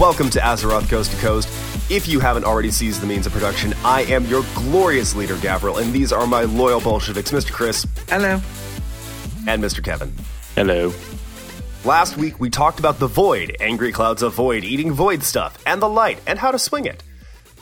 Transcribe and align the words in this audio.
Privyet, 0.00 0.16
folks, 0.16 0.30
and 0.30 0.30
welcome 0.30 0.30
to 0.30 0.40
Azeroth 0.40 0.88
Coast 0.88 1.10
to 1.12 1.16
Coast. 1.18 1.48
If 1.90 2.08
you 2.08 2.20
haven't 2.20 2.44
already 2.44 2.70
seized 2.70 3.00
the 3.00 3.06
means 3.06 3.26
of 3.26 3.32
production, 3.32 3.74
I 3.84 4.02
am 4.02 4.24
your 4.26 4.44
glorious 4.54 5.14
leader, 5.14 5.36
Gavril, 5.36 5.80
and 5.80 5.92
these 5.92 6.12
are 6.12 6.26
my 6.26 6.44
loyal 6.44 6.80
Bolsheviks, 6.80 7.30
Mr. 7.30 7.52
Chris 7.52 7.86
Hello. 8.08 8.40
and 9.46 9.62
Mr. 9.62 9.82
Kevin. 9.82 10.12
Hello. 10.54 10.92
Last 11.84 12.16
week, 12.16 12.40
we 12.40 12.50
talked 12.50 12.78
about 12.78 12.98
the 12.98 13.06
Void, 13.06 13.56
angry 13.60 13.92
clouds 13.92 14.22
of 14.22 14.34
Void, 14.34 14.64
eating 14.64 14.92
Void 14.92 15.22
stuff, 15.22 15.58
and 15.66 15.80
the 15.80 15.88
Light, 15.88 16.20
and 16.26 16.38
how 16.38 16.50
to 16.50 16.58
swing 16.58 16.84
it. 16.86 17.02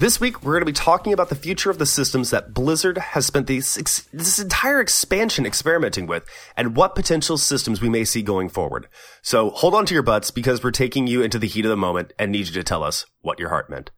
This 0.00 0.20
week, 0.20 0.44
we're 0.44 0.52
going 0.52 0.60
to 0.60 0.66
be 0.66 0.72
talking 0.72 1.12
about 1.12 1.28
the 1.28 1.34
future 1.34 1.70
of 1.70 1.78
the 1.78 1.86
systems 1.86 2.30
that 2.30 2.54
Blizzard 2.54 2.98
has 2.98 3.26
spent 3.26 3.48
this, 3.48 3.76
ex- 3.76 4.08
this 4.12 4.38
entire 4.38 4.78
expansion 4.78 5.44
experimenting 5.44 6.06
with, 6.06 6.24
and 6.56 6.76
what 6.76 6.94
potential 6.94 7.36
systems 7.36 7.80
we 7.80 7.88
may 7.88 8.04
see 8.04 8.22
going 8.22 8.48
forward. 8.48 8.86
So 9.22 9.50
hold 9.50 9.74
on 9.74 9.86
to 9.86 9.94
your 9.94 10.04
butts 10.04 10.30
because 10.30 10.62
we're 10.62 10.70
taking 10.70 11.08
you 11.08 11.20
into 11.20 11.40
the 11.40 11.48
heat 11.48 11.64
of 11.64 11.70
the 11.70 11.76
moment 11.76 12.12
and 12.16 12.30
need 12.30 12.46
you 12.46 12.52
to 12.52 12.62
tell 12.62 12.84
us 12.84 13.06
what 13.22 13.40
your 13.40 13.48
heart 13.48 13.68
meant. 13.68 13.90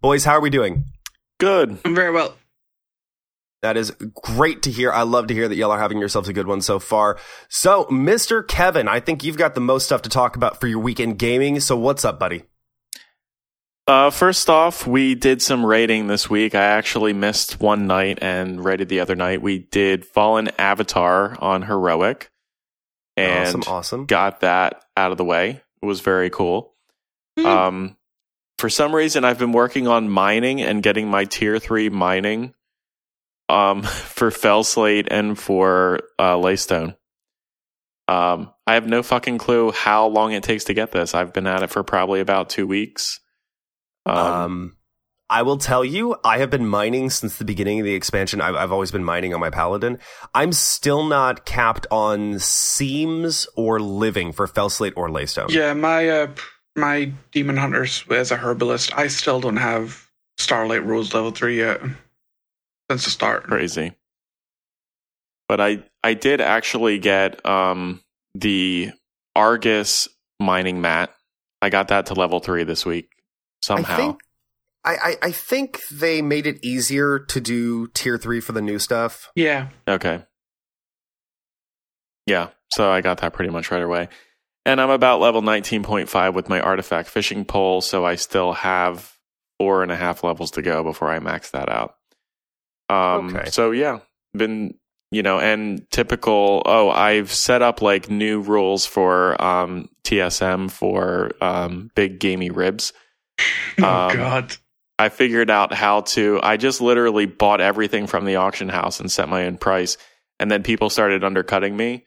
Boys, 0.00 0.24
how 0.24 0.32
are 0.32 0.40
we 0.40 0.48
doing? 0.48 0.86
Good. 1.38 1.78
I'm 1.84 1.94
very 1.94 2.12
well. 2.12 2.34
That 3.60 3.76
is 3.76 3.90
great 4.22 4.62
to 4.62 4.70
hear. 4.70 4.90
I 4.90 5.02
love 5.02 5.26
to 5.26 5.34
hear 5.34 5.48
that 5.48 5.56
y'all 5.56 5.70
are 5.70 5.78
having 5.78 5.98
yourselves 5.98 6.30
a 6.30 6.32
good 6.32 6.46
one 6.46 6.62
so 6.62 6.78
far. 6.78 7.18
So, 7.50 7.84
Mr. 7.90 8.46
Kevin, 8.48 8.88
I 8.88 9.00
think 9.00 9.22
you've 9.22 9.36
got 9.36 9.54
the 9.54 9.60
most 9.60 9.84
stuff 9.84 10.00
to 10.02 10.08
talk 10.08 10.34
about 10.34 10.60
for 10.60 10.66
your 10.66 10.78
weekend 10.78 11.18
gaming. 11.18 11.60
So, 11.60 11.76
what's 11.76 12.06
up, 12.06 12.18
buddy? 12.18 12.44
Uh, 13.86 14.10
first 14.10 14.48
off, 14.48 14.86
we 14.86 15.14
did 15.14 15.42
some 15.42 15.66
raiding 15.66 16.06
this 16.06 16.30
week. 16.30 16.54
I 16.54 16.62
actually 16.62 17.12
missed 17.12 17.60
one 17.60 17.86
night 17.86 18.20
and 18.22 18.64
raided 18.64 18.88
the 18.88 19.00
other 19.00 19.16
night. 19.16 19.42
We 19.42 19.58
did 19.58 20.04
Fallen 20.04 20.50
Avatar 20.58 21.36
on 21.40 21.62
Heroic 21.62 22.30
and 23.16 23.48
awesome, 23.48 23.62
awesome. 23.66 24.06
got 24.06 24.40
that 24.40 24.84
out 24.96 25.10
of 25.10 25.18
the 25.18 25.24
way. 25.24 25.60
It 25.82 25.86
was 25.86 26.00
very 26.00 26.30
cool. 26.30 26.74
Um, 27.44 27.96
for 28.58 28.68
some 28.68 28.94
reason, 28.94 29.24
I've 29.24 29.38
been 29.38 29.52
working 29.52 29.88
on 29.88 30.08
mining 30.08 30.62
and 30.62 30.82
getting 30.82 31.08
my 31.08 31.24
tier 31.24 31.58
three 31.58 31.88
mining 31.88 32.54
um, 33.48 33.82
for 33.82 34.30
Felslate 34.30 35.08
and 35.10 35.38
for 35.38 36.00
uh, 36.18 36.36
Leystone. 36.36 36.96
Um, 38.06 38.52
I 38.66 38.74
have 38.74 38.86
no 38.86 39.02
fucking 39.02 39.38
clue 39.38 39.72
how 39.72 40.06
long 40.06 40.32
it 40.32 40.42
takes 40.42 40.64
to 40.64 40.74
get 40.74 40.92
this. 40.92 41.14
I've 41.14 41.32
been 41.32 41.46
at 41.46 41.62
it 41.62 41.70
for 41.70 41.82
probably 41.82 42.20
about 42.20 42.50
two 42.50 42.66
weeks. 42.66 43.20
Um, 44.06 44.16
Um, 44.16 44.76
I 45.30 45.40
will 45.40 45.56
tell 45.56 45.82
you, 45.82 46.16
I 46.24 46.38
have 46.38 46.50
been 46.50 46.66
mining 46.66 47.08
since 47.08 47.38
the 47.38 47.44
beginning 47.46 47.80
of 47.80 47.86
the 47.86 47.94
expansion. 47.94 48.42
I've, 48.42 48.54
I've 48.54 48.70
always 48.70 48.90
been 48.90 49.02
mining 49.04 49.32
on 49.32 49.40
my 49.40 49.48
paladin. 49.48 49.98
I'm 50.34 50.52
still 50.52 51.04
not 51.04 51.46
capped 51.46 51.86
on 51.90 52.38
seams 52.38 53.46
or 53.56 53.80
living 53.80 54.32
for 54.32 54.46
Felslate 54.46 54.92
or 54.94 55.08
Leystone. 55.08 55.50
Yeah, 55.50 55.72
my 55.72 56.06
uh, 56.08 56.26
my 56.76 57.12
demon 57.30 57.56
hunters 57.56 58.04
as 58.10 58.30
a 58.30 58.36
herbalist, 58.36 58.96
I 58.96 59.06
still 59.06 59.40
don't 59.40 59.56
have 59.56 60.06
Starlight 60.36 60.84
Rose 60.84 61.14
level 61.14 61.30
three 61.30 61.58
yet 61.58 61.80
since 62.90 63.04
the 63.04 63.10
start. 63.10 63.44
crazy. 63.44 63.94
But 65.48 65.62
I 65.62 65.82
I 66.04 66.12
did 66.12 66.42
actually 66.42 66.98
get 66.98 67.44
um 67.46 68.02
the 68.34 68.90
Argus 69.34 70.08
mining 70.40 70.82
mat. 70.82 71.14
I 71.62 71.70
got 71.70 71.88
that 71.88 72.06
to 72.06 72.14
level 72.14 72.40
three 72.40 72.64
this 72.64 72.84
week 72.84 73.11
somehow. 73.62 73.94
I 73.94 73.96
think, 73.96 74.20
I, 74.84 74.94
I, 74.94 75.16
I 75.22 75.32
think 75.32 75.80
they 75.90 76.22
made 76.22 76.46
it 76.46 76.58
easier 76.64 77.18
to 77.18 77.40
do 77.40 77.86
tier 77.88 78.18
three 78.18 78.40
for 78.40 78.52
the 78.52 78.62
new 78.62 78.78
stuff. 78.78 79.30
Yeah, 79.34 79.68
Okay. 79.88 80.22
Yeah, 82.26 82.50
so 82.72 82.90
I 82.90 83.00
got 83.00 83.18
that 83.18 83.32
pretty 83.32 83.50
much 83.50 83.70
right 83.70 83.82
away. 83.82 84.08
And 84.64 84.80
I'm 84.80 84.90
about 84.90 85.20
level 85.20 85.42
19.5 85.42 86.34
with 86.34 86.48
my 86.48 86.60
artifact 86.60 87.08
fishing 87.08 87.44
pole, 87.44 87.80
so 87.80 88.04
I 88.06 88.14
still 88.14 88.52
have 88.52 89.16
four 89.58 89.82
and 89.82 89.90
a 89.90 89.96
half 89.96 90.22
levels 90.22 90.52
to 90.52 90.62
go 90.62 90.84
before 90.84 91.10
I 91.10 91.18
max 91.18 91.50
that 91.50 91.68
out. 91.68 91.96
Um, 92.88 93.34
Okay. 93.34 93.50
So 93.50 93.72
yeah, 93.72 94.00
been, 94.36 94.74
you 95.10 95.22
know, 95.22 95.40
and 95.40 95.84
typical, 95.90 96.62
oh, 96.64 96.90
I've 96.90 97.32
set 97.32 97.60
up 97.60 97.82
like 97.82 98.08
new 98.08 98.40
rules 98.40 98.86
for 98.86 99.40
um, 99.42 99.88
TSM 100.04 100.70
for 100.70 101.32
um, 101.40 101.90
big 101.96 102.20
gamey 102.20 102.50
ribs. 102.50 102.92
oh 103.80 103.84
Um, 104.08 104.16
god, 104.16 104.56
I 104.98 105.08
figured 105.08 105.50
out 105.50 105.72
how 105.72 106.02
to. 106.02 106.40
I 106.42 106.56
just 106.56 106.80
literally 106.80 107.26
bought 107.26 107.60
everything 107.60 108.06
from 108.06 108.24
the 108.24 108.36
auction 108.36 108.68
house 108.68 109.00
and 109.00 109.10
set 109.10 109.28
my 109.28 109.46
own 109.46 109.56
price, 109.58 109.96
and 110.38 110.50
then 110.50 110.62
people 110.62 110.90
started 110.90 111.24
undercutting 111.24 111.76
me, 111.76 112.04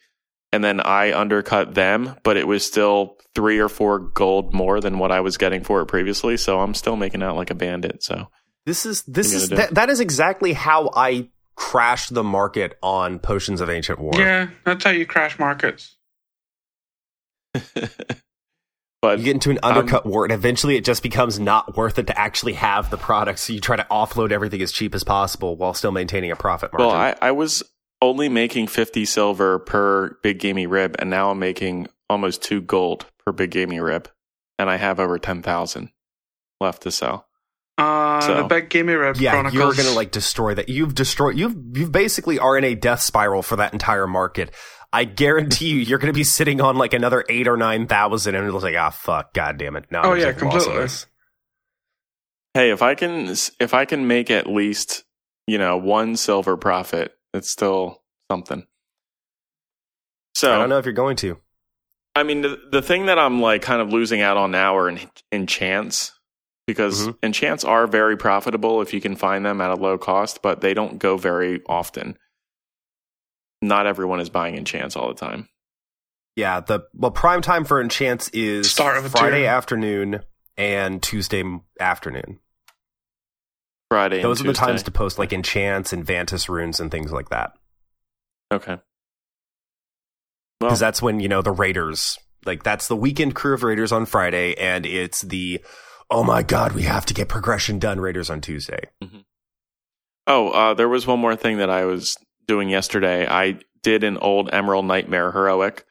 and 0.51 0.63
then 0.63 0.79
I 0.79 1.17
undercut 1.17 1.73
them, 1.73 2.15
but 2.23 2.37
it 2.37 2.47
was 2.47 2.65
still 2.65 3.17
three 3.33 3.59
or 3.59 3.67
four 3.69 3.99
gold 3.99 4.53
more 4.53 4.79
than 4.79 4.97
what 4.99 5.11
I 5.11 5.19
was 5.19 5.37
getting 5.37 5.63
for 5.63 5.81
it 5.81 5.87
previously. 5.87 6.37
So 6.37 6.59
I'm 6.61 6.73
still 6.73 6.95
making 6.95 7.21
out 7.23 7.35
like 7.35 7.49
a 7.49 7.55
bandit. 7.55 8.01
So 8.03 8.27
This 8.65 8.85
is 8.85 9.03
this 9.03 9.33
is 9.33 9.49
that, 9.49 9.73
that 9.75 9.89
is 9.89 9.99
exactly 9.99 10.53
how 10.53 10.89
I 10.95 11.29
crashed 11.55 12.13
the 12.13 12.23
market 12.23 12.77
on 12.81 13.19
potions 13.19 13.59
of 13.61 13.69
ancient 13.69 13.99
war. 13.99 14.13
yeah, 14.15 14.49
that's 14.63 14.83
how 14.83 14.91
you 14.91 15.05
crash 15.05 15.37
markets. 15.39 15.97
but 19.05 19.19
You 19.19 19.25
get 19.25 19.33
into 19.35 19.51
an 19.51 19.59
undercut 19.63 20.05
war, 20.05 20.23
and 20.25 20.31
eventually 20.33 20.75
it 20.77 20.83
just 20.85 21.03
becomes 21.03 21.39
not 21.39 21.77
worth 21.77 21.99
it 21.99 22.07
to 22.07 22.19
actually 22.19 22.53
have 22.53 22.89
the 22.89 22.97
product. 22.97 23.39
So 23.39 23.53
you 23.53 23.59
try 23.59 23.75
to 23.75 23.85
offload 23.91 24.31
everything 24.31 24.61
as 24.61 24.71
cheap 24.71 24.95
as 24.95 25.03
possible 25.03 25.55
while 25.55 25.73
still 25.73 25.91
maintaining 25.91 26.31
a 26.31 26.35
profit 26.35 26.71
margin. 26.73 26.87
well, 26.87 26.95
I, 26.95 27.15
I 27.21 27.31
was 27.31 27.63
only 28.01 28.29
making 28.29 28.67
50 28.67 29.05
silver 29.05 29.59
per 29.59 30.17
big 30.23 30.39
gamey 30.39 30.67
rib, 30.67 30.95
and 30.99 31.09
now 31.09 31.31
I'm 31.31 31.39
making 31.39 31.87
almost 32.09 32.41
two 32.43 32.61
gold 32.61 33.05
per 33.25 33.31
big 33.31 33.51
gamey 33.51 33.79
rib, 33.79 34.09
and 34.59 34.69
I 34.69 34.77
have 34.77 34.99
over 34.99 35.17
10,000 35.17 35.89
left 36.59 36.83
to 36.83 36.91
sell. 36.91 37.27
Uh, 37.77 38.21
So- 38.21 38.35
the 38.35 38.43
big 38.43 38.69
gamey 38.69 38.93
red 38.93 39.17
yeah, 39.17 39.31
chronicles. 39.31 39.53
you're 39.55 39.73
gonna 39.85 39.95
like 39.95 40.11
destroy 40.11 40.53
that. 40.55 40.69
You've 40.69 40.95
destroyed. 40.95 41.37
You've 41.37 41.55
you've 41.73 41.91
basically 41.91 42.39
are 42.39 42.57
in 42.57 42.63
a 42.63 42.73
death 42.73 43.01
spiral 43.01 43.41
for 43.41 43.57
that 43.57 43.73
entire 43.73 44.07
market. 44.07 44.51
I 44.95 45.03
guarantee 45.03 45.67
you, 45.67 45.77
you're 45.79 45.99
gonna 45.99 46.13
be 46.13 46.23
sitting 46.23 46.61
on 46.61 46.77
like 46.77 46.93
another 46.93 47.25
eight 47.29 47.47
or 47.47 47.57
nine 47.57 47.87
thousand, 47.87 48.35
and 48.35 48.47
it's 48.53 48.63
like, 48.63 48.75
ah, 48.77 48.89
fuck, 48.91 49.33
god 49.33 49.57
damn 49.57 49.75
it. 49.75 49.85
No, 49.91 50.01
Oh, 50.03 50.11
I'm 50.13 50.17
yeah, 50.19 50.31
taking 50.31 50.43
a 50.43 50.45
loss 50.45 50.67
on 50.67 50.73
completely. 50.73 50.95
Hey, 52.53 52.71
if 52.71 52.81
I 52.81 52.95
can, 52.95 53.27
if 53.59 53.73
I 53.73 53.83
can 53.85 54.07
make 54.07 54.31
at 54.31 54.47
least, 54.47 55.03
you 55.47 55.57
know, 55.57 55.75
one 55.77 56.15
silver 56.15 56.55
profit, 56.55 57.13
it's 57.33 57.49
still 57.51 58.01
something. 58.31 58.65
So 60.35 60.53
I 60.53 60.57
don't 60.59 60.69
know 60.69 60.77
if 60.77 60.85
you're 60.85 60.93
going 60.93 61.17
to. 61.17 61.37
I 62.15 62.23
mean, 62.23 62.41
the, 62.41 62.57
the 62.71 62.81
thing 62.81 63.07
that 63.07 63.19
I'm 63.19 63.41
like 63.41 63.61
kind 63.61 63.81
of 63.81 63.91
losing 63.91 64.21
out 64.21 64.37
on 64.37 64.51
now 64.51 64.77
are 64.77 64.87
in, 64.87 64.99
enchants 65.33 66.13
because 66.67 67.07
Mhm. 67.07 67.17
enchants 67.23 67.63
are 67.65 67.87
very 67.87 68.15
profitable 68.17 68.81
if 68.81 68.93
you 68.93 69.01
can 69.01 69.15
find 69.17 69.45
them 69.45 69.59
at 69.61 69.69
a 69.71 69.75
low 69.75 69.97
cost, 69.97 70.41
but 70.41 70.61
they 70.61 70.73
don't 70.73 70.97
go 70.97 71.17
very 71.17 71.61
often. 71.67 72.17
Not 73.61 73.87
everyone 73.87 74.19
is 74.19 74.29
buying 74.29 74.55
enchants 74.55 74.95
all 74.95 75.07
the 75.07 75.15
time. 75.15 75.47
Yeah, 76.35 76.59
the 76.59 76.81
well, 76.93 77.11
prime 77.11 77.41
time 77.41 77.63
for 77.63 77.79
enchants 77.79 78.29
is 78.29 78.73
Friday 78.73 79.45
afternoon 79.45 80.19
and 80.57 81.01
Tuesday 81.01 81.43
afternoon. 81.79 82.39
Friday. 83.89 84.21
Those 84.21 84.41
are 84.41 84.47
and 84.47 84.49
the 84.49 84.57
times 84.57 84.83
to 84.83 84.91
post 84.91 85.17
like 85.17 85.31
enchants 85.31 85.93
and 85.93 86.05
Vantus 86.05 86.49
runes 86.49 86.79
and 86.79 86.91
things 86.91 87.11
like 87.11 87.29
that. 87.29 87.53
Okay. 88.51 88.77
Well, 90.59 90.69
because 90.69 90.79
that's 90.79 91.01
when 91.01 91.19
you 91.19 91.29
know 91.29 91.41
the 91.41 91.51
Raiders. 91.51 92.17
Like 92.45 92.63
that's 92.63 92.87
the 92.87 92.95
weekend 92.95 93.35
crew 93.35 93.53
of 93.53 93.63
Raiders 93.63 93.91
on 93.91 94.05
Friday, 94.05 94.55
and 94.55 94.85
it's 94.85 95.21
the 95.21 95.63
oh 96.11 96.23
my 96.23 96.43
god, 96.43 96.73
we 96.73 96.83
have 96.83 97.05
to 97.07 97.13
get 97.13 97.29
progression 97.29 97.79
done 97.79 97.99
Raiders 97.99 98.29
on 98.29 98.41
Tuesday. 98.41 98.89
Oh, 100.27 100.49
uh, 100.49 100.73
there 100.73 100.89
was 100.89 101.07
one 101.07 101.19
more 101.19 101.35
thing 101.35 101.57
that 101.57 101.69
I 101.69 101.85
was 101.85 102.17
doing 102.47 102.69
yesterday. 102.69 103.27
I 103.27 103.59
did 103.83 104.03
an 104.03 104.17
old 104.17 104.49
Emerald 104.53 104.85
Nightmare 104.85 105.31
heroic. 105.31 105.85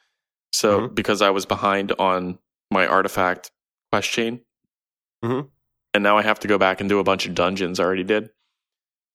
So 0.53 0.83
Mhm. 0.89 0.95
because 0.95 1.21
I 1.23 1.31
was 1.31 1.47
behind 1.47 1.93
on 1.99 2.39
my 2.71 2.87
artifact 2.87 3.51
quest 3.93 4.11
chain, 4.11 4.41
Mhm. 5.25 5.49
and 5.93 6.03
now 6.03 6.17
I 6.19 6.23
have 6.23 6.41
to 6.41 6.49
go 6.49 6.59
back 6.59 6.81
and 6.81 6.89
do 6.89 6.99
a 6.99 7.05
bunch 7.05 7.27
of 7.27 7.35
dungeons. 7.35 7.79
I 7.81 7.85
already 7.85 8.05
did. 8.05 8.31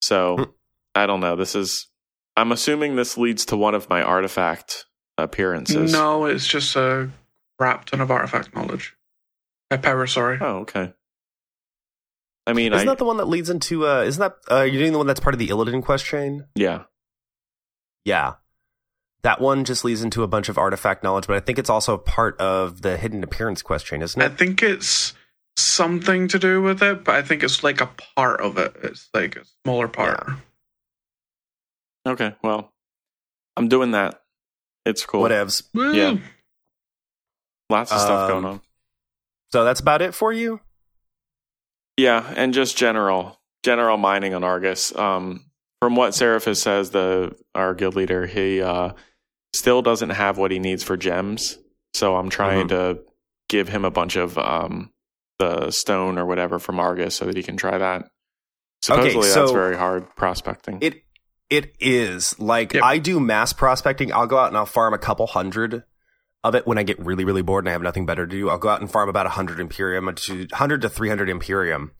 So 0.02 0.36
Mhm. 0.36 0.52
I 0.94 1.06
don't 1.06 1.20
know. 1.20 1.36
This 1.36 1.54
is. 1.54 1.88
I'm 2.36 2.52
assuming 2.52 2.96
this 2.96 3.16
leads 3.18 3.44
to 3.46 3.56
one 3.56 3.74
of 3.74 3.88
my 3.90 4.02
artifact 4.02 4.86
appearances. 5.18 5.92
No, 5.92 6.24
it's 6.26 6.46
just 6.46 6.74
a 6.76 7.10
crap 7.58 7.84
ton 7.86 8.00
of 8.00 8.10
artifact 8.10 8.54
knowledge. 8.54 8.96
Uh, 9.70 9.76
power, 9.78 10.06
sorry. 10.06 10.38
Oh, 10.40 10.58
okay. 10.60 10.94
I 12.46 12.52
mean, 12.54 12.72
Isn't 12.72 12.88
I 12.88 12.92
that 12.92 12.98
the 12.98 13.04
one 13.04 13.18
that 13.18 13.26
leads 13.28 13.50
into? 13.50 13.86
uh 13.86 14.02
Isn't 14.02 14.20
that 14.20 14.36
uh 14.50 14.62
you're 14.62 14.80
doing 14.80 14.92
the 14.92 14.98
one 14.98 15.06
that's 15.06 15.20
part 15.20 15.34
of 15.34 15.38
the 15.38 15.48
Illidan 15.48 15.82
quest 15.84 16.04
chain? 16.04 16.46
yeah. 16.54 16.84
Yeah, 18.04 18.34
that 19.22 19.40
one 19.40 19.64
just 19.64 19.84
leads 19.84 20.02
into 20.02 20.22
a 20.22 20.26
bunch 20.28 20.48
of 20.48 20.56
artifact 20.58 21.02
knowledge, 21.04 21.26
but 21.26 21.36
I 21.36 21.40
think 21.40 21.58
it's 21.58 21.70
also 21.70 21.96
part 21.98 22.38
of 22.40 22.82
the 22.82 22.96
hidden 22.96 23.22
appearance 23.22 23.62
quest 23.62 23.86
chain, 23.86 24.02
isn't 24.02 24.20
it? 24.20 24.24
I 24.32 24.34
think 24.34 24.62
it's 24.62 25.12
something 25.56 26.28
to 26.28 26.38
do 26.38 26.62
with 26.62 26.82
it, 26.82 27.04
but 27.04 27.14
I 27.14 27.22
think 27.22 27.42
it's 27.42 27.62
like 27.62 27.80
a 27.80 27.90
part 28.16 28.40
of 28.40 28.56
it. 28.56 28.74
It's 28.82 29.08
like 29.12 29.36
a 29.36 29.42
smaller 29.64 29.88
part. 29.88 30.26
Okay. 32.06 32.34
Well, 32.42 32.72
I'm 33.56 33.68
doing 33.68 33.90
that. 33.90 34.22
It's 34.86 35.04
cool. 35.04 35.22
Whatevs. 35.22 35.64
Woo! 35.74 35.92
Yeah. 35.92 36.16
Lots 37.68 37.92
of 37.92 38.00
stuff 38.00 38.22
Um, 38.22 38.28
going 38.30 38.44
on. 38.46 38.60
So 39.52 39.64
that's 39.64 39.80
about 39.80 40.00
it 40.00 40.14
for 40.14 40.32
you. 40.32 40.60
Yeah, 41.96 42.32
and 42.36 42.54
just 42.54 42.76
general 42.78 43.38
general 43.62 43.98
mining 43.98 44.32
on 44.32 44.42
Argus. 44.42 44.94
Um, 44.96 45.44
from 45.80 45.96
what 45.96 46.12
Seraphis 46.12 46.58
says, 46.58 46.90
the 46.90 47.34
our 47.54 47.74
guild 47.74 47.96
leader, 47.96 48.26
he 48.26 48.60
uh, 48.62 48.92
still 49.54 49.82
doesn't 49.82 50.10
have 50.10 50.38
what 50.38 50.50
he 50.50 50.58
needs 50.58 50.82
for 50.82 50.96
gems. 50.96 51.58
So 51.94 52.16
I'm 52.16 52.30
trying 52.30 52.66
Mhm. 52.66 52.68
to 52.70 52.98
give 53.48 53.68
him 53.68 53.84
a 53.84 53.90
bunch 53.90 54.16
of 54.16 54.38
um, 54.38 54.92
the 55.38 55.70
stone 55.70 56.18
or 56.18 56.26
whatever 56.26 56.58
from 56.58 56.78
Argus 56.78 57.16
so 57.16 57.24
that 57.24 57.36
he 57.36 57.42
can 57.42 57.56
try 57.56 57.78
that. 57.78 58.04
Supposedly 58.82 59.28
so- 59.28 59.40
that's 59.40 59.52
very 59.52 59.76
hard 59.76 60.14
prospecting. 60.16 60.78
It 60.82 61.02
it 61.48 61.72
is 61.80 62.38
like 62.38 62.74
Yep. 62.74 62.84
I 62.84 62.98
do 62.98 63.18
mass 63.18 63.52
prospecting. 63.52 64.12
I'll 64.12 64.28
go 64.28 64.38
out 64.38 64.48
and 64.48 64.56
I'll 64.56 64.66
farm 64.66 64.94
a 64.94 64.98
couple 64.98 65.26
hundred 65.26 65.82
of 66.44 66.54
it 66.54 66.64
when 66.66 66.78
I 66.78 66.84
get 66.84 66.98
really 67.00 67.24
really 67.24 67.42
bored 67.42 67.64
and 67.64 67.70
I 67.70 67.72
have 67.72 67.82
nothing 67.82 68.06
better 68.06 68.24
to 68.26 68.30
do. 68.30 68.48
I'll 68.48 68.58
go 68.58 68.68
out 68.68 68.80
and 68.80 68.90
farm 68.90 69.08
about 69.08 69.26
hundred 69.26 69.58
Empyrium 69.58 70.14
to 70.14 70.46
hundred 70.52 70.82
to 70.82 70.88
three 70.88 71.08
hundred 71.08 71.28
Empyrium, 71.28 71.90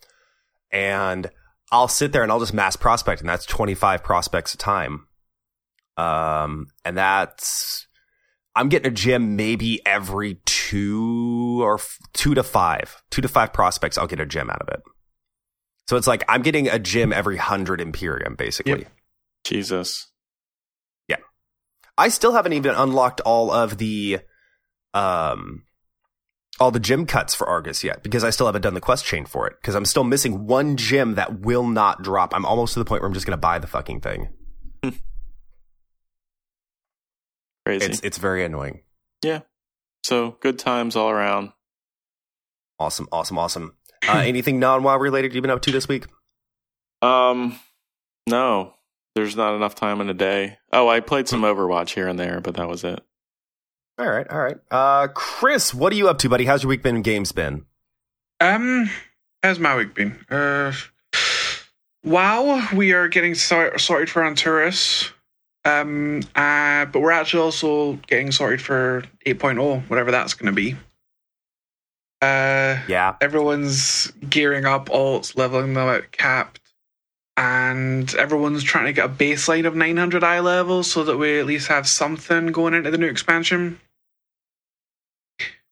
and 0.71 1.31
I'll 1.73 1.89
sit 1.89 2.13
there 2.13 2.23
and 2.23 2.33
I'll 2.33 2.41
just 2.41 2.55
mass 2.55 2.77
prospect, 2.77 3.21
and 3.21 3.29
that's 3.29 3.47
twenty 3.47 3.75
five 3.75 4.03
prospects 4.03 4.55
a 4.55 4.57
time. 4.57 5.07
Um, 5.97 6.69
and 6.85 6.97
that's 6.97 7.87
I'm 8.57 8.69
getting 8.69 8.91
a 8.91 8.95
gem 8.95 9.37
maybe 9.37 9.85
every 9.87 10.41
two 10.47 11.61
or 11.63 11.75
f- 11.75 11.99
two 12.13 12.35
to 12.35 12.43
five, 12.43 13.03
two 13.11 13.23
to 13.23 13.29
five 13.29 13.53
prospects. 13.53 13.97
I'll 13.99 14.07
get 14.07 14.21
a 14.21 14.27
gem 14.27 14.51
out 14.51 14.61
of 14.61 14.69
it. 14.69 14.81
So 15.89 15.97
it's 15.97 16.07
like 16.07 16.25
I'm 16.29 16.43
getting 16.43 16.69
a 16.69 16.79
gem 16.79 17.13
every 17.13 17.37
hundred 17.37 17.81
Empyrium, 17.81 18.37
basically. 18.37 18.81
Yep. 18.81 18.93
Jesus. 19.45 20.11
Yeah. 21.09 21.17
I 21.97 22.09
still 22.09 22.33
haven't 22.33 22.53
even 22.53 22.75
unlocked 22.75 23.21
all 23.21 23.51
of 23.51 23.79
the 23.79 24.21
um 24.95 25.65
all 26.61 26.71
the 26.71 26.79
gym 26.79 27.07
cuts 27.07 27.35
for 27.35 27.49
Argus 27.49 27.83
yet 27.83 28.03
because 28.03 28.23
I 28.23 28.31
still 28.31 28.47
haven't 28.47 28.61
done 28.63 28.75
the 28.75 28.81
quest 28.81 29.07
chain 29.07 29.25
for 29.25 29.47
it 29.49 29.57
because 29.61 29.75
I'm 29.75 29.87
still 29.87 30.05
missing 30.05 30.47
one 30.47 30.77
gym 30.77 31.15
that 31.15 31.41
will 31.41 31.67
not 31.67 32.03
drop. 32.03 32.35
I'm 32.35 32.45
almost 32.45 32.75
to 32.75 32.79
the 32.79 32.85
point 32.85 33.01
where 33.01 33.09
I'm 33.09 33.15
just 33.15 33.27
going 33.27 33.37
to 33.37 33.41
buy 33.41 33.59
the 33.59 33.67
fucking 33.67 34.03
thing. 34.03 34.29
Crazy. 37.65 37.87
It's 37.87 38.01
it's 38.01 38.19
very 38.19 38.45
annoying. 38.45 38.83
Yeah. 39.25 39.41
So 40.05 40.37
good 40.41 40.59
times 40.59 40.97
all 40.97 41.11
around. 41.11 41.53
Awesome, 42.79 43.09
awesome, 43.11 43.39
awesome. 43.39 43.75
Uh, 44.07 44.19
anything 44.25 44.59
non-WoW 44.59 44.99
related 44.99 45.35
you've 45.35 45.43
been 45.43 45.51
up 45.51 45.63
to 45.63 45.73
this 45.73 45.89
week? 45.89 46.07
Um, 47.03 47.59
no, 48.27 48.75
there's 49.15 49.37
not 49.37 49.55
enough 49.55 49.75
time 49.75 50.01
in 50.01 50.09
a 50.09 50.15
day. 50.15 50.59
Oh, 50.73 50.89
I 50.89 51.01
played 51.01 51.29
some 51.29 51.43
Overwatch 51.43 51.91
here 51.91 52.09
and 52.09 52.19
there, 52.19 52.41
but 52.41 52.55
that 52.55 52.69
was 52.69 52.85
it. 52.85 53.01
All 54.01 54.09
right, 54.09 54.27
all 54.31 54.39
right. 54.41 54.57
Uh, 54.71 55.09
Chris, 55.09 55.75
what 55.75 55.93
are 55.93 55.97
you 55.97 56.09
up 56.09 56.17
to, 56.21 56.31
buddy? 56.31 56.47
How's 56.47 56.63
your 56.63 56.71
week 56.71 56.83
been? 56.83 57.03
Games 57.03 57.33
been? 57.33 57.67
Um, 58.41 58.89
how's 59.43 59.59
my 59.59 59.77
week 59.77 59.93
been? 59.95 60.19
Uh, 60.31 60.73
wow, 62.03 62.67
we 62.75 62.95
are 62.95 63.09
getting 63.09 63.35
sor- 63.35 63.77
sorted 63.77 64.09
for 64.09 64.23
Antorus. 64.23 65.11
Um, 65.67 66.21
uh, 66.35 66.87
but 66.87 67.01
we're 67.01 67.11
actually 67.11 67.43
also 67.43 67.93
getting 68.07 68.33
sorted 68.33 68.63
for 68.63 69.05
8.0, 69.27 69.91
whatever 69.91 70.11
that's 70.11 70.33
going 70.33 70.47
to 70.47 70.57
be. 70.57 70.73
Uh, 72.23 72.81
Yeah, 72.89 73.17
everyone's 73.21 74.11
gearing 74.31 74.65
up 74.65 74.87
alts, 74.89 75.37
leveling 75.37 75.75
them 75.75 75.89
at 75.91 76.11
capped, 76.11 76.59
and 77.37 78.15
everyone's 78.15 78.65
trying 78.65 78.87
to 78.87 78.95
get 78.95 79.05
a 79.05 79.09
baseline 79.11 79.67
of 79.67 79.77
900 79.77 80.25
eye 80.25 80.41
levels 80.41 80.91
so 80.91 81.05
that 81.05 81.19
we 81.19 81.39
at 81.39 81.45
least 81.45 81.69
have 81.69 81.87
something 81.87 82.47
going 82.47 82.73
into 82.73 82.91
the 82.91 82.97
new 82.97 83.07
expansion. 83.07 83.79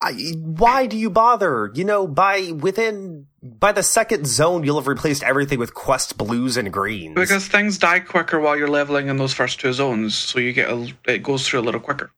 I, 0.00 0.12
why 0.36 0.86
do 0.86 0.96
you 0.96 1.10
bother? 1.10 1.72
You 1.74 1.84
know, 1.84 2.06
by 2.06 2.52
within 2.52 3.26
by 3.42 3.72
the 3.72 3.82
second 3.82 4.26
zone, 4.28 4.62
you'll 4.62 4.78
have 4.78 4.86
replaced 4.86 5.24
everything 5.24 5.58
with 5.58 5.74
quest 5.74 6.16
blues 6.16 6.56
and 6.56 6.72
greens. 6.72 7.16
Because 7.16 7.48
things 7.48 7.78
die 7.78 7.98
quicker 8.00 8.38
while 8.38 8.56
you're 8.56 8.68
leveling 8.68 9.08
in 9.08 9.16
those 9.16 9.34
first 9.34 9.58
two 9.58 9.72
zones, 9.72 10.14
so 10.14 10.38
you 10.38 10.52
get 10.52 10.70
a, 10.70 10.92
it 11.06 11.22
goes 11.24 11.46
through 11.48 11.60
a 11.60 11.62
little 11.62 11.80
quicker. 11.80 12.12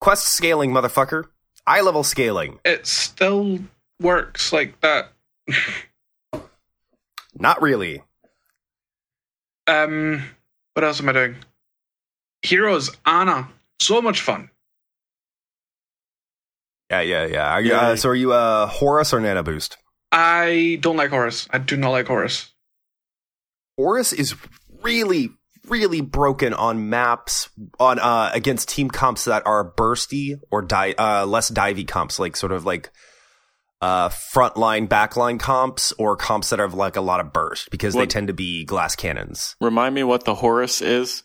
quest 0.00 0.24
scaling, 0.26 0.72
motherfucker. 0.72 1.26
Eye 1.66 1.80
level 1.82 2.02
scaling. 2.02 2.58
It 2.64 2.86
still 2.88 3.60
works 4.00 4.52
like 4.52 4.80
that. 4.80 5.12
Not 7.38 7.62
really. 7.62 8.02
Um, 9.68 10.24
what 10.74 10.82
else 10.84 11.00
am 11.00 11.08
I 11.08 11.12
doing? 11.12 11.36
Heroes, 12.42 12.90
Ana, 13.06 13.48
so 13.80 14.02
much 14.02 14.20
fun. 14.20 14.50
Yeah, 16.92 17.00
yeah, 17.00 17.26
yeah. 17.26 17.52
Are 17.52 17.60
you, 17.62 17.70
Yay. 17.70 17.76
uh, 17.76 17.96
so 17.96 18.10
are 18.10 18.14
you 18.14 18.32
uh, 18.34 18.66
Horus 18.66 19.14
or 19.14 19.20
Nano 19.20 19.42
Boost? 19.42 19.78
I 20.12 20.78
don't 20.82 20.98
like 20.98 21.08
Horus. 21.08 21.48
I 21.50 21.56
do 21.56 21.78
not 21.78 21.90
like 21.90 22.06
Horus. 22.06 22.52
Horus 23.78 24.12
is 24.12 24.34
really, 24.82 25.30
really 25.66 26.02
broken 26.02 26.52
on 26.52 26.90
maps 26.90 27.48
on 27.80 27.98
uh, 27.98 28.30
against 28.34 28.68
team 28.68 28.90
comps 28.90 29.24
that 29.24 29.46
are 29.46 29.72
bursty 29.72 30.38
or 30.50 30.60
di- 30.60 30.94
uh, 30.98 31.24
less 31.24 31.50
divey 31.50 31.88
comps, 31.88 32.18
like 32.18 32.36
sort 32.36 32.52
of 32.52 32.66
like 32.66 32.90
uh, 33.80 34.10
frontline, 34.10 34.86
backline 34.86 35.40
comps, 35.40 35.92
or 35.98 36.14
comps 36.14 36.50
that 36.50 36.58
have 36.58 36.74
like 36.74 36.96
a 36.96 37.00
lot 37.00 37.20
of 37.20 37.32
burst 37.32 37.70
because 37.70 37.94
they 37.94 38.06
tend 38.06 38.26
to 38.26 38.34
be 38.34 38.66
glass 38.66 38.94
cannons. 38.94 39.56
Remind 39.62 39.94
me 39.94 40.04
what 40.04 40.24
the 40.24 40.34
Horus 40.34 40.82
is. 40.82 41.22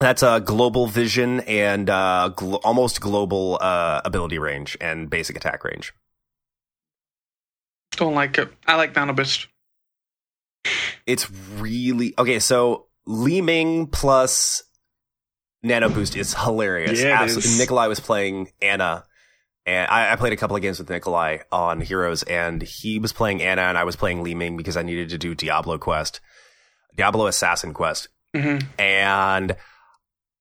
That's 0.00 0.22
a 0.22 0.40
global 0.40 0.86
vision 0.86 1.40
and 1.40 1.90
uh, 1.90 2.30
gl- 2.36 2.60
almost 2.62 3.00
global 3.00 3.58
uh, 3.60 4.00
ability 4.04 4.38
range 4.38 4.76
and 4.80 5.10
basic 5.10 5.36
attack 5.36 5.64
range. 5.64 5.92
Don't 7.92 8.14
like 8.14 8.38
it. 8.38 8.52
I 8.66 8.76
like 8.76 8.94
Nanoboost. 8.94 9.46
It's 11.06 11.28
really 11.58 12.14
okay. 12.16 12.38
So 12.38 12.86
Li 13.06 13.40
Ming 13.40 13.86
plus 13.88 14.62
Nano 15.62 15.88
Boost 15.88 16.14
is 16.14 16.34
hilarious. 16.34 17.00
Yeah, 17.00 17.20
Absolutely. 17.22 17.50
is. 17.50 17.58
Nikolai 17.58 17.86
was 17.86 17.98
playing 17.98 18.52
Ana, 18.62 19.04
and 19.66 19.90
I, 19.90 20.12
I 20.12 20.16
played 20.16 20.32
a 20.32 20.36
couple 20.36 20.54
of 20.54 20.62
games 20.62 20.78
with 20.78 20.90
Nikolai 20.90 21.38
on 21.50 21.80
Heroes, 21.80 22.22
and 22.22 22.62
he 22.62 22.98
was 22.98 23.12
playing 23.12 23.42
Ana, 23.42 23.62
and 23.62 23.78
I 23.78 23.84
was 23.84 23.96
playing 23.96 24.22
Li 24.22 24.34
Ming 24.34 24.56
because 24.56 24.76
I 24.76 24.82
needed 24.82 25.08
to 25.10 25.18
do 25.18 25.34
Diablo 25.34 25.78
quest, 25.78 26.20
Diablo 26.94 27.26
Assassin 27.26 27.72
quest, 27.74 28.08
hmm 28.36 28.58
and 28.78 29.56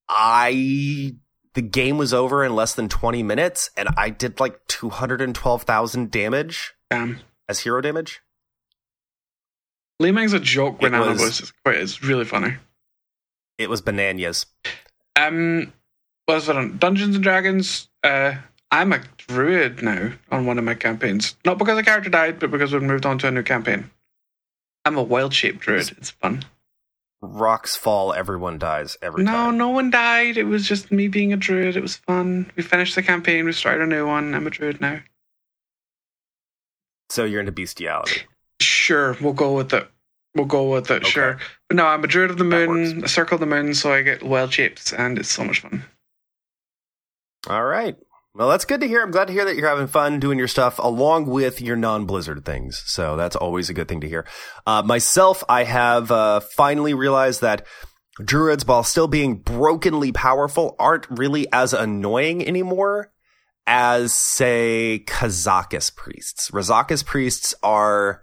I. 0.09 1.15
The 1.53 1.61
game 1.61 1.97
was 1.97 2.13
over 2.13 2.43
in 2.45 2.55
less 2.55 2.75
than 2.75 2.87
20 2.87 3.23
minutes, 3.23 3.71
and 3.75 3.89
I 3.97 4.11
did 4.11 4.39
like 4.39 4.59
212,000 4.67 6.11
damage 6.11 6.75
Damn. 6.91 7.19
as 7.49 7.61
hero 7.61 7.81
damage. 7.81 8.21
Ming's 9.99 10.33
a 10.33 10.39
joke 10.39 10.81
with 10.81 10.93
It 10.93 10.99
was-. 10.99 11.39
It's 11.39 11.51
quite. 11.63 11.77
It's 11.77 12.03
really 12.03 12.25
funny. 12.25 12.55
It 13.57 13.69
was 13.69 13.81
bananas. 13.81 14.45
Um, 15.15 15.73
was 16.27 16.47
it 16.47 16.55
on 16.55 16.77
Dungeons 16.77 17.15
and 17.15 17.23
Dragons? 17.23 17.89
Uh, 18.03 18.35
I'm 18.69 18.93
a 18.93 19.01
druid 19.17 19.81
now 19.81 20.11
on 20.29 20.45
one 20.45 20.59
of 20.59 20.63
my 20.63 20.75
campaigns. 20.75 21.35
Not 21.45 21.57
because 21.57 21.77
a 21.77 21.83
character 21.83 22.09
died, 22.09 22.39
but 22.39 22.51
because 22.51 22.73
we've 22.73 22.83
moved 22.83 23.05
on 23.05 23.17
to 23.19 23.27
a 23.27 23.31
new 23.31 23.43
campaign. 23.43 23.89
I'm 24.85 24.97
a 24.97 25.03
wild 25.03 25.33
shape 25.33 25.59
druid. 25.59 25.91
It's 25.97 26.11
fun. 26.11 26.45
Rocks 27.21 27.75
fall, 27.75 28.13
everyone 28.13 28.59
dies 28.59 28.95
every 29.01 29.23
No, 29.23 29.31
time. 29.31 29.57
no 29.57 29.69
one 29.69 29.89
died. 29.89 30.37
It 30.37 30.43
was 30.43 30.67
just 30.67 30.91
me 30.91 31.07
being 31.07 31.33
a 31.33 31.37
druid. 31.37 31.75
It 31.75 31.81
was 31.81 31.95
fun. 31.95 32.51
We 32.55 32.61
finished 32.63 32.93
the 32.95 33.01
campaign. 33.01 33.45
We 33.45 33.53
started 33.53 33.83
a 33.83 33.87
new 33.87 34.05
one. 34.05 34.35
I'm 34.35 34.45
a 34.45 34.51
druid 34.51 34.79
now. 34.79 34.99
So 37.09 37.23
you're 37.23 37.39
into 37.39 37.51
bestiality. 37.51 38.21
Sure, 38.61 39.17
we'll 39.21 39.33
go 39.33 39.55
with 39.55 39.73
it. 39.73 39.89
We'll 40.35 40.45
go 40.45 40.71
with 40.71 40.91
it. 40.91 41.01
Okay. 41.03 41.09
Sure. 41.09 41.39
But 41.69 41.77
no, 41.77 41.85
I'm 41.87 42.03
a 42.03 42.07
druid 42.07 42.29
of 42.29 42.37
the 42.37 42.43
moon, 42.43 43.03
a 43.03 43.07
circle 43.07 43.35
of 43.35 43.39
the 43.39 43.45
moon, 43.47 43.73
so 43.73 43.91
I 43.93 44.03
get 44.03 44.21
wild 44.23 44.53
shapes, 44.53 44.93
and 44.93 45.17
it's 45.17 45.29
so 45.29 45.43
much 45.43 45.61
fun. 45.61 45.83
All 47.49 47.63
right. 47.63 47.95
Well, 48.37 48.49
that's 48.49 48.65
good 48.65 48.81
to 48.81 48.87
hear. 48.87 49.01
I'm 49.01 49.09
glad 49.09 49.29
to 49.29 49.33
hear 49.33 49.45
that 49.45 49.55
you're 49.55 49.67
having 49.67 49.87
fun 49.87 50.19
doing 50.19 50.37
your 50.37 50.47
stuff 50.47 50.77
along 50.77 51.25
with 51.25 51.59
your 51.59 51.75
non-Blizzard 51.75 52.45
things. 52.45 52.83
So 52.85 53.17
that's 53.17 53.35
always 53.35 53.71
a 53.71 53.73
good 53.73 53.87
thing 53.87 54.01
to 54.01 54.07
hear. 54.07 54.27
Uh, 54.67 54.83
myself, 54.83 55.43
I 55.49 55.63
have 55.63 56.11
uh, 56.11 56.41
finally 56.41 56.93
realized 56.93 57.41
that 57.41 57.65
druids, 58.23 58.63
while 58.63 58.83
still 58.83 59.07
being 59.07 59.37
brokenly 59.37 60.11
powerful, 60.11 60.75
aren't 60.77 61.07
really 61.09 61.51
as 61.51 61.73
annoying 61.73 62.47
anymore 62.47 63.11
as, 63.65 64.13
say, 64.13 65.03
Kazakus 65.07 65.95
priests. 65.95 66.51
Razakus 66.51 67.03
priests 67.03 67.55
are 67.63 68.21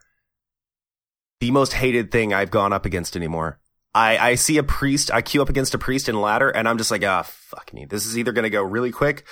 the 1.40 1.50
most 1.50 1.73
hated 1.73 2.12
thing 2.12 2.33
I've 2.33 2.52
gone 2.52 2.73
up 2.73 2.87
against 2.87 3.16
anymore. 3.16 3.59
I, 3.92 4.18
I 4.18 4.35
see 4.37 4.59
a 4.59 4.62
priest, 4.62 5.11
I 5.12 5.23
queue 5.23 5.42
up 5.42 5.49
against 5.49 5.75
a 5.75 5.78
priest 5.78 6.09
in 6.09 6.21
ladder, 6.21 6.50
and 6.50 6.68
I'm 6.68 6.78
just 6.78 6.92
like, 6.92 7.04
ah, 7.04 7.23
fuck 7.25 7.75
me. 7.75 7.85
This 7.85 8.06
is 8.06 8.16
either 8.16 8.30
going 8.30 8.44
to 8.44 8.50
go 8.50 8.62
really 8.62 8.92
quick, 8.92 9.25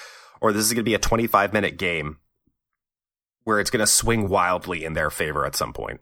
or 0.42 0.52
this 0.52 0.66
is 0.66 0.72
going 0.72 0.80
to 0.80 0.82
be 0.82 0.94
a 0.94 0.98
25 0.98 1.52
minute 1.52 1.78
game 1.78 2.18
where 3.44 3.60
it's 3.60 3.70
going 3.70 3.80
to 3.80 3.86
swing 3.86 4.28
wildly 4.28 4.84
in 4.84 4.92
their 4.92 5.08
favor 5.08 5.46
at 5.46 5.56
some 5.56 5.72
point. 5.72 6.00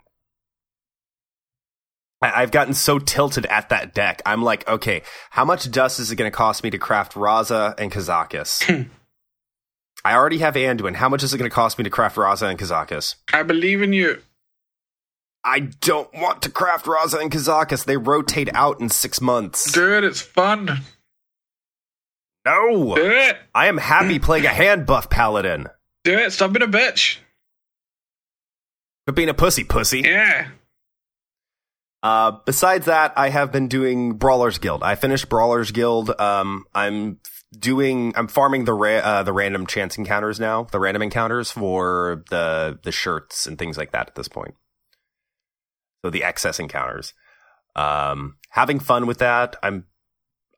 I, 2.20 2.42
I've 2.42 2.50
gotten 2.50 2.75
so 2.75 2.99
tilted 2.99 3.47
at 3.47 3.68
that 3.68 3.94
deck. 3.94 4.23
I'm 4.26 4.42
like, 4.42 4.66
okay, 4.66 5.02
how 5.30 5.44
much 5.44 5.70
dust 5.70 6.00
is 6.00 6.11
it 6.11 6.16
going 6.16 6.30
to 6.30 6.37
cost 6.37 6.64
me 6.64 6.70
to 6.70 6.78
craft 6.78 7.14
Raza 7.14 7.75
and 7.78 7.92
Kazakus? 7.92 8.64
Hmm. 8.64 8.88
I 10.02 10.14
already 10.14 10.38
have 10.38 10.54
Anduin. 10.54 10.94
How 10.94 11.11
much 11.11 11.23
is 11.23 11.35
it 11.35 11.38
going 11.38 11.50
to 11.50 11.54
cost 11.54 11.76
me 11.76 11.85
to 11.85 11.90
craft 11.90 12.16
Raza 12.16 12.49
and 12.49 12.59
Kazakus? 12.59 13.16
I 13.35 13.42
believe 13.42 13.82
in 13.82 13.92
you. 13.92 14.23
I 15.44 15.61
don't 15.61 16.12
want 16.14 16.42
to 16.42 16.50
craft 16.50 16.87
Raza 16.87 17.20
and 17.20 17.30
Kazakus. 17.30 17.85
They 17.85 17.99
rotate 17.99 18.49
out 18.54 18.80
in 18.80 18.88
six 18.88 19.20
months. 19.20 19.76
It. 19.76 20.04
It's 20.04 20.23
fun. 20.23 20.80
No. 22.44 22.94
Do 22.94 23.11
it. 23.11 23.37
I 23.54 23.66
am 23.66 23.76
happy 23.78 24.18
playing 24.20 24.47
a 24.47 24.50
hand 24.50 24.87
buff 24.87 25.11
paladin. 25.11 25.68
Do 26.04 26.16
it. 26.16 26.32
Stop 26.32 26.52
being 26.52 26.62
a 26.62 26.73
bitch. 26.73 27.18
But 29.06 29.14
being 29.14 29.28
a 29.28 29.35
pussy, 29.35 29.64
pussy. 29.64 30.00
Yeah. 30.00 30.49
Uh, 32.02 32.38
besides 32.47 32.87
that, 32.87 33.12
I 33.16 33.28
have 33.28 33.52
been 33.52 33.68
doing 33.68 34.14
Brawlers 34.14 34.59
Guild. 34.59 34.82
I 34.82 34.94
finished 34.94 35.28
Brawlers 35.28 35.70
Guild. 35.70 36.18
Um, 36.18 36.64
I'm 36.75 37.18
doing, 37.59 38.14
I'm 38.16 38.28
farming 38.28 38.64
the 38.64 38.73
ra- 38.73 38.99
uh, 39.04 39.23
the 39.23 39.35
random 39.35 39.66
chance 39.66 39.99
encounters 39.99 40.40
now, 40.40 40.64
the 40.64 40.80
random 40.80 41.02
encounters 41.02 41.50
for 41.50 42.25
the 42.30 42.78
the 42.82 42.92
shirts 42.92 43.47
and 43.47 43.59
things 43.59 43.76
like 43.76 43.92
that 43.92 44.09
at 44.09 44.14
this 44.14 44.28
point. 44.28 44.54
So 46.02 46.11
the 46.11 46.25
excess 46.25 46.59
encounters. 46.59 47.12
Um, 47.76 48.37
having 48.49 48.80
fun 48.80 49.06
with 49.06 49.18
that. 49.18 49.56
I'm, 49.62 49.85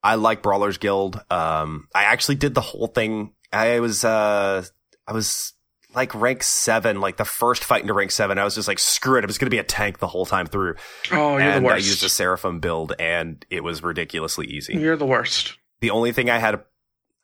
I 0.02 0.16
like 0.16 0.42
Brawlers 0.42 0.78
Guild. 0.78 1.20
Um, 1.30 1.88
I 1.94 2.04
actually 2.04 2.34
did 2.36 2.54
the 2.54 2.60
whole 2.60 2.88
thing. 2.88 3.34
I 3.52 3.80
was, 3.80 4.04
uh, 4.04 4.64
I 5.06 5.12
was 5.12 5.52
like 5.94 6.14
rank 6.14 6.42
seven, 6.42 7.00
like 7.00 7.18
the 7.18 7.24
first 7.24 7.64
fight 7.64 7.82
into 7.82 7.92
rank 7.92 8.10
seven. 8.10 8.38
I 8.38 8.44
was 8.44 8.54
just 8.54 8.66
like, 8.66 8.78
screw 8.78 9.18
it. 9.18 9.24
I'm 9.24 9.28
just 9.28 9.38
going 9.38 9.46
to 9.46 9.54
be 9.54 9.58
a 9.58 9.64
tank 9.64 9.98
the 9.98 10.06
whole 10.06 10.26
time 10.26 10.46
through 10.46 10.74
Oh, 11.10 11.36
you're 11.36 11.40
and 11.42 11.64
the 11.64 11.68
worst. 11.68 11.84
I 11.84 11.88
used 11.88 12.04
a 12.04 12.08
Seraphim 12.08 12.60
build, 12.60 12.94
and 12.98 13.44
it 13.50 13.62
was 13.62 13.82
ridiculously 13.82 14.46
easy. 14.46 14.74
You're 14.74 14.96
the 14.96 15.06
worst. 15.06 15.58
The 15.80 15.90
only 15.90 16.12
thing 16.12 16.30
I 16.30 16.38
had, 16.38 16.62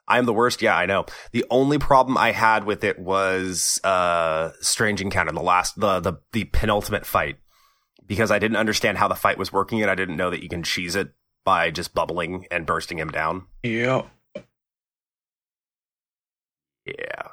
I'm 0.06 0.26
the 0.26 0.34
worst. 0.34 0.62
Yeah, 0.62 0.76
I 0.76 0.86
know. 0.86 1.06
The 1.32 1.44
only 1.50 1.78
problem 1.78 2.18
I 2.18 2.32
had 2.32 2.64
with 2.64 2.84
it 2.84 2.98
was 2.98 3.80
uh, 3.84 4.50
Strange 4.60 5.00
Encounter, 5.00 5.32
the 5.32 5.40
last, 5.40 5.78
the 5.80 6.00
the 6.00 6.14
the 6.32 6.44
penultimate 6.44 7.06
fight, 7.06 7.36
because 8.06 8.30
I 8.30 8.38
didn't 8.38 8.56
understand 8.56 8.98
how 8.98 9.08
the 9.08 9.14
fight 9.14 9.38
was 9.38 9.52
working, 9.52 9.80
and 9.80 9.90
I 9.90 9.94
didn't 9.94 10.16
know 10.16 10.30
that 10.30 10.42
you 10.42 10.48
can 10.48 10.62
cheese 10.62 10.94
it 10.96 11.08
by 11.44 11.70
just 11.70 11.94
bubbling 11.94 12.46
and 12.50 12.66
bursting 12.66 12.98
him 12.98 13.10
down. 13.10 13.46
Yep. 13.62 14.06
Yeah. 16.86 17.28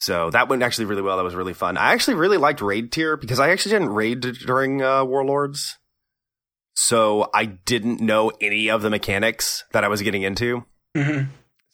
So 0.00 0.30
that 0.30 0.48
went 0.48 0.62
actually 0.62 0.86
really 0.86 1.02
well. 1.02 1.16
That 1.16 1.24
was 1.24 1.34
really 1.34 1.54
fun. 1.54 1.76
I 1.76 1.92
actually 1.92 2.14
really 2.14 2.36
liked 2.36 2.60
raid 2.60 2.92
tier 2.92 3.16
because 3.16 3.40
I 3.40 3.50
actually 3.50 3.72
didn't 3.72 3.90
raid 3.90 4.20
during 4.20 4.82
uh, 4.82 5.04
Warlords. 5.04 5.76
So 6.74 7.28
I 7.34 7.46
didn't 7.46 8.00
know 8.00 8.30
any 8.40 8.70
of 8.70 8.82
the 8.82 8.90
mechanics 8.90 9.64
that 9.72 9.82
I 9.82 9.88
was 9.88 10.02
getting 10.02 10.22
into. 10.22 10.64
hmm 10.96 11.22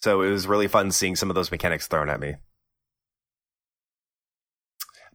So 0.01 0.21
it 0.21 0.31
was 0.31 0.47
really 0.47 0.67
fun 0.67 0.91
seeing 0.91 1.15
some 1.15 1.29
of 1.29 1.35
those 1.35 1.51
mechanics 1.51 1.85
thrown 1.87 2.09
at 2.09 2.19
me. 2.19 2.35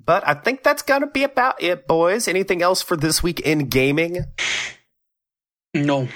But 0.03 0.27
I 0.27 0.35
think 0.35 0.63
that's 0.63 0.83
to 0.83 1.07
be 1.07 1.25
about 1.25 1.63
it, 1.63 1.87
boys. 1.87 2.27
Anything 2.27 2.63
else 2.63 2.83
for 2.83 2.97
this 2.97 3.23
week 3.23 3.41
in 3.41 3.69
gaming? 3.69 4.25
No. 5.75 6.09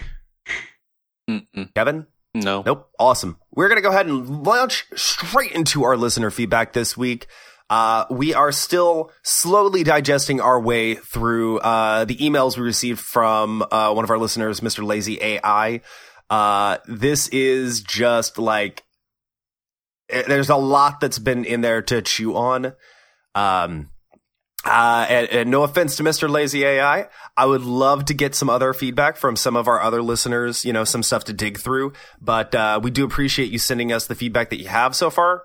Mm-mm. 1.29 1.75
Kevin? 1.75 2.07
No. 2.35 2.63
Nope. 2.67 2.91
Awesome. 2.99 3.39
We're 3.53 3.69
going 3.69 3.79
to 3.79 3.83
go 3.83 3.91
ahead 3.91 4.07
and 4.07 4.45
launch 4.45 4.87
straight 4.95 5.53
into 5.53 5.85
our 5.85 5.97
listener 5.97 6.31
feedback 6.31 6.73
this 6.73 6.97
week. 6.97 7.27
Uh, 7.71 8.05
we 8.11 8.35
are 8.35 8.53
still 8.53 9.11
slowly 9.23 9.85
digesting 9.85 10.41
our 10.41 10.61
way 10.61 10.97
through 10.97 11.59
uh, 11.61 12.05
the 12.05 12.17
emails 12.17 12.57
we 12.57 12.63
received 12.63 13.01
from 13.01 13.65
uh, 13.71 13.93
one 13.93 14.05
of 14.05 14.11
our 14.11 14.19
listeners, 14.19 14.61
Mr. 14.61 14.85
Lazy 14.85 15.19
AI. 15.23 15.81
Uh, 16.29 16.79
this 16.87 17.29
is 17.29 17.83
just 17.83 18.39
like 18.39 18.83
eh, 20.11 20.25
there's 20.27 20.51
a 20.51 20.57
lot 20.57 21.01
that's 21.01 21.19
been 21.19 21.45
in 21.45 21.63
there 21.63 21.81
to 21.83 22.03
chew 22.03 22.37
on. 22.37 22.75
Um, 23.35 23.91
uh, 24.65 25.07
and, 25.09 25.29
and 25.29 25.51
no 25.51 25.63
offense 25.63 25.97
to 25.97 26.03
Mr. 26.03 26.29
Lazy 26.29 26.65
AI, 26.65 27.09
I 27.37 27.47
would 27.47 27.63
love 27.63 28.07
to 28.07 28.15
get 28.15 28.35
some 28.35 28.49
other 28.49 28.73
feedback 28.73 29.17
from 29.17 29.37
some 29.37 29.57
of 29.57 29.69
our 29.69 29.81
other 29.81 30.03
listeners, 30.03 30.65
you 30.65 30.73
know, 30.73 30.85
some 30.85 31.03
stuff 31.03 31.25
to 31.25 31.33
dig 31.33 31.59
through. 31.59 31.93
But 32.21 32.55
uh, 32.55 32.81
we 32.83 32.91
do 32.91 33.05
appreciate 33.05 33.51
you 33.51 33.59
sending 33.59 33.93
us 33.93 34.07
the 34.07 34.15
feedback 34.15 34.51
that 34.51 34.61
you 34.61 34.69
have 34.69 34.97
so 34.97 35.11
far, 35.11 35.43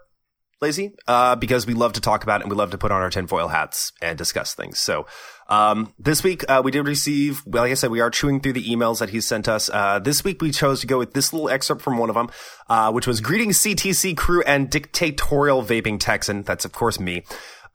Lazy, 0.61 0.95
uh, 1.07 1.35
because 1.35 1.67
we 1.67 1.73
love 1.73 1.93
to 1.93 2.01
talk 2.01 2.23
about 2.23 2.39
it 2.39 2.43
and 2.43 2.51
we 2.51 2.55
love 2.55 2.71
to 2.71 2.77
put 2.77 2.91
on 2.91 3.01
our 3.01 3.09
tinfoil 3.09 3.49
hats 3.49 3.91
and 4.01 4.17
discuss 4.17 4.53
things. 4.53 4.79
So 4.79 5.05
um, 5.49 5.93
this 5.99 6.23
week 6.23 6.45
uh, 6.47 6.61
we 6.63 6.71
did 6.71 6.87
receive, 6.87 7.43
well, 7.45 7.63
like 7.63 7.71
I 7.71 7.75
said, 7.75 7.91
we 7.91 7.99
are 7.99 8.09
chewing 8.09 8.39
through 8.39 8.53
the 8.53 8.65
emails 8.65 8.99
that 8.99 9.09
he 9.09 9.19
sent 9.19 9.49
us. 9.49 9.69
Uh, 9.69 9.99
this 9.99 10.23
week 10.23 10.41
we 10.41 10.51
chose 10.51 10.79
to 10.81 10.87
go 10.87 10.97
with 10.97 11.13
this 11.13 11.33
little 11.33 11.49
excerpt 11.49 11.81
from 11.81 11.97
one 11.97 12.09
of 12.09 12.15
them, 12.15 12.29
uh, 12.69 12.91
which 12.91 13.07
was 13.07 13.19
greeting 13.19 13.49
CTC 13.49 14.15
crew 14.15 14.43
and 14.43 14.69
dictatorial 14.69 15.61
vaping 15.63 15.99
Texan. 15.99 16.43
That's, 16.43 16.63
of 16.63 16.71
course, 16.71 16.99
me. 16.99 17.23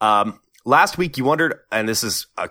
Um, 0.01 0.41
last 0.65 0.99
week 0.99 1.17
you 1.19 1.25
wondered, 1.25 1.61
and 1.71 1.89
this 1.89 2.03
is 2.05 2.27
a 2.37 2.51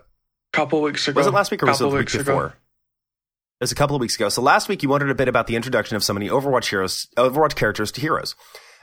Couple 0.51 0.82
weeks 0.82 1.08
ago. 1.08 1.17
was 1.20 1.27
it 1.27 1.34
last 1.34 1.50
week 1.50 1.63
or 1.63 1.65
was 1.65 1.77
it 1.82 1.84
Couple 1.84 1.91
the 1.91 1.98
week 1.98 2.13
ago. 2.13 2.24
before? 2.24 2.46
It 2.48 3.63
was 3.63 3.72
a 3.72 3.75
couple 3.75 3.96
of 3.96 4.01
weeks 4.01 4.15
ago. 4.15 4.29
So 4.29 4.41
last 4.41 4.67
week 4.70 4.84
you 4.84 4.89
wondered 4.89 5.10
a 5.10 5.15
bit 5.15 5.27
about 5.27 5.48
the 5.48 5.55
introduction 5.55 5.96
of 5.96 6.03
so 6.03 6.13
many 6.13 6.29
Overwatch 6.29 6.70
heroes, 6.70 7.08
Overwatch 7.17 7.55
characters 7.55 7.91
to 7.93 8.01
heroes. 8.01 8.36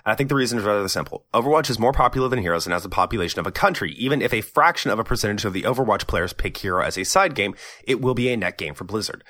And 0.04 0.12
I 0.12 0.16
think 0.16 0.30
the 0.30 0.34
reason 0.34 0.58
is 0.58 0.64
rather 0.64 0.88
simple. 0.88 1.26
Overwatch 1.34 1.68
is 1.68 1.78
more 1.78 1.92
popular 1.92 2.28
than 2.28 2.38
Heroes 2.38 2.66
and 2.66 2.72
has 2.72 2.82
the 2.84 2.88
population 2.88 3.38
of 3.38 3.46
a 3.46 3.52
country. 3.52 3.92
Even 3.92 4.22
if 4.22 4.32
a 4.32 4.40
fraction 4.40 4.90
of 4.90 4.98
a 4.98 5.04
percentage 5.04 5.44
of 5.44 5.52
the 5.52 5.62
Overwatch 5.64 6.06
players 6.06 6.32
pick 6.32 6.56
Hero 6.56 6.82
as 6.82 6.96
a 6.96 7.04
side 7.04 7.34
game, 7.34 7.54
it 7.84 8.00
will 8.00 8.14
be 8.14 8.30
a 8.30 8.36
net 8.36 8.56
game 8.56 8.72
for 8.74 8.84
Blizzard. 8.84 9.22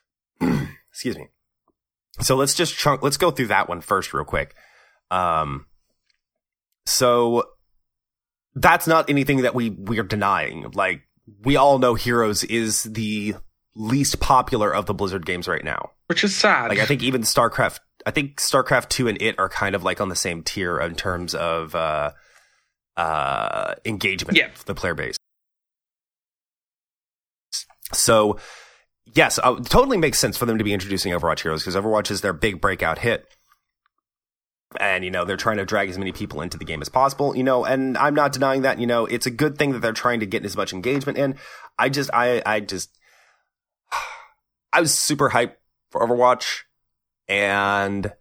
Excuse 0.90 1.18
me. 1.18 1.28
So 2.20 2.36
let's 2.36 2.54
just 2.54 2.74
chunk, 2.74 3.02
let's 3.02 3.18
go 3.18 3.30
through 3.30 3.48
that 3.48 3.68
one 3.68 3.82
first 3.82 4.14
real 4.14 4.24
quick. 4.24 4.54
Um, 5.10 5.66
so 6.86 7.44
that's 8.54 8.86
not 8.86 9.10
anything 9.10 9.42
that 9.42 9.54
we, 9.54 9.70
we 9.70 9.98
are 9.98 10.04
denying. 10.04 10.70
Like, 10.74 11.02
we 11.42 11.56
all 11.56 11.78
know 11.78 11.94
Heroes 11.94 12.44
is 12.44 12.84
the 12.84 13.34
least 13.74 14.20
popular 14.20 14.74
of 14.74 14.86
the 14.86 14.94
Blizzard 14.94 15.26
games 15.26 15.48
right 15.48 15.64
now. 15.64 15.90
Which 16.06 16.24
is 16.24 16.34
sad. 16.36 16.68
Like 16.68 16.78
I 16.78 16.86
think 16.86 17.02
even 17.02 17.22
StarCraft, 17.22 17.80
I 18.06 18.10
think 18.10 18.36
StarCraft 18.36 18.88
two 18.88 19.08
and 19.08 19.20
it 19.20 19.38
are 19.38 19.48
kind 19.48 19.74
of 19.74 19.82
like 19.82 20.00
on 20.00 20.08
the 20.08 20.16
same 20.16 20.42
tier 20.42 20.78
in 20.78 20.94
terms 20.94 21.34
of 21.34 21.74
uh, 21.74 22.12
uh, 22.96 23.74
engagement. 23.84 24.38
Yeah. 24.38 24.50
the 24.66 24.74
player 24.74 24.94
base. 24.94 25.16
So 27.92 28.38
yes, 29.14 29.38
uh, 29.42 29.56
it 29.58 29.66
totally 29.66 29.96
makes 29.96 30.18
sense 30.18 30.36
for 30.36 30.46
them 30.46 30.58
to 30.58 30.64
be 30.64 30.72
introducing 30.72 31.12
Overwatch 31.12 31.40
Heroes 31.40 31.62
because 31.62 31.76
Overwatch 31.76 32.10
is 32.10 32.20
their 32.20 32.32
big 32.32 32.60
breakout 32.60 32.98
hit. 32.98 33.26
And 34.80 35.04
you 35.04 35.10
know 35.10 35.24
they're 35.24 35.36
trying 35.36 35.58
to 35.58 35.64
drag 35.64 35.88
as 35.88 35.98
many 35.98 36.12
people 36.12 36.40
into 36.40 36.58
the 36.58 36.64
game 36.64 36.82
as 36.82 36.88
possible. 36.88 37.36
You 37.36 37.44
know, 37.44 37.64
and 37.64 37.96
I'm 37.98 38.14
not 38.14 38.32
denying 38.32 38.62
that. 38.62 38.78
You 38.78 38.86
know, 38.86 39.06
it's 39.06 39.26
a 39.26 39.30
good 39.30 39.58
thing 39.58 39.72
that 39.72 39.80
they're 39.80 39.92
trying 39.92 40.20
to 40.20 40.26
get 40.26 40.44
as 40.44 40.56
much 40.56 40.72
engagement 40.72 41.18
in. 41.18 41.36
I 41.78 41.88
just, 41.88 42.10
I, 42.12 42.42
I 42.44 42.60
just, 42.60 42.96
I 44.72 44.80
was 44.80 44.96
super 44.98 45.30
hyped 45.30 45.54
for 45.90 46.06
Overwatch. 46.06 46.62
And 47.28 48.12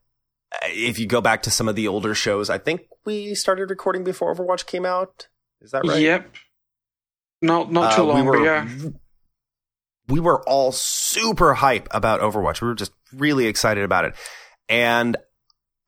if 0.65 0.99
you 0.99 1.07
go 1.07 1.21
back 1.21 1.43
to 1.43 1.51
some 1.51 1.67
of 1.67 1.75
the 1.75 1.87
older 1.87 2.15
shows, 2.15 2.49
I 2.49 2.57
think 2.57 2.81
we 3.05 3.35
started 3.35 3.69
recording 3.69 4.03
before 4.03 4.33
Overwatch 4.33 4.65
came 4.65 4.85
out. 4.85 5.27
Is 5.61 5.71
that 5.71 5.85
right? 5.85 6.01
Yep. 6.01 6.35
Not 7.41 7.71
not 7.71 7.95
too 7.95 8.03
Uh, 8.03 8.05
long, 8.05 8.21
we 8.21 8.21
were, 8.31 8.37
but 8.37 8.43
yeah. 8.43 8.69
We 10.07 10.19
were 10.19 10.41
all 10.47 10.71
super 10.71 11.53
hype 11.53 11.87
about 11.91 12.21
Overwatch. 12.21 12.61
We 12.61 12.67
were 12.67 12.75
just 12.75 12.91
really 13.13 13.47
excited 13.47 13.83
about 13.83 14.05
it. 14.05 14.15
And 14.69 15.17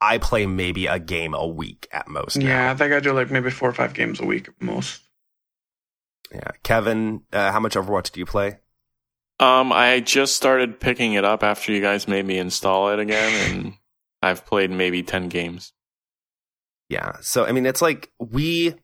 I 0.01 0.17
play 0.17 0.45
maybe 0.45 0.87
a 0.87 0.99
game 0.99 1.33
a 1.33 1.47
week 1.47 1.87
at 1.91 2.07
most. 2.07 2.37
now. 2.37 2.45
Yeah, 2.47 2.71
I 2.71 2.75
think 2.75 2.93
I 2.93 2.99
do 2.99 3.13
like 3.13 3.31
maybe 3.31 3.49
four 3.49 3.69
or 3.69 3.73
five 3.73 3.93
games 3.93 4.19
a 4.19 4.25
week 4.25 4.49
at 4.49 4.61
most. 4.61 5.01
Yeah. 6.31 6.51
Kevin, 6.63 7.21
uh, 7.31 7.51
how 7.51 7.59
much 7.59 7.75
Overwatch 7.75 8.11
do 8.11 8.19
you 8.19 8.25
play? 8.25 8.57
Um, 9.39 9.71
I 9.71 9.99
just 9.99 10.35
started 10.35 10.79
picking 10.79 11.13
it 11.13 11.25
up 11.25 11.43
after 11.43 11.71
you 11.71 11.81
guys 11.81 12.07
made 12.07 12.25
me 12.25 12.37
install 12.37 12.89
it 12.91 12.99
again, 12.99 13.49
and 13.55 13.73
I've 14.21 14.45
played 14.45 14.71
maybe 14.71 15.03
ten 15.03 15.29
games. 15.29 15.73
Yeah. 16.89 17.13
So, 17.21 17.45
I 17.45 17.51
mean, 17.51 17.65
it's 17.65 17.81
like 17.81 18.11
we, 18.19 18.75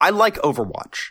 I 0.00 0.10
like 0.10 0.36
Overwatch, 0.36 1.10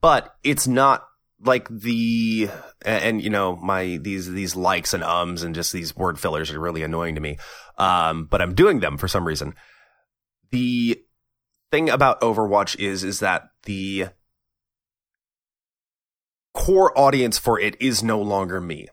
but 0.00 0.34
it's 0.42 0.66
not 0.66 1.06
like 1.44 1.68
the, 1.68 2.50
and, 2.84 3.22
you 3.22 3.30
know, 3.30 3.56
my, 3.56 3.98
these, 4.00 4.30
these 4.30 4.56
likes 4.56 4.94
and 4.94 5.02
ums 5.02 5.42
and 5.42 5.54
just 5.54 5.72
these 5.72 5.96
word 5.96 6.18
fillers 6.18 6.50
are 6.50 6.60
really 6.60 6.82
annoying 6.82 7.14
to 7.14 7.20
me. 7.20 7.38
Um, 7.78 8.26
but 8.26 8.40
I'm 8.40 8.54
doing 8.54 8.80
them 8.80 8.96
for 8.96 9.08
some 9.08 9.26
reason. 9.26 9.54
The 10.50 11.02
thing 11.70 11.90
about 11.90 12.20
Overwatch 12.20 12.78
is, 12.78 13.04
is 13.04 13.20
that 13.20 13.48
the 13.64 14.08
core 16.52 16.96
audience 16.98 17.38
for 17.38 17.58
it 17.58 17.76
is 17.80 18.02
no 18.02 18.20
longer 18.20 18.60
me 18.60 18.88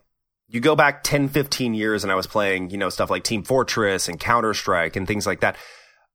you 0.52 0.60
go 0.60 0.76
back 0.76 1.02
10, 1.02 1.28
15 1.28 1.74
years 1.74 2.04
and 2.04 2.12
I 2.12 2.14
was 2.14 2.26
playing, 2.26 2.70
you 2.70 2.76
know, 2.76 2.90
stuff 2.90 3.10
like 3.10 3.24
Team 3.24 3.42
Fortress 3.42 4.06
and 4.06 4.20
Counter 4.20 4.52
Strike 4.52 4.96
and 4.96 5.08
things 5.08 5.26
like 5.26 5.40
that. 5.40 5.56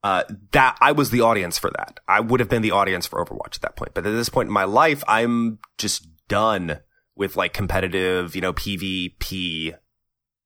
Uh, 0.04 0.24
that 0.52 0.78
I 0.80 0.92
was 0.92 1.10
the 1.10 1.22
audience 1.22 1.58
for 1.58 1.72
that. 1.72 2.00
I 2.08 2.20
would 2.20 2.40
have 2.40 2.48
been 2.48 2.62
the 2.62 2.72
audience 2.72 3.08
for 3.08 3.24
Overwatch 3.24 3.56
at 3.56 3.62
that 3.62 3.76
point. 3.76 3.96
But 3.96 4.06
at 4.06 4.12
this 4.12 4.30
point 4.30 4.48
in 4.48 4.54
my 4.54 4.64
life, 4.64 5.04
I'm 5.08 5.58
just 5.80 6.08
done 6.28 6.80
with 7.16 7.36
like 7.36 7.54
competitive, 7.54 8.36
you 8.36 8.42
know, 8.42 8.54
PvP 8.54 9.76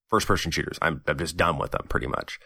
first 0.08 0.28
person 0.28 0.52
shooters. 0.52 0.78
I'm, 0.82 1.02
I'm 1.08 1.18
just 1.18 1.38
done 1.38 1.58
with 1.58 1.72
them 1.72 1.86
pretty 1.90 2.08
much. 2.08 2.40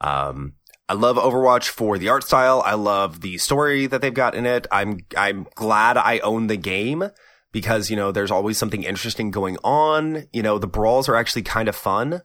Um, 0.00 0.54
I 0.88 0.94
love 0.94 1.16
Overwatch 1.16 1.68
for 1.68 1.98
the 1.98 2.08
art 2.10 2.24
style. 2.24 2.62
I 2.64 2.74
love 2.74 3.20
the 3.22 3.38
story 3.38 3.86
that 3.86 4.00
they've 4.02 4.12
got 4.12 4.34
in 4.34 4.44
it. 4.44 4.66
I'm 4.70 5.00
I'm 5.16 5.46
glad 5.54 5.96
I 5.96 6.18
own 6.18 6.46
the 6.48 6.58
game 6.58 7.10
because 7.52 7.88
you 7.88 7.96
know 7.96 8.12
there's 8.12 8.30
always 8.30 8.58
something 8.58 8.82
interesting 8.82 9.30
going 9.30 9.56
on. 9.64 10.26
You 10.32 10.42
know 10.42 10.58
the 10.58 10.66
brawls 10.66 11.08
are 11.08 11.16
actually 11.16 11.42
kind 11.42 11.68
of 11.68 11.76
fun, 11.76 12.20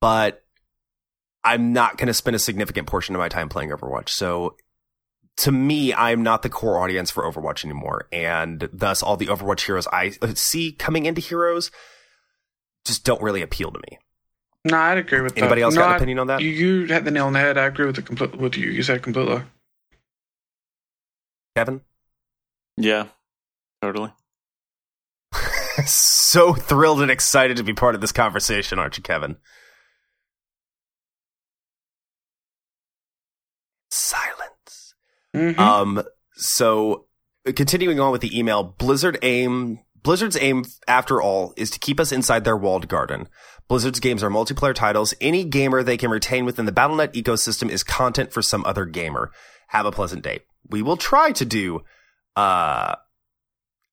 but 0.00 0.42
I'm 1.44 1.72
not 1.72 1.98
going 1.98 2.08
to 2.08 2.14
spend 2.14 2.34
a 2.34 2.40
significant 2.40 2.88
portion 2.88 3.14
of 3.14 3.20
my 3.20 3.28
time 3.28 3.48
playing 3.48 3.70
Overwatch. 3.70 4.08
So 4.08 4.56
to 5.38 5.52
me, 5.52 5.92
I'm 5.92 6.22
not 6.22 6.42
the 6.42 6.48
core 6.48 6.78
audience 6.78 7.10
for 7.10 7.22
Overwatch 7.24 7.64
anymore, 7.64 8.08
and 8.12 8.68
thus 8.72 9.02
all 9.02 9.16
the 9.16 9.26
Overwatch 9.26 9.66
heroes 9.66 9.86
I 9.88 10.10
see 10.34 10.72
coming 10.72 11.06
into 11.06 11.20
Heroes 11.20 11.70
just 12.84 13.04
don't 13.04 13.20
really 13.22 13.42
appeal 13.42 13.70
to 13.70 13.78
me. 13.90 13.98
No, 14.64 14.76
I'd 14.78 14.98
agree 14.98 15.20
with 15.20 15.34
that. 15.34 15.40
Anybody 15.42 15.60
that. 15.60 15.66
else 15.66 15.74
no, 15.74 15.80
got 15.82 15.86
an 15.88 15.92
I- 15.92 15.96
opinion 15.96 16.18
on 16.20 16.26
that? 16.28 16.40
You, 16.40 16.48
you 16.48 16.86
hit 16.86 17.04
the 17.04 17.10
nail 17.10 17.26
on 17.26 17.32
the 17.34 17.38
head. 17.38 17.58
I 17.58 17.66
agree 17.66 17.86
with 17.86 17.96
the 17.96 18.02
complete 18.02 18.36
with 18.36 18.56
you. 18.56 18.70
You 18.70 18.82
said 18.82 19.02
completely. 19.02 19.42
Kevin, 21.54 21.80
Yeah, 22.76 23.06
totally. 23.80 24.12
so 25.86 26.52
thrilled 26.52 27.00
and 27.00 27.10
excited 27.10 27.56
to 27.58 27.62
be 27.62 27.72
part 27.72 27.94
of 27.94 28.00
this 28.02 28.12
conversation, 28.12 28.78
aren't 28.78 28.96
you, 28.98 29.02
Kevin? 29.02 29.36
Silence. 33.90 34.25
Mhm. 35.36 35.58
Um, 35.58 36.02
so 36.34 37.06
continuing 37.54 38.00
on 38.00 38.10
with 38.10 38.22
the 38.22 38.36
email, 38.38 38.62
Blizzard 38.64 39.18
aim 39.22 39.80
Blizzard's 40.06 40.38
aim, 40.40 40.64
after 40.86 41.20
all, 41.20 41.52
is 41.56 41.68
to 41.70 41.80
keep 41.80 41.98
us 41.98 42.12
inside 42.12 42.44
their 42.44 42.56
walled 42.56 42.86
garden. 42.86 43.28
Blizzard's 43.66 43.98
games 43.98 44.22
are 44.22 44.30
multiplayer 44.30 44.72
titles. 44.72 45.14
Any 45.20 45.42
gamer 45.42 45.82
they 45.82 45.96
can 45.96 46.10
retain 46.10 46.44
within 46.44 46.64
the 46.64 46.70
BattleNet 46.70 47.14
ecosystem 47.14 47.68
is 47.70 47.82
content 47.82 48.32
for 48.32 48.40
some 48.40 48.64
other 48.64 48.84
gamer. 48.84 49.32
Have 49.70 49.84
a 49.84 49.90
pleasant 49.90 50.22
day. 50.22 50.42
We 50.70 50.80
will 50.80 50.96
try 50.96 51.32
to 51.32 51.44
do 51.44 51.80
uh 52.36 52.94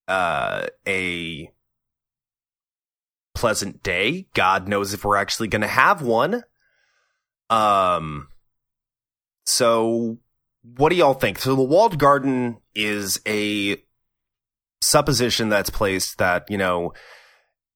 uh 0.08 0.68
a 0.88 1.52
pleasant 3.34 3.82
day. 3.82 4.28
God 4.36 4.68
knows 4.68 4.94
if 4.94 5.04
we're 5.04 5.18
actually 5.18 5.48
going 5.48 5.64
to 5.64 5.68
have 5.68 6.04
one. 6.04 6.44
Um 7.50 8.28
so 9.46 10.20
what 10.64 10.90
do 10.90 10.96
y'all 10.96 11.14
think? 11.14 11.40
So 11.40 11.56
the 11.56 11.62
walled 11.64 12.00
garden 12.00 12.58
is 12.74 13.20
a 13.28 13.78
supposition 14.82 15.50
that's 15.50 15.70
placed 15.70 16.18
that, 16.18 16.50
you 16.50 16.58
know, 16.58 16.94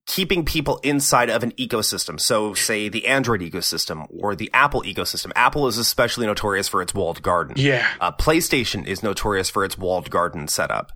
keeping 0.06 0.46
people 0.46 0.80
inside 0.84 1.30
of 1.30 1.44
an 1.44 1.52
ecosystem. 1.54 2.20
So 2.20 2.54
say 2.54 2.88
the 2.88 3.08
Android 3.08 3.42
ecosystem 3.42 4.06
or 4.10 4.36
the 4.36 4.50
Apple 4.54 4.84
ecosystem. 4.84 5.32
Apple 5.36 5.68
is 5.68 5.78
especially 5.78 6.26
notorious 6.26 6.68
for 6.70 6.82
its 6.82 6.94
walled 6.94 7.22
garden. 7.22 7.56
Yeah. 7.58 7.86
Uh, 8.00 8.12
PlayStation 8.14 8.86
is 8.88 9.04
notorious 9.04 9.50
for 9.50 9.66
its 9.66 9.78
walled 9.78 10.10
garden 10.10 10.48
setup. 10.48 10.92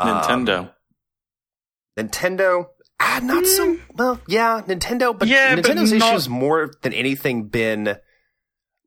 Um, 0.00 0.08
Nintendo. 0.22 0.72
Nintendo, 1.98 2.66
ah, 3.00 3.20
not 3.22 3.46
so 3.46 3.78
well. 3.94 4.20
Yeah, 4.28 4.60
Nintendo, 4.66 5.16
but 5.18 5.28
Yeah, 5.28 5.56
but 5.56 5.64
Nintendo's 5.64 5.92
not- 5.92 6.12
issues 6.14 6.28
more 6.28 6.70
than 6.82 6.92
anything 6.92 7.48
been 7.48 7.96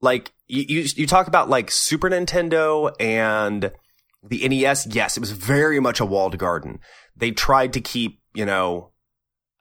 like 0.02 0.34
you, 0.48 0.64
you. 0.68 0.86
You 0.96 1.08
talk 1.08 1.28
about 1.28 1.50
like 1.50 1.72
Super 1.72 2.10
Nintendo 2.10 2.92
and 3.00 3.72
the 4.24 4.48
NES. 4.48 4.88
Yes, 4.88 5.18
it 5.18 5.20
was 5.20 5.32
very 5.32 5.80
much 5.80 6.00
a 6.00 6.06
walled 6.06 6.38
garden. 6.38 6.80
They 7.16 7.32
tried 7.32 7.74
to 7.74 7.82
keep, 7.82 8.20
you 8.34 8.46
know, 8.46 8.92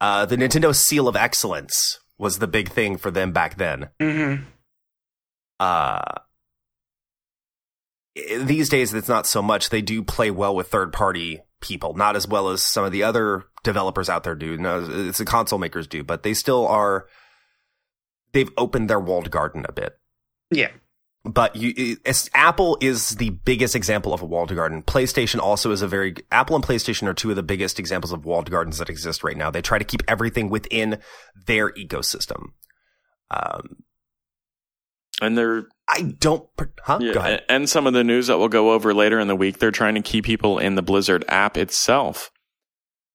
uh, 0.00 0.26
the 0.26 0.36
Nintendo 0.36 0.74
seal 0.74 1.08
of 1.08 1.16
excellence 1.16 1.98
was 2.18 2.38
the 2.38 2.46
big 2.46 2.70
thing 2.70 2.96
for 2.98 3.10
them 3.10 3.32
back 3.32 3.56
then 3.56 3.88
Mm-hmm. 4.00 4.44
uh 5.58 6.00
these 8.42 8.68
days 8.68 8.92
it's 8.92 9.08
not 9.08 9.26
so 9.26 9.40
much 9.40 9.70
they 9.70 9.80
do 9.80 10.02
play 10.02 10.30
well 10.30 10.54
with 10.54 10.68
third 10.68 10.92
party 10.92 11.40
people 11.60 11.94
not 11.94 12.16
as 12.16 12.26
well 12.26 12.48
as 12.48 12.64
some 12.64 12.84
of 12.84 12.92
the 12.92 13.02
other 13.02 13.44
developers 13.62 14.08
out 14.08 14.24
there 14.24 14.34
do 14.34 14.56
no 14.56 14.86
it's 14.88 15.18
the 15.18 15.24
console 15.24 15.58
makers 15.58 15.86
do 15.86 16.02
but 16.02 16.22
they 16.22 16.34
still 16.34 16.66
are 16.66 17.06
they've 18.32 18.50
opened 18.58 18.90
their 18.90 19.00
walled 19.00 19.30
garden 19.30 19.64
a 19.68 19.72
bit 19.72 19.98
Yeah. 20.50 20.70
but 21.24 21.54
you 21.54 21.96
apple 22.34 22.78
is 22.80 23.10
the 23.10 23.30
biggest 23.30 23.76
example 23.76 24.12
of 24.14 24.22
a 24.22 24.26
walled 24.26 24.54
garden. 24.54 24.82
Playstation 24.82 25.38
also 25.38 25.70
is 25.70 25.82
a 25.82 25.88
very 25.88 26.14
apple 26.32 26.56
and 26.56 26.64
playstation 26.64 27.06
are 27.06 27.14
two 27.14 27.30
of 27.30 27.36
the 27.36 27.42
biggest 27.42 27.78
examples 27.78 28.12
of 28.12 28.24
walled 28.24 28.50
gardens 28.50 28.78
that 28.78 28.88
exist 28.90 29.22
right 29.22 29.36
now. 29.36 29.50
They 29.50 29.62
try 29.62 29.78
to 29.78 29.84
keep 29.84 30.02
everything 30.08 30.48
within 30.50 30.98
their 31.46 31.70
ecosystem. 31.72 32.52
Um 33.30 33.82
And 35.20 35.36
they're 35.36 35.66
i 35.88 36.02
don't 36.02 36.48
huh? 36.82 36.98
Yeah, 37.00 37.12
go 37.12 37.20
ahead. 37.20 37.42
and 37.48 37.68
some 37.68 37.86
of 37.86 37.92
the 37.92 38.04
news 38.04 38.28
that 38.28 38.38
we'll 38.38 38.48
go 38.48 38.72
over 38.72 38.94
later 38.94 39.18
in 39.20 39.28
the 39.28 39.36
week, 39.36 39.58
they're 39.58 39.70
trying 39.70 39.96
to 39.96 40.02
keep 40.02 40.24
people 40.24 40.58
in 40.58 40.74
the 40.74 40.82
Blizzard 40.82 41.24
app 41.28 41.56
itself. 41.56 42.30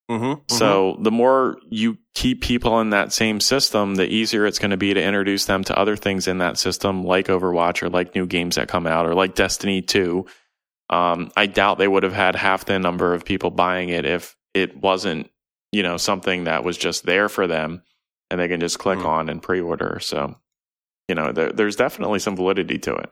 Mm-hmm, 0.10 0.42
So 0.56 0.98
the 1.02 1.12
more 1.12 1.58
you 1.70 1.98
keep 2.14 2.42
people 2.42 2.80
in 2.80 2.92
that 2.92 3.12
same 3.14 3.40
system, 3.40 3.96
the 3.96 4.06
easier 4.08 4.46
it's 4.46 4.60
going 4.60 4.72
to 4.72 4.78
be 4.78 4.94
to 4.94 5.02
introduce 5.04 5.46
them 5.46 5.64
to 5.66 5.78
other 5.78 5.96
things 5.96 6.28
in 6.28 6.38
that 6.40 6.58
system, 6.58 7.04
like 7.04 7.28
Overwatch 7.28 7.82
or 7.84 7.90
like 7.90 8.16
new 8.16 8.26
games 8.26 8.56
that 8.56 8.68
come 8.68 8.86
out 8.88 9.06
or 9.06 9.14
like 9.16 9.36
Destiny 9.36 9.82
2. 9.82 10.26
Um, 10.90 11.32
I 11.36 11.48
doubt 11.48 11.78
they 11.80 11.88
would 11.88 12.04
have 12.04 12.14
had 12.14 12.36
half 12.36 12.66
the 12.66 12.78
number 12.78 13.14
of 13.14 13.26
people 13.26 13.50
buying 13.50 13.90
it 13.90 14.06
if 14.06 14.36
it 14.54 14.78
wasn't, 14.78 15.30
you 15.72 15.82
know, 15.84 15.98
something 15.98 16.44
that 16.44 16.64
was 16.64 16.78
just 16.78 17.06
there 17.06 17.28
for 17.28 17.48
them 17.48 17.82
and 18.30 18.40
they 18.40 18.48
can 18.48 18.60
just 18.60 18.78
click 18.80 19.00
Mm. 19.00 19.06
on 19.06 19.30
and 19.30 19.42
pre-order. 19.42 19.98
So, 20.02 20.36
you 21.08 21.16
know, 21.16 21.32
there, 21.32 21.52
there's 21.52 21.76
definitely 21.76 22.20
some 22.20 22.36
validity 22.36 22.78
to 22.80 22.94
it. 22.96 23.10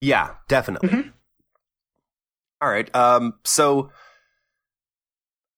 Yeah, 0.00 0.34
definitely. 0.48 0.88
Mhm. 0.90 1.12
All 2.60 2.68
right. 2.68 2.92
Um. 2.94 3.34
So 3.44 3.90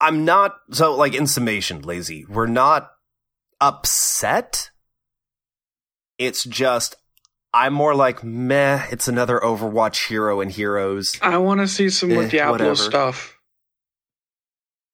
I'm 0.01 0.25
not. 0.25 0.55
So 0.73 0.95
like 0.95 1.15
in 1.15 1.27
summation, 1.27 1.83
lazy. 1.83 2.25
We're 2.29 2.47
not 2.47 2.91
upset. 3.61 4.71
It's 6.19 6.45
just 6.45 6.97
I'm 7.53 7.73
more 7.75 7.95
like 7.95 8.23
meh. 8.25 8.87
It's 8.91 9.09
another 9.09 9.39
Overwatch 9.41 10.09
hero 10.09 10.41
and 10.41 10.51
heroes. 10.51 11.13
I 11.21 11.39
want 11.39 11.61
to 11.61 11.69
see 11.69 11.91
some 11.91 12.11
more 12.11 12.23
Eh, 12.25 12.29
Diablo 12.29 12.53
whatever. 12.53 12.75
stuff. 12.77 13.37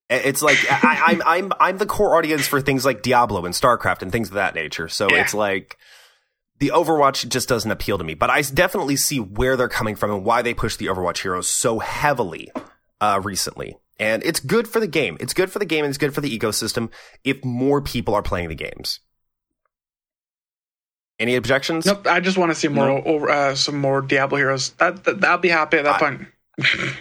It's 0.08 0.40
like 0.40 0.58
I, 0.70 1.02
I'm 1.06 1.22
I'm 1.26 1.52
I'm 1.58 1.78
the 1.78 1.86
core 1.86 2.16
audience 2.16 2.46
for 2.46 2.60
things 2.60 2.84
like 2.84 3.02
Diablo 3.02 3.44
and 3.44 3.52
StarCraft 3.54 4.02
and 4.02 4.12
things 4.12 4.28
of 4.28 4.34
that 4.34 4.54
nature. 4.54 4.88
So 4.88 5.08
Yeah. 5.10 5.22
it's 5.22 5.34
like 5.34 5.76
the 6.58 6.68
Overwatch 6.74 7.28
just 7.28 7.48
doesn't 7.48 7.70
appeal 7.70 7.98
to 7.98 8.04
me. 8.04 8.14
But 8.14 8.30
I 8.30 8.40
definitely 8.42 8.96
see 8.96 9.18
where 9.18 9.56
they're 9.56 9.68
coming 9.68 9.96
from 9.96 10.12
and 10.12 10.24
why 10.24 10.42
they 10.42 10.54
push 10.54 10.76
the 10.76 10.86
Overwatch 10.86 11.18
heroes 11.22 11.50
so 11.50 11.80
heavily 11.80 12.50
uh, 13.00 13.20
recently. 13.22 13.76
And 13.98 14.22
it's 14.24 14.40
good 14.40 14.68
for 14.68 14.78
the 14.80 14.86
game. 14.86 15.16
It's 15.20 15.32
good 15.32 15.50
for 15.50 15.58
the 15.58 15.64
game 15.64 15.84
and 15.84 15.88
it's 15.90 15.98
good 15.98 16.14
for 16.14 16.20
the 16.20 16.38
ecosystem 16.38 16.90
if 17.24 17.42
more 17.44 17.80
people 17.80 18.14
are 18.14 18.22
playing 18.22 18.48
the 18.50 18.54
games. 18.54 19.00
Any 21.18 21.34
objections? 21.36 21.86
Nope. 21.86 22.06
I 22.06 22.20
just 22.20 22.36
want 22.36 22.50
to 22.50 22.54
see 22.54 22.68
more 22.68 22.86
No. 22.88 23.02
over 23.02 23.30
uh, 23.30 23.54
some 23.54 23.78
more 23.78 24.02
Diablo 24.02 24.36
heroes. 24.36 24.70
That, 24.72 25.02
that 25.04 25.24
I'll 25.24 25.38
be 25.38 25.48
happy 25.48 25.78
at 25.78 25.84
that 25.84 25.94
I- 25.94 25.98
point. 25.98 26.26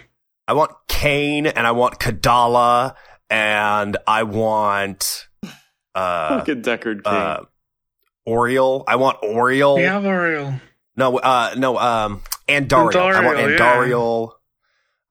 I 0.48 0.52
want 0.52 0.70
Cain 0.88 1.46
and 1.48 1.66
I 1.66 1.72
want 1.72 1.98
Kadala 1.98 2.94
and 3.28 3.96
I 4.06 4.22
want 4.22 5.26
uh, 5.94 6.36
Look 6.38 6.48
at 6.48 6.62
Deckard 6.62 7.02
Cain. 7.04 7.12
uh 7.12 7.40
Auriel. 8.28 8.84
I 8.86 8.94
want 8.96 9.20
Auriel. 9.22 9.74
We 9.76 9.82
have 9.82 10.04
Ariel. 10.04 10.54
No, 10.96 11.18
uh 11.18 11.54
no, 11.58 11.76
um 11.78 12.22
Andariel. 12.48 12.94
I 13.14 13.24
want 13.24 13.38
Andariel, 13.38 14.28
yeah. 14.30 14.35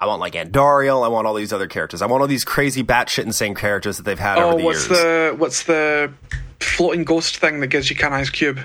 I 0.05 0.07
want 0.07 0.21
like 0.21 0.33
Andariel. 0.33 1.03
I 1.03 1.07
want 1.07 1.25
all 1.25 1.33
these 1.33 1.51
other 1.51 1.65
characters. 1.67 2.03
I 2.03 2.05
want 2.05 2.21
all 2.21 2.27
these 2.27 2.45
crazy 2.45 2.83
batshit 2.83 3.23
insane 3.25 3.55
characters 3.55 3.97
that 3.97 4.03
they've 4.03 4.19
had 4.19 4.37
Oh, 4.37 4.49
over 4.51 4.57
the 4.59 4.63
what's 4.63 4.87
years. 4.87 4.99
the 4.99 5.35
what's 5.37 5.63
the 5.63 6.13
floating 6.59 7.03
ghost 7.03 7.37
thing 7.37 7.59
that 7.61 7.67
gives 7.67 7.89
you 7.89 7.95
Can 7.95 8.13
Ice 8.13 8.29
Cube? 8.29 8.59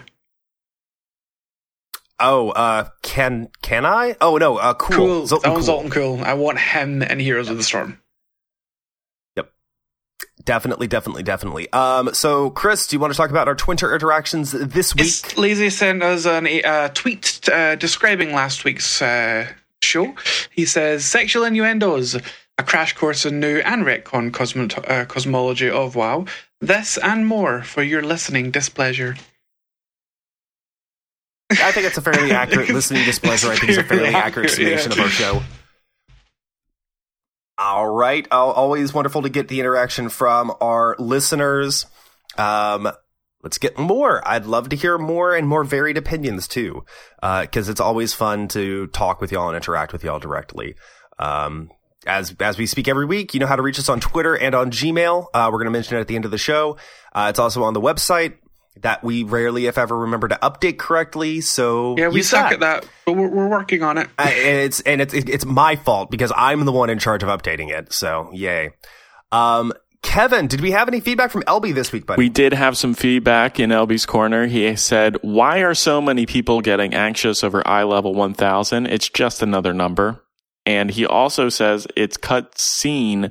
Oh, 2.18 2.50
uh 2.50 2.88
can 3.02 3.48
can 3.62 3.86
I? 3.86 4.16
Oh 4.20 4.36
no, 4.36 4.58
uh 4.58 4.74
cool. 4.74 4.96
Cool. 4.96 5.22
Zoltun 5.22 5.42
that 5.42 5.52
one's 5.52 5.66
cool. 5.66 5.82
Zoltun 5.84 5.90
Cool. 5.90 6.20
I 6.24 6.34
want 6.34 6.58
him 6.58 7.02
in 7.02 7.18
Heroes 7.18 7.48
of 7.48 7.56
the 7.56 7.62
Storm. 7.62 7.98
Yep, 9.36 9.50
definitely, 10.44 10.86
definitely, 10.86 11.22
definitely. 11.22 11.72
Um 11.72 12.12
so 12.12 12.50
Chris, 12.50 12.86
do 12.86 12.96
you 12.96 13.00
want 13.00 13.14
to 13.14 13.16
talk 13.16 13.30
about 13.30 13.48
our 13.48 13.54
Twitter 13.54 13.94
interactions 13.94 14.52
this 14.52 14.94
week? 14.94 15.06
Yes, 15.06 15.38
Lazy 15.38 15.70
sent 15.70 16.02
us 16.02 16.26
an 16.26 16.46
uh, 16.62 16.88
tweet 16.92 17.48
uh, 17.50 17.76
describing 17.76 18.34
last 18.34 18.64
week's 18.64 19.00
uh, 19.00 19.46
show. 19.82 20.14
He 20.50 20.64
says, 20.64 21.04
"Sexual 21.04 21.44
innuendos, 21.44 22.14
a 22.58 22.62
crash 22.62 22.94
course 22.94 23.24
in 23.24 23.40
new 23.40 23.58
and 23.58 23.84
retcon 23.84 24.32
cosmo- 24.32 24.68
uh, 24.84 25.04
cosmology 25.06 25.70
of 25.70 25.94
WoW. 25.96 26.26
This 26.60 26.98
and 26.98 27.26
more 27.26 27.62
for 27.62 27.82
your 27.82 28.02
listening 28.02 28.50
displeasure." 28.50 29.16
I 31.50 31.72
think 31.72 31.86
it's 31.86 31.98
a 31.98 32.02
fairly 32.02 32.30
accurate 32.42 32.68
listening 32.68 33.04
displeasure. 33.04 33.50
I 33.50 33.56
think 33.56 33.70
it's 33.70 33.78
a 33.78 33.84
fairly 33.84 34.14
accurate, 34.14 34.50
summation 34.50 34.92
yeah. 34.92 34.98
of 34.98 35.04
our 35.04 35.08
show. 35.08 35.42
All 37.58 37.88
right. 37.88 38.26
Always 38.30 38.94
wonderful 38.94 39.22
to 39.22 39.28
get 39.28 39.48
the 39.48 39.60
interaction 39.60 40.08
from 40.08 40.52
our 40.60 40.96
listeners. 40.98 41.86
Um, 42.38 42.90
let's 43.42 43.58
get 43.58 43.78
more. 43.78 44.26
I'd 44.26 44.46
love 44.46 44.68
to 44.70 44.76
hear 44.76 44.98
more 44.98 45.34
and 45.34 45.46
more 45.48 45.64
varied 45.64 45.96
opinions 45.96 46.46
too, 46.48 46.84
because 47.20 47.68
it's 47.68 47.80
always 47.80 48.14
fun 48.14 48.48
to 48.48 48.86
talk 48.88 49.20
with 49.20 49.32
y'all 49.32 49.48
and 49.48 49.56
interact 49.56 49.92
with 49.92 50.04
y'all 50.04 50.18
directly. 50.18 50.74
Um, 51.18 51.70
as 52.06 52.34
as 52.40 52.56
we 52.58 52.66
speak 52.66 52.88
every 52.88 53.04
week, 53.04 53.34
you 53.34 53.40
know 53.40 53.46
how 53.46 53.56
to 53.56 53.62
reach 53.62 53.78
us 53.78 53.88
on 53.88 54.00
Twitter 54.00 54.34
and 54.36 54.54
on 54.54 54.70
Gmail. 54.70 55.26
Uh, 55.34 55.48
we're 55.52 55.58
going 55.58 55.66
to 55.66 55.70
mention 55.70 55.96
it 55.96 56.00
at 56.00 56.08
the 56.08 56.16
end 56.16 56.24
of 56.24 56.30
the 56.30 56.38
show. 56.38 56.76
Uh, 57.12 57.26
it's 57.28 57.38
also 57.38 57.62
on 57.62 57.74
the 57.74 57.80
website 57.80 58.34
that 58.80 59.04
we 59.04 59.24
rarely, 59.24 59.66
if 59.66 59.76
ever, 59.76 59.98
remember 59.98 60.28
to 60.28 60.38
update 60.42 60.78
correctly. 60.78 61.42
So 61.42 61.96
Yeah, 61.98 62.08
we 62.08 62.22
suck 62.22 62.44
that. 62.48 62.52
at 62.54 62.60
that, 62.60 62.88
but 63.04 63.14
we're, 63.14 63.28
we're 63.28 63.48
working 63.48 63.82
on 63.82 63.98
it. 63.98 64.08
Uh, 64.18 64.22
and 64.22 64.58
it's 64.60 64.80
and 64.80 65.02
it's 65.02 65.12
it's 65.12 65.44
my 65.44 65.76
fault 65.76 66.10
because 66.10 66.32
I'm 66.34 66.64
the 66.64 66.72
one 66.72 66.88
in 66.88 66.98
charge 66.98 67.22
of 67.22 67.28
updating 67.28 67.68
it. 67.70 67.92
So 67.92 68.30
yay. 68.32 68.70
Um, 69.32 69.72
Kevin, 70.02 70.46
did 70.46 70.60
we 70.60 70.70
have 70.72 70.88
any 70.88 71.00
feedback 71.00 71.30
from 71.30 71.42
LB 71.42 71.74
this 71.74 71.92
week, 71.92 72.06
buddy? 72.06 72.18
We 72.18 72.28
did 72.28 72.52
have 72.54 72.76
some 72.76 72.94
feedback 72.94 73.60
in 73.60 73.70
LB's 73.70 74.06
corner. 74.06 74.46
He 74.46 74.74
said, 74.76 75.16
"Why 75.22 75.58
are 75.58 75.74
so 75.74 76.00
many 76.00 76.26
people 76.26 76.60
getting 76.62 76.94
anxious 76.94 77.44
over 77.44 77.66
eye 77.68 77.82
level 77.84 78.14
1000? 78.14 78.86
It's 78.86 79.08
just 79.08 79.42
another 79.42 79.72
number." 79.74 80.24
And 80.66 80.90
he 80.90 81.04
also 81.06 81.48
says 81.48 81.86
it's 81.96 82.16
cut 82.16 82.58
scene, 82.58 83.30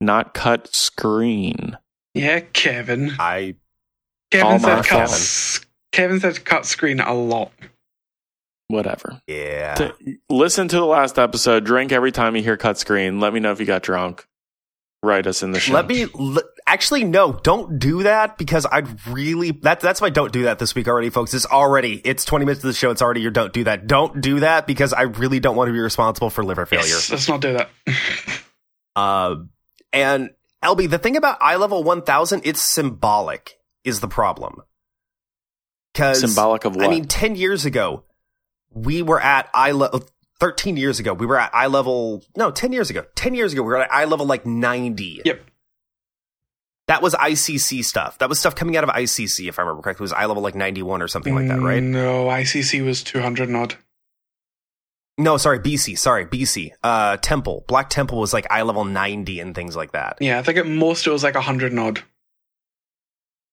not 0.00 0.34
cut 0.34 0.68
screen. 0.74 1.78
Yeah, 2.14 2.40
Kevin. 2.40 3.12
I 3.18 3.54
Kevin 4.30 4.46
All 4.52 4.58
said 4.58 4.84
cut. 4.84 5.08
fault. 5.08 5.10
s- 5.10 5.60
Kevin 5.92 6.20
said 6.20 6.44
cut 6.44 6.66
screen 6.66 7.00
a 7.00 7.14
lot. 7.14 7.52
Whatever. 8.66 9.22
yeah. 9.26 9.74
To- 9.76 9.94
listen 10.28 10.68
to 10.68 10.76
the 10.76 10.84
last 10.84 11.18
episode. 11.18 11.64
Drink 11.64 11.90
every 11.90 12.12
time 12.12 12.36
you 12.36 12.42
hear 12.42 12.56
cut 12.58 12.76
screen. 12.76 13.18
Let 13.20 13.32
me 13.32 13.40
know 13.40 13.50
if 13.52 13.60
you 13.60 13.66
got 13.66 13.82
drunk. 13.82 14.26
Write 15.02 15.26
us 15.28 15.42
in 15.44 15.52
the 15.52 15.60
show. 15.60 15.74
Let 15.74 15.86
me 15.86 16.06
l- 16.18 16.42
actually 16.66 17.04
no, 17.04 17.32
don't 17.32 17.78
do 17.78 18.02
that 18.02 18.36
because 18.36 18.66
I'd 18.66 19.06
really 19.06 19.52
that 19.62 19.78
that's 19.78 20.00
why 20.00 20.10
don't 20.10 20.32
do 20.32 20.42
that 20.44 20.58
this 20.58 20.74
week 20.74 20.88
already, 20.88 21.10
folks. 21.10 21.34
It's 21.34 21.46
already 21.46 22.00
it's 22.04 22.24
twenty 22.24 22.44
minutes 22.44 22.64
of 22.64 22.68
the 22.68 22.74
show. 22.74 22.90
It's 22.90 23.00
already 23.00 23.20
your 23.20 23.30
don't 23.30 23.52
do 23.52 23.64
that. 23.64 23.86
Don't 23.86 24.20
do 24.20 24.40
that 24.40 24.66
because 24.66 24.92
I 24.92 25.02
really 25.02 25.38
don't 25.38 25.54
want 25.54 25.68
to 25.68 25.72
be 25.72 25.78
responsible 25.78 26.30
for 26.30 26.42
liver 26.42 26.66
failure. 26.66 26.86
Yes, 26.86 27.10
let's 27.10 27.28
not 27.28 27.40
do 27.40 27.54
that. 27.54 27.70
Uh, 28.96 29.44
and 29.92 30.30
LB, 30.64 30.90
the 30.90 30.98
thing 30.98 31.16
about 31.16 31.38
eye 31.40 31.54
level 31.54 31.84
one 31.84 32.02
thousand, 32.02 32.42
it's 32.44 32.60
symbolic 32.60 33.60
is 33.84 34.00
the 34.00 34.08
problem. 34.08 34.56
Because 35.92 36.20
Symbolic 36.20 36.64
of 36.64 36.74
what? 36.74 36.84
I 36.84 36.88
mean, 36.88 37.04
ten 37.04 37.36
years 37.36 37.64
ago, 37.64 38.02
we 38.70 39.02
were 39.02 39.20
at 39.20 39.48
eye 39.54 39.70
level. 39.70 40.02
13 40.40 40.76
years 40.76 41.00
ago, 41.00 41.14
we 41.14 41.26
were 41.26 41.38
at 41.38 41.54
eye 41.54 41.66
level. 41.66 42.22
No, 42.36 42.50
10 42.50 42.72
years 42.72 42.90
ago. 42.90 43.04
10 43.14 43.34
years 43.34 43.52
ago, 43.52 43.62
we 43.62 43.68
were 43.68 43.78
at 43.78 43.92
eye 43.92 44.04
level 44.04 44.26
like 44.26 44.46
90. 44.46 45.22
Yep. 45.24 45.42
That 46.86 47.02
was 47.02 47.14
ICC 47.14 47.84
stuff. 47.84 48.18
That 48.18 48.30
was 48.30 48.40
stuff 48.40 48.54
coming 48.54 48.76
out 48.76 48.84
of 48.84 48.90
ICC, 48.90 49.48
if 49.48 49.58
I 49.58 49.62
remember 49.62 49.82
correctly. 49.82 50.04
It 50.04 50.06
was 50.06 50.12
eye 50.14 50.24
level 50.24 50.42
like 50.42 50.54
91 50.54 51.02
or 51.02 51.08
something 51.08 51.34
like 51.34 51.48
that, 51.48 51.60
right? 51.60 51.82
No, 51.82 52.26
ICC 52.26 52.82
was 52.84 53.02
200 53.02 53.48
and 53.48 53.56
odd. 53.56 53.74
No, 55.18 55.36
sorry, 55.36 55.58
BC. 55.58 55.98
Sorry, 55.98 56.24
BC. 56.24 56.70
Uh, 56.82 57.16
Temple. 57.18 57.64
Black 57.68 57.90
Temple 57.90 58.18
was 58.18 58.32
like 58.32 58.46
eye 58.50 58.62
level 58.62 58.84
90 58.84 59.40
and 59.40 59.54
things 59.54 59.76
like 59.76 59.92
that. 59.92 60.16
Yeah, 60.20 60.38
I 60.38 60.42
think 60.42 60.56
at 60.58 60.66
most 60.66 61.06
it 61.06 61.10
was 61.10 61.24
like 61.24 61.34
100 61.34 61.72
and 61.72 61.80
odd. 61.80 62.02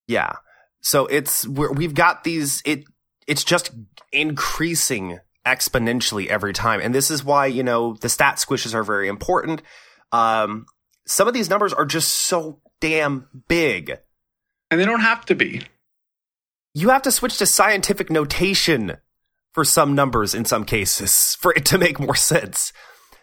Yeah. 0.08 0.34
So 0.82 1.08
it's 1.08 1.48
we're, 1.48 1.71
we've 1.74 1.95
got 1.95 2.24
these. 2.24 2.62
It 2.65 2.86
it's 3.28 3.43
just 3.43 3.71
increasing 4.13 5.19
exponentially 5.45 6.27
every 6.27 6.53
time, 6.53 6.79
and 6.81 6.93
this 6.93 7.12
is 7.12 7.23
why 7.23 7.45
you 7.45 7.63
know 7.63 7.95
the 8.01 8.10
stat 8.10 8.38
squishes 8.38 8.73
are 8.73 8.84
very 8.84 9.08
important. 9.08 9.62
Um, 10.12 10.65
some 11.08 11.27
of 11.27 11.34
these 11.34 11.49
numbers 11.49 11.73
are 11.73 11.86
just 11.86 12.13
so 12.13 12.60
damn 12.81 13.27
big. 13.47 13.97
And 14.71 14.79
they 14.79 14.86
don't 14.86 15.01
have 15.01 15.25
to 15.25 15.36
be. 15.36 15.63
You 16.73 16.89
have 16.89 17.03
to 17.03 17.12
switch 17.12 17.38
to 17.38 17.45
scientific 17.45 18.10
notation 18.10 18.97
for 19.53 19.63
some 19.63 19.95
numbers 19.95 20.36
in 20.36 20.45
some 20.45 20.65
cases 20.65 21.36
for 21.39 21.53
it 21.53 21.65
to 21.65 21.77
make 21.77 21.99
more 21.99 22.15
sense. 22.15 22.73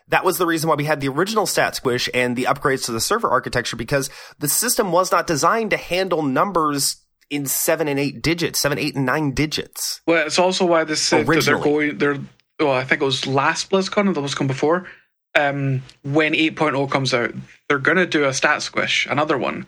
That 0.09 0.25
was 0.25 0.39
the 0.39 0.47
reason 0.47 0.69
why 0.69 0.75
we 0.75 0.85
had 0.85 1.01
the 1.01 1.09
original 1.09 1.47
stat 1.47 1.77
squish 1.77 2.09
and 2.13 2.37
the 2.37 2.45
upgrades 2.45 2.85
to 2.87 2.93
the 2.93 3.01
server 3.01 3.31
architecture 3.31 3.77
because 3.77 4.11
the 4.39 4.49
system 4.49 4.93
was 4.93 5.13
not 5.13 5.27
designed 5.27 5.71
to 5.71 5.77
handle 5.77 6.23
numbers 6.23 6.97
in 7.33 7.47
seven 7.47 7.89
and 7.89 7.99
eight 7.99 8.21
digits, 8.23 8.61
seven, 8.61 8.79
eight, 8.79 8.95
and 8.95 9.07
nine 9.07 9.33
digits. 9.33 10.03
Well, 10.07 10.27
it's 10.27 10.39
also 10.39 10.67
why 10.67 10.85
they 10.85 10.95
said 10.95 11.27
that 11.27 11.45
they're 11.45 11.59
going. 11.59 11.99
They're. 11.99 12.19
Well, 12.61 12.73
I 12.73 12.85
think 12.85 13.01
it 13.01 13.05
was 13.05 13.27
last 13.27 13.71
BlizzCon 13.71 14.09
or 14.09 14.13
the 14.13 14.21
BlizzCon 14.21 14.47
before. 14.47 14.87
Um, 15.35 15.83
when 16.03 16.35
8.0 16.35 16.91
comes 16.91 17.15
out, 17.15 17.33
they're 17.69 17.79
gonna 17.79 18.07
do 18.07 18.27
a 18.27 18.35
stat 18.35 18.61
squish, 18.61 19.07
another 19.07 19.39
one, 19.39 19.67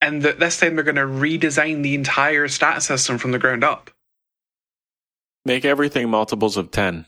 and 0.00 0.22
th- 0.22 0.36
this 0.38 0.58
time 0.58 0.74
they're 0.74 0.84
gonna 0.84 1.06
redesign 1.06 1.84
the 1.84 1.94
entire 1.94 2.48
stat 2.48 2.82
system 2.82 3.18
from 3.18 3.30
the 3.30 3.38
ground 3.38 3.62
up. 3.62 3.92
Make 5.44 5.64
everything 5.64 6.10
multiples 6.10 6.56
of 6.56 6.72
10. 6.72 7.06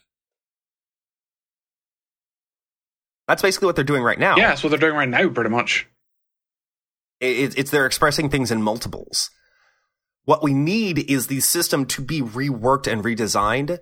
That's 3.26 3.42
basically 3.42 3.66
what 3.66 3.74
they're 3.74 3.84
doing 3.84 4.04
right 4.04 4.20
now. 4.20 4.36
Yeah, 4.36 4.48
that's 4.48 4.62
what 4.62 4.70
they're 4.70 4.78
doing 4.78 4.94
right 4.94 5.08
now, 5.08 5.28
pretty 5.28 5.50
much. 5.50 5.88
It, 7.20 7.58
it's 7.58 7.70
they're 7.72 7.86
expressing 7.86 8.30
things 8.30 8.52
in 8.52 8.62
multiples. 8.62 9.30
What 10.26 10.42
we 10.42 10.52
need 10.52 11.10
is 11.10 11.28
the 11.28 11.40
system 11.40 11.86
to 11.86 12.02
be 12.02 12.20
reworked 12.20 12.90
and 12.90 13.02
redesigned 13.02 13.78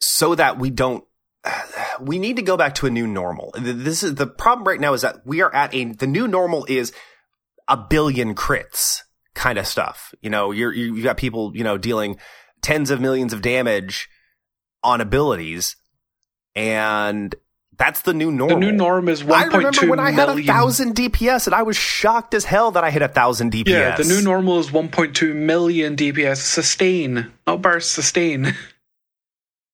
so 0.00 0.34
that 0.34 0.58
we 0.58 0.68
don't. 0.68 1.04
We 2.00 2.20
need 2.20 2.36
to 2.36 2.42
go 2.42 2.56
back 2.56 2.76
to 2.76 2.86
a 2.86 2.90
new 2.90 3.08
normal. 3.08 3.52
This 3.58 4.04
is 4.04 4.14
the 4.14 4.28
problem 4.28 4.68
right 4.68 4.78
now 4.78 4.92
is 4.92 5.02
that 5.02 5.26
we 5.26 5.42
are 5.42 5.52
at 5.52 5.74
a 5.74 5.86
the 5.86 6.06
new 6.06 6.28
normal 6.28 6.64
is 6.68 6.92
a 7.66 7.76
billion 7.76 8.36
crits 8.36 9.00
kind 9.34 9.58
of 9.58 9.66
stuff. 9.66 10.14
You 10.22 10.30
know, 10.30 10.52
you're 10.52 10.72
you 10.72 11.02
got 11.02 11.16
people 11.16 11.50
you 11.56 11.64
know 11.64 11.76
dealing 11.76 12.18
tens 12.62 12.92
of 12.92 13.00
millions 13.00 13.32
of 13.32 13.42
damage 13.42 14.08
on 14.84 15.00
abilities, 15.00 15.74
and 16.54 17.34
that's 17.78 18.02
the 18.02 18.12
new 18.12 18.30
normal. 18.32 18.58
The 18.58 18.66
new 18.66 18.72
norm 18.72 19.08
is 19.08 19.22
1.2 19.22 19.32
I 19.32 19.44
remember 19.56 19.86
when 19.88 20.00
I 20.00 20.10
had 20.10 20.28
a 20.28 20.42
thousand 20.42 20.94
DPS 20.96 21.46
and 21.46 21.54
I 21.54 21.62
was 21.62 21.76
shocked 21.76 22.34
as 22.34 22.44
hell 22.44 22.72
that 22.72 22.82
I 22.84 22.90
hit 22.90 23.02
a 23.02 23.08
thousand 23.08 23.52
DPS. 23.52 23.68
Yeah, 23.68 23.96
the 23.96 24.04
new 24.04 24.20
normal 24.20 24.58
is 24.58 24.68
1.2 24.70 25.34
million 25.34 25.94
DPS. 25.96 26.38
Sustain, 26.38 27.30
not 27.46 27.62
burst, 27.62 27.92
sustain. 27.92 28.54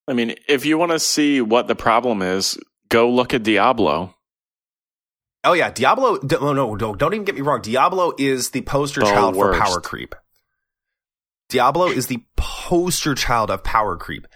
I 0.07 0.13
mean, 0.13 0.35
if 0.49 0.67
you 0.67 0.77
want 0.77 0.93
to 0.93 0.99
see 0.99 1.41
what 1.41 1.67
the 1.67 1.75
problem 1.75 2.21
is, 2.21 2.59
go 2.91 3.09
look 3.11 3.33
at 3.33 3.43
Diablo. 3.43 4.15
Oh 5.43 5.53
yeah, 5.55 5.71
Diablo. 5.71 6.19
d- 6.19 6.37
No, 6.41 6.53
no, 6.53 6.75
no, 6.75 6.95
don't 6.95 7.15
even 7.15 7.25
get 7.25 7.35
me 7.35 7.41
wrong. 7.41 7.63
Diablo 7.63 8.13
is 8.19 8.51
the 8.51 8.61
poster 8.63 9.01
The 9.01 9.07
child 9.07 9.35
worst. 9.37 9.59
for 9.59 9.65
power 9.65 9.81
creep. 9.81 10.15
Diablo 11.49 11.87
is 11.89 12.07
the 12.07 12.23
poster 12.37 13.15
child 13.15 13.51
of 13.51 13.63
power 13.63 13.97
creep. 13.97 14.27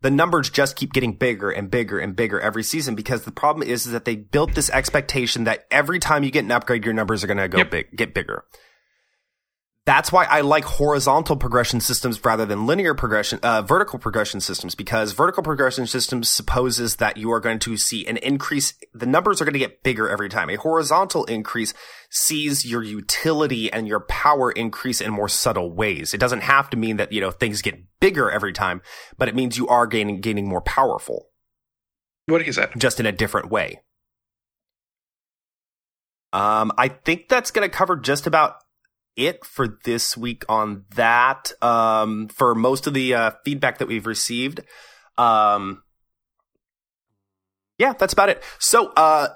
The 0.00 0.10
numbers 0.10 0.48
just 0.48 0.76
keep 0.76 0.92
getting 0.92 1.14
bigger 1.14 1.50
and 1.50 1.70
bigger 1.70 1.98
and 1.98 2.14
bigger 2.14 2.40
every 2.40 2.62
season 2.62 2.94
because 2.94 3.24
the 3.24 3.32
problem 3.32 3.68
is, 3.68 3.84
is 3.86 3.92
that 3.92 4.04
they 4.04 4.14
built 4.14 4.54
this 4.54 4.70
expectation 4.70 5.44
that 5.44 5.66
every 5.70 5.98
time 5.98 6.22
you 6.22 6.30
get 6.30 6.44
an 6.44 6.52
upgrade, 6.52 6.84
your 6.84 6.94
numbers 6.94 7.24
are 7.24 7.26
going 7.26 7.38
to 7.38 7.48
go 7.48 7.58
Yep. 7.58 7.70
big, 7.70 7.96
get 7.96 8.14
bigger. 8.14 8.44
That's 9.88 10.12
why 10.12 10.24
I 10.24 10.42
like 10.42 10.64
horizontal 10.64 11.34
progression 11.34 11.80
systems 11.80 12.22
rather 12.22 12.44
than 12.44 12.66
linear 12.66 12.92
progression, 12.92 13.38
uh, 13.42 13.62
vertical 13.62 13.98
progression 13.98 14.38
systems, 14.38 14.74
because 14.74 15.12
vertical 15.12 15.42
progression 15.42 15.86
systems 15.86 16.30
supposes 16.30 16.96
that 16.96 17.16
you 17.16 17.32
are 17.32 17.40
going 17.40 17.58
to 17.60 17.78
see 17.78 18.06
an 18.06 18.18
increase. 18.18 18.74
The 18.92 19.06
numbers 19.06 19.40
are 19.40 19.46
going 19.46 19.54
to 19.54 19.58
get 19.58 19.82
bigger 19.82 20.06
every 20.06 20.28
time. 20.28 20.50
A 20.50 20.56
horizontal 20.56 21.24
increase 21.24 21.72
sees 22.10 22.66
your 22.66 22.82
utility 22.82 23.72
and 23.72 23.88
your 23.88 24.00
power 24.00 24.52
increase 24.52 25.00
in 25.00 25.10
more 25.10 25.26
subtle 25.26 25.72
ways. 25.72 26.12
It 26.12 26.20
doesn't 26.20 26.42
have 26.42 26.68
to 26.68 26.76
mean 26.76 26.98
that, 26.98 27.10
you 27.10 27.22
know, 27.22 27.30
things 27.30 27.62
get 27.62 27.80
bigger 27.98 28.30
every 28.30 28.52
time, 28.52 28.82
but 29.16 29.26
it 29.26 29.34
means 29.34 29.56
you 29.56 29.68
are 29.68 29.86
gaining, 29.86 30.20
gaining 30.20 30.46
more 30.46 30.60
powerful 30.60 31.30
What 32.26 32.46
is 32.46 32.56
said. 32.56 32.72
just 32.76 33.00
in 33.00 33.06
a 33.06 33.12
different 33.12 33.50
way. 33.50 33.80
Um, 36.34 36.72
I 36.76 36.88
think 36.88 37.30
that's 37.30 37.50
going 37.50 37.66
to 37.66 37.74
cover 37.74 37.96
just 37.96 38.26
about 38.26 38.56
it 39.16 39.44
for 39.44 39.78
this 39.84 40.16
week 40.16 40.44
on 40.48 40.84
that. 40.94 41.52
Um, 41.62 42.28
for 42.28 42.54
most 42.54 42.86
of 42.86 42.94
the 42.94 43.14
uh, 43.14 43.30
feedback 43.44 43.78
that 43.78 43.88
we've 43.88 44.06
received. 44.06 44.60
Um, 45.16 45.82
yeah, 47.78 47.92
that's 47.92 48.12
about 48.12 48.28
it. 48.28 48.42
So, 48.58 48.92
uh, 48.96 49.28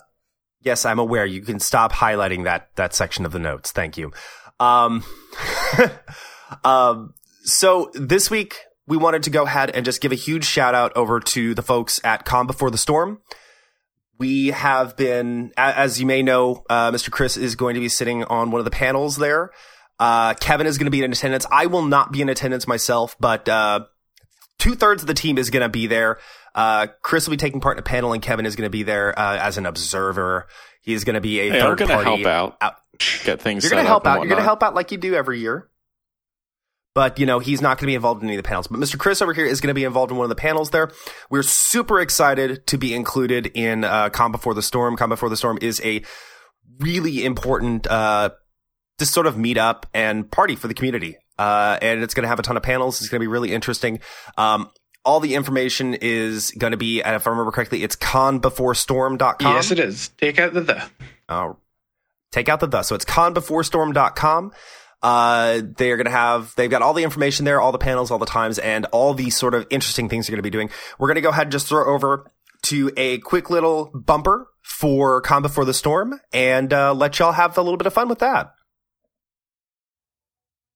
yes, 0.63 0.85
I'm 0.85 0.99
aware 0.99 1.25
you 1.25 1.43
can 1.43 1.61
stop 1.61 1.93
highlighting 1.93 2.45
that 2.45 2.69
that 2.77 2.95
section 2.95 3.25
of 3.25 3.33
the 3.33 3.39
notes. 3.39 3.73
Thank 3.73 3.97
you. 3.97 4.13
Um, 4.61 5.05
um, 6.65 7.15
so 7.45 7.91
this 7.95 8.31
week 8.31 8.59
we 8.87 8.97
wanted 8.97 9.23
to 9.25 9.31
go 9.31 9.45
ahead 9.45 9.71
and 9.71 9.85
just 9.85 10.01
give 10.01 10.13
a 10.13 10.17
huge 10.17 10.45
shout 10.45 10.75
out 10.75 10.97
over 10.97 11.21
to 11.21 11.55
the 11.55 11.63
folks 11.63 12.01
at 12.05 12.25
Con 12.25 12.47
Before 12.47 12.71
the 12.71 12.79
Storm. 12.79 13.21
We 14.23 14.49
have 14.53 14.97
been, 14.97 15.53
as 15.57 15.99
you 15.99 16.07
may 16.07 16.23
know, 16.23 16.63
uh, 16.71 16.93
Mr. 16.93 17.11
Chris 17.11 17.37
is 17.37 17.57
going 17.57 17.75
to 17.75 17.81
be 17.81 17.89
sitting 17.89 18.23
on 18.23 18.53
one 18.53 18.61
of 18.61 18.65
the 18.65 18.71
panels 18.71 19.17
there. 19.17 19.51
Uh, 19.99 20.35
Kevin 20.35 20.69
is 20.69 20.79
going 20.79 20.85
to 20.85 20.93
be 20.93 21.03
in 21.03 21.11
attendance. 21.11 21.45
I 21.51 21.67
will 21.67 21.83
not 21.83 22.13
be 22.13 22.23
in 22.23 22.29
attendance 22.29 22.69
myself, 22.69 23.17
but 23.19 23.49
uh, 23.49 23.81
two 24.61 24.77
thirds 24.77 25.03
of 25.03 25.09
the 25.09 25.15
team 25.15 25.39
is 25.39 25.51
going 25.51 25.65
to 25.65 25.69
be 25.69 25.89
there. 25.89 26.19
Uh, 26.55 26.87
Chris 27.03 27.27
will 27.27 27.33
be 27.33 27.37
taking 27.37 27.61
part 27.61 27.77
in 27.77 27.81
a 27.81 27.83
panel, 27.83 28.13
and 28.13 28.23
Kevin 28.23 28.47
is 28.47 28.55
going 28.55 28.67
to 28.67 28.71
be 28.71 28.85
there 28.85 29.19
uh, 29.19 29.39
as 29.39 29.59
an 29.59 29.67
observer. 29.67 30.47
He's 30.83 31.03
going 31.03 31.15
to 31.15 31.21
be 31.21 31.41
a 31.41 31.51
Hey, 31.51 31.61
I'm 31.61 31.73
3rd 31.75 31.79
going 31.79 31.89
to 31.89 31.95
party. 31.97 32.23
help 32.23 32.27
out, 32.27 32.57
out. 32.61 32.75
get 33.25 33.41
things 33.43 33.65
You're 33.65 33.71
going 33.71 33.83
to 33.83 33.89
help 33.89 34.07
out. 34.07 34.19
You're 34.21 34.29
going 34.29 34.37
to 34.39 34.45
help 34.45 34.63
out 34.63 34.77
like 34.77 34.93
you 34.93 34.99
do 34.99 35.15
every 35.17 35.41
year. 35.41 35.69
But 36.95 37.19
you 37.19 37.25
know 37.25 37.39
he's 37.39 37.63
not 37.63 37.79
going 37.79 37.87
to 37.87 37.87
be 37.87 37.95
involved 37.95 38.23
in 38.23 38.29
any 38.29 38.37
of 38.37 38.43
the 38.43 38.47
panels. 38.47 38.67
But 38.67 38.79
Mr. 38.79 38.99
Chris 38.99 39.23
over 39.23 39.33
here 39.33 39.47
is 39.47 39.61
going 39.61 39.69
to 39.69 39.75
be 39.75 39.85
involved 39.85 40.11
in 40.11 40.19
one 40.19 40.25
of 40.25 40.29
the 40.29 40.35
panels 40.35 40.71
there. 40.71 40.91
We're 41.31 41.43
super 41.43 42.01
excited 42.01 42.67
to 42.67 42.77
be 42.77 42.95
included 42.95 43.47
in 43.55 43.85
uh, 43.85 44.11
Con 44.11 44.31
Before 44.31 44.53
the 44.53 44.63
Storm. 44.63 44.97
Con 44.97 45.09
Before 45.09 45.29
the 45.31 45.37
Storm 45.37 45.59
is 45.63 45.81
a 45.85 46.03
really 46.79 47.25
important 47.25 47.87
uh, 47.87 48.31
just 48.99 49.13
sort 49.13 49.27
of 49.27 49.37
meet 49.37 49.59
up 49.59 49.87
and 49.95 50.31
party 50.31 50.55
for 50.55 50.69
the 50.69 50.75
community. 50.75 51.17
Uh, 51.39 51.79
and 51.83 52.03
it's 52.03 52.15
going 52.15 52.23
to 52.23 52.29
have 52.29 52.39
a 52.39 52.43
ton 52.43 52.57
of 52.57 52.63
panels. 52.63 53.01
It's 53.01 53.09
going 53.09 53.21
to 53.21 53.25
be 53.25 53.29
really 53.29 53.53
interesting. 53.53 54.01
Um, 54.37 54.71
all 55.05 55.19
the 55.19 55.35
information 55.35 55.95
is 55.95 56.53
going 56.53 56.71
to 56.71 56.77
be, 56.77 57.01
if 57.01 57.27
I 57.27 57.31
remember 57.31 57.51
correctly, 57.51 57.83
it's 57.83 57.97
conbeforestorm.com. 57.97 59.55
Yes, 59.55 59.71
it 59.71 59.81
is. 59.81 60.09
Take 60.19 60.39
out 60.39 60.53
the 60.53 60.61
the. 60.61 60.85
Uh, 61.29 61.55
take 62.31 62.49
out 62.49 62.61
the 62.61 62.69
the. 62.69 62.83
So 62.83 62.95
it's 62.95 63.05
conbeforestorm.com. 63.05 64.53
Uh, 65.03 65.63
they 65.77 65.91
are 65.91 65.97
going 65.97 66.07
to 66.07 66.13
have, 66.13 66.55
they've 66.57 66.71
got 66.71 66.83
all 66.83 66.95
the 66.95 67.03
information 67.03 67.45
there, 67.45 67.61
all 67.61 67.73
the 67.73 67.79
panels, 67.79 68.11
all 68.11 68.19
the 68.19 68.27
times, 68.27 68.59
and 68.59 68.87
all 68.87 69.15
the 69.15 69.31
sort 69.31 69.55
of 69.55 69.67
interesting 69.71 70.09
things 70.09 70.27
they're 70.27 70.33
going 70.33 70.39
to 70.39 70.43
be 70.43 70.51
doing. 70.51 70.71
We're 70.99 71.09
going 71.09 71.17
to 71.17 71.23
go 71.23 71.31
ahead 71.31 71.47
and 71.47 71.53
just 71.53 71.67
throw 71.67 71.93
over 71.93 72.31
to 72.63 72.93
a 72.97 73.19
quick 73.19 73.51
little 73.51 73.91
bumper 73.95 74.49
for 74.63 75.21
Con 75.21 75.43
Before 75.43 75.65
the 75.65 75.75
Storm 75.75 76.21
and 76.33 76.73
uh, 76.73 76.95
let 76.95 77.19
y'all 77.19 77.33
have 77.33 77.59
a 77.59 77.63
little 77.63 77.77
bit 77.77 77.87
of 77.87 77.93
fun 77.93 78.09
with 78.09 78.21
that. 78.21 78.55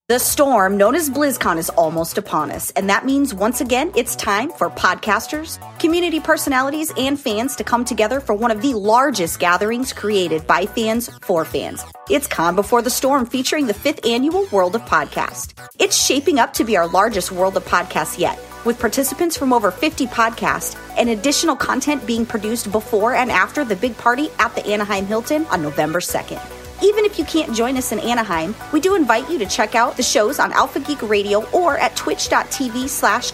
The 0.09 0.21
storm 0.21 0.77
known 0.77 0.95
as 0.95 1.11
BlizzCon 1.11 1.59
is 1.59 1.69
almost 1.71 2.17
upon 2.17 2.53
us, 2.53 2.71
and 2.77 2.89
that 2.89 3.05
means 3.05 3.35
once 3.35 3.61
again 3.61 3.91
it's 3.97 4.15
time 4.15 4.51
for 4.51 4.71
podcasters, 4.71 5.59
community 5.81 6.21
personalities, 6.21 6.93
and 6.97 7.19
fans 7.19 7.57
to 7.57 7.65
come 7.65 7.85
together 7.85 8.21
for 8.21 8.33
one 8.33 8.53
of 8.53 8.63
the 8.63 8.75
largest 8.75 9.41
gatherings 9.41 9.93
created 9.93 10.47
by 10.47 10.65
fans 10.65 11.11
for 11.23 11.45
fans. 11.45 11.85
It's 12.09 12.29
Con 12.29 12.55
Before 12.55 12.83
the 12.83 12.89
Storm 12.89 13.27
featuring 13.27 13.67
the 13.67 13.75
fifth 13.75 14.07
annual 14.07 14.47
World 14.53 14.77
of 14.77 14.83
Podcast. 14.83 15.55
It's 15.81 16.01
shaping 16.01 16.39
up 16.39 16.53
to 16.53 16.63
be 16.63 16.77
our 16.77 16.87
largest 16.87 17.33
World 17.33 17.57
of 17.57 17.65
Podcasts 17.65 18.17
yet, 18.17 18.39
with 18.65 18.79
participants 18.79 19.37
from 19.37 19.53
over 19.53 19.73
50 19.73 20.07
podcasts 20.07 20.79
and 20.97 21.09
additional 21.09 21.57
content 21.57 22.07
being 22.07 22.25
produced 22.25 22.71
before 22.71 23.17
and 23.17 23.29
after 23.29 23.65
the 23.65 23.75
big 23.75 23.99
party 23.99 24.29
at 24.39 24.55
the 24.55 24.65
Anaheim 24.69 25.07
Hilton 25.07 25.47
on 25.47 25.63
November 25.63 25.99
2nd. 25.99 26.56
Even 26.83 27.05
if 27.05 27.19
you 27.19 27.25
can't 27.25 27.55
join 27.55 27.77
us 27.77 27.93
in 27.93 27.99
Anaheim, 28.01 28.55
we 28.73 28.81
do 28.81 28.95
invite 28.95 29.31
you 29.31 29.39
to 29.39 29.47
check 29.47 29.75
out 29.75 29.97
the 29.97 30.03
shows 30.03 30.39
on 30.39 30.53
Alpha 30.53 30.81
Geek 30.81 31.03
Radio 31.03 31.49
or 31.51 31.79
at 31.79 31.97
twitch.tv 31.97 32.89
slash 32.89 33.33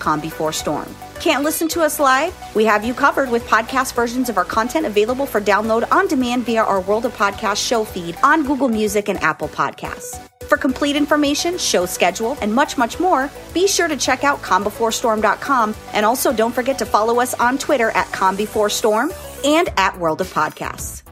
Storm. 0.56 0.88
Can't 1.20 1.44
listen 1.44 1.68
to 1.68 1.82
us 1.82 2.00
live? 2.00 2.34
We 2.54 2.64
have 2.64 2.84
you 2.84 2.94
covered 2.94 3.30
with 3.30 3.46
podcast 3.46 3.94
versions 3.94 4.28
of 4.28 4.36
our 4.36 4.44
content 4.44 4.86
available 4.86 5.26
for 5.26 5.40
download 5.40 5.90
on 5.92 6.08
demand 6.08 6.44
via 6.44 6.64
our 6.64 6.80
World 6.80 7.04
of 7.04 7.16
Podcast 7.16 7.64
show 7.64 7.84
feed 7.84 8.16
on 8.22 8.44
Google 8.44 8.68
Music 8.68 9.08
and 9.08 9.20
Apple 9.22 9.48
Podcasts. 9.48 10.20
For 10.48 10.58
complete 10.58 10.96
information, 10.96 11.58
show 11.58 11.86
schedule, 11.86 12.36
and 12.42 12.52
much, 12.52 12.76
much 12.76 13.00
more, 13.00 13.30
be 13.54 13.66
sure 13.66 13.88
to 13.88 13.96
check 13.96 14.24
out 14.24 14.42
conbeforestorm.com 14.42 15.74
and 15.92 16.04
also 16.04 16.32
don't 16.32 16.52
forget 16.52 16.78
to 16.78 16.86
follow 16.86 17.20
us 17.20 17.34
on 17.34 17.56
Twitter 17.56 17.90
at 17.90 18.06
combeforestorm 18.08 19.12
and 19.44 19.70
at 19.76 19.98
World 19.98 20.20
of 20.20 20.32
Podcasts. 20.32 21.02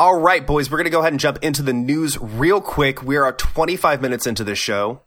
All 0.00 0.18
right, 0.18 0.46
boys, 0.46 0.70
we're 0.70 0.78
going 0.78 0.86
to 0.86 0.90
go 0.90 1.00
ahead 1.00 1.12
and 1.12 1.20
jump 1.20 1.40
into 1.42 1.60
the 1.60 1.74
news 1.74 2.18
real 2.18 2.62
quick. 2.62 3.02
We 3.02 3.18
are 3.18 3.30
25 3.34 4.00
minutes 4.00 4.26
into 4.26 4.42
this 4.44 4.58
show. 4.58 5.02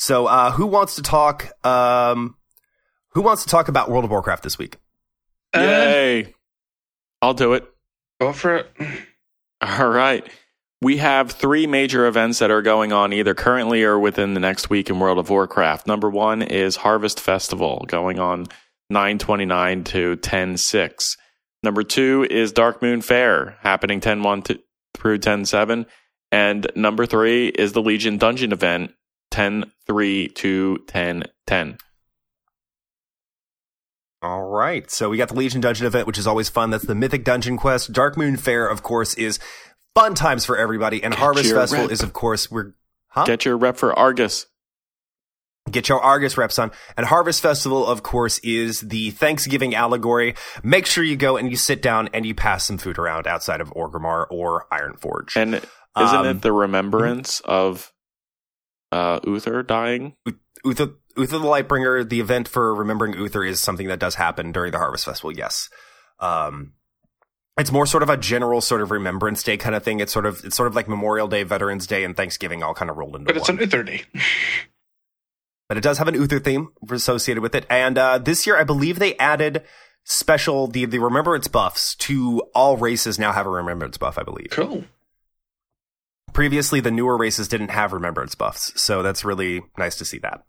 So, 0.00 0.26
uh, 0.26 0.50
who 0.50 0.66
wants 0.66 0.96
to 0.96 1.02
talk? 1.02 1.52
Um, 1.64 2.34
who 3.10 3.22
wants 3.22 3.44
to 3.44 3.48
talk 3.48 3.68
about 3.68 3.92
World 3.92 4.02
of 4.02 4.10
Warcraft 4.10 4.42
this 4.42 4.58
week? 4.58 4.78
Uh, 5.54 5.60
Yay! 5.60 6.34
I'll 7.22 7.32
do 7.32 7.52
it. 7.52 7.64
Go 8.20 8.32
for 8.32 8.56
it. 8.56 8.72
All 9.60 9.88
right. 9.88 10.28
We 10.82 10.96
have 10.96 11.30
three 11.30 11.68
major 11.68 12.08
events 12.08 12.40
that 12.40 12.50
are 12.50 12.60
going 12.60 12.92
on 12.92 13.12
either 13.12 13.34
currently 13.34 13.84
or 13.84 14.00
within 14.00 14.34
the 14.34 14.40
next 14.40 14.68
week 14.68 14.90
in 14.90 14.98
World 14.98 15.20
of 15.20 15.30
Warcraft. 15.30 15.86
Number 15.86 16.10
one 16.10 16.42
is 16.42 16.74
Harvest 16.74 17.20
Festival 17.20 17.84
going 17.86 18.18
on 18.18 18.46
929 18.90 19.84
to 19.84 20.08
106. 20.16 21.16
Number 21.62 21.82
two 21.82 22.26
is 22.30 22.52
Dark 22.52 22.80
Moon 22.80 23.00
Fair 23.02 23.56
happening 23.60 24.00
10 24.00 24.22
1 24.22 24.44
through 24.94 25.18
10 25.18 25.44
7. 25.44 25.86
And 26.32 26.70
number 26.74 27.06
three 27.06 27.48
is 27.48 27.72
the 27.72 27.82
Legion 27.82 28.16
Dungeon 28.16 28.52
event 28.52 28.92
10 29.30 29.70
3 29.86 30.28
to 30.28 30.78
10 30.86 31.24
10. 31.46 31.78
All 34.22 34.42
right. 34.42 34.90
So 34.90 35.08
we 35.08 35.16
got 35.16 35.28
the 35.28 35.34
Legion 35.34 35.60
Dungeon 35.60 35.86
event, 35.86 36.06
which 36.06 36.18
is 36.18 36.26
always 36.26 36.48
fun. 36.48 36.70
That's 36.70 36.84
the 36.84 36.94
Mythic 36.94 37.24
Dungeon 37.24 37.56
Quest. 37.56 37.92
Dark 37.92 38.16
Moon 38.16 38.36
Fair, 38.36 38.66
of 38.66 38.82
course, 38.82 39.14
is 39.14 39.38
fun 39.94 40.14
times 40.14 40.44
for 40.44 40.58
everybody. 40.58 41.02
And 41.02 41.12
Get 41.12 41.20
Harvest 41.20 41.52
Festival 41.52 41.84
rep. 41.86 41.92
is, 41.92 42.02
of 42.02 42.12
course, 42.12 42.50
we're, 42.50 42.74
huh? 43.08 43.24
Get 43.24 43.44
your 43.44 43.56
rep 43.56 43.76
for 43.76 43.98
Argus. 43.98 44.46
Get 45.70 45.88
your 45.88 46.00
Argus 46.00 46.36
reps 46.36 46.58
on. 46.58 46.70
And 46.96 47.06
Harvest 47.06 47.40
Festival, 47.42 47.86
of 47.86 48.02
course, 48.02 48.38
is 48.38 48.80
the 48.80 49.10
Thanksgiving 49.10 49.74
allegory. 49.74 50.34
Make 50.62 50.86
sure 50.86 51.04
you 51.04 51.16
go 51.16 51.36
and 51.36 51.50
you 51.50 51.56
sit 51.56 51.80
down 51.82 52.08
and 52.12 52.24
you 52.26 52.34
pass 52.34 52.64
some 52.64 52.78
food 52.78 52.98
around 52.98 53.26
outside 53.26 53.60
of 53.60 53.72
Orgrimmar 53.74 54.26
or 54.30 54.66
Ironforge. 54.72 55.36
And 55.36 55.54
isn't 55.54 55.70
Um, 55.96 56.26
it 56.26 56.42
the 56.42 56.52
remembrance 56.52 57.40
of 57.40 57.92
uh, 58.92 59.20
Uther 59.24 59.62
dying? 59.62 60.14
Uther, 60.64 60.90
Uther 61.16 61.38
the 61.38 61.44
Lightbringer, 61.46 62.08
the 62.08 62.20
event 62.20 62.48
for 62.48 62.74
remembering 62.74 63.14
Uther 63.14 63.44
is 63.44 63.60
something 63.60 63.88
that 63.88 63.98
does 63.98 64.14
happen 64.16 64.52
during 64.52 64.72
the 64.72 64.78
Harvest 64.78 65.04
Festival, 65.04 65.32
yes. 65.32 65.68
Um, 66.18 66.72
it's 67.58 67.72
more 67.72 67.84
sort 67.84 68.02
of 68.02 68.08
a 68.08 68.16
general 68.16 68.60
sort 68.60 68.80
of 68.80 68.90
Remembrance 68.90 69.42
Day 69.42 69.56
kind 69.56 69.74
of 69.74 69.82
thing. 69.82 70.00
It's 70.00 70.12
sort 70.12 70.24
of, 70.24 70.42
it's 70.44 70.56
sort 70.56 70.66
of 70.68 70.74
like 70.74 70.88
Memorial 70.88 71.28
Day, 71.28 71.42
Veterans 71.42 71.86
Day, 71.86 72.04
and 72.04 72.16
Thanksgiving 72.16 72.62
all 72.62 72.72
kind 72.74 72.90
of 72.90 72.96
rolled 72.96 73.16
into 73.16 73.26
But 73.26 73.36
it's 73.36 73.48
one. 73.48 73.58
an 73.58 73.64
Uther 73.64 73.82
day. 73.82 74.02
but 75.70 75.76
it 75.76 75.84
does 75.84 75.98
have 75.98 76.08
an 76.08 76.16
Uther 76.16 76.40
theme 76.40 76.70
associated 76.90 77.42
with 77.42 77.54
it. 77.54 77.64
And 77.70 77.96
uh, 77.96 78.18
this 78.18 78.44
year, 78.44 78.58
I 78.58 78.64
believe 78.64 78.98
they 78.98 79.16
added 79.18 79.62
special 80.02 80.66
the 80.66 80.84
the 80.84 80.98
remembrance 80.98 81.46
buffs 81.46 81.94
to 81.94 82.42
all 82.56 82.76
races. 82.76 83.20
Now 83.20 83.30
have 83.30 83.46
a 83.46 83.50
remembrance 83.50 83.96
buff, 83.96 84.18
I 84.18 84.24
believe. 84.24 84.48
Cool. 84.50 84.82
Previously, 86.32 86.80
the 86.80 86.90
newer 86.90 87.16
races 87.16 87.46
didn't 87.46 87.68
have 87.68 87.92
remembrance 87.92 88.34
buffs, 88.34 88.72
so 88.82 89.04
that's 89.04 89.24
really 89.24 89.62
nice 89.78 89.94
to 89.98 90.04
see 90.04 90.18
that. 90.18 90.42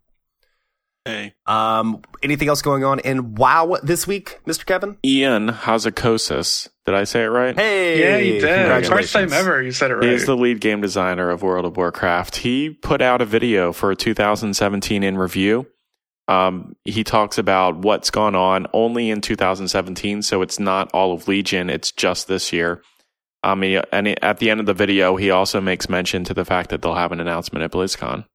Hey. 1.06 1.34
Um, 1.48 2.02
anything 2.22 2.48
else 2.48 2.62
going 2.62 2.84
on 2.84 3.00
in 3.00 3.34
WoW 3.34 3.78
this 3.82 4.06
week, 4.06 4.40
Mister 4.46 4.64
Kevin? 4.66 4.98
Ion 5.06 5.50
Hazzikostas. 5.50 6.70
Did 6.86 6.94
I 6.96 7.06
say 7.06 7.24
it 7.24 7.28
right? 7.28 7.56
Hey, 7.56 8.00
Yeah, 8.00 8.18
you 8.18 8.34
did. 8.34 8.42
Congratulations. 8.44 9.12
First 9.12 9.14
time 9.14 9.34
ever 9.34 9.62
you 9.64 9.72
said 9.72 9.90
it 9.92 9.96
right. 9.96 10.12
He's 10.12 10.26
the 10.28 10.36
lead 10.36 10.62
game 10.62 10.80
designer 10.82 11.30
of 11.32 11.42
World 11.42 11.66
of 11.66 11.76
Warcraft. 11.76 12.36
He 12.38 12.70
put 12.70 13.02
out 13.02 13.20
a 13.22 13.26
video 13.26 13.72
for 13.74 13.96
2017 13.96 15.02
in 15.04 15.18
review. 15.18 15.66
Um, 16.28 16.76
he 16.86 17.04
talks 17.04 17.38
about 17.40 17.78
what's 17.80 18.12
gone 18.12 18.36
on 18.36 18.68
only 18.72 19.10
in 19.10 19.22
2017, 19.22 20.22
so 20.22 20.42
it's 20.44 20.60
not 20.60 20.92
all 20.94 21.14
of 21.14 21.28
Legion. 21.28 21.70
It's 21.70 21.92
just 21.92 22.28
this 22.28 22.54
year. 22.54 22.82
Um, 23.44 23.64
he, 23.64 23.80
and 23.92 24.06
he- 24.08 24.22
at 24.22 24.38
the 24.38 24.52
end 24.52 24.60
of 24.60 24.68
the 24.68 24.74
video, 24.76 25.16
he 25.16 25.32
also 25.32 25.60
makes 25.60 25.90
mention 25.90 26.24
to 26.26 26.34
the 26.36 26.46
fact 26.46 26.70
that 26.70 26.84
they'll 26.84 26.94
have 26.94 27.12
an 27.12 27.20
announcement 27.20 27.64
at 27.64 27.72
BlizzCon. 27.72 28.26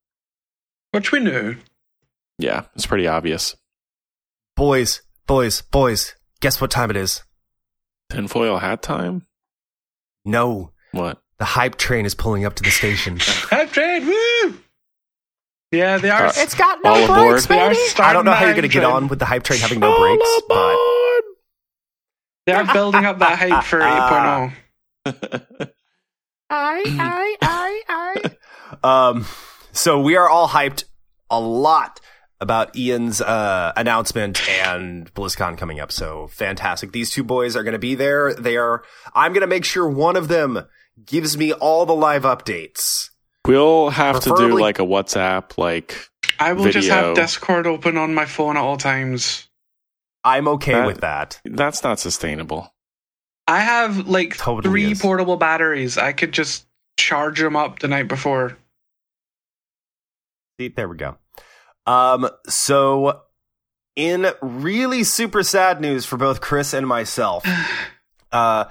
Which 0.90 1.12
we 1.12 1.20
knew. 1.20 1.57
Yeah, 2.38 2.64
it's 2.75 2.87
pretty 2.87 3.07
obvious. 3.07 3.57
Boys, 4.57 5.03
boys, 5.27 5.62
boys. 5.62 6.14
Guess 6.40 6.61
what 6.61 6.70
time 6.70 6.90
it 6.90 6.96
is? 6.96 7.22
Tinfoil 8.11 8.59
hat 8.59 8.83
time? 8.83 9.27
No, 10.25 10.72
What? 10.92 11.18
the 11.38 11.44
hype 11.44 11.77
train 11.77 12.05
is 12.07 12.14
pulling 12.14 12.44
up 12.44 12.55
to 12.55 12.62
the 12.62 12.70
station. 12.70 13.18
Hype 13.20 13.70
train, 13.72 14.07
woo! 14.07 14.55
Yeah, 15.72 15.99
they 15.99 16.11
are. 16.11 16.27
Uh, 16.27 16.33
it's 16.37 16.55
got 16.55 16.79
no 16.83 16.90
All 16.90 17.05
aboard. 17.05 17.42
they 17.42 17.59
I 17.99 18.12
don't 18.12 18.25
know 18.25 18.33
how 18.33 18.44
you're 18.44 18.55
going 18.55 18.62
to 18.62 18.68
get 18.68 18.85
on 18.85 19.09
with 19.09 19.18
the 19.18 19.25
hype 19.25 19.42
train 19.42 19.61
having 19.61 19.81
no 19.81 19.99
brakes, 19.99 20.40
but 20.49 20.77
They 22.46 22.53
are 22.53 22.72
building 22.72 23.05
up 23.05 23.18
that 23.18 23.38
hype 23.38 23.64
for 23.64 23.81
Ah. 23.83 24.53
8.0. 25.05 25.70
I, 26.49 26.83
I, 27.40 27.83
I, 27.88 28.33
I. 28.83 29.09
Um, 29.09 29.27
so 29.72 30.01
we 30.01 30.16
are 30.16 30.29
all 30.29 30.49
hyped 30.49 30.85
a 31.31 31.40
lot 31.40 32.01
about 32.40 32.77
Ion's 32.77 33.20
uh, 33.20 33.72
announcement 33.77 34.46
and 34.49 35.12
BlizzCon 35.14 35.57
coming 35.59 35.81
up. 35.81 35.90
So 35.92 36.29
fantastic! 36.29 36.92
These 36.92 37.11
two 37.11 37.25
boys 37.25 37.57
are 37.57 37.62
going 37.62 37.72
to 37.72 37.79
be 37.79 37.94
there. 37.94 38.35
They 38.35 38.57
are. 38.57 38.83
I'm 39.14 39.33
going 39.33 39.40
to 39.42 39.46
make 39.46 39.64
sure 39.64 39.88
one 39.88 40.16
of 40.16 40.29
them 40.29 40.66
gives 41.05 41.37
me 41.37 41.53
all 41.53 41.87
the 41.87 41.94
live 41.94 42.22
updates. 42.22 43.11
We'll 43.46 43.90
have 43.90 44.20
to 44.25 44.35
do 44.37 44.59
like 44.59 44.79
a 44.79 44.83
WhatsApp, 44.83 45.57
like 45.57 46.09
I 46.40 46.53
will 46.53 46.70
just 46.70 46.88
have 46.88 47.14
Discord 47.14 47.66
open 47.66 47.96
on 47.96 48.12
my 48.14 48.25
phone 48.25 48.57
at 48.57 48.61
all 48.62 48.77
times. 48.77 49.46
I'm 50.25 50.49
okay 50.49 50.72
That- 50.72 50.87
with 50.87 51.01
that. 51.03 51.40
that's 51.44 51.85
not 51.85 52.01
sustainable. 52.01 52.72
I 53.46 53.61
have 53.61 54.09
like 54.09 54.37
Totally 54.37 54.68
three 54.68 54.90
is. 54.92 55.01
portable 55.01 55.37
batteries. 55.37 55.96
I 55.96 56.12
could 56.12 56.33
just 56.33 56.66
charge 56.99 57.38
them 57.38 57.55
up 57.55 57.79
the 57.79 57.87
night 57.87 58.09
before. 58.09 58.57
See, 60.59 60.68
there 60.68 60.88
we 60.88 60.96
go. 60.96 61.16
Um, 61.87 62.29
so 62.49 63.22
in 63.94 64.27
really 64.42 65.05
super 65.05 65.42
sad 65.42 65.81
news 65.81 66.05
for 66.05 66.16
both 66.16 66.40
Chris 66.40 66.72
and 66.72 66.87
myself, 66.87 67.44
uh, 68.33 68.66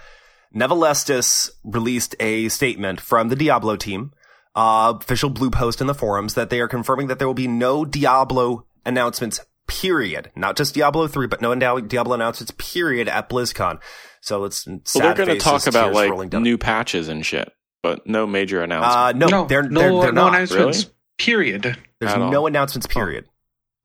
Nevalistis 0.54 1.50
released 1.64 2.16
a 2.20 2.48
statement 2.50 3.02
from 3.02 3.30
the 3.30 3.36
Diablo 3.36 3.76
team, 3.76 4.14
uh, 4.56 4.94
official 5.00 5.30
blue 5.30 5.50
post 5.50 5.82
in 5.82 5.88
the 5.88 5.94
forums 5.94 6.36
that 6.36 6.50
they 6.50 6.62
are 6.62 6.68
confirming 6.68 7.08
that 7.08 7.20
there 7.20 7.28
will 7.28 7.34
be 7.34 7.48
no 7.48 7.84
Diablo 7.84 8.66
announcements. 8.86 9.40
Period. 9.68 10.32
Not 10.36 10.56
just 10.56 10.76
Diablo 10.76 11.08
three, 11.08 11.26
but 11.26 11.42
no 11.42 11.56
Diablo 11.56 12.14
announcements. 12.14 12.54
Period 12.56 13.08
at 13.08 13.30
BlizzCon. 13.30 13.82
So 14.22 14.44
it's 14.44 14.68
well, 14.68 14.80
they're 14.94 15.16
going 15.16 15.30
to 15.30 15.40
talk 15.40 15.66
about 15.66 15.92
like 15.92 16.34
new 16.34 16.60
patches 16.60 17.10
and 17.10 17.26
shit, 17.26 17.52
but 17.82 18.06
no 18.06 18.28
major 18.28 18.62
announcements. 18.62 18.96
Uh, 18.96 19.12
no, 19.14 19.28
no, 19.28 19.46
they're, 19.48 19.64
no, 19.64 19.80
they're, 19.80 19.90
they're 19.90 20.12
no 20.12 20.22
not. 20.22 20.36
announcements. 20.36 20.84
Really? 20.84 20.95
Period. 21.18 21.78
There's 22.00 22.16
no 22.16 22.40
all. 22.40 22.48
announcements. 22.48 22.88
Period. 22.88 23.26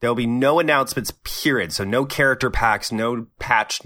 There'll 0.01 0.17
be 0.17 0.27
no 0.27 0.59
announcements. 0.59 1.13
Period. 1.25 1.73
So 1.73 1.85
no 1.85 2.05
character 2.05 2.51
packs, 2.51 2.91
no 2.91 3.27
patch 3.39 3.81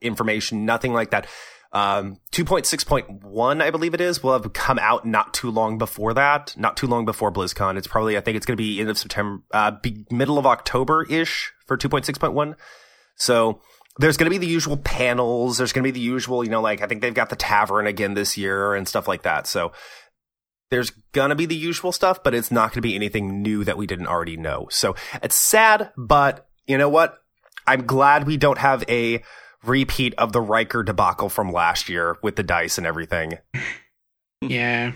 information, 0.00 0.64
nothing 0.64 0.92
like 0.92 1.10
that. 1.10 1.26
Um, 1.72 2.18
2.6.1, 2.32 3.62
I 3.62 3.70
believe 3.70 3.94
it 3.94 4.00
is, 4.00 4.22
will 4.24 4.32
have 4.32 4.52
come 4.52 4.78
out 4.80 5.06
not 5.06 5.32
too 5.32 5.50
long 5.50 5.78
before 5.78 6.12
that, 6.14 6.54
not 6.56 6.76
too 6.76 6.88
long 6.88 7.04
before 7.04 7.30
BlizzCon. 7.30 7.78
It's 7.78 7.86
probably, 7.86 8.16
I 8.16 8.20
think 8.20 8.36
it's 8.36 8.44
going 8.44 8.56
to 8.56 8.62
be 8.62 8.80
end 8.80 8.90
of 8.90 8.98
September, 8.98 9.44
uh, 9.52 9.72
middle 10.10 10.36
of 10.36 10.46
October 10.46 11.06
ish 11.08 11.52
for 11.66 11.76
2.6.1. 11.76 12.56
So 13.14 13.60
there's 13.98 14.16
going 14.16 14.26
to 14.26 14.30
be 14.30 14.44
the 14.44 14.50
usual 14.50 14.78
panels. 14.78 15.58
There's 15.58 15.72
going 15.72 15.84
to 15.84 15.86
be 15.86 15.96
the 15.96 16.04
usual, 16.04 16.42
you 16.42 16.50
know, 16.50 16.60
like 16.60 16.80
I 16.82 16.86
think 16.86 17.02
they've 17.02 17.14
got 17.14 17.30
the 17.30 17.36
tavern 17.36 17.86
again 17.86 18.14
this 18.14 18.36
year 18.36 18.74
and 18.74 18.88
stuff 18.88 19.06
like 19.06 19.22
that. 19.22 19.46
So 19.46 19.70
there's 20.70 20.90
gonna 21.12 21.34
be 21.34 21.46
the 21.46 21.56
usual 21.56 21.92
stuff, 21.92 22.22
but 22.22 22.34
it's 22.34 22.50
not 22.50 22.72
gonna 22.72 22.82
be 22.82 22.94
anything 22.94 23.42
new 23.42 23.64
that 23.64 23.76
we 23.76 23.86
didn't 23.86 24.06
already 24.06 24.36
know. 24.36 24.68
So 24.70 24.94
it's 25.22 25.38
sad, 25.38 25.90
but 25.96 26.48
you 26.66 26.78
know 26.78 26.88
what? 26.88 27.18
I'm 27.66 27.86
glad 27.86 28.26
we 28.26 28.36
don't 28.36 28.58
have 28.58 28.84
a 28.88 29.22
repeat 29.64 30.14
of 30.16 30.32
the 30.32 30.40
Riker 30.40 30.82
debacle 30.82 31.28
from 31.28 31.52
last 31.52 31.88
year 31.88 32.16
with 32.22 32.36
the 32.36 32.42
dice 32.42 32.78
and 32.78 32.86
everything. 32.86 33.38
Yeah. 34.42 34.92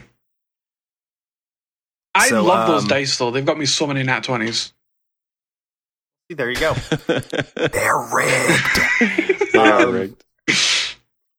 I 2.15 2.29
So, 2.29 2.43
love 2.43 2.67
those 2.67 2.83
um, 2.85 2.89
dice 2.89 3.19
though. 3.19 3.31
They've 3.31 3.45
got 3.45 3.59
me 3.59 3.67
so 3.67 3.87
many 3.87 4.03
nat 4.03 4.25
twenties. 4.25 4.73
There 6.31 6.49
you 6.51 6.57
go. 6.57 6.73
They're 7.07 8.09
rigged. 8.11 8.81
They're 9.53 9.87
Um, 9.87 9.93
rigged. 9.93 10.25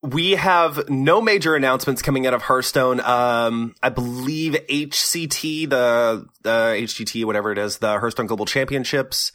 We 0.05 0.31
have 0.31 0.89
no 0.89 1.21
major 1.21 1.55
announcements 1.55 2.01
coming 2.01 2.27
out 2.27 2.33
of 2.33 2.43
Hearthstone. 2.43 2.99
Um, 3.01 3.75
I 3.81 3.89
believe 3.89 4.53
HCT, 4.69 5.69
the 5.69 6.25
the 6.43 6.49
HGT, 6.49 7.25
whatever 7.25 7.51
it 7.51 7.57
is, 7.57 7.79
the 7.79 7.99
Hearthstone 7.99 8.27
Global 8.27 8.45
Championships 8.45 9.31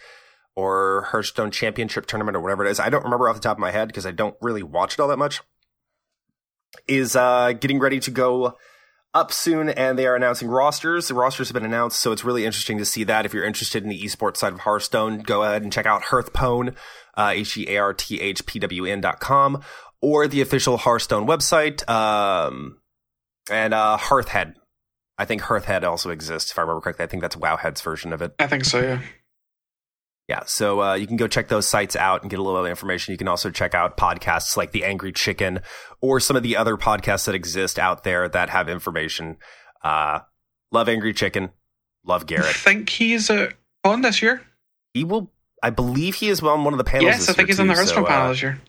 or 0.55 1.09
Hearthstone 1.11 1.51
Championship 1.51 2.07
Tournament 2.07 2.37
or 2.37 2.41
whatever 2.41 2.65
it 2.65 2.71
is. 2.71 2.81
I 2.81 2.89
don't 2.89 3.05
remember 3.05 3.29
off 3.29 3.37
the 3.37 3.43
top 3.43 3.57
of 3.57 3.61
my 3.61 3.71
head 3.71 3.89
because 3.89 4.07
I 4.07 4.11
don't 4.11 4.37
really 4.41 4.63
watch 4.63 4.95
it 4.95 5.01
all 5.01 5.09
that 5.09 5.19
much. 5.19 5.41
Is 6.87 7.17
uh, 7.17 7.53
getting 7.53 7.79
ready 7.81 7.99
to 8.01 8.11
go 8.11 8.57
up 9.13 9.33
soon, 9.33 9.69
and 9.69 9.99
they 9.99 10.07
are 10.07 10.15
announcing 10.15 10.49
rosters. 10.49 11.09
The 11.09 11.15
rosters 11.15 11.49
have 11.49 11.55
been 11.55 11.65
announced, 11.65 11.99
so 11.99 12.13
it's 12.13 12.25
really 12.25 12.45
interesting 12.45 12.79
to 12.79 12.85
see 12.85 13.03
that. 13.05 13.27
If 13.27 13.35
you're 13.35 13.45
interested 13.45 13.83
in 13.83 13.89
the 13.89 14.01
esports 14.01 14.37
side 14.37 14.53
of 14.53 14.61
Hearthstone, 14.61 15.21
go 15.21 15.43
ahead 15.43 15.63
and 15.63 15.73
check 15.73 15.87
out 15.87 16.03
Hearthpwn, 16.05 16.77
uh, 17.17 17.33
H 17.35 17.57
E 17.57 17.67
A 17.69 17.79
R 17.79 17.95
T 17.95 18.21
H 18.21 18.47
P 18.47 18.59
W 18.61 18.85
N 18.85 19.01
dot 19.01 19.19
com, 19.19 19.63
or 20.03 20.27
the 20.29 20.41
official 20.41 20.77
Hearthstone 20.77 21.27
website, 21.27 21.89
um, 21.89 22.79
and 23.51 23.75
uh, 23.75 23.99
Hearthhead. 24.01 24.55
I 25.19 25.25
think 25.27 25.43
Hearthhead 25.43 25.83
also 25.85 26.11
exists, 26.11 26.51
if 26.51 26.59
I 26.59 26.63
remember 26.63 26.81
correctly. 26.81 27.05
I 27.05 27.09
think 27.09 27.23
that's 27.23 27.37
Wowhead's 27.37 27.83
version 27.83 28.13
of 28.13 28.23
it. 28.23 28.33
I 28.39 28.47
think 28.47 28.65
so, 28.65 28.81
yeah. 28.81 29.01
Yeah, 30.29 30.45
so 30.47 30.81
uh, 30.81 30.95
you 30.95 31.09
can 31.09 31.17
go 31.17 31.27
check 31.27 31.49
those 31.49 31.67
sites 31.67 31.97
out 31.97 32.23
and 32.23 32.31
get 32.31 32.39
a 32.39 32.43
little 32.43 32.59
other 32.59 32.71
information. 32.71 33.11
You 33.13 33.19
can 33.19 33.27
also 33.27 33.51
check 33.51 33.75
out 33.75 33.97
podcasts 33.97 34.57
like 34.57 34.71
The 34.71 34.85
Angry 34.85 35.11
Chicken 35.13 35.59
or 36.01 36.21
some 36.21 36.37
of 36.37 36.45
the 36.45 36.57
other 36.57 36.77
podcasts 36.77 37.27
that 37.27 37.35
exist 37.35 37.81
out 37.81 38.05
there 38.05 38.29
that 38.29 38.49
have 38.49 38.69
information. 38.69 39.39
Uh, 39.83 40.21
love 40.71 40.89
Angry 40.89 41.13
Chicken, 41.13 41.51
love 42.05 42.23
I 42.23 42.27
Garrett. 42.27 42.47
think 42.55 42.89
he's 42.91 43.29
uh, 43.29 43.51
on 43.83 44.03
this 44.03 44.23
year. 44.23 44.41
He 44.95 45.03
will, 45.03 45.33
I 45.65 45.71
believe, 45.71 46.15
he 46.15 46.29
is 46.29 46.41
on 46.43 46.63
one 46.63 46.75
of 46.75 46.79
the 46.79 46.85
panels. 46.85 47.07
yes, 47.07 47.29
I 47.29 47.33
think 47.33 47.49
he's 47.49 47.59
on 47.59 47.67
the 47.67 47.73
too, 47.75 47.79
Hearthstone 47.79 48.05
so, 48.05 48.09
panel 48.09 48.27
uh, 48.27 48.29
this 48.29 48.43
year. 48.43 48.61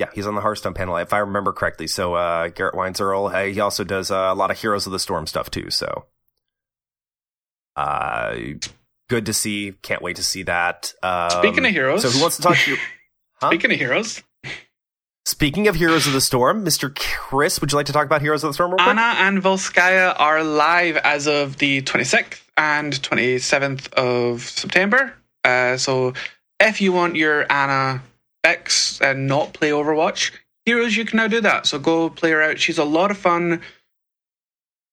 Yeah, 0.00 0.08
he's 0.14 0.26
on 0.26 0.34
the 0.34 0.40
Hearthstone 0.40 0.72
panel, 0.72 0.96
if 0.96 1.12
I 1.12 1.18
remember 1.18 1.52
correctly. 1.52 1.86
So 1.86 2.14
uh, 2.14 2.48
Garrett 2.48 2.74
uh, 2.74 3.44
he 3.44 3.60
also 3.60 3.84
does 3.84 4.10
uh, 4.10 4.30
a 4.30 4.34
lot 4.34 4.50
of 4.50 4.58
Heroes 4.58 4.86
of 4.86 4.92
the 4.92 4.98
Storm 4.98 5.26
stuff 5.26 5.50
too. 5.50 5.68
So 5.68 6.06
uh, 7.76 8.34
good 9.10 9.26
to 9.26 9.34
see. 9.34 9.74
Can't 9.82 10.00
wait 10.00 10.16
to 10.16 10.22
see 10.22 10.42
that. 10.44 10.94
Um, 11.02 11.28
Speaking 11.28 11.66
of 11.66 11.72
heroes, 11.72 12.00
so 12.00 12.08
who 12.08 12.22
wants 12.22 12.36
to 12.36 12.42
talk 12.42 12.56
to 12.56 12.70
you? 12.72 12.76
Huh? 13.42 13.48
Speaking 13.48 13.72
of 13.72 13.78
heroes, 13.78 14.22
Speaking 15.24 15.66
of 15.68 15.74
Heroes 15.74 16.06
of 16.06 16.12
the 16.12 16.20
Storm, 16.20 16.62
Mr. 16.62 16.94
Chris, 16.94 17.58
would 17.60 17.72
you 17.72 17.76
like 17.76 17.86
to 17.86 17.92
talk 17.92 18.04
about 18.04 18.20
Heroes 18.20 18.44
of 18.44 18.50
the 18.50 18.54
Storm? 18.54 18.74
Ana 18.78 19.14
and 19.18 19.42
Volskaya 19.42 20.14
are 20.18 20.44
live 20.44 20.98
as 20.98 21.26
of 21.26 21.56
the 21.56 21.80
26th 21.80 22.42
and 22.58 22.92
27th 22.92 23.92
of 23.94 24.42
September. 24.42 25.14
Uh, 25.42 25.78
so 25.78 26.12
if 26.58 26.82
you 26.82 26.92
want 26.92 27.16
your 27.16 27.50
Ana 27.50 28.02
X 28.44 29.00
and 29.00 29.26
not 29.26 29.52
play 29.52 29.70
Overwatch, 29.70 30.32
Heroes, 30.66 30.96
you 30.96 31.04
can 31.04 31.16
now 31.16 31.26
do 31.28 31.40
that. 31.40 31.66
So 31.66 31.78
go 31.78 32.10
play 32.10 32.30
her 32.30 32.42
out. 32.42 32.58
She's 32.58 32.78
a 32.78 32.84
lot 32.84 33.10
of 33.10 33.16
fun. 33.18 33.62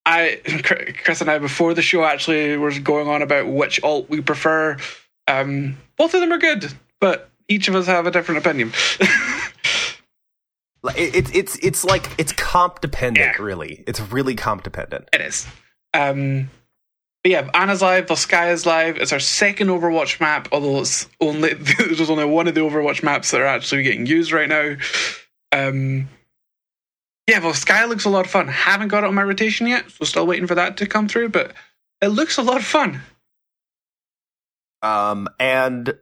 I, 0.05 0.39
Chris 1.03 1.19
and 1.21 1.29
I, 1.29 1.37
before 1.39 1.73
the 1.73 1.81
show, 1.81 2.03
actually 2.05 2.55
was 2.57 2.79
going 2.79 3.07
on 3.07 3.21
about 3.21 3.47
which 3.47 3.81
alt 3.83 4.09
we 4.09 4.21
prefer. 4.21 4.77
Um, 5.27 5.77
both 5.97 6.13
of 6.13 6.21
them 6.21 6.31
are 6.31 6.37
good, 6.37 6.71
but 7.01 7.29
each 7.49 7.67
of 7.67 7.75
us 7.75 7.85
have 7.87 8.07
a 8.07 8.11
different 8.11 8.39
opinion. 8.45 8.71
It- 10.95 11.15
It's 11.15 11.31
it's 11.31 11.55
it's 11.57 11.83
like 11.83 12.07
it's 12.17 12.31
comp 12.31 12.79
dependent, 12.79 13.35
Yeah. 13.37 13.43
really. 13.43 13.83
It's 13.87 13.99
really 13.99 14.35
comp 14.35 14.63
dependent. 14.63 15.09
It 15.11 15.19
is. 15.21 15.45
Um, 15.93 16.49
but 17.27 17.31
yeah, 17.31 17.49
Ana's 17.53 17.81
live, 17.81 18.05
Volskaya's 18.05 18.65
live. 18.65 18.95
It's 18.95 19.11
our 19.11 19.19
second 19.19 19.67
Overwatch 19.67 20.21
map, 20.21 20.47
although 20.53 20.79
it's 20.79 21.09
only 21.19 21.53
there's 21.55 22.09
only 22.09 22.23
one 22.23 22.47
of 22.47 22.55
the 22.55 22.61
Overwatch 22.61 23.03
maps 23.03 23.31
that 23.31 23.41
are 23.41 23.45
actually 23.45 23.83
getting 23.83 24.05
used 24.05 24.31
right 24.31 24.47
now. 24.47 24.77
Um, 25.51 26.07
yeah, 27.27 27.41
Volskaya 27.41 27.89
looks 27.89 28.05
a 28.05 28.09
lot 28.09 28.23
of 28.23 28.31
fun. 28.31 28.47
Haven't 28.47 28.87
got 28.87 29.03
it 29.03 29.07
on 29.07 29.13
my 29.13 29.23
rotation 29.23 29.67
yet, 29.67 29.91
so 29.91 30.05
still 30.05 30.25
waiting 30.25 30.47
for 30.47 30.55
that 30.55 30.77
to 30.77 30.85
come 30.85 31.09
through. 31.09 31.27
But 31.27 31.53
it 32.01 32.07
looks 32.07 32.37
a 32.37 32.43
lot 32.43 32.55
of 32.55 32.63
fun. 32.63 33.01
Um, 34.81 35.27
and 35.37 35.97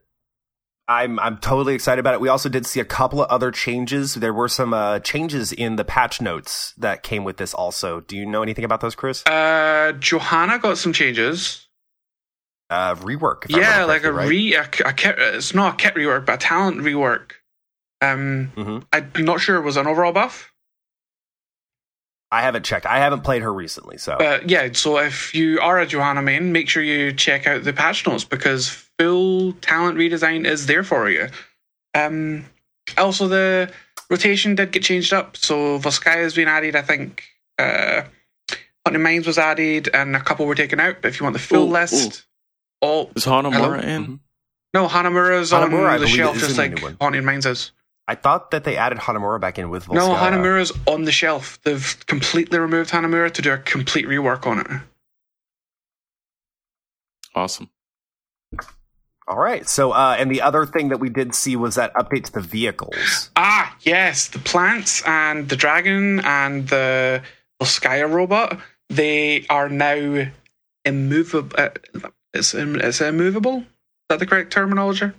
I'm 0.88 1.18
I'm 1.18 1.38
totally 1.38 1.74
excited 1.74 1.98
about 1.98 2.14
it. 2.14 2.20
We 2.20 2.28
also 2.28 2.48
did 2.48 2.64
see 2.64 2.78
a 2.78 2.84
couple 2.84 3.20
of 3.20 3.28
other 3.28 3.50
changes. 3.50 4.14
There 4.14 4.32
were 4.32 4.48
some 4.48 4.72
uh, 4.72 5.00
changes 5.00 5.52
in 5.52 5.76
the 5.76 5.84
patch 5.84 6.20
notes 6.20 6.74
that 6.78 7.02
came 7.02 7.24
with 7.24 7.38
this. 7.38 7.52
Also, 7.54 8.00
do 8.00 8.16
you 8.16 8.24
know 8.24 8.42
anything 8.42 8.64
about 8.64 8.80
those, 8.80 8.94
Chris? 8.94 9.26
Uh, 9.26 9.92
Johanna 9.98 10.58
got 10.60 10.78
some 10.78 10.92
changes. 10.92 11.66
Uh, 12.70 12.94
rework. 12.96 13.44
yeah, 13.48 13.84
like 13.84 14.04
a 14.04 14.12
right? 14.12 14.28
re 14.28 14.54
a, 14.54 14.62
a 14.84 14.92
kit. 14.92 15.16
It's 15.18 15.54
not 15.54 15.74
a 15.74 15.76
kit 15.76 15.94
rework, 15.94 16.24
but 16.26 16.34
a 16.34 16.38
talent 16.38 16.78
rework. 16.78 17.32
Um, 18.00 18.52
Mhm. 18.56 18.84
I'm 18.92 19.24
not 19.24 19.40
sure 19.40 19.56
it 19.56 19.62
was 19.62 19.76
an 19.76 19.86
overall 19.86 20.12
buff. 20.12 20.52
I 22.30 22.42
haven't 22.42 22.64
checked. 22.64 22.86
I 22.86 22.98
haven't 22.98 23.20
played 23.22 23.42
her 23.42 23.52
recently, 23.52 23.98
so 23.98 24.16
But 24.18 24.50
yeah, 24.50 24.68
so 24.72 24.98
if 24.98 25.34
you 25.34 25.60
are 25.60 25.78
a 25.80 25.86
Johanna 25.86 26.22
main, 26.22 26.50
make 26.52 26.68
sure 26.68 26.82
you 26.82 27.12
check 27.12 27.46
out 27.46 27.62
the 27.64 27.72
patch 27.72 28.04
notes 28.06 28.24
because 28.24 28.85
full 28.98 29.52
talent 29.54 29.98
redesign 29.98 30.46
is 30.46 30.66
there 30.66 30.82
for 30.82 31.08
you. 31.10 31.28
Um, 31.94 32.44
also, 32.96 33.28
the 33.28 33.70
rotation 34.10 34.54
did 34.54 34.72
get 34.72 34.82
changed 34.82 35.12
up. 35.12 35.36
So 35.36 35.78
Volskaya 35.78 36.22
has 36.22 36.34
been 36.34 36.48
added, 36.48 36.76
I 36.76 36.82
think. 36.82 37.24
Uh, 37.58 38.02
Haunted 38.84 39.02
Mines 39.02 39.26
was 39.26 39.38
added, 39.38 39.88
and 39.92 40.14
a 40.14 40.20
couple 40.20 40.46
were 40.46 40.54
taken 40.54 40.78
out. 40.78 40.96
But 41.02 41.08
if 41.08 41.20
you 41.20 41.24
want 41.24 41.34
the 41.34 41.40
full 41.40 41.68
Ooh, 41.68 41.72
list, 41.72 42.24
all 42.80 43.10
Is 43.16 43.24
Hanamura 43.24 43.52
Hello? 43.52 43.74
in? 43.74 44.20
no 44.72 44.86
Hanamura's 44.86 45.50
Hanamura, 45.50 45.88
I 45.88 45.94
on 45.94 46.00
the 46.00 46.06
shelf, 46.06 46.38
just 46.38 46.58
like 46.58 46.74
new 46.74 46.94
one. 47.00 47.24
Mines 47.24 47.46
is. 47.46 47.72
I 48.08 48.14
thought 48.14 48.52
that 48.52 48.62
they 48.62 48.76
added 48.76 48.98
Hanamura 48.98 49.40
back 49.40 49.58
in 49.58 49.68
with 49.68 49.86
Volskaya. 49.86 49.94
No, 49.94 50.14
Hanamura's 50.14 50.72
on 50.86 51.02
the 51.02 51.10
shelf. 51.10 51.58
They've 51.64 51.96
completely 52.06 52.60
removed 52.60 52.90
Hanamura 52.90 53.32
to 53.32 53.42
do 53.42 53.52
a 53.52 53.58
complete 53.58 54.06
rework 54.06 54.46
on 54.46 54.60
it. 54.60 54.66
Awesome. 57.34 57.68
All 59.28 59.38
right. 59.38 59.68
So, 59.68 59.90
uh, 59.92 60.16
and 60.18 60.30
the 60.30 60.40
other 60.42 60.66
thing 60.66 60.88
that 60.90 61.00
we 61.00 61.08
did 61.08 61.34
see 61.34 61.56
was 61.56 61.74
that 61.74 61.92
update 61.94 62.24
to 62.26 62.32
the 62.32 62.40
vehicles. 62.40 63.30
Ah, 63.36 63.76
yes, 63.80 64.28
the 64.28 64.38
plants 64.38 65.02
and 65.04 65.48
the 65.48 65.56
dragon 65.56 66.20
and 66.20 66.68
the 66.68 67.22
Volskaya 67.60 68.10
robot. 68.10 68.58
They 68.88 69.44
are 69.50 69.68
now 69.68 70.28
immovable. 70.84 71.58
Uh, 71.58 71.70
it's, 72.32 72.54
it's 72.54 73.00
immovable. 73.00 73.58
Is 73.58 73.64
that 74.10 74.18
the 74.20 74.26
correct 74.26 74.52
terminology? 74.52 75.10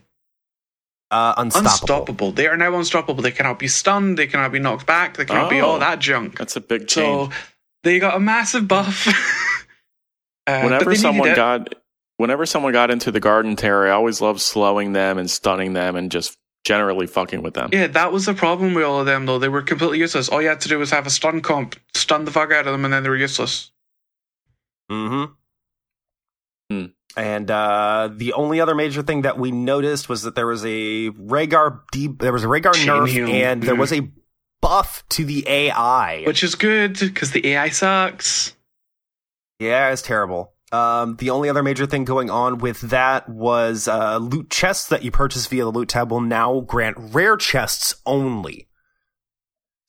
Uh, 1.12 1.34
unstoppable. 1.38 1.70
Unstoppable. 1.72 2.32
They 2.32 2.48
are 2.48 2.58
now 2.58 2.76
unstoppable. 2.78 3.22
They 3.24 3.32
cannot 3.32 3.60
be 3.60 3.68
stunned. 3.68 4.18
They 4.18 4.28
cannot 4.28 4.52
be 4.54 4.60
knocked 4.60 4.86
back. 4.86 5.18
They 5.18 5.26
cannot 5.26 5.50
be 5.50 5.60
Oh. 5.62 5.66
all 5.72 5.80
that 5.80 6.00
junk. 6.00 6.38
That's 6.38 6.56
a 6.56 6.62
big 6.62 6.88
change. 6.88 7.30
So 7.32 7.38
they 7.84 8.00
got 8.00 8.16
a 8.16 8.20
massive 8.20 8.68
buff. 8.68 9.08
Uh, 10.48 10.62
whenever 10.62 10.96
someone 10.96 11.36
got 11.36 11.76
whenever 12.18 12.46
someone 12.46 12.74
got 12.74 12.92
into 12.92 13.12
the 13.12 13.20
garden 13.20 13.56
terror, 13.56 13.88
I 13.88 13.92
always 13.92 14.22
loved 14.22 14.42
slowing 14.42 14.94
them 14.94 15.18
and 15.18 15.30
stunning 15.30 15.74
them 15.74 15.96
and 15.96 16.12
just 16.12 16.38
generally 16.66 17.08
fucking 17.08 17.42
with 17.42 17.54
them. 17.54 17.70
Yeah, 17.72 17.88
that 17.88 18.12
was 18.12 18.26
the 18.26 18.34
problem 18.34 18.74
with 18.74 18.84
all 18.84 19.00
of 19.00 19.06
them, 19.06 19.26
though. 19.26 19.40
They 19.40 19.48
were 19.48 19.62
completely 19.62 20.00
useless. 20.00 20.28
All 20.28 20.42
you 20.42 20.50
had 20.50 20.62
to 20.62 20.70
do 20.70 20.78
was 20.78 20.92
have 20.92 21.08
a 21.08 21.10
stun 21.10 21.42
comp, 21.42 21.76
stun 21.94 22.26
the 22.26 22.32
fuck 22.32 22.52
out 22.52 22.68
of 22.68 22.74
them, 22.74 22.84
and 22.84 22.94
then 22.94 23.04
they 23.04 23.10
were 23.10 23.16
useless. 23.16 23.72
Mm-hmm. 24.92 25.34
Hmm. 26.70 26.86
And 27.16 27.50
uh, 27.50 28.10
the 28.14 28.34
only 28.34 28.60
other 28.60 28.76
major 28.76 29.02
thing 29.02 29.22
that 29.22 29.40
we 29.40 29.52
noticed 29.52 30.10
was 30.10 30.24
that 30.24 30.36
there 30.36 30.46
was 30.46 30.64
a 30.66 31.10
Rehgar 31.12 31.82
de- 31.92 32.08
there 32.08 32.34
was 32.34 32.44
a 32.44 32.48
Rehgar 32.48 32.74
Chain 32.74 32.88
nerf, 32.88 33.08
heal. 33.08 33.30
and 33.30 33.64
there 33.64 33.76
was 33.76 33.94
a 33.94 34.12
buff 34.62 35.04
to 35.10 35.26
the 35.26 35.48
AI. 35.48 36.24
Which 36.26 36.44
is 36.44 36.56
good 36.56 37.00
because 37.00 37.32
the 37.32 37.48
AI 37.48 37.70
sucks. 37.70 38.56
Yeah, 39.60 39.92
it's 39.92 40.02
terrible. 40.02 40.54
Um, 40.72 41.16
the 41.16 41.30
only 41.30 41.48
other 41.50 41.64
major 41.64 41.86
thing 41.86 42.04
going 42.04 42.30
on 42.30 42.58
with 42.58 42.82
that 42.82 43.30
was 43.30 43.88
uh, 43.88 44.18
loot 44.18 44.50
chests 44.50 44.90
that 44.90 45.02
you 45.04 45.12
purchase 45.12 45.46
via 45.48 45.64
the 45.64 45.72
loot 45.72 45.88
tab 45.90 46.12
will 46.12 46.20
now 46.22 46.60
grant 46.62 46.98
rare 47.00 47.38
chests 47.38 47.96
only. 48.06 48.68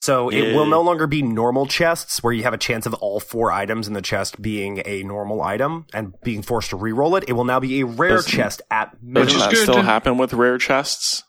So 0.01 0.29
it 0.29 0.55
will 0.55 0.65
no 0.65 0.79
longer 0.81 1.07
be 1.07 1.21
normal 1.21 1.65
chests 1.65 2.23
where 2.23 2.31
you 2.31 2.43
have 2.43 2.53
a 2.53 2.57
chance 2.57 2.85
of 2.85 2.93
all 2.95 3.19
four 3.19 3.51
items 3.51 3.85
in 3.85 3.93
the 3.93 4.01
chest 4.01 4.41
being 4.41 4.81
a 4.85 5.03
normal 5.03 5.41
item 5.41 5.85
and 5.93 6.13
being 6.23 6.41
forced 6.41 6.69
to 6.69 6.77
re-roll 6.77 7.17
it. 7.17 7.25
It 7.27 7.33
will 7.33 7.43
now 7.43 7.59
be 7.59 7.81
a 7.81 7.85
rare 7.85 8.11
Doesn't- 8.11 8.31
chest 8.31 8.61
at 8.71 8.91
Which 8.93 9.27
is 9.27 9.33
minimum. 9.33 9.39
that 9.39 9.49
good. 9.53 9.63
still 9.63 9.81
happen 9.81 10.17
with 10.17 10.31
rare 10.31 10.57
chests? 10.57 11.23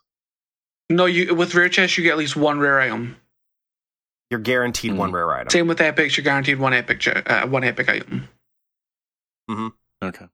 No, 0.88 1.06
you 1.06 1.34
with 1.34 1.52
rare 1.56 1.68
chests 1.68 1.98
you 1.98 2.04
get 2.04 2.12
at 2.12 2.18
least 2.18 2.36
one 2.36 2.60
rare 2.60 2.80
item. 2.80 3.16
You're 4.30 4.38
guaranteed 4.40 4.92
Hmm. 4.92 4.98
one 4.98 5.12
rare 5.12 5.32
item. 5.32 5.50
Same 5.50 5.66
with 5.66 5.80
epics, 5.80 6.16
you're 6.16 6.22
guaranteed 6.24 6.60
one 6.60 6.72
epic 6.72 7.04
uh, 7.28 7.48
one 7.48 7.64
epic 7.64 7.88
item. 7.88 8.28
Okay. 10.02 10.26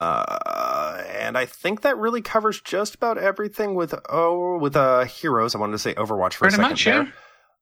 Uh, 0.00 1.02
and 1.18 1.38
I 1.38 1.46
think 1.46 1.80
that 1.82 1.96
really 1.96 2.20
covers 2.20 2.60
just 2.60 2.94
about 2.94 3.16
everything 3.18 3.74
with 3.74 3.94
oh 4.10 4.58
with 4.58 4.76
uh 4.76 5.04
heroes. 5.04 5.54
I 5.54 5.58
wanted 5.58 5.72
to 5.72 5.78
say 5.78 5.94
Overwatch 5.94 6.34
for 6.34 6.48
Pretty 6.48 6.54
a 6.54 6.56
second 6.56 6.70
much, 6.70 6.84
there. 6.84 7.04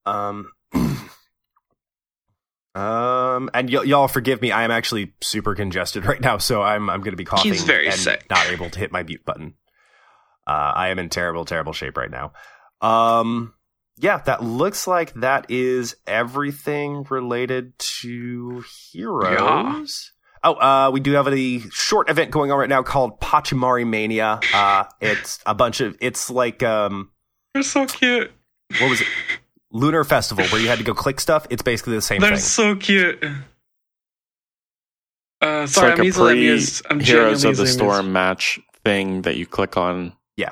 yeah. 0.07 0.29
Um, 0.29 0.51
um, 2.75 3.51
and 3.55 3.73
y- 3.73 3.85
y'all 3.85 4.09
forgive 4.09 4.43
me. 4.43 4.51
I 4.51 4.65
am 4.65 4.71
actually 4.73 5.15
super 5.23 5.55
congested 5.55 6.05
right 6.07 6.21
now, 6.21 6.39
so 6.39 6.61
I'm 6.63 6.91
I'm 6.91 7.01
going 7.01 7.13
to 7.13 7.17
be 7.17 7.25
coughing 7.25 7.53
He's 7.53 7.63
very 7.63 7.87
and 7.87 7.97
sick. 7.97 8.27
not 8.29 8.47
able 8.51 8.69
to 8.71 8.79
hit 8.79 8.91
my 8.93 9.03
mute 9.05 9.25
button. 9.25 9.55
Uh, 10.47 10.73
I 10.75 10.89
am 10.89 10.99
in 10.99 11.09
terrible, 11.09 11.45
terrible 11.45 11.73
shape 11.73 11.97
right 11.97 12.11
now. 12.11 12.33
Um, 12.81 13.55
yeah, 13.97 14.19
that 14.19 14.43
looks 14.43 14.87
like 14.87 15.15
that 15.15 15.51
is 15.51 15.97
everything 16.07 17.05
related 17.09 17.79
to 18.03 18.65
heroes. 18.93 20.11
Oh, 20.45 20.55
uh, 20.55 20.91
we 20.93 21.01
do 21.01 21.13
have 21.13 21.27
a 21.27 21.59
short 21.71 22.11
event 22.11 22.31
going 22.31 22.53
on 22.53 22.59
right 22.59 22.69
now 22.69 22.83
called 22.83 23.19
Pachimari 23.21 23.87
Mania. 23.87 24.41
Uh, 24.53 24.85
it's 25.01 25.39
a 25.47 25.55
bunch 25.55 25.81
of, 25.81 25.97
it's 26.01 26.29
like, 26.31 26.63
um, 26.63 27.11
They're 27.55 27.63
so 27.63 27.87
cute. 27.87 28.31
what 28.79 28.91
was 28.91 29.01
it? 29.01 29.07
Lunar 29.73 30.05
Festival, 30.05 30.45
where 30.47 30.61
you 30.61 30.69
had 30.69 30.79
to 30.79 30.85
go 30.85 30.93
click 30.95 31.19
stuff. 31.19 31.47
It's 31.51 31.63
basically 31.63 31.95
the 31.95 32.03
same 32.03 32.21
thing. 32.21 32.29
They're 32.29 32.37
thing. 32.37 32.45
so 32.45 32.77
cute. 32.77 33.25
Uh, 35.41 35.67
sorry, 35.67 35.91
like 35.91 35.99
I'm 35.99 36.05
a 36.05 36.09
easily 36.09 36.33
pre 36.35 36.41
amused. 36.49 36.87
I'm 36.91 37.01
Heroes 37.01 37.45
of 37.45 37.57
the 37.57 37.67
Storm 37.67 37.91
amused. 38.01 38.13
match 38.13 38.61
thing 38.85 39.23
that 39.23 39.37
you 39.37 39.47
click 39.47 39.77
on. 39.77 40.13
Yeah. 40.37 40.51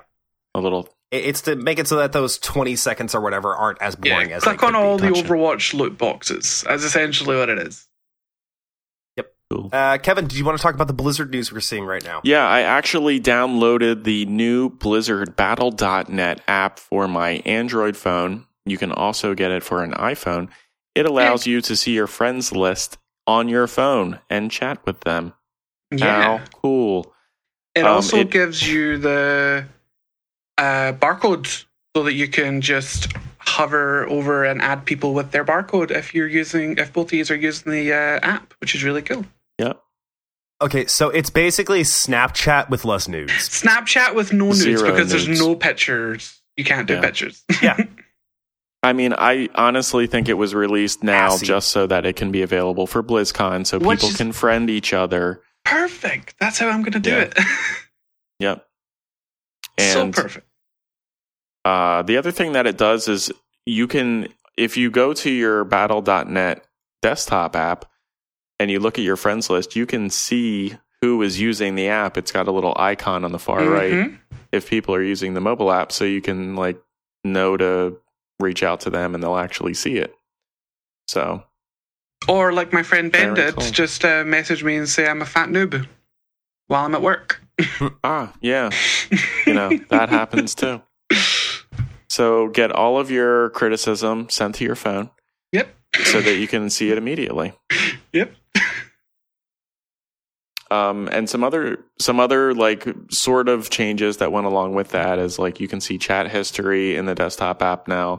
A 0.54 0.60
little. 0.60 0.88
It's 1.10 1.42
to 1.42 1.56
make 1.56 1.78
it 1.78 1.86
so 1.88 1.96
that 1.96 2.12
those 2.12 2.38
20 2.38 2.74
seconds 2.76 3.14
or 3.14 3.20
whatever 3.20 3.54
aren't 3.54 3.80
as 3.82 3.94
boring 3.96 4.30
Yeah, 4.30 4.36
as 4.36 4.42
click 4.42 4.60
they 4.60 4.66
on 4.66 4.72
could 4.72 4.78
be. 4.78 4.84
all 4.84 4.98
the 4.98 5.22
Overwatch 5.28 5.74
loot 5.74 5.98
boxes. 5.98 6.64
That's 6.66 6.84
essentially 6.84 7.36
what 7.36 7.48
it 7.50 7.58
is. 7.58 7.86
Cool. 9.52 9.70
Uh, 9.72 9.98
Kevin, 9.98 10.26
do 10.26 10.36
you 10.36 10.44
want 10.44 10.56
to 10.58 10.62
talk 10.62 10.74
about 10.74 10.86
the 10.86 10.92
Blizzard 10.92 11.30
news 11.30 11.52
we're 11.52 11.60
seeing 11.60 11.84
right 11.84 12.02
now? 12.04 12.20
Yeah, 12.24 12.46
I 12.46 12.60
actually 12.62 13.20
downloaded 13.20 14.04
the 14.04 14.24
new 14.26 14.70
Blizzard 14.70 15.36
Battle.net 15.36 16.40
app 16.48 16.78
for 16.78 17.06
my 17.08 17.42
Android 17.44 17.96
phone. 17.96 18.46
You 18.64 18.78
can 18.78 18.92
also 18.92 19.34
get 19.34 19.50
it 19.50 19.62
for 19.62 19.82
an 19.82 19.92
iPhone. 19.92 20.48
It 20.94 21.06
allows 21.06 21.46
you 21.46 21.60
to 21.62 21.74
see 21.76 21.92
your 21.94 22.06
friends 22.06 22.52
list 22.52 22.98
on 23.26 23.48
your 23.48 23.66
phone 23.66 24.20
and 24.30 24.50
chat 24.50 24.84
with 24.86 25.00
them. 25.00 25.32
Yeah. 25.90 26.38
How 26.38 26.44
cool. 26.62 27.12
It 27.74 27.84
Um, 27.84 27.92
also 27.92 28.18
it- 28.18 28.30
gives 28.30 28.66
you 28.66 28.98
the 28.98 29.66
uh, 30.58 30.92
barcode 30.92 31.64
so 31.96 32.02
that 32.04 32.14
you 32.14 32.28
can 32.28 32.60
just 32.60 33.12
hover 33.38 34.08
over 34.08 34.44
and 34.44 34.62
add 34.62 34.84
people 34.84 35.14
with 35.14 35.30
their 35.32 35.44
barcode 35.44 35.90
if 35.90 36.14
you're 36.14 36.28
using 36.28 36.76
if 36.78 36.92
both 36.92 37.08
of 37.08 37.12
you 37.14 37.24
are 37.28 37.34
using 37.36 37.72
the 37.72 37.92
uh, 37.92 38.20
app, 38.22 38.54
which 38.60 38.74
is 38.74 38.84
really 38.84 39.02
cool. 39.02 39.24
Okay, 40.60 40.86
so 40.86 41.08
it's 41.08 41.28
basically 41.28 41.80
Snapchat 41.82 42.70
with 42.70 42.84
less 42.84 43.08
nudes. 43.08 43.32
Snapchat 43.32 44.14
with 44.14 44.32
no 44.32 44.44
nudes 44.46 44.60
Zero 44.60 44.92
because 44.92 45.10
there's 45.10 45.26
no 45.26 45.56
pictures. 45.56 46.40
You 46.56 46.62
can't 46.64 46.86
do 46.86 46.94
Yeah. 46.94 47.00
pictures. 47.00 47.42
Yeah. 47.62 47.76
I 48.84 48.92
mean, 48.92 49.12
I 49.18 49.48
honestly 49.56 50.06
think 50.06 50.28
it 50.28 50.34
was 50.34 50.54
released 50.54 51.02
now 51.02 51.32
Assy. 51.34 51.46
just 51.46 51.72
so 51.72 51.88
that 51.88 52.06
it 52.06 52.14
can 52.14 52.30
be 52.30 52.42
available 52.42 52.86
for 52.86 53.02
BlizzCon 53.02 53.66
so 53.66 53.78
Which 53.80 53.98
people 54.00 54.10
is- 54.10 54.16
can 54.16 54.30
friend 54.32 54.70
each 54.70 54.92
other. 54.92 55.42
Perfect. 55.64 56.34
That's 56.38 56.58
how 56.60 56.68
I'm 56.68 56.82
going 56.82 56.92
to 56.92 57.00
do 57.00 57.10
Yeah. 57.10 57.20
it. 57.22 57.38
Yep. 58.38 58.66
so 59.80 60.02
And 60.02 60.14
perfect. 60.14 60.46
Uh, 61.64 62.02
the 62.02 62.16
other 62.18 62.30
thing 62.30 62.52
that 62.52 62.66
it 62.68 62.76
does 62.78 63.08
is 63.08 63.32
you 63.66 63.88
can, 63.88 64.28
if 64.56 64.76
you 64.76 64.90
go 64.92 65.12
to 65.14 65.30
your 65.30 65.64
battle.net 65.64 66.64
desktop 67.02 67.54
app 67.56 67.84
and 68.62 68.70
you 68.70 68.78
look 68.78 68.96
at 68.98 69.04
your 69.04 69.16
friends 69.16 69.50
list, 69.50 69.74
you 69.74 69.86
can 69.86 70.08
see 70.08 70.76
who 71.00 71.20
is 71.22 71.40
using 71.40 71.74
the 71.74 71.88
app. 71.88 72.16
It's 72.16 72.30
got 72.30 72.46
a 72.46 72.52
little 72.52 72.74
icon 72.78 73.24
on 73.24 73.32
the 73.32 73.38
far 73.38 73.68
right 73.68 73.92
Mhm. 73.92 74.18
if 74.52 74.70
people 74.70 74.94
are 74.94 75.02
using 75.02 75.34
the 75.34 75.40
mobile 75.40 75.72
app, 75.72 75.90
so 75.90 76.04
you 76.04 76.20
can 76.20 76.54
like 76.54 76.80
know 77.24 77.56
to 77.56 77.98
reach 78.38 78.62
out 78.62 78.80
to 78.82 78.90
them 78.90 79.14
and 79.14 79.22
they'll 79.22 79.36
actually 79.36 79.74
see 79.74 79.96
it. 79.96 80.14
So, 81.08 81.42
Or 82.28 82.52
like 82.52 82.72
my 82.72 82.84
friend 82.84 83.10
Ben 83.10 83.34
did, 83.34 83.56
cool. 83.56 83.70
just 83.72 84.04
uh, 84.04 84.22
message 84.24 84.62
me 84.62 84.76
and 84.76 84.88
say 84.88 85.08
I'm 85.08 85.22
a 85.22 85.26
fat 85.26 85.48
noob 85.48 85.86
while 86.68 86.84
I'm 86.84 86.94
at 86.94 87.02
work. 87.02 87.40
ah, 88.04 88.32
yeah, 88.40 88.70
you 89.46 89.54
know, 89.54 89.76
that 89.88 90.08
happens 90.08 90.54
too. 90.54 90.82
So, 92.08 92.48
get 92.48 92.70
all 92.70 92.98
of 92.98 93.10
your 93.10 93.50
criticism 93.50 94.28
sent 94.30 94.54
to 94.56 94.64
your 94.64 94.74
phone 94.76 95.10
Yep. 95.52 95.74
so 96.04 96.20
that 96.20 96.36
you 96.36 96.46
can 96.46 96.70
see 96.70 96.90
it 96.92 96.98
immediately. 96.98 97.54
Yep. 98.12 98.34
um, 100.70 101.08
and 101.12 101.28
some 101.28 101.44
other 101.44 101.84
some 102.00 102.18
other 102.20 102.54
like 102.54 102.86
sort 103.10 103.48
of 103.48 103.70
changes 103.70 104.18
that 104.18 104.32
went 104.32 104.46
along 104.46 104.74
with 104.74 104.90
that 104.90 105.18
is 105.18 105.38
like 105.38 105.60
you 105.60 105.68
can 105.68 105.80
see 105.80 105.98
chat 105.98 106.30
history 106.30 106.96
in 106.96 107.06
the 107.06 107.14
desktop 107.14 107.62
app 107.62 107.88
now 107.88 108.18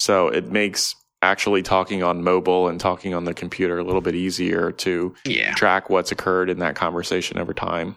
so 0.00 0.28
it 0.28 0.50
makes 0.50 0.94
actually 1.22 1.62
talking 1.62 2.02
on 2.02 2.22
mobile 2.22 2.68
and 2.68 2.78
talking 2.80 3.14
on 3.14 3.24
the 3.24 3.32
computer 3.32 3.78
a 3.78 3.84
little 3.84 4.00
bit 4.02 4.14
easier 4.14 4.70
to 4.72 5.14
Yeah. 5.24 5.54
track 5.54 5.88
what's 5.88 6.12
occurred 6.12 6.50
in 6.50 6.58
that 6.58 6.74
conversation 6.74 7.38
over 7.38 7.54
time 7.54 7.96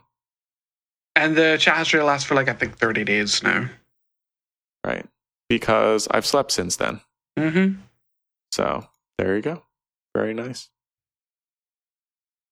And 1.15 1.35
the 1.35 1.57
chat 1.59 1.77
history 1.77 2.01
lasts 2.03 2.27
for 2.27 2.35
like 2.35 2.47
I 2.49 2.53
think 2.53 2.77
30 2.77 3.03
days 3.03 3.41
now. 3.43 3.67
right 4.85 5.05
because 5.49 6.07
i've 6.11 6.25
slept 6.25 6.51
since 6.51 6.75
then 6.75 7.01
Mm-hmm. 7.37 7.79
so 8.51 8.85
there 9.17 9.35
you 9.35 9.41
go 9.41 9.63
very 10.15 10.33
nice 10.33 10.69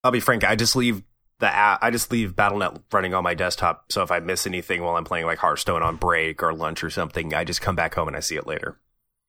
I'll 0.06 0.12
be 0.12 0.20
frank, 0.20 0.44
I 0.44 0.56
just 0.56 0.76
leave 0.76 1.02
the 1.40 1.48
app, 1.48 1.80
I 1.82 1.90
just 1.90 2.12
leave 2.12 2.36
BattleNet 2.36 2.84
running 2.94 3.16
on 3.16 3.24
my 3.24 3.34
desktop. 3.34 3.92
So 3.92 4.04
if 4.04 4.12
I 4.12 4.20
miss 4.20 4.46
anything 4.46 4.84
while 4.84 4.98
I'm 4.98 5.04
playing 5.04 5.26
like 5.26 5.40
Hearthstone 5.40 5.82
on 5.82 5.96
break 5.96 6.44
or 6.44 6.54
lunch 6.54 6.84
or 6.84 6.92
something, 6.92 7.34
I 7.34 7.44
just 7.44 7.60
come 7.60 7.76
back 7.76 7.96
home 7.96 8.08
and 8.08 8.16
I 8.16 8.20
see 8.20 8.36
it 8.36 8.46
later. 8.46 8.80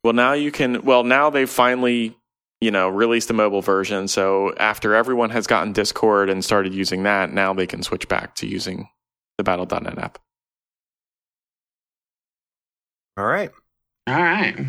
Well, 0.05 0.13
now 0.13 0.35
you 0.35 0.53
can. 0.53 0.83
Well, 0.83 1.03
now 1.03 1.31
they've 1.31 1.49
finally, 1.49 2.15
you 2.61 2.71
know, 2.71 2.91
released 2.91 3.29
the 3.29 3.35
mobile 3.35 3.63
version. 3.63 4.07
So 4.07 4.55
after 4.59 4.95
everyone 4.95 5.31
has 5.31 5.47
gotten 5.47 5.73
Discord 5.73 6.29
and 6.29 6.45
started 6.45 6.75
using 6.75 7.05
that, 7.05 7.33
now 7.33 7.55
they 7.55 7.67
can 7.67 7.83
switch 7.83 8.07
back 8.07 8.35
to 8.37 8.47
using 8.47 8.87
the 9.39 9.45
Battle.net 9.45 9.97
app. 9.97 10.19
All 13.17 13.25
right. 13.25 13.51
All 14.07 14.15
right. 14.15 14.67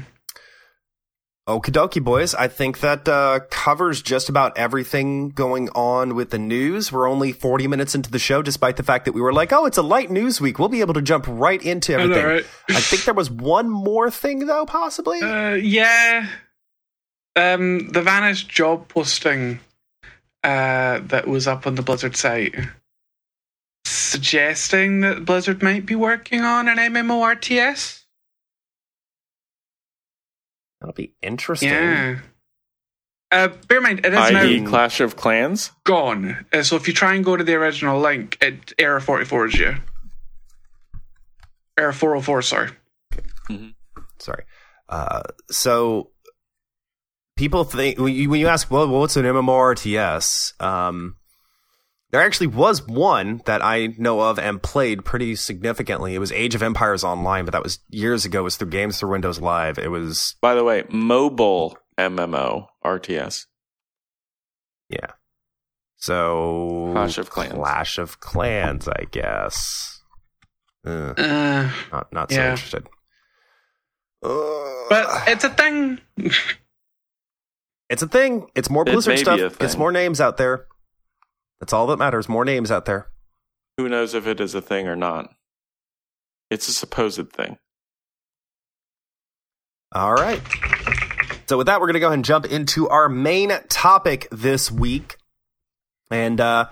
Okie 1.48 1.72
dokie, 1.72 2.04
boys. 2.04 2.36
I 2.36 2.50
think 2.50 2.82
that 2.82 3.08
uh, 3.08 3.40
covers 3.50 4.02
just 4.02 4.28
about 4.28 4.58
everything 4.58 5.30
going 5.30 5.70
on 5.70 6.14
with 6.14 6.30
the 6.30 6.38
news. 6.38 6.92
We're 6.92 7.10
only 7.10 7.32
40 7.32 7.68
minutes 7.68 7.96
into 7.96 8.12
the 8.12 8.20
show, 8.20 8.42
despite 8.42 8.76
the 8.76 8.84
fact 8.84 9.06
that 9.06 9.14
we 9.14 9.22
were 9.22 9.32
like, 9.32 9.54
oh, 9.54 9.66
it's 9.66 9.78
a 9.78 9.82
light 9.82 10.12
news 10.12 10.42
week. 10.42 10.60
We'll 10.60 10.68
be 10.68 10.82
able 10.82 10.96
to 10.96 11.02
jump 11.02 11.26
right 11.28 11.62
into 11.62 11.94
I 11.94 11.98
know, 11.98 12.04
everything. 12.04 12.26
right? 12.26 12.46
I 12.70 12.82
think 12.82 13.06
there 13.06 13.14
was 13.14 13.32
one 13.32 13.70
more 13.70 14.12
thing, 14.12 14.46
though, 14.46 14.66
possibly. 14.66 15.22
Uh, 15.22 15.54
yeah. 15.54 16.28
Um, 17.38 17.90
the 17.90 18.02
vanished 18.02 18.50
job 18.50 18.90
posting 18.90 19.62
uh, 20.44 21.00
that 21.00 21.28
was 21.28 21.48
up 21.48 21.66
on 21.66 21.76
the 21.76 21.82
Blizzard 21.82 22.18
site 22.18 22.56
suggesting 23.86 25.02
that 25.02 25.26
Blizzard 25.26 25.64
might 25.64 25.86
be 25.86 25.96
working 25.96 26.42
on 26.42 26.68
an 26.68 26.78
MMORTS. 26.78 28.04
That'll 30.80 30.94
be 30.94 31.14
interesting. 31.22 31.70
Yeah. 31.70 32.20
Uh, 33.30 33.50
bear 33.68 33.78
in 33.78 33.84
mind, 33.84 34.06
it 34.06 34.14
is 34.14 34.20
i.e., 34.20 34.60
now 34.62 34.70
Clash 34.70 35.02
of 35.02 35.18
Clans. 35.18 35.72
gone. 35.84 36.46
Uh, 36.54 36.64
so 36.64 36.78
if 36.78 36.88
you 36.88 36.94
try 36.94 37.14
and 37.16 37.26
go 37.26 37.36
to 37.36 37.44
the 37.44 37.56
original 37.56 38.00
link, 38.00 38.38
it 38.42 38.74
error 38.80 39.02
44 39.02 39.48
is 39.48 39.60
you. 39.60 39.76
Error 41.78 41.92
404, 41.92 42.42
sorry. 42.42 42.70
Sorry. 44.20 44.44
Uh, 44.90 45.24
so 45.52 46.12
people 47.36 47.64
think 47.66 48.00
when 48.00 48.14
you, 48.14 48.30
when 48.30 48.40
you 48.40 48.48
ask, 48.48 48.72
well, 48.72 48.88
what's 48.88 49.18
an 49.18 49.26
MMORTS? 49.26 50.62
Um, 50.62 51.18
there 52.12 52.22
actually 52.22 52.48
was 52.48 52.86
one 52.88 53.42
that 53.46 53.64
I 53.64 53.88
know 53.98 54.22
of 54.22 54.40
and 54.40 54.62
played 54.62 55.04
pretty 55.06 55.36
significantly. 55.36 56.16
It 56.16 56.20
was 56.20 56.32
Age 56.32 56.56
of 56.56 56.64
Empires 56.64 57.04
Online, 57.04 57.46
but 57.46 57.52
that 57.52 57.64
was 57.64 57.80
years 57.90 58.24
ago. 58.26 58.40
It 58.40 58.44
was 58.44 58.56
through 58.58 58.70
Games 58.70 59.00
Through 59.00 59.10
Windows 59.12 59.40
Live. 59.42 59.78
It 59.78 59.90
was 59.92 60.36
By 60.42 60.56
the 60.56 60.64
way, 60.64 60.84
mobile 60.90 61.78
MMO 61.98 62.68
RTS. 62.86 63.46
yeah. 64.90 65.08
So 65.98 66.90
Clash 66.94 67.18
of 67.18 67.30
Clans. 67.32 67.54
Clash 67.54 67.98
of 67.98 68.20
Clans, 68.20 68.88
I 68.88 69.06
guess. 69.12 70.02
Uh, 70.86 71.14
Uh, 71.18 71.72
not 71.92 72.14
not 72.14 72.32
so 72.32 72.38
Yeah. 72.40 72.52
interested. 72.52 72.88
but 74.22 75.28
it's 75.28 75.44
a 75.44 75.50
thing. 75.50 76.00
It's 77.90 78.02
a 78.04 78.08
thing. 78.08 78.48
It's 78.54 78.70
more 78.70 78.84
It 78.86 78.92
Blizzard 78.92 79.16
may 79.16 79.22
stuff. 79.24 79.62
It's 79.62 79.78
more 79.78 79.94
names 79.94 80.20
out 80.20 80.36
there. 80.36 80.66
That's 81.60 81.74
all 81.74 81.88
that 81.88 81.98
matters. 81.98 82.30
More 82.30 82.46
names 82.46 82.72
out 82.72 82.86
there. 82.86 83.08
Who 83.78 83.90
knows 83.90 84.14
if 84.14 84.26
it 84.28 84.40
is 84.40 84.56
a 84.56 84.62
thing 84.62 84.88
or 84.88 84.96
not? 84.96 85.30
It's 86.50 86.68
a 86.68 86.74
supposed 86.74 87.32
thing. 87.32 87.58
All 89.94 90.14
right. 90.14 90.42
So 91.48 91.58
with 91.58 91.68
that, 91.68 91.80
we're 91.80 91.88
going 91.88 91.94
to 91.94 92.00
go 92.00 92.08
ahead 92.08 92.16
and 92.16 92.26
jump 92.26 92.46
into 92.46 92.90
our 92.90 93.08
main 93.08 93.52
topic 93.70 94.28
this 94.32 94.72
week. 94.72 95.18
And 96.12 96.40
uh 96.40 96.70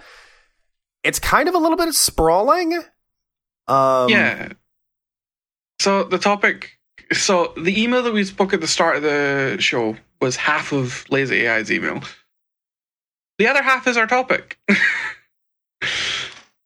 it's 1.04 1.20
kind 1.20 1.48
of 1.50 1.56
a 1.56 1.58
little 1.58 1.78
bit 1.78 1.94
sprawling. 1.94 2.74
Um 3.68 4.10
yeah. 4.10 4.54
So 5.80 6.04
the 6.04 6.18
topic. 6.18 6.72
So 7.12 7.54
the 7.58 7.82
email 7.82 8.02
that 8.04 8.14
we 8.14 8.24
spoke 8.24 8.54
at 8.54 8.62
the 8.62 8.68
start 8.68 8.98
of 8.98 9.04
the 9.04 9.58
show 9.60 9.98
was 10.22 10.36
half 10.36 10.72
of 10.72 11.06
Lazy 11.10 11.48
AI's 11.48 11.72
email. 11.72 12.02
The 13.38 13.48
other 13.48 13.62
half 13.62 13.88
is 13.88 13.98
our 13.98 14.08
topic. 14.08 14.58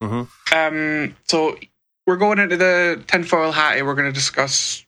Mhm. 0.01 0.29
Um. 0.53 1.15
So 1.27 1.57
we're 2.07 2.15
going 2.15 2.39
into 2.39 2.55
the 2.55 3.03
tinfoil 3.07 3.51
hat. 3.51 3.77
and 3.77 3.85
We're 3.85 3.95
going 3.95 4.07
to 4.07 4.13
discuss 4.13 4.85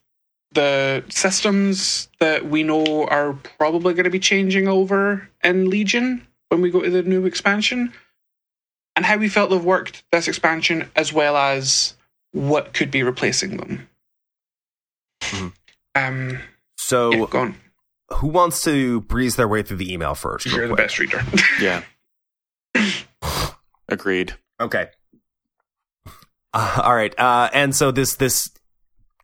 the 0.54 1.04
systems 1.10 2.08
that 2.20 2.46
we 2.46 2.64
know 2.64 3.06
are 3.08 3.34
probably 3.34 3.94
going 3.94 4.06
to 4.06 4.10
be 4.10 4.20
changing 4.20 4.70
over 4.70 5.28
in 5.44 5.70
Legion 5.70 6.26
when 6.48 6.62
we 6.62 6.72
go 6.72 6.82
to 6.82 6.90
the 6.90 7.04
new 7.04 7.26
expansion, 7.26 7.92
and 8.96 9.06
how 9.06 9.18
we 9.18 9.28
felt 9.28 9.50
they've 9.50 9.62
worked 9.64 10.04
this 10.14 10.30
expansion, 10.30 10.90
as 10.96 11.12
well 11.12 11.36
as 11.36 11.96
what 12.32 12.74
could 12.74 12.90
be 12.90 13.04
replacing 13.04 13.58
them. 13.58 13.90
Mhm. 15.22 15.54
Um, 15.96 16.40
So 16.78 17.12
yeah. 17.12 17.52
Who 18.16 18.28
wants 18.28 18.64
to 18.64 19.02
breeze 19.02 19.36
their 19.36 19.48
way 19.48 19.64
through 19.64 19.78
the 19.78 19.94
email 19.94 20.16
first? 20.16 20.46
You're 20.46 20.68
the 20.68 20.76
best 20.76 21.00
reader. 21.00 21.22
Yeah. 21.60 21.84
Agreed. 23.90 24.36
Okay. 24.60 24.88
Uh, 26.54 26.82
all 26.84 26.96
right. 26.96 27.18
Uh, 27.20 27.50
and 27.54 27.76
so 27.76 27.92
this 27.92 28.16
this 28.16 28.50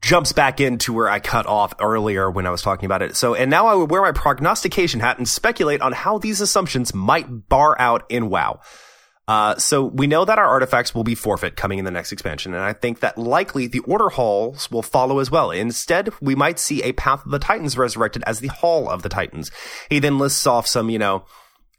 jumps 0.01 0.31
back 0.33 0.59
into 0.59 0.93
where 0.93 1.09
I 1.09 1.19
cut 1.19 1.45
off 1.45 1.73
earlier 1.79 2.29
when 2.29 2.45
I 2.45 2.51
was 2.51 2.61
talking 2.61 2.85
about 2.85 3.01
it. 3.01 3.15
So 3.15 3.33
and 3.33 3.49
now 3.49 3.67
I 3.67 3.75
would 3.75 3.89
wear 3.89 4.01
my 4.01 4.11
prognostication 4.11 4.99
hat 4.99 5.17
and 5.17 5.27
speculate 5.27 5.81
on 5.81 5.93
how 5.93 6.17
these 6.17 6.41
assumptions 6.41 6.93
might 6.93 7.49
bar 7.49 7.75
out 7.79 8.05
in 8.09 8.29
WoW. 8.29 8.59
Uh, 9.27 9.55
so 9.57 9.83
we 9.83 10.07
know 10.07 10.23
that 10.23 10.39
our 10.39 10.45
artifacts 10.45 10.95
will 10.95 11.03
be 11.03 11.15
forfeit 11.15 11.57
coming 11.57 11.79
in 11.79 11.85
the 11.85 11.91
next 11.91 12.13
expansion, 12.13 12.53
and 12.53 12.63
I 12.63 12.71
think 12.71 13.01
that 13.01 13.17
likely 13.17 13.67
the 13.67 13.79
Order 13.79 14.09
Halls 14.09 14.71
will 14.71 14.81
follow 14.81 15.19
as 15.19 15.29
well. 15.29 15.51
Instead, 15.51 16.13
we 16.21 16.33
might 16.33 16.59
see 16.59 16.81
a 16.83 16.93
Path 16.93 17.25
of 17.25 17.31
the 17.31 17.39
Titans 17.39 17.77
resurrected 17.77 18.23
as 18.25 18.39
the 18.39 18.47
Hall 18.47 18.89
of 18.89 19.03
the 19.03 19.09
Titans. 19.09 19.51
He 19.89 19.99
then 19.99 20.17
lists 20.17 20.47
off 20.47 20.65
some, 20.65 20.89
you 20.89 20.97
know, 20.97 21.25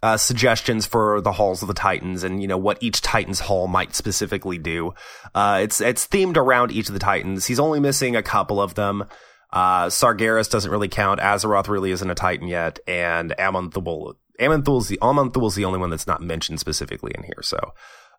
uh, 0.02 0.16
suggestions 0.16 0.86
for 0.86 1.20
the 1.20 1.32
halls 1.32 1.62
of 1.62 1.68
the 1.68 1.74
Titans 1.74 2.22
and 2.22 2.40
you 2.40 2.46
know 2.46 2.56
what 2.56 2.78
each 2.80 3.00
Titan's 3.00 3.40
hall 3.40 3.66
might 3.66 3.94
specifically 3.94 4.58
do. 4.58 4.94
Uh, 5.34 5.60
it's 5.62 5.80
it's 5.80 6.06
themed 6.06 6.36
around 6.36 6.70
each 6.70 6.88
of 6.88 6.92
the 6.92 7.00
Titans. 7.00 7.46
He's 7.46 7.58
only 7.58 7.80
missing 7.80 8.14
a 8.14 8.22
couple 8.22 8.60
of 8.60 8.74
them. 8.74 9.04
Uh, 9.52 9.86
Sargeras 9.86 10.50
doesn't 10.50 10.70
really 10.70 10.88
count. 10.88 11.20
Azeroth 11.20 11.68
really 11.68 11.90
isn't 11.90 12.10
a 12.10 12.14
Titan 12.14 12.48
yet, 12.48 12.78
and 12.86 13.34
Aman'Thul 13.38 14.14
Aman'Thul's 14.38 14.88
the 14.88 14.98
Aman'Thul's 15.02 15.54
the 15.54 15.64
only 15.64 15.78
one 15.78 15.90
that's 15.90 16.06
not 16.06 16.22
mentioned 16.22 16.60
specifically 16.60 17.12
in 17.16 17.24
here. 17.24 17.42
So, 17.42 17.58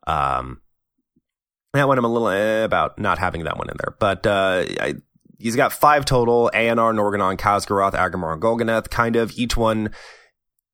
um, 0.07 0.61
that 1.74 1.88
one 1.88 1.97
I'm 1.97 2.05
a 2.05 2.09
little 2.09 2.30
eh 2.30 2.63
about 2.63 2.97
not 2.97 3.20
having 3.20 3.43
that 3.43 3.57
one 3.57 3.70
in 3.70 3.78
there, 3.78 3.95
but 3.99 4.26
uh, 4.26 4.65
I, 4.80 4.95
he's 5.38 5.55
got 5.55 5.74
five 5.74 6.05
total: 6.05 6.51
Eonar, 6.53 6.93
Norgannon, 6.93 7.38
Khaz'goroth, 7.38 7.93
Aggramar, 7.93 8.34
and 8.34 8.41
Golganneth. 8.41 8.89
Kind 8.89 9.15
of 9.15 9.32
each 9.38 9.55
one 9.55 9.91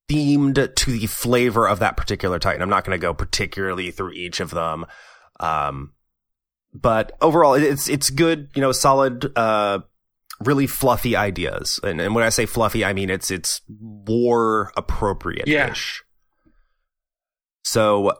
themed 0.10 0.76
to 0.76 0.92
the 0.92 1.08
flavor 1.08 1.68
of 1.68 1.80
that 1.80 1.98
particular 1.98 2.40
Titan. 2.40 2.62
I'm 2.62 2.70
not 2.70 2.86
going 2.86 2.98
to 2.98 3.02
go 3.02 3.14
particularly 3.14 3.92
through 3.92 4.14
each 4.14 4.40
of 4.40 4.52
them. 4.52 4.86
Um, 5.40 5.94
but 6.74 7.14
overall, 7.22 7.54
it's, 7.56 7.88
it's 7.88 8.10
good, 8.10 8.50
you 8.56 8.62
know, 8.62 8.72
solid, 8.72 9.32
uh, 9.38 9.80
really 10.44 10.68
fluffy 10.68 11.16
ideas. 11.16 11.80
And, 11.84 12.02
and 12.02 12.16
when 12.16 12.24
I 12.24 12.30
say 12.30 12.46
fluffy, 12.46 12.84
I 12.84 12.94
mean, 12.94 13.10
it's, 13.10 13.32
it's 13.32 13.62
war 13.68 14.72
appropriate-ish. 14.76 16.04
So, 17.64 18.14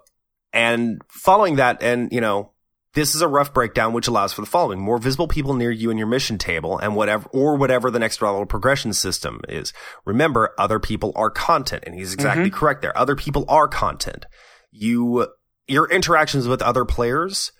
and 0.54 1.02
following 1.10 1.58
that, 1.58 1.84
and, 1.84 2.12
you 2.12 2.22
know, 2.22 2.52
this 2.94 3.14
is 3.14 3.22
a 3.22 3.28
rough 3.28 3.54
breakdown 3.54 3.92
which 3.92 4.08
allows 4.08 4.32
for 4.32 4.42
the 4.42 4.48
following. 4.48 4.80
More 4.80 4.98
visible 4.98 5.28
people 5.28 5.54
near 5.54 5.70
you 5.70 5.92
in 5.92 5.98
your 5.98 6.08
mission 6.08 6.38
table 6.38 6.78
and 6.78 6.96
whatever 6.96 7.28
or 7.34 7.58
whatever 7.58 7.92
the 7.92 8.00
next 8.00 8.22
level 8.22 8.46
progression 8.46 8.94
system 8.94 9.42
is. 9.50 9.74
Remember 10.06 10.54
other 10.58 10.80
people 10.80 11.12
are 11.16 11.30
content 11.30 11.84
and 11.86 11.94
he's 11.94 12.14
exactly 12.14 12.46
mm-hmm. 12.46 12.58
correct 12.58 12.82
there. 12.82 12.98
Other 12.98 13.18
people 13.18 13.44
are 13.50 13.68
content. 13.68 14.26
You 14.72 15.28
your 15.68 15.90
interactions 15.90 16.48
with 16.48 16.62
other 16.62 16.86
players 16.86 17.52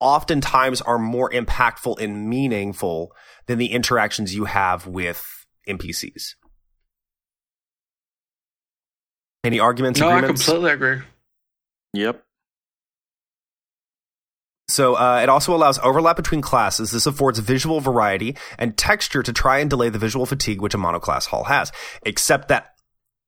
oftentimes 0.00 0.80
are 0.82 0.98
more 0.98 1.30
impactful 1.30 1.98
and 2.00 2.28
meaningful 2.28 3.12
than 3.46 3.58
the 3.58 3.72
interactions 3.72 4.34
you 4.34 4.44
have 4.44 4.86
with 4.86 5.46
npcs 5.68 6.34
any 9.44 9.60
arguments 9.60 10.00
no, 10.00 10.08
I 10.08 10.18
agreements 10.18 10.46
completely 10.46 10.72
agree. 10.72 11.02
Yep. 11.92 12.24
So 14.68 14.94
uh, 14.94 15.20
it 15.22 15.28
also 15.28 15.54
allows 15.54 15.78
overlap 15.80 16.16
between 16.16 16.40
classes. 16.40 16.90
This 16.90 17.06
affords 17.06 17.38
visual 17.38 17.80
variety 17.80 18.36
and 18.58 18.76
texture 18.76 19.22
to 19.22 19.32
try 19.32 19.58
and 19.58 19.68
delay 19.68 19.90
the 19.90 19.98
visual 19.98 20.24
fatigue 20.24 20.62
which 20.62 20.74
a 20.74 20.78
monoclass 20.78 21.26
hall 21.26 21.44
has. 21.44 21.70
Except 22.04 22.48
that 22.48 22.73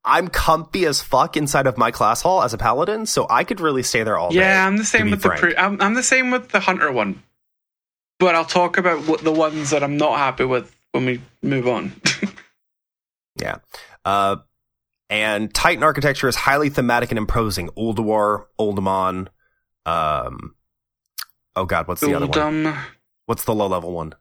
I'm 0.07 0.29
comfy 0.29 0.87
as 0.87 1.03
fuck 1.03 1.37
inside 1.37 1.67
of 1.67 1.77
my 1.77 1.91
class 1.91 2.23
hall 2.23 2.43
as 2.43 2.55
a 2.55 2.59
paladin, 2.59 3.07
so 3.07 3.27
I 3.29 3.43
could 3.45 3.61
really 3.61 3.83
stay 3.83 4.05
there 4.05 4.17
all 4.17 4.31
day. 4.31 4.37
Yeah, 4.37 4.67
I'm 4.67 4.77
the 4.77 4.85
same 4.85 5.11
with 5.11 5.23
the 5.23 5.31
pre- 5.31 5.57
I'm, 5.57 5.81
I'm 5.81 5.95
the 5.95 6.03
same 6.03 6.31
with 6.31 6.51
the 6.51 6.61
hunter 6.61 6.93
one, 6.93 7.23
but 8.19 8.35
I'll 8.35 8.45
talk 8.45 8.79
about 8.79 9.07
what 9.09 9.23
the 9.23 9.33
ones 9.33 9.71
that 9.71 9.83
I'm 9.83 9.97
not 9.97 10.17
happy 10.19 10.45
with 10.45 10.75
when 10.93 11.05
we 11.07 11.21
move 11.43 11.67
on. 11.69 11.93
Yeah. 13.39 13.57
Uh, 14.05 14.37
and 15.09 15.53
Titan 15.53 15.83
architecture 15.85 16.29
is 16.29 16.37
highly 16.37 16.71
thematic 16.71 17.11
and 17.11 17.19
imposing. 17.19 17.69
Ulduar, 17.71 18.47
Uldaman, 18.59 19.29
um, 19.85 20.55
oh 21.55 21.65
god, 21.65 21.87
what's 21.87 22.01
the 22.01 22.15
other 22.15 22.27
one? 22.27 22.75
What's 23.27 23.45
the 23.45 23.55
low 23.55 23.67
level 23.67 23.93
one? 23.93 24.15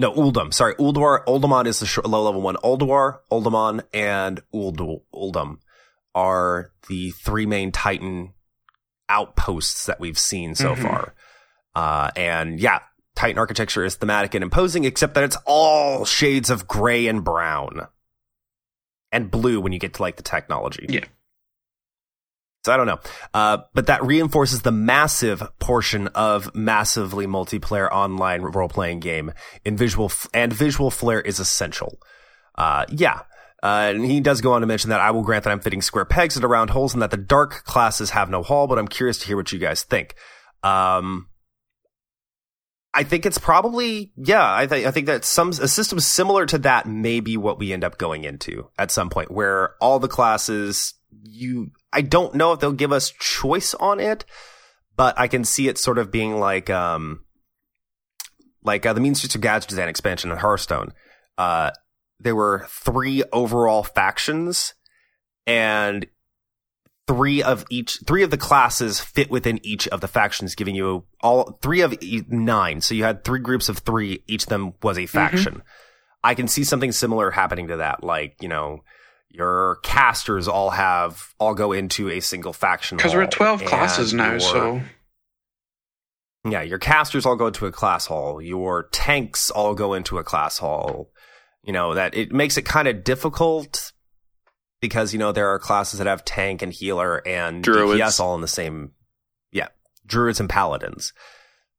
No, 0.00 0.12
Uldum. 0.14 0.52
Sorry, 0.52 0.74
Ulduar. 0.76 1.24
Uldaman 1.26 1.66
is 1.66 1.78
the 1.80 1.86
sh- 1.86 1.98
low 2.04 2.22
level 2.24 2.40
one. 2.40 2.56
Ulduar, 2.64 3.18
Uldaman, 3.30 3.82
and 3.92 4.40
Uld- 4.52 5.02
Uldum 5.14 5.58
are 6.14 6.72
the 6.88 7.10
three 7.10 7.44
main 7.44 7.70
Titan 7.70 8.32
outposts 9.10 9.84
that 9.86 10.00
we've 10.00 10.18
seen 10.18 10.54
so 10.54 10.74
Mhm. 10.74 10.82
far. 10.82 11.14
Uh, 11.74 12.10
and 12.16 12.58
yeah, 12.58 12.78
Titan 13.14 13.38
architecture 13.38 13.84
is 13.84 13.96
thematic 13.96 14.34
and 14.34 14.42
imposing, 14.42 14.84
except 14.84 15.12
that 15.14 15.24
it's 15.24 15.36
all 15.44 16.04
shades 16.06 16.48
of 16.48 16.66
gray 16.66 17.06
and 17.06 17.22
brown 17.22 17.86
and 19.12 19.30
blue 19.30 19.60
when 19.60 19.72
you 19.72 19.78
get 19.78 19.92
to 19.94 20.02
like 20.02 20.16
the 20.16 20.22
technology. 20.22 20.86
Yeah. 20.88 21.04
So 22.64 22.72
I 22.72 22.76
don't 22.76 22.86
know. 22.86 22.98
Uh, 23.32 23.58
but 23.74 23.86
that 23.86 24.04
reinforces 24.04 24.62
the 24.62 24.72
massive 24.72 25.42
portion 25.58 26.08
of 26.08 26.54
massively 26.54 27.26
multiplayer 27.26 27.90
online 27.90 28.42
role 28.42 28.68
playing 28.68 29.00
game 29.00 29.32
in 29.64 29.76
visual 29.76 30.06
f- 30.06 30.26
and 30.34 30.52
visual 30.52 30.90
flair 30.90 31.20
is 31.20 31.40
essential. 31.40 31.98
Uh, 32.56 32.84
yeah. 32.90 33.20
Uh, 33.62 33.92
and 33.94 34.04
he 34.04 34.20
does 34.20 34.40
go 34.40 34.52
on 34.52 34.60
to 34.60 34.66
mention 34.66 34.90
that 34.90 35.00
I 35.00 35.10
will 35.10 35.22
grant 35.22 35.44
that 35.44 35.50
I'm 35.50 35.60
fitting 35.60 35.82
square 35.82 36.04
pegs 36.04 36.36
into 36.36 36.48
round 36.48 36.70
holes 36.70 36.92
and 36.92 37.02
that 37.02 37.10
the 37.10 37.16
dark 37.16 37.64
classes 37.64 38.10
have 38.10 38.30
no 38.30 38.42
hall, 38.42 38.66
but 38.66 38.78
I'm 38.78 38.88
curious 38.88 39.18
to 39.18 39.26
hear 39.26 39.36
what 39.36 39.52
you 39.52 39.58
guys 39.58 39.82
think. 39.82 40.14
Um, 40.62 41.28
I 42.92 43.04
think 43.04 43.24
it's 43.24 43.38
probably 43.38 44.12
yeah. 44.16 44.52
I 44.52 44.66
think 44.66 44.86
I 44.86 44.90
think 44.90 45.06
that 45.06 45.24
some 45.24 45.50
a 45.50 45.68
system 45.68 46.00
similar 46.00 46.44
to 46.46 46.58
that 46.58 46.86
may 46.86 47.20
be 47.20 47.36
what 47.36 47.58
we 47.58 47.72
end 47.72 47.84
up 47.84 47.98
going 47.98 48.24
into 48.24 48.68
at 48.78 48.90
some 48.90 49.10
point, 49.10 49.30
where 49.30 49.74
all 49.80 49.98
the 49.98 50.08
classes 50.08 50.94
you. 51.22 51.70
I 51.92 52.02
don't 52.02 52.34
know 52.34 52.52
if 52.52 52.60
they'll 52.60 52.72
give 52.72 52.92
us 52.92 53.12
choice 53.18 53.74
on 53.74 54.00
it, 54.00 54.24
but 54.96 55.18
I 55.18 55.28
can 55.28 55.44
see 55.44 55.68
it 55.68 55.78
sort 55.78 55.98
of 55.98 56.10
being 56.10 56.38
like 56.38 56.70
um, 56.70 57.24
like 58.62 58.86
uh, 58.86 58.92
the 58.92 59.00
Mean 59.00 59.14
Streets 59.14 59.34
of 59.34 59.40
Gadgetzan 59.40 59.88
expansion 59.88 60.30
in 60.30 60.38
Hearthstone. 60.38 60.92
Uh, 61.38 61.70
there 62.18 62.36
were 62.36 62.66
three 62.68 63.22
overall 63.32 63.82
factions, 63.82 64.74
and 65.46 66.06
three 67.08 67.42
of 67.42 67.64
each 67.70 67.98
three 68.06 68.22
of 68.22 68.30
the 68.30 68.36
classes 68.36 69.00
fit 69.00 69.30
within 69.30 69.58
each 69.64 69.88
of 69.88 70.00
the 70.00 70.08
factions, 70.08 70.54
giving 70.54 70.74
you 70.74 71.04
all 71.22 71.58
three 71.62 71.80
of 71.80 71.94
e- 72.02 72.24
nine. 72.28 72.80
So 72.80 72.94
you 72.94 73.04
had 73.04 73.24
three 73.24 73.40
groups 73.40 73.68
of 73.68 73.78
three. 73.78 74.22
Each 74.26 74.44
of 74.44 74.48
them 74.48 74.74
was 74.82 74.98
a 74.98 75.06
faction. 75.06 75.62
I 76.22 76.34
can 76.34 76.46
see 76.46 76.64
something 76.64 76.92
similar 76.92 77.30
happening 77.30 77.68
to 77.68 77.78
that, 77.78 78.04
like 78.04 78.36
you 78.40 78.48
know. 78.48 78.80
Your 79.30 79.76
casters 79.84 80.48
all 80.48 80.70
have 80.70 81.34
all 81.38 81.54
go 81.54 81.72
into 81.72 82.10
a 82.10 82.20
single 82.20 82.52
faction 82.52 82.96
Because 82.96 83.14
we're 83.14 83.22
at 83.22 83.30
12 83.30 83.64
classes 83.64 84.12
now, 84.12 84.30
your- 84.32 84.40
so. 84.40 84.80
yeah, 86.48 86.62
your 86.62 86.78
casters 86.78 87.26
all 87.26 87.36
go 87.36 87.46
into 87.48 87.66
a 87.66 87.72
class 87.72 88.06
hall. 88.06 88.40
Your 88.42 88.84
tanks 88.92 89.50
all 89.50 89.74
go 89.74 89.94
into 89.94 90.18
a 90.18 90.24
class 90.24 90.58
hall. 90.58 91.10
You 91.62 91.72
know, 91.72 91.94
that 91.94 92.14
it 92.16 92.32
makes 92.32 92.56
it 92.56 92.62
kind 92.62 92.88
of 92.88 93.04
difficult 93.04 93.92
because, 94.80 95.12
you 95.12 95.18
know, 95.18 95.30
there 95.30 95.48
are 95.48 95.58
classes 95.58 95.98
that 95.98 96.06
have 96.06 96.24
tank 96.24 96.62
and 96.62 96.72
healer 96.72 97.22
and 97.26 97.62
Druids. 97.62 98.00
DPS 98.00 98.18
all 98.20 98.34
in 98.34 98.40
the 98.40 98.48
same. 98.48 98.92
Yeah. 99.52 99.68
Druids 100.06 100.40
and 100.40 100.48
paladins. 100.48 101.12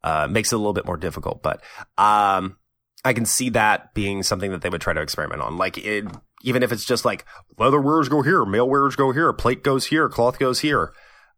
Uh, 0.04 0.28
makes 0.30 0.52
it 0.52 0.56
a 0.56 0.58
little 0.58 0.74
bit 0.74 0.86
more 0.86 0.98
difficult, 0.98 1.44
but, 1.44 1.62
um, 1.98 2.58
I 3.04 3.14
can 3.14 3.26
see 3.26 3.50
that 3.50 3.94
being 3.94 4.24
something 4.24 4.50
that 4.52 4.62
they 4.62 4.70
would 4.70 4.82
try 4.82 4.94
to 4.94 5.02
experiment 5.02 5.42
on. 5.42 5.58
Like 5.58 5.78
it, 5.80 6.06
even 6.44 6.64
if 6.64 6.72
it's 6.72 6.86
just 6.86 7.06
like 7.06 7.26
leather 7.58 7.82
wearers 7.82 8.10
go 8.10 8.22
here, 8.22 8.46
mail 8.46 8.68
wearers 8.68 8.96
go 8.96 9.12
here, 9.12 9.32
plate 9.34 9.64
goes 9.64 9.88
here, 9.88 10.10
cloth 10.10 10.40
goes 10.40 10.60
here. 10.60 10.94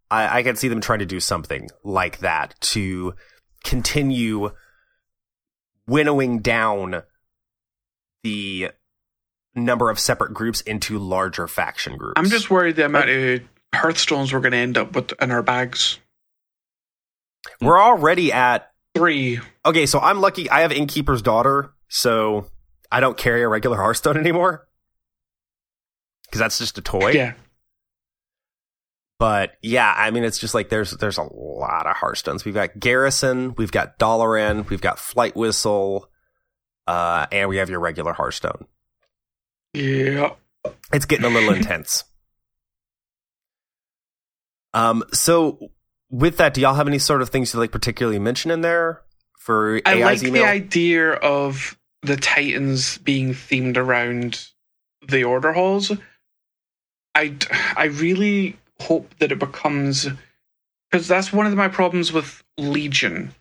I, 0.09 0.39
I 0.39 0.43
can 0.43 0.55
see 0.55 0.67
them 0.67 0.81
trying 0.81 0.99
to 0.99 1.05
do 1.05 1.19
something 1.19 1.69
like 1.83 2.19
that 2.19 2.55
to 2.61 3.13
continue 3.63 4.51
winnowing 5.87 6.39
down 6.39 7.03
the 8.23 8.71
number 9.55 9.89
of 9.89 9.99
separate 9.99 10.33
groups 10.33 10.61
into 10.61 10.97
larger 10.97 11.47
faction 11.47 11.97
groups. 11.97 12.13
I'm 12.15 12.29
just 12.29 12.49
worried 12.49 12.75
the 12.75 12.85
amount 12.85 13.09
of 13.09 13.41
Hearthstones 13.73 14.33
we're 14.33 14.39
going 14.39 14.51
to 14.51 14.57
end 14.57 14.77
up 14.77 14.95
with 14.95 15.13
in 15.21 15.31
our 15.31 15.43
bags. 15.43 15.99
we're 17.61 17.81
already 17.81 18.31
at 18.31 18.69
Three. 18.95 19.39
okay. 19.65 19.87
So 19.87 19.99
I'm 19.99 20.21
lucky. 20.21 20.49
I 20.51 20.61
have 20.61 20.71
Innkeeper's 20.71 21.23
daughter, 21.23 21.73
so 21.87 22.45
I 22.91 22.99
don't 22.99 23.17
carry 23.17 23.41
a 23.41 23.47
regular 23.47 23.77
Hearthstone 23.77 24.17
anymore 24.19 24.67
because 26.33 26.39
that's 26.39 26.57
just 26.57 26.79
a 26.79 26.81
toy. 26.81 27.11
Yeah. 27.11 27.33
But 29.19 29.51
yeah, 29.61 29.93
I 29.95 30.09
mean, 30.09 30.23
it's 30.23 30.39
just 30.39 30.55
like 30.55 30.69
there's 30.69 30.89
there's 30.89 31.19
a 31.19 31.29
lot 31.31 31.85
of 31.85 31.95
Hearthstones. 31.95 32.43
We've 32.43 32.55
got 32.55 32.79
Garrison, 32.79 33.53
we've 33.55 33.71
got 33.71 33.99
Dalaran, 33.99 34.67
we've 34.67 34.81
got 34.81 34.97
Flight 34.97 35.35
Whistle, 35.35 36.09
uh, 36.87 37.27
and 37.31 37.49
we 37.49 37.57
have 37.57 37.69
your 37.69 37.79
regular 37.79 38.13
Hearthstone. 38.13 38.65
Yeah. 39.75 40.31
It's 40.91 41.05
getting 41.05 41.25
a 41.25 41.29
little 41.29 41.53
intense. 41.55 42.03
Um, 44.73 45.03
so 45.13 45.69
with 46.09 46.37
that, 46.37 46.55
do 46.55 46.61
y'all 46.61 46.73
have 46.73 46.87
any 46.87 46.97
sort 46.97 47.21
of 47.21 47.29
things 47.29 47.51
to 47.51 47.59
like 47.59 47.71
particularly 47.71 48.17
mention 48.17 48.49
in 48.49 48.61
there 48.61 49.03
for 49.37 49.79
I 49.85 50.01
like 50.01 50.23
email? 50.23 50.41
the 50.41 50.49
idea 50.49 51.11
of 51.11 51.77
the 52.01 52.17
Titans 52.17 52.97
being 52.97 53.33
themed 53.35 53.77
around 53.77 54.47
the 55.07 55.23
order 55.23 55.53
halls. 55.53 55.91
I, 57.15 57.35
I 57.75 57.85
really 57.85 58.57
hope 58.81 59.13
that 59.19 59.31
it 59.31 59.39
becomes 59.39 60.07
because 60.91 61.07
that's 61.07 61.33
one 61.33 61.45
of 61.45 61.55
my 61.55 61.67
problems 61.67 62.11
with 62.11 62.43
Legion. 62.57 63.33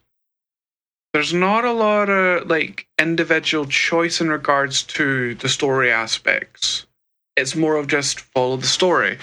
There's 1.12 1.34
not 1.34 1.64
a 1.64 1.72
lot 1.72 2.08
of 2.08 2.48
like 2.48 2.86
individual 2.98 3.66
choice 3.66 4.20
in 4.20 4.30
regards 4.30 4.82
to 4.84 5.34
the 5.34 5.48
story 5.48 5.90
aspects. 5.90 6.86
It's 7.36 7.54
more 7.54 7.76
of 7.76 7.86
just 7.86 8.20
follow 8.20 8.56
the 8.56 8.66
story. 8.66 9.18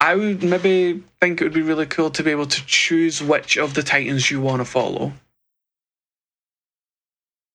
I 0.00 0.14
would 0.14 0.42
maybe 0.42 1.02
think 1.20 1.40
it 1.40 1.44
would 1.44 1.54
be 1.54 1.62
really 1.62 1.86
cool 1.86 2.10
to 2.10 2.22
be 2.22 2.30
able 2.30 2.46
to 2.46 2.66
choose 2.66 3.22
which 3.22 3.56
of 3.56 3.74
the 3.74 3.82
Titans 3.82 4.30
you 4.30 4.40
want 4.40 4.60
to 4.60 4.64
follow 4.64 5.12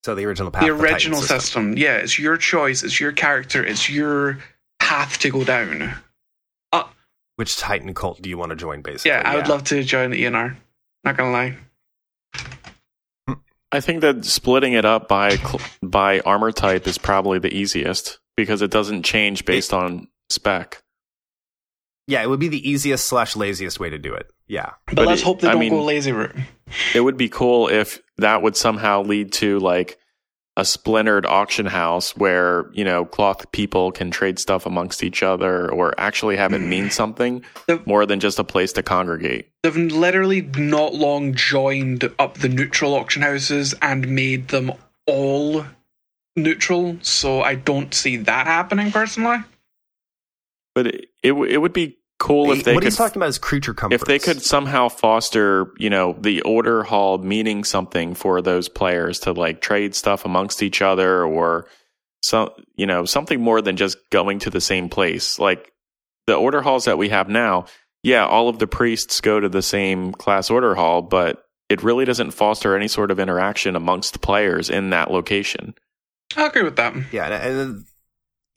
so 0.03 0.15
the 0.15 0.25
original 0.25 0.51
path, 0.51 0.63
the 0.63 0.73
of 0.73 0.79
Titan 0.79 0.93
original 0.93 1.21
system. 1.21 1.77
Yeah, 1.77 1.97
it's 1.97 2.17
your 2.17 2.37
choice. 2.37 2.83
It's 2.83 2.99
your 2.99 3.11
character. 3.11 3.63
It's 3.63 3.89
your 3.89 4.39
path 4.79 5.19
to 5.19 5.29
go 5.29 5.43
down. 5.43 5.93
Which 7.41 7.57
Titan 7.57 7.95
cult 7.95 8.21
do 8.21 8.29
you 8.29 8.37
want 8.37 8.51
to 8.51 8.55
join? 8.55 8.83
Basically, 8.83 9.09
Yeah, 9.09 9.23
I 9.25 9.35
would 9.35 9.47
love 9.47 9.63
to 9.63 9.83
join 9.83 10.11
the 10.11 10.23
Eonar. 10.25 10.55
Not 11.03 11.17
gonna 11.17 11.31
lie. 11.31 11.57
I 13.71 13.79
think 13.79 14.01
that 14.01 14.25
splitting 14.25 14.73
it 14.73 14.85
up 14.85 15.07
by 15.07 15.37
by 15.81 16.19
armor 16.19 16.51
type 16.51 16.85
is 16.85 16.99
probably 16.99 17.39
the 17.39 17.51
easiest 17.51 18.19
because 18.37 18.61
it 18.61 18.69
doesn't 18.69 19.01
change 19.01 19.43
based 19.45 19.73
on 19.73 20.07
spec. 20.29 20.83
Yeah, 22.05 22.21
it 22.21 22.29
would 22.29 22.39
be 22.39 22.47
the 22.47 22.69
easiest 22.69 23.07
slash 23.07 23.35
laziest 23.35 23.79
way 23.79 23.89
to 23.89 23.97
do 23.97 24.13
it. 24.13 24.27
Yeah, 24.45 24.73
But, 24.85 24.97
But 24.97 25.07
let's 25.07 25.21
it- 25.21 25.25
hope 25.25 25.41
they 25.41 25.47
I 25.47 25.53
don't 25.53 25.61
mean- 25.61 25.71
go 25.71 25.83
lazy 25.83 26.11
route. 26.11 26.35
It 26.93 26.99
would 27.01 27.17
be 27.17 27.27
cool 27.27 27.69
if 27.69 28.03
that 28.19 28.43
would 28.43 28.55
somehow 28.55 29.01
lead 29.01 29.33
to 29.33 29.57
like 29.57 29.97
a 30.57 30.65
splintered 30.65 31.25
auction 31.25 31.65
house 31.65 32.15
where, 32.17 32.69
you 32.73 32.83
know, 32.83 33.05
cloth 33.05 33.51
people 33.51 33.91
can 33.91 34.11
trade 34.11 34.37
stuff 34.37 34.65
amongst 34.65 35.03
each 35.03 35.23
other 35.23 35.71
or 35.71 35.97
actually 35.99 36.35
have 36.35 36.53
it 36.53 36.59
mean 36.59 36.89
something 36.91 37.43
more 37.85 38.05
than 38.05 38.19
just 38.19 38.37
a 38.37 38.43
place 38.43 38.73
to 38.73 38.83
congregate. 38.83 39.49
They've 39.63 39.75
literally 39.75 40.41
not 40.41 40.93
long 40.93 41.33
joined 41.33 42.11
up 42.19 42.35
the 42.35 42.49
neutral 42.49 42.95
auction 42.95 43.21
houses 43.21 43.73
and 43.81 44.09
made 44.09 44.49
them 44.49 44.73
all 45.05 45.65
neutral. 46.35 46.97
So 47.01 47.41
I 47.41 47.55
don't 47.55 47.93
see 47.93 48.17
that 48.17 48.47
happening 48.47 48.91
personally. 48.91 49.37
But 50.75 50.87
it 50.87 51.05
it, 51.23 51.29
w- 51.29 51.51
it 51.51 51.57
would 51.57 51.73
be 51.73 51.97
cool 52.21 52.51
if 52.51 52.63
they 52.63 52.73
what 52.73 52.83
could 52.83 52.87
he's 52.87 52.97
talking 52.97 53.17
about 53.17 53.29
is 53.29 53.37
creature 53.37 53.73
comforts. 53.73 54.01
if 54.01 54.07
they 54.07 54.19
could 54.19 54.41
somehow 54.41 54.87
foster, 54.87 55.73
you 55.77 55.89
know, 55.89 56.15
the 56.19 56.41
order 56.41 56.83
hall 56.83 57.17
meaning 57.17 57.63
something 57.63 58.13
for 58.13 58.41
those 58.41 58.69
players 58.69 59.19
to 59.19 59.33
like 59.33 59.59
trade 59.59 59.95
stuff 59.95 60.23
amongst 60.23 60.61
each 60.61 60.81
other 60.81 61.25
or 61.25 61.67
some, 62.23 62.49
you 62.75 62.85
know, 62.85 63.05
something 63.05 63.41
more 63.41 63.61
than 63.61 63.75
just 63.75 63.97
going 64.11 64.39
to 64.39 64.49
the 64.51 64.61
same 64.61 64.87
place. 64.87 65.39
Like 65.39 65.71
the 66.27 66.35
order 66.35 66.61
halls 66.61 66.85
that 66.85 66.99
we 66.99 67.09
have 67.09 67.27
now, 67.27 67.65
yeah, 68.03 68.25
all 68.25 68.49
of 68.49 68.59
the 68.59 68.67
priests 68.67 69.19
go 69.19 69.39
to 69.39 69.49
the 69.49 69.63
same 69.63 70.11
class 70.11 70.49
order 70.49 70.75
hall, 70.75 71.01
but 71.01 71.43
it 71.69 71.81
really 71.83 72.05
doesn't 72.05 72.31
foster 72.31 72.75
any 72.75 72.87
sort 72.87 73.09
of 73.11 73.19
interaction 73.19 73.75
amongst 73.75 74.21
players 74.21 74.69
in 74.69 74.91
that 74.91 75.09
location. 75.09 75.73
I 76.37 76.45
agree 76.45 76.63
with 76.63 76.75
that. 76.75 76.93
Yeah, 77.11 77.25
and, 77.25 77.59
and 77.59 77.85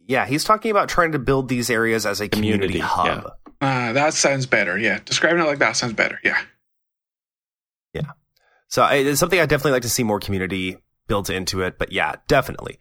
yeah, 0.07 0.27
he's 0.27 0.45
talking 0.45 0.71
about 0.71 0.89
trying 0.89 1.13
to 1.13 1.19
build 1.19 1.49
these 1.49 1.71
areas 1.71 2.05
as 2.05 2.21
a 2.21 2.29
community, 2.29 2.81
Community, 2.81 2.81
hub. 2.81 3.33
Uh, 3.61 3.93
that 3.93 4.15
sounds 4.15 4.47
better. 4.47 4.79
Yeah, 4.79 5.01
describing 5.05 5.41
it 5.43 5.47
like 5.47 5.59
that 5.61 5.77
sounds 5.77 5.93
better. 5.95 6.19
Yeah. 6.25 6.41
Yeah. 7.93 8.03
So 8.69 8.83
I- 8.83 8.95
it's 8.97 9.21
something 9.21 9.39
I 9.39 9.47
definitely 9.47 9.73
like 9.73 9.83
to 9.83 9.89
see 9.89 10.03
more 10.03 10.21
community 10.21 10.79
built 11.07 11.31
into 11.31 11.63
it. 11.63 11.79
But 11.79 11.93
yeah, 11.93 12.17
definitely. 12.29 12.79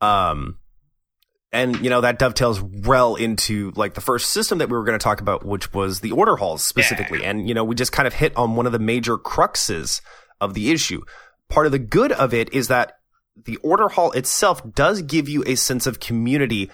Um, 0.00 0.58
and 1.52 1.76
you 1.84 1.88
know 1.90 2.00
that 2.00 2.18
dovetails 2.18 2.60
well 2.60 3.14
into 3.14 3.72
like 3.76 3.94
the 3.94 4.00
first 4.00 4.30
system 4.30 4.58
that 4.58 4.68
we 4.68 4.76
were 4.76 4.84
going 4.84 4.98
to 4.98 5.02
talk 5.02 5.20
about, 5.20 5.44
which 5.44 5.72
was 5.72 6.00
the 6.00 6.10
order 6.12 6.36
halls 6.36 6.64
specifically. 6.64 7.24
And 7.24 7.46
you 7.48 7.54
know 7.54 7.62
we 7.64 7.74
just 7.74 7.92
kind 7.92 8.06
of 8.08 8.14
hit 8.14 8.36
on 8.36 8.56
one 8.56 8.66
of 8.66 8.72
the 8.72 8.78
major 8.80 9.16
cruxes 9.16 10.00
of 10.40 10.54
the 10.54 10.72
issue. 10.72 11.02
Part 11.48 11.66
of 11.66 11.72
the 11.72 11.78
good 11.78 12.10
of 12.10 12.34
it 12.34 12.52
is 12.52 12.68
that 12.68 12.98
the 13.44 13.56
order 13.58 13.88
hall 13.88 14.10
itself 14.12 14.62
does 14.74 15.02
give 15.02 15.28
you 15.28 15.44
a 15.46 15.54
sense 15.54 15.86
of 15.86 16.00
community, 16.00 16.70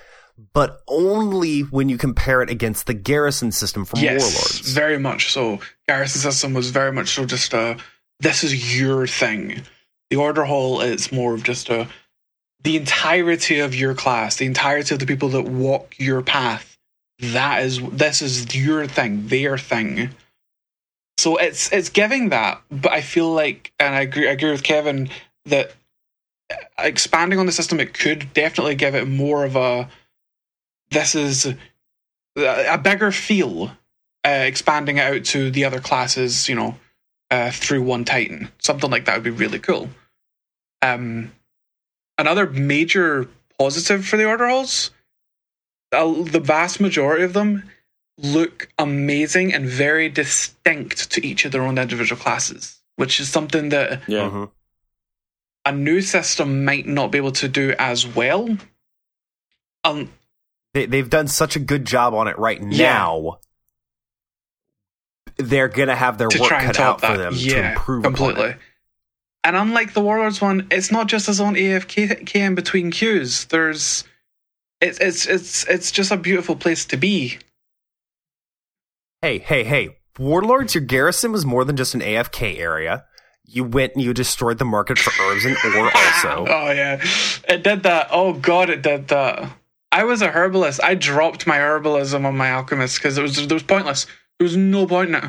but 0.52 0.82
only 0.88 1.60
when 1.60 1.88
you 1.88 1.96
compare 1.96 2.42
it 2.42 2.50
against 2.50 2.86
the 2.86 2.94
garrison 2.94 3.52
system 3.52 3.84
from 3.84 4.00
yes, 4.00 4.22
Warlords. 4.22 4.72
very 4.72 4.98
much 4.98 5.32
so. 5.32 5.60
Garrison 5.88 6.20
system 6.20 6.54
was 6.54 6.70
very 6.70 6.92
much 6.92 7.10
so 7.10 7.24
just 7.24 7.52
a 7.54 7.76
this 8.20 8.44
is 8.44 8.78
your 8.78 9.06
thing. 9.06 9.62
The 10.10 10.16
order 10.16 10.44
hall 10.44 10.80
is 10.80 11.12
more 11.12 11.34
of 11.34 11.42
just 11.42 11.68
a 11.68 11.88
the 12.62 12.76
entirety 12.76 13.60
of 13.60 13.74
your 13.74 13.94
class, 13.94 14.36
the 14.36 14.46
entirety 14.46 14.94
of 14.94 15.00
the 15.00 15.06
people 15.06 15.30
that 15.30 15.44
walk 15.44 15.94
your 15.98 16.22
path. 16.22 16.76
That 17.20 17.62
is 17.62 17.80
this 17.90 18.22
is 18.22 18.54
your 18.54 18.86
thing, 18.86 19.28
their 19.28 19.58
thing. 19.58 20.10
So 21.18 21.36
it's 21.36 21.70
it's 21.72 21.90
giving 21.90 22.30
that, 22.30 22.60
but 22.70 22.92
I 22.92 23.02
feel 23.02 23.30
like, 23.30 23.72
and 23.78 23.94
I 23.94 24.00
agree, 24.00 24.28
I 24.28 24.32
agree 24.32 24.50
with 24.50 24.62
Kevin 24.62 25.10
that 25.46 25.72
expanding 26.78 27.38
on 27.38 27.46
the 27.46 27.52
system, 27.52 27.80
it 27.80 27.94
could 27.94 28.32
definitely 28.32 28.74
give 28.74 28.94
it 28.94 29.06
more 29.06 29.44
of 29.44 29.56
a 29.56 29.88
this 30.90 31.14
is 31.14 31.46
a, 31.46 31.56
a 32.74 32.78
bigger 32.78 33.12
feel 33.12 33.70
uh, 34.24 34.28
expanding 34.28 34.98
it 34.98 35.00
out 35.00 35.24
to 35.26 35.50
the 35.50 35.64
other 35.64 35.80
classes, 35.80 36.48
you 36.48 36.54
know, 36.54 36.76
uh, 37.30 37.50
through 37.50 37.82
one 37.82 38.04
Titan. 38.04 38.50
Something 38.58 38.90
like 38.90 39.04
that 39.06 39.14
would 39.14 39.24
be 39.24 39.30
really 39.30 39.58
cool. 39.58 39.88
Um, 40.82 41.32
another 42.18 42.46
major 42.48 43.28
positive 43.58 44.06
for 44.06 44.16
the 44.16 44.26
Order 44.26 44.48
Halls, 44.48 44.90
uh, 45.92 46.22
the 46.22 46.40
vast 46.40 46.80
majority 46.80 47.24
of 47.24 47.32
them 47.32 47.64
look 48.18 48.68
amazing 48.78 49.54
and 49.54 49.66
very 49.66 50.08
distinct 50.08 51.10
to 51.12 51.26
each 51.26 51.44
of 51.44 51.52
their 51.52 51.62
own 51.62 51.78
individual 51.78 52.20
classes, 52.20 52.80
which 52.96 53.18
is 53.20 53.30
something 53.30 53.70
that 53.70 54.02
Yeah. 54.06 54.28
Mhm. 54.28 54.50
a 55.64 55.72
new 55.72 56.00
system 56.00 56.64
might 56.64 56.86
not 56.86 57.10
be 57.10 57.18
able 57.18 57.32
to 57.32 57.48
do 57.48 57.74
as 57.78 58.06
well. 58.06 58.58
Um, 59.84 60.12
they, 60.74 60.86
they've 60.86 61.10
done 61.10 61.28
such 61.28 61.56
a 61.56 61.60
good 61.60 61.84
job 61.84 62.14
on 62.14 62.28
it 62.28 62.38
right 62.38 62.60
now. 62.60 63.38
They're 65.36 65.68
gonna 65.68 65.96
have 65.96 66.18
their 66.18 66.28
to 66.28 66.40
work 66.40 66.50
cut 66.50 66.78
out 66.78 67.00
that. 67.00 67.12
for 67.12 67.18
them 67.18 67.34
to 67.34 67.38
yeah, 67.38 67.72
improve 67.72 68.04
upon 68.04 68.14
completely. 68.14 68.54
And 69.42 69.56
unlike 69.56 69.94
the 69.94 70.02
Warlords 70.02 70.40
one, 70.40 70.66
it's 70.70 70.92
not 70.92 71.06
just 71.06 71.28
a 71.28 71.32
zone 71.32 71.54
AFK 71.54 72.36
in 72.36 72.54
between 72.54 72.90
queues. 72.90 73.46
There's, 73.46 74.04
it's 74.82 74.98
it's 75.00 75.26
it's 75.26 75.66
it's 75.66 75.90
just 75.90 76.10
a 76.10 76.16
beautiful 76.18 76.56
place 76.56 76.84
to 76.86 76.96
be. 76.98 77.38
Hey, 79.22 79.38
hey, 79.38 79.64
hey! 79.64 79.96
Warlords, 80.18 80.74
your 80.74 80.84
garrison 80.84 81.32
was 81.32 81.46
more 81.46 81.64
than 81.64 81.76
just 81.76 81.94
an 81.94 82.00
AFK 82.00 82.58
area. 82.58 83.06
You 83.46 83.64
went 83.64 83.94
and 83.94 84.04
you 84.04 84.12
destroyed 84.12 84.58
the 84.58 84.64
market 84.66 84.98
for 84.98 85.10
herbs 85.22 85.44
and 85.46 85.56
ore 85.74 85.90
also. 85.96 86.46
Oh 86.46 86.70
yeah, 86.70 87.02
it 87.48 87.62
did 87.62 87.82
that. 87.84 88.08
Oh 88.10 88.34
god, 88.34 88.68
it 88.68 88.82
did 88.82 89.08
that. 89.08 89.50
I 89.92 90.04
was 90.04 90.22
a 90.22 90.28
herbalist. 90.30 90.80
I 90.82 90.94
dropped 90.94 91.46
my 91.46 91.56
herbalism 91.58 92.24
on 92.24 92.36
my 92.36 92.50
alchemist 92.50 92.96
because 92.98 93.18
it 93.18 93.22
was 93.22 93.38
it 93.38 93.52
was 93.52 93.62
pointless. 93.62 94.06
There 94.38 94.44
was 94.44 94.56
no 94.56 94.86
point 94.86 95.10
in 95.10 95.14
it. 95.16 95.24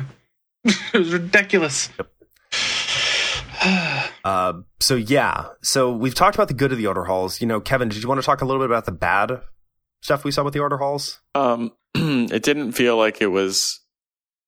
it 0.94 0.98
was 0.98 1.12
ridiculous. 1.12 1.90
Uh, 4.24 4.54
so 4.80 4.94
yeah, 4.96 5.46
so 5.62 5.92
we've 5.92 6.14
talked 6.14 6.34
about 6.36 6.48
the 6.48 6.54
good 6.54 6.72
of 6.72 6.78
the 6.78 6.86
order 6.86 7.04
halls. 7.04 7.40
You 7.40 7.46
know, 7.46 7.60
Kevin, 7.60 7.88
did 7.88 8.02
you 8.02 8.08
want 8.08 8.20
to 8.20 8.24
talk 8.26 8.40
a 8.40 8.44
little 8.44 8.60
bit 8.60 8.66
about 8.70 8.84
the 8.86 8.92
bad 8.92 9.40
stuff 10.00 10.24
we 10.24 10.30
saw 10.30 10.42
with 10.44 10.54
the 10.54 10.60
order 10.60 10.78
halls? 10.78 11.20
Um, 11.34 11.72
it 11.94 12.42
didn't 12.42 12.72
feel 12.72 12.96
like 12.96 13.20
it 13.20 13.28
was, 13.28 13.80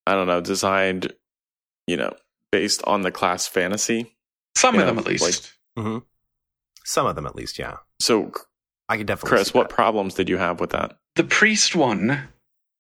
I 0.07 0.13
don't 0.15 0.27
know, 0.27 0.41
designed, 0.41 1.13
you 1.87 1.97
know, 1.97 2.13
based 2.53 2.83
on 2.87 3.03
the 3.03 3.11
class 3.13 3.47
fantasy. 3.47 4.17
Some 4.57 4.77
You 4.77 4.81
of 4.83 4.87
know, 4.87 4.93
them 4.93 4.99
at 5.01 5.07
least. 5.07 5.23
like- 5.25 5.85
Mm-hmm. 5.85 5.99
Some 6.85 7.07
of 7.07 7.17
them, 7.17 7.27
at 7.27 7.35
least. 7.35 7.59
Yeah, 7.59 7.79
So, 8.01 8.31
I 8.89 8.97
can 8.97 9.07
definitely. 9.07 9.37
Chris, 9.37 9.49
see 9.49 9.59
what 9.59 9.69
that. 9.69 9.75
problems 9.75 10.15
did 10.15 10.29
you 10.29 10.37
have 10.39 10.61
with 10.61 10.71
that? 10.71 10.97
the 11.15 11.25
priest 11.25 11.77
one 11.77 12.29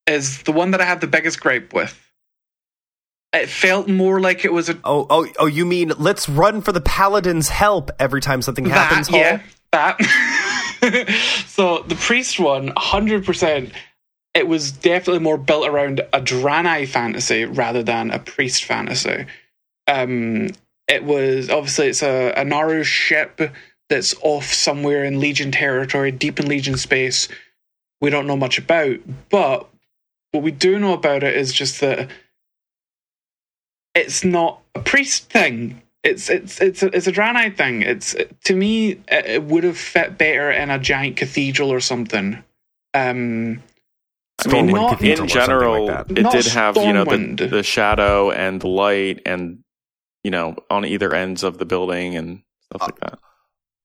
is 0.06 0.42
the 0.42 0.52
one 0.52 0.72
that 0.72 0.80
I 0.80 0.84
have 0.84 1.00
the 1.00 1.06
biggest 1.06 1.40
gripe 1.40 1.72
with. 1.72 2.00
It 3.32 3.48
felt 3.48 3.88
more 3.88 4.20
like 4.20 4.44
it 4.44 4.52
was 4.52 4.68
a 4.68 4.78
Oh, 4.84 5.06
oh, 5.10 5.26
oh! 5.38 5.46
You 5.46 5.66
mean 5.66 5.92
let's 5.98 6.28
run 6.28 6.60
for 6.60 6.70
the 6.70 6.80
paladin's 6.80 7.48
help 7.48 7.90
every 7.98 8.20
time 8.20 8.42
something 8.42 8.64
happens? 8.64 9.08
that, 9.08 9.16
yeah, 9.16 9.40
that. 9.72 11.42
so 11.48 11.82
the 11.82 11.96
priest 11.96 12.38
one, 12.38 12.72
hundred 12.76 13.24
percent, 13.24 13.72
it 14.34 14.46
was 14.46 14.70
definitely 14.70 15.20
more 15.20 15.38
built 15.38 15.66
around 15.66 16.00
a 16.12 16.20
Draenei 16.20 16.86
fantasy 16.86 17.44
rather 17.44 17.82
than 17.82 18.12
a 18.12 18.20
priest 18.20 18.64
fantasy. 18.64 19.26
Um, 19.88 20.50
it 20.86 21.02
was 21.02 21.50
obviously 21.50 21.88
it's 21.88 22.04
a, 22.04 22.32
a 22.36 22.44
Naaru 22.44 22.84
ship 22.84 23.40
that's 23.88 24.14
off 24.22 24.52
somewhere 24.52 25.04
in 25.04 25.20
Legion 25.20 25.50
territory, 25.50 26.10
deep 26.10 26.40
in 26.40 26.48
Legion 26.48 26.76
space. 26.76 27.28
We 28.00 28.10
don't 28.10 28.26
know 28.26 28.36
much 28.36 28.58
about, 28.58 28.98
but 29.30 29.68
what 30.32 30.42
we 30.42 30.50
do 30.50 30.78
know 30.78 30.92
about 30.94 31.22
it 31.22 31.36
is 31.36 31.52
just 31.52 31.80
that 31.80 32.10
it's 33.94 34.24
not 34.24 34.60
a 34.74 34.80
priest 34.80 35.30
thing. 35.30 35.80
It's 36.02 36.28
it's 36.28 36.60
it's 36.60 36.82
a, 36.82 36.86
it's 36.94 37.06
a 37.06 37.12
Draenei 37.12 37.56
thing. 37.56 37.82
It's 37.82 38.14
to 38.44 38.54
me 38.54 38.92
it, 39.08 39.26
it 39.26 39.42
would 39.44 39.64
have 39.64 39.78
fit 39.78 40.18
better 40.18 40.50
in 40.50 40.70
a 40.70 40.78
giant 40.78 41.16
cathedral 41.16 41.72
or 41.72 41.80
something. 41.80 42.42
Um, 42.92 43.62
I 44.44 44.48
mean, 44.48 44.66
not- 44.66 45.00
in 45.02 45.26
general, 45.28 45.86
like 45.86 46.08
that. 46.08 46.18
it 46.18 46.22
Not 46.22 46.32
did 46.32 46.46
have 46.46 46.76
you 46.76 46.92
know 46.92 47.04
the, 47.04 47.46
the 47.46 47.62
shadow 47.62 48.30
and 48.30 48.60
the 48.60 48.68
light 48.68 49.22
and 49.24 49.60
you 50.22 50.30
know 50.30 50.56
on 50.68 50.84
either 50.84 51.14
ends 51.14 51.42
of 51.42 51.56
the 51.58 51.64
building 51.64 52.16
and 52.16 52.42
stuff 52.60 52.82
like 52.82 53.00
that. 53.00 53.18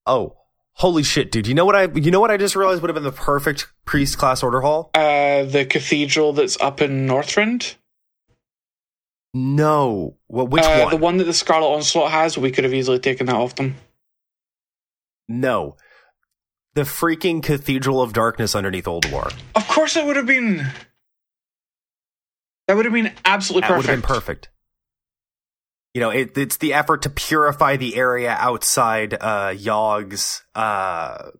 Oh, 0.10 0.36
holy 0.74 1.03
shit, 1.03 1.32
dude! 1.32 1.45
You 1.47 1.53
know 1.53 1.66
what 1.66 1.76
I? 1.76 1.84
You 1.93 2.10
know 2.12 2.20
what 2.20 2.32
I 2.32 2.38
just 2.38 2.55
realized 2.55 2.82
would 2.82 2.89
have 2.89 2.95
been 2.95 3.03
the 3.03 3.12
perfect 3.12 3.68
priest 3.86 4.18
class 4.18 4.41
order 4.43 4.62
hall? 4.62 4.89
uh, 4.95 5.43
the 5.43 5.66
cathedral 5.70 6.34
that's 6.34 6.60
up 6.60 6.82
in 6.82 7.05
Northrend, 7.07 7.76
No, 9.34 10.18
well, 10.28 10.47
which 10.47 10.64
uh, 10.64 10.80
one? 10.86 10.89
the 10.91 10.97
one 10.97 11.18
that 11.18 11.26
the 11.26 11.34
Scarlet 11.34 11.68
Onslaught 11.76 12.12
has, 12.12 12.38
we 12.38 12.51
could 12.51 12.64
have 12.64 12.74
easily 12.74 12.97
taken 12.99 13.28
that 13.28 13.36
off 13.36 13.55
them. 13.55 13.76
No, 15.28 15.76
the 16.74 16.82
freaking 16.82 17.43
Cathedral 17.43 18.01
of 18.01 18.14
Darkness 18.14 18.55
underneath 18.55 18.86
Ulduar. 18.86 19.32
Of 19.55 19.68
course, 19.68 19.95
it 19.95 20.05
would 20.05 20.16
have 20.16 20.26
been. 20.26 20.66
That 22.68 22.76
would 22.78 22.86
have 22.86 22.93
been 22.93 23.12
absolutely 23.26 23.68
perfect. 23.68 23.86
That 23.88 23.91
would 23.91 23.95
have 23.97 24.01
been 24.10 24.16
perfect. 24.16 24.49
You 25.93 26.01
know, 26.01 26.09
it, 26.11 26.37
it's 26.37 26.57
the 26.57 26.73
effort 26.73 27.01
to 27.03 27.09
purify 27.09 27.75
the 27.77 27.95
area 27.95 28.29
outside 28.39 29.15
uh, 29.19 29.53
Yogg's 29.57 30.43
uh, 30.53 31.31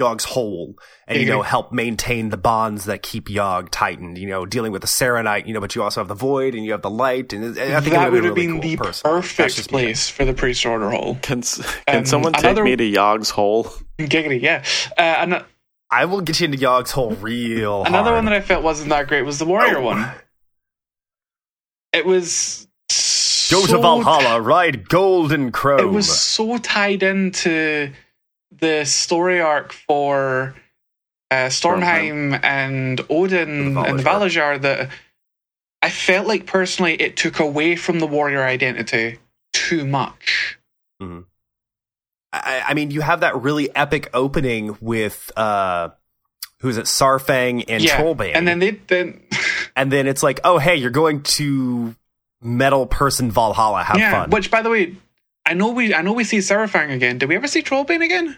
Yogg's 0.00 0.24
hole, 0.24 0.74
and 1.06 1.18
you 1.18 1.26
know, 1.26 1.40
Mhm. 1.40 1.44
help 1.46 1.72
maintain 1.72 2.28
the 2.30 2.36
bonds 2.36 2.84
that 2.86 3.02
keep 3.02 3.28
Yogg 3.28 3.68
tightened. 3.70 4.18
You 4.18 4.28
know, 4.28 4.46
dealing 4.46 4.72
with 4.72 4.82
the 4.82 4.88
Saronite. 4.88 5.46
You 5.46 5.54
know, 5.54 5.60
but 5.60 5.74
you 5.76 5.82
also 5.82 6.00
have 6.00 6.08
the 6.08 6.14
Void, 6.14 6.54
and 6.54 6.64
you 6.64 6.72
have 6.72 6.82
the 6.82 6.90
Light, 6.90 7.32
and 7.32 7.56
it- 7.56 7.58
I 7.72 7.80
think 7.80 7.94
that 7.94 8.08
it 8.08 8.12
would 8.12 8.22
would 8.22 8.24
have 8.26 8.34
been 8.34 8.56
really 8.58 8.70
the 8.70 8.76
cool, 8.76 8.86
personally. 8.86 9.16
That's 9.20 9.32
perfect 9.34 9.56
just 9.56 9.72
me. 9.72 9.78
place 9.82 10.08
for 10.08 10.24
the 10.24 10.34
priest 10.34 10.64
order 10.66 10.90
hall. 10.90 11.16
Can 11.22 11.42
can 11.42 11.64
Um, 11.98 12.04
someone 12.04 12.32
take 12.32 12.44
another- 12.44 12.64
me 12.64 12.76
to 12.76 12.84
Yogg's 12.84 13.30
hole? 13.30 13.72
Giggity, 13.98 14.40
yeah. 14.40 14.64
Uh, 14.96 15.00
and 15.00 15.44
I 15.90 16.04
will 16.04 16.20
get 16.20 16.38
you 16.40 16.44
into 16.44 16.58
Yogg's 16.58 16.90
hole 16.92 17.12
real 17.12 17.80
Another 17.84 18.10
hard. 18.10 18.14
one 18.16 18.24
that 18.26 18.34
I 18.34 18.40
felt 18.40 18.62
wasn't 18.62 18.90
that 18.90 19.08
great 19.08 19.22
was 19.22 19.38
the 19.40 19.46
warrior 19.46 19.78
Oh. 19.78 19.82
one. 19.82 20.12
It 21.92 22.04
was 22.06 22.67
Go 23.50 23.64
so, 23.64 23.76
to 23.76 23.82
Valhalla, 23.82 24.40
ride 24.40 24.88
Golden 24.88 25.52
Crow. 25.52 25.78
It 25.78 25.90
was 25.90 26.08
so 26.08 26.58
tied 26.58 27.02
into 27.02 27.92
the 28.50 28.84
story 28.84 29.40
arc 29.40 29.72
for 29.72 30.54
uh, 31.30 31.34
Stormheim 31.46 32.42
and 32.42 33.00
Odin 33.08 33.74
The 33.74 33.80
and 33.82 33.98
the 33.98 34.02
Valarjar. 34.02 34.60
That 34.60 34.90
I 35.82 35.90
felt 35.90 36.26
like 36.26 36.46
personally 36.46 36.94
it 36.94 37.16
took 37.16 37.38
away 37.38 37.76
from 37.76 38.00
the 38.00 38.06
warrior 38.06 38.42
identity 38.42 39.18
too 39.52 39.86
much. 39.86 40.58
I, 42.32 42.64
I 42.68 42.74
mean, 42.74 42.90
you 42.90 43.00
have 43.00 43.20
that 43.20 43.40
really 43.40 43.74
epic 43.74 44.10
opening 44.12 44.76
with 44.80 45.32
uh, 45.36 45.90
who's 46.60 46.76
it, 46.76 46.86
Saurfang 46.86 47.64
and 47.68 47.82
yeah, 47.82 48.00
Trollbane, 48.00 48.32
and 48.34 48.46
then 48.46 48.58
they 48.58 48.72
then 48.72 49.22
and 49.76 49.90
then 49.90 50.06
it's 50.06 50.22
like, 50.22 50.40
oh 50.44 50.58
hey, 50.58 50.76
you're 50.76 50.90
going 50.90 51.22
to 51.22 51.94
Metal 52.40 52.86
Person 52.86 53.30
Valhalla. 53.30 53.82
Have 53.82 53.98
yeah. 53.98 54.12
fun. 54.12 54.30
Which, 54.30 54.50
by 54.50 54.62
the 54.62 54.70
way, 54.70 54.96
I 55.44 55.54
know 55.54 55.70
we 55.72 55.94
I 55.94 56.02
know 56.02 56.12
we 56.12 56.24
see 56.24 56.38
Saurfang 56.38 56.92
again. 56.92 57.18
Did 57.18 57.28
we 57.28 57.36
ever 57.36 57.48
see 57.48 57.62
Trollbane 57.62 58.04
again? 58.04 58.36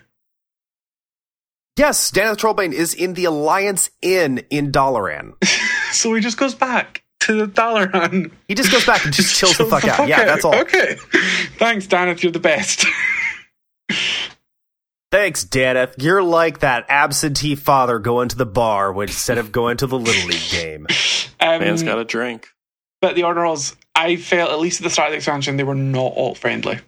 yes, 1.77 2.11
Danath 2.11 2.37
Trollbane 2.37 2.73
is 2.73 2.93
in 2.95 3.15
the 3.15 3.25
Alliance 3.25 3.91
Inn 4.03 4.45
in 4.51 4.71
Dalaran. 4.73 5.35
So 5.93 6.15
he 6.15 6.21
just 6.21 6.37
goes 6.37 6.55
back 6.55 7.03
to 7.19 7.35
the 7.35 7.47
Dalaran. 7.49 8.31
He 8.47 8.55
just 8.55 8.71
goes 8.71 8.87
back 8.87 9.05
and 9.05 9.13
just 9.13 9.35
chills 9.35 9.59
the 9.59 9.65
fuck 9.65 9.85
out. 9.85 10.07
Yeah, 10.07 10.25
that's 10.25 10.45
all. 10.45 10.55
Okay. 10.55 10.95
Thanks, 11.59 11.89
Danath. 11.89 12.23
You're 12.23 12.31
the 12.31 12.39
best. 12.39 12.87
Thanks, 15.11 15.45
Danath. 15.45 15.95
You're 15.99 16.23
like 16.23 16.61
that 16.61 16.87
absentee 16.89 17.57
father 17.57 17.99
going 17.99 18.29
to 18.29 18.37
the 18.37 18.47
bar 18.47 19.03
instead 19.03 19.39
of 19.39 19.51
going 19.51 19.79
to 19.79 19.89
the 19.89 19.99
little 19.99 20.29
league 20.29 20.49
game. 20.53 20.87
Um, 21.41 21.59
Man's 21.59 21.83
got 21.83 21.99
a 21.99 22.05
drink. 22.05 22.47
but 23.01 23.17
the 23.17 23.25
Order 23.25 23.45
Halls, 23.45 23.75
I 24.05 24.17
felt, 24.17 24.51
at 24.51 24.59
least 24.61 24.81
at 24.81 24.85
the 24.85 24.91
start 24.91 25.09
of 25.09 25.13
the 25.13 25.17
expansion, 25.17 25.57
they 25.57 25.65
were 25.65 25.75
not 25.75 26.13
alt 26.17 26.39
friendly. 26.39 26.79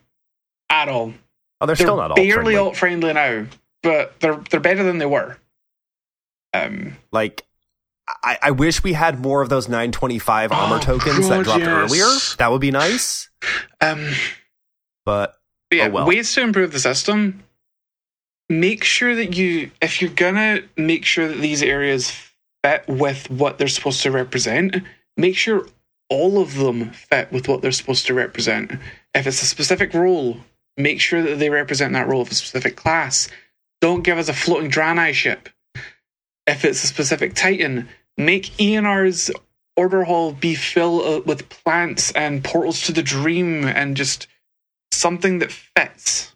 At 0.70 0.88
all. 0.88 1.12
Oh, 1.60 1.66
they're, 1.66 1.76
They're 1.76 1.76
still 1.86 1.96
not 1.96 2.16
barely 2.16 2.56
alt 2.56 2.76
friendly 2.76 3.12
now, 3.12 3.46
but 3.82 4.18
they're 4.20 4.36
they're 4.50 4.60
better 4.60 4.82
than 4.82 4.98
they 4.98 5.06
were. 5.06 5.36
Um, 6.54 6.96
Like, 7.12 7.44
I, 8.22 8.38
I 8.42 8.50
wish 8.50 8.82
we 8.82 8.92
had 8.94 9.20
more 9.20 9.42
of 9.42 9.48
those 9.48 9.68
925 9.68 10.52
armor 10.52 10.76
Oh, 10.76 10.80
tokens 10.80 11.28
that 11.28 11.44
dropped 11.44 11.60
yes. 11.60 11.68
earlier. 11.68 12.06
That 12.38 12.50
would 12.50 12.60
be 12.60 12.70
nice. 12.70 13.28
um, 13.80 14.10
But 15.04 15.36
But 15.70 15.76
yeah, 15.76 15.86
Oh, 15.86 15.90
well. 15.90 16.06
ways 16.06 16.32
to 16.34 16.40
improve 16.42 16.72
the 16.72 16.80
system. 16.80 17.42
Make 18.48 18.84
sure 18.84 19.14
that 19.14 19.34
you, 19.36 19.70
if 19.80 20.02
you're 20.02 20.10
gonna 20.10 20.62
make 20.76 21.04
sure 21.04 21.28
that 21.28 21.38
these 21.38 21.62
areas 21.62 22.10
fit 22.64 22.84
with 22.88 23.30
what 23.30 23.58
they're 23.58 23.68
supposed 23.68 24.02
to 24.02 24.10
represent, 24.10 24.76
make 25.16 25.36
sure 25.36 25.66
all 26.08 26.40
of 26.40 26.54
them 26.56 26.90
fit 26.90 27.32
with 27.32 27.48
what 27.48 27.62
they're 27.62 27.72
supposed 27.72 28.06
to 28.06 28.14
represent. 28.14 28.72
If 29.14 29.26
it's 29.26 29.42
a 29.42 29.46
specific 29.46 29.94
role, 29.94 30.38
make 30.76 31.00
sure 31.00 31.22
that 31.22 31.38
they 31.38 31.50
represent 31.50 31.92
that 31.94 32.08
role 32.08 32.22
of 32.22 32.30
a 32.30 32.34
specific 32.34 32.76
class. 32.76 33.28
Don't 33.80 34.02
give 34.02 34.18
us 34.18 34.28
a 34.28 34.34
floating 34.34 34.70
Draenei 34.70 35.12
ship. 35.12 35.48
If 36.46 36.64
it's 36.64 36.84
a 36.84 36.86
specific 36.86 37.34
Titan, 37.34 37.88
make 38.16 38.44
Eonar's 38.58 39.30
order 39.76 40.04
hall 40.04 40.32
be 40.32 40.54
filled 40.54 41.02
uh, 41.02 41.22
with 41.24 41.48
plants 41.48 42.12
and 42.12 42.44
portals 42.44 42.82
to 42.82 42.92
the 42.92 43.02
dream 43.02 43.64
and 43.64 43.96
just 43.96 44.26
something 44.90 45.38
that 45.38 45.50
fits. 45.50 46.34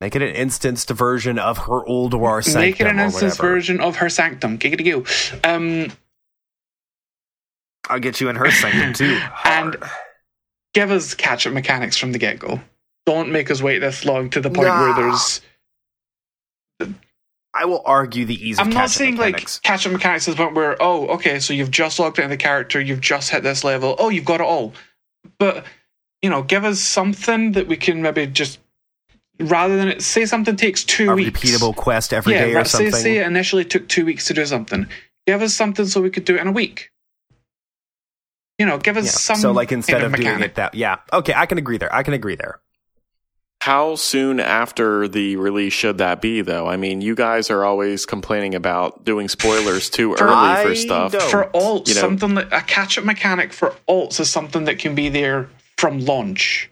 make 0.00 0.14
it 0.14 0.22
an 0.22 0.34
instanced 0.34 0.90
version 0.90 1.38
of 1.38 1.58
her 1.58 1.84
old 1.86 2.12
war 2.12 2.42
sanctum 2.42 2.60
Make 2.60 2.80
it 2.80 2.86
an 2.86 3.00
or 3.00 3.04
instance 3.04 3.36
version 3.38 3.80
of 3.80 3.96
her 3.96 4.08
sanctum. 4.08 4.58
Giggity 4.58 4.84
go. 4.84 5.48
Um, 5.48 5.92
I'll 7.92 8.00
get 8.00 8.20
you 8.20 8.28
in 8.28 8.36
her 8.36 8.50
sanctum 8.50 8.92
too. 8.94 9.20
And- 9.44 9.76
give 10.74 10.90
us 10.90 11.12
catch 11.14 11.46
up 11.46 11.52
mechanics 11.52 11.96
from 11.98 12.12
the 12.12 12.18
get 12.18 12.38
go. 12.38 12.60
Don't 13.04 13.30
make 13.30 13.50
us 13.50 13.60
wait 13.60 13.80
this 13.80 14.04
long 14.04 14.30
to 14.30 14.40
the 14.40 14.48
point 14.50 14.68
Nah. 14.68 14.80
where 14.80 14.94
there's 14.94 15.40
I 17.54 17.66
will 17.66 17.82
argue 17.84 18.24
the 18.24 18.34
ease. 18.48 18.58
I'm 18.58 18.70
not 18.70 18.88
saying 18.88 19.16
mechanics. 19.16 19.56
like 19.56 19.62
catch 19.62 19.86
up 19.86 19.92
mechanics 19.92 20.24
to 20.24 20.30
the 20.30 20.36
point 20.38 20.54
where 20.54 20.76
oh 20.80 21.08
okay 21.08 21.38
so 21.38 21.52
you've 21.52 21.70
just 21.70 21.98
logged 21.98 22.18
into 22.18 22.28
the 22.30 22.36
character 22.38 22.80
you've 22.80 23.00
just 23.02 23.28
hit 23.30 23.42
this 23.42 23.62
level 23.62 23.94
oh 23.98 24.08
you've 24.08 24.24
got 24.24 24.40
it 24.40 24.46
all, 24.46 24.72
but 25.38 25.66
you 26.22 26.30
know 26.30 26.42
give 26.42 26.64
us 26.64 26.80
something 26.80 27.52
that 27.52 27.66
we 27.68 27.76
can 27.76 28.00
maybe 28.00 28.26
just 28.26 28.58
rather 29.38 29.76
than 29.76 29.88
it 29.88 30.00
say 30.02 30.24
something 30.24 30.56
takes 30.56 30.82
two 30.84 31.10
a 31.10 31.14
weeks 31.14 31.40
repeatable 31.40 31.76
quest 31.76 32.14
every 32.14 32.32
yeah 32.32 32.46
day 32.46 32.54
or 32.54 32.64
say 32.64 32.84
something. 32.90 32.92
say 32.92 33.16
it 33.18 33.26
initially 33.26 33.64
took 33.66 33.86
two 33.88 34.06
weeks 34.06 34.26
to 34.28 34.32
do 34.34 34.46
something 34.46 34.86
give 35.26 35.42
us 35.42 35.52
something 35.52 35.84
so 35.86 36.00
we 36.00 36.08
could 36.10 36.24
do 36.24 36.36
it 36.36 36.40
in 36.40 36.48
a 36.48 36.52
week. 36.52 36.90
You 38.58 38.66
know, 38.66 38.78
give 38.78 38.96
us 38.96 39.06
Yeah. 39.06 39.10
some. 39.12 39.36
so 39.36 39.52
like 39.52 39.72
instead 39.72 40.00
kind 40.02 40.04
of 40.04 40.12
doing 40.12 40.24
mechanic. 40.28 40.50
it 40.52 40.54
that 40.56 40.74
yeah 40.74 40.96
okay 41.12 41.32
I 41.34 41.46
can 41.46 41.58
agree 41.58 41.78
there 41.78 41.92
I 41.94 42.02
can 42.02 42.14
agree 42.14 42.36
there. 42.36 42.60
How 43.62 43.94
soon 43.94 44.40
after 44.40 45.06
the 45.06 45.36
release 45.36 45.72
should 45.72 45.98
that 45.98 46.20
be, 46.20 46.40
though? 46.40 46.66
I 46.68 46.76
mean, 46.76 47.00
you 47.00 47.14
guys 47.14 47.48
are 47.48 47.64
always 47.64 48.04
complaining 48.04 48.56
about 48.56 49.04
doing 49.04 49.28
spoilers 49.28 49.88
too 49.88 50.14
For- 50.16 50.24
early 50.24 50.62
for 50.64 50.70
I 50.70 50.74
stuff. 50.74 51.12
don't- 51.12 51.30
for 51.30 51.44
alts, 51.54 51.86
you 51.88 51.94
know- 51.94 52.00
something 52.00 52.34
that 52.34 52.52
a 52.52 52.60
catch 52.62 52.98
up 52.98 53.04
mechanic 53.04 53.52
for 53.52 53.72
alts 53.88 54.18
is 54.18 54.28
something 54.28 54.64
that 54.64 54.80
can 54.80 54.96
be 54.96 55.08
there 55.10 55.48
from 55.78 56.00
launch. 56.04 56.70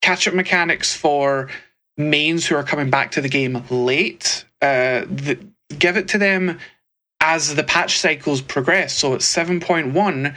Catch 0.00 0.26
up 0.26 0.34
mechanics 0.34 0.92
for 0.96 1.48
mains 1.96 2.44
who 2.46 2.56
are 2.56 2.64
coming 2.64 2.90
back 2.90 3.12
to 3.12 3.20
the 3.20 3.28
game 3.28 3.62
late, 3.70 4.44
uh, 4.60 5.02
the, 5.08 5.38
give 5.78 5.96
it 5.96 6.08
to 6.08 6.18
them 6.18 6.58
as 7.20 7.54
the 7.54 7.62
patch 7.62 8.00
cycles 8.00 8.40
progress. 8.40 8.92
So 8.94 9.14
at 9.14 9.20
7.1, 9.20 10.34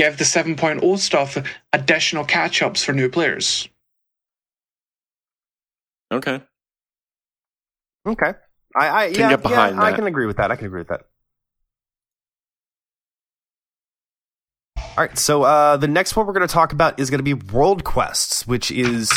give 0.00 0.16
the 0.16 0.24
7.0 0.24 0.98
stuff 0.98 1.36
additional 1.74 2.24
catch 2.24 2.62
ups 2.62 2.82
for 2.82 2.94
new 2.94 3.10
players. 3.10 3.68
Okay. 6.10 6.40
Okay. 8.06 8.32
I, 8.74 8.88
I 9.04 9.12
Can 9.12 9.20
yeah, 9.20 9.28
get 9.30 9.42
behind 9.42 9.76
yeah 9.76 9.82
I 9.82 9.92
can 9.92 10.06
agree 10.06 10.26
with 10.26 10.38
that. 10.38 10.50
I 10.50 10.56
can 10.56 10.66
agree 10.66 10.80
with 10.80 10.88
that. 10.88 11.02
All 14.76 15.06
right, 15.06 15.18
so 15.18 15.42
uh, 15.42 15.76
the 15.76 15.86
next 15.86 16.16
one 16.16 16.26
we're 16.26 16.32
going 16.32 16.46
to 16.46 16.52
talk 16.52 16.72
about 16.72 16.98
is 16.98 17.10
going 17.10 17.18
to 17.18 17.24
be 17.24 17.34
World 17.34 17.84
Quests, 17.84 18.46
which 18.46 18.70
is 18.70 19.12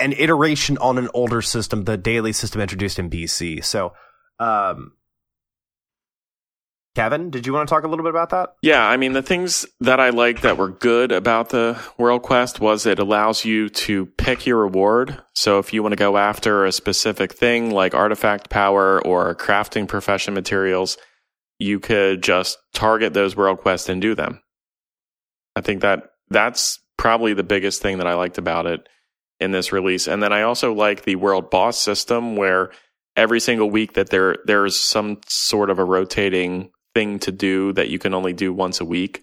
an 0.00 0.12
iteration 0.12 0.78
on 0.78 0.98
an 0.98 1.08
older 1.14 1.42
system, 1.42 1.84
the 1.84 1.96
daily 1.96 2.32
system 2.32 2.60
introduced 2.60 2.98
in 2.98 3.10
BC. 3.10 3.64
So, 3.64 3.92
um, 4.38 4.92
Kevin, 6.98 7.30
did 7.30 7.46
you 7.46 7.52
want 7.52 7.68
to 7.68 7.72
talk 7.72 7.84
a 7.84 7.86
little 7.86 8.02
bit 8.02 8.10
about 8.10 8.30
that? 8.30 8.54
Yeah, 8.60 8.84
I 8.84 8.96
mean, 8.96 9.12
the 9.12 9.22
things 9.22 9.64
that 9.78 10.00
I 10.00 10.10
like 10.10 10.40
that 10.40 10.56
were 10.58 10.70
good 10.70 11.12
about 11.12 11.50
the 11.50 11.80
World 11.96 12.22
Quest 12.22 12.58
was 12.58 12.86
it 12.86 12.98
allows 12.98 13.44
you 13.44 13.68
to 13.68 14.06
pick 14.18 14.46
your 14.46 14.58
reward. 14.58 15.22
So 15.32 15.60
if 15.60 15.72
you 15.72 15.80
want 15.80 15.92
to 15.92 15.96
go 15.96 16.16
after 16.16 16.64
a 16.64 16.72
specific 16.72 17.32
thing 17.32 17.70
like 17.70 17.94
artifact 17.94 18.50
power 18.50 19.00
or 19.06 19.32
crafting 19.36 19.86
profession 19.86 20.34
materials, 20.34 20.98
you 21.60 21.78
could 21.78 22.20
just 22.20 22.58
target 22.74 23.14
those 23.14 23.36
World 23.36 23.58
Quests 23.58 23.88
and 23.88 24.02
do 24.02 24.16
them. 24.16 24.42
I 25.54 25.60
think 25.60 25.82
that 25.82 26.02
that's 26.30 26.80
probably 26.96 27.32
the 27.32 27.44
biggest 27.44 27.80
thing 27.80 27.98
that 27.98 28.08
I 28.08 28.14
liked 28.14 28.38
about 28.38 28.66
it 28.66 28.88
in 29.38 29.52
this 29.52 29.70
release. 29.70 30.08
And 30.08 30.20
then 30.20 30.32
I 30.32 30.42
also 30.42 30.74
like 30.74 31.04
the 31.04 31.14
World 31.14 31.48
Boss 31.48 31.80
system 31.80 32.34
where 32.34 32.72
every 33.14 33.38
single 33.38 33.70
week 33.70 33.92
that 33.92 34.10
there 34.10 34.34
there's 34.46 34.80
some 34.80 35.20
sort 35.28 35.70
of 35.70 35.78
a 35.78 35.84
rotating 35.84 36.72
thing 36.98 37.18
to 37.20 37.30
do 37.32 37.72
that 37.74 37.90
you 37.90 37.98
can 37.98 38.12
only 38.14 38.32
do 38.32 38.52
once 38.52 38.80
a 38.80 38.84
week. 38.84 39.22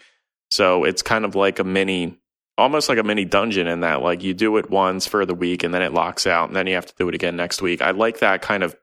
So 0.49 0.85
it's 0.85 1.01
kind 1.01 1.25
of 1.25 1.35
like 1.35 1.59
a 1.59 1.63
mini 1.65 2.17
almost 2.57 2.87
like 2.87 2.97
a 2.97 3.03
mini 3.03 3.25
dungeon 3.25 3.67
in 3.67 3.81
that 3.81 4.01
like 4.01 4.23
you 4.23 4.33
do 4.33 4.55
it 4.55 4.69
once 4.69 5.05
for 5.05 5.25
the 5.25 5.35
week 5.35 5.63
and 5.63 5.73
then 5.73 5.81
it 5.81 5.91
locks 5.91 6.25
out 6.25 6.47
and 6.47 6.55
then 6.55 6.67
you 6.67 6.75
have 6.75 6.85
to 6.85 6.93
do 6.97 7.09
it 7.09 7.15
again 7.15 7.35
next 7.35 7.61
week. 7.61 7.81
I 7.81 7.91
like 7.91 8.19
that 8.19 8.41
kind 8.41 8.63
of 8.63 8.73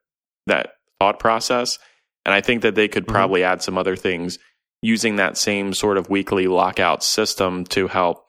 that 0.47 0.74
thought 1.01 1.18
process 1.18 1.78
and 2.26 2.34
I 2.34 2.43
think 2.43 2.61
that 2.62 2.74
they 2.74 2.86
could 2.86 3.07
Mhm. 3.07 3.12
probably 3.12 3.43
add 3.45 3.62
some 3.62 3.78
other 3.78 3.97
things 3.97 4.38
using 4.82 5.16
that 5.16 5.38
same 5.38 5.72
sort 5.72 5.97
of 5.97 6.11
weekly 6.11 6.49
lockout 6.49 7.03
system 7.03 7.64
to 7.64 7.88
help 7.88 8.26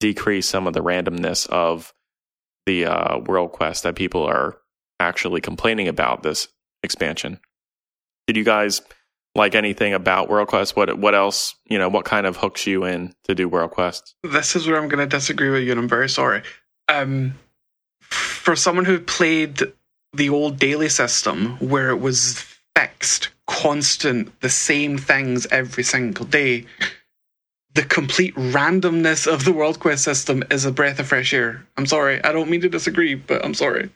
decrease 0.00 0.48
some 0.48 0.66
of 0.66 0.72
the 0.72 0.80
randomness 0.82 1.46
of 1.50 1.92
the 2.64 2.86
uh, 2.86 3.18
world 3.18 3.52
quest 3.52 3.82
that 3.82 3.94
people 3.94 4.22
are 4.24 4.56
actually 5.00 5.40
complaining 5.42 5.88
about 5.88 6.22
this 6.22 6.48
expansion. 6.82 7.40
Did 8.26 8.36
you 8.38 8.44
guys 8.44 8.80
like 9.38 9.54
anything 9.54 9.94
about 9.94 10.28
World 10.28 10.48
Quest? 10.48 10.76
What 10.76 10.98
what 10.98 11.14
else, 11.14 11.54
you 11.64 11.78
know, 11.78 11.88
what 11.88 12.04
kind 12.04 12.26
of 12.26 12.36
hooks 12.36 12.66
you 12.66 12.84
in 12.84 13.14
to 13.24 13.34
do 13.34 13.48
World 13.48 13.70
Quests? 13.70 14.14
this 14.22 14.54
is 14.56 14.66
where 14.66 14.76
I'm 14.76 14.88
going 14.88 14.98
to 14.98 15.16
disagree 15.16 15.50
with 15.50 15.62
you, 15.62 15.70
and 15.70 15.80
I'm 15.80 15.88
very 15.88 16.08
sorry. 16.08 16.42
Um, 16.88 17.34
for 18.00 18.56
someone 18.56 18.84
who 18.84 18.98
played 18.98 19.62
the 20.12 20.28
old 20.30 20.58
daily 20.58 20.88
system 20.88 21.56
where 21.58 21.90
it 21.90 22.00
was 22.00 22.44
fixed, 22.74 23.28
constant, 23.46 24.40
the 24.40 24.50
same 24.50 24.98
things 24.98 25.46
every 25.50 25.84
single 25.84 26.24
day, 26.26 26.66
the 27.74 27.82
complete 27.82 28.34
randomness 28.34 29.32
of 29.32 29.44
the 29.44 29.52
World 29.52 29.80
Quest 29.80 30.02
system 30.02 30.42
is 30.50 30.64
a 30.64 30.72
breath 30.72 30.98
of 30.98 31.06
fresh 31.08 31.32
air. 31.32 31.64
I'm 31.76 31.86
sorry. 31.86 32.22
I 32.24 32.32
don't 32.32 32.50
mean 32.50 32.62
to 32.62 32.68
disagree, 32.68 33.14
but 33.14 33.44
I'm 33.44 33.54
sorry. 33.54 33.90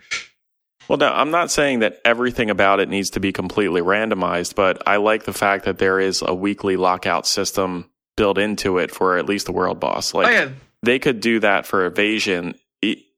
Well, 0.93 0.99
no, 0.99 1.09
I'm 1.09 1.31
not 1.31 1.51
saying 1.51 1.79
that 1.79 2.03
everything 2.05 2.51
about 2.51 2.79
it 2.79 2.87
needs 2.91 3.09
to 3.11 3.21
be 3.21 3.33
completely 3.33 3.81
randomized, 3.81 4.55
but 4.55 4.87
I 4.87 4.97
like 4.97 5.25
the 5.25 5.33
fact 5.33 5.65
that 5.65 5.79
there 5.79 5.99
is 5.99 6.21
a 6.21 6.35
weekly 6.35 6.77
lockout 6.77 7.27
system 7.27 7.89
built 8.15 8.37
into 8.37 8.77
it 8.77 8.91
for 8.91 9.17
at 9.17 9.25
least 9.25 9.47
the 9.47 9.53
world 9.53 9.81
boss. 9.81 10.13
Like 10.13 10.27
oh, 10.27 10.31
yeah. 10.31 10.49
they 10.83 10.99
could 10.99 11.21
do 11.21 11.41
that 11.41 11.65
for 11.65 11.87
evasion 11.87 12.57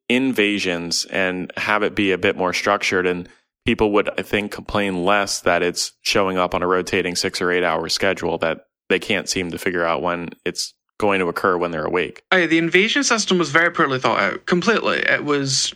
invasions 0.08 1.04
and 1.06 1.50
have 1.56 1.82
it 1.82 1.96
be 1.96 2.12
a 2.12 2.18
bit 2.18 2.36
more 2.36 2.52
structured 2.52 3.06
and 3.06 3.26
people 3.64 3.90
would 3.90 4.10
i 4.18 4.22
think 4.22 4.52
complain 4.52 5.02
less 5.02 5.40
that 5.40 5.62
it's 5.62 5.92
showing 6.02 6.36
up 6.36 6.54
on 6.54 6.62
a 6.62 6.66
rotating 6.66 7.16
six 7.16 7.40
or 7.40 7.50
eight 7.50 7.64
hour 7.64 7.88
schedule 7.88 8.36
that 8.36 8.66
they 8.90 8.98
can't 8.98 9.30
seem 9.30 9.50
to 9.50 9.56
figure 9.56 9.82
out 9.82 10.02
when 10.02 10.28
it's 10.44 10.74
going 10.98 11.20
to 11.20 11.26
occur 11.26 11.56
when 11.56 11.70
they're 11.70 11.86
awake 11.86 12.22
Oh, 12.30 12.36
yeah, 12.36 12.46
the 12.46 12.58
invasion 12.58 13.02
system 13.02 13.38
was 13.38 13.50
very 13.50 13.70
poorly 13.70 13.98
thought 13.98 14.20
out. 14.20 14.46
Completely. 14.46 14.98
It 14.98 15.24
was. 15.24 15.72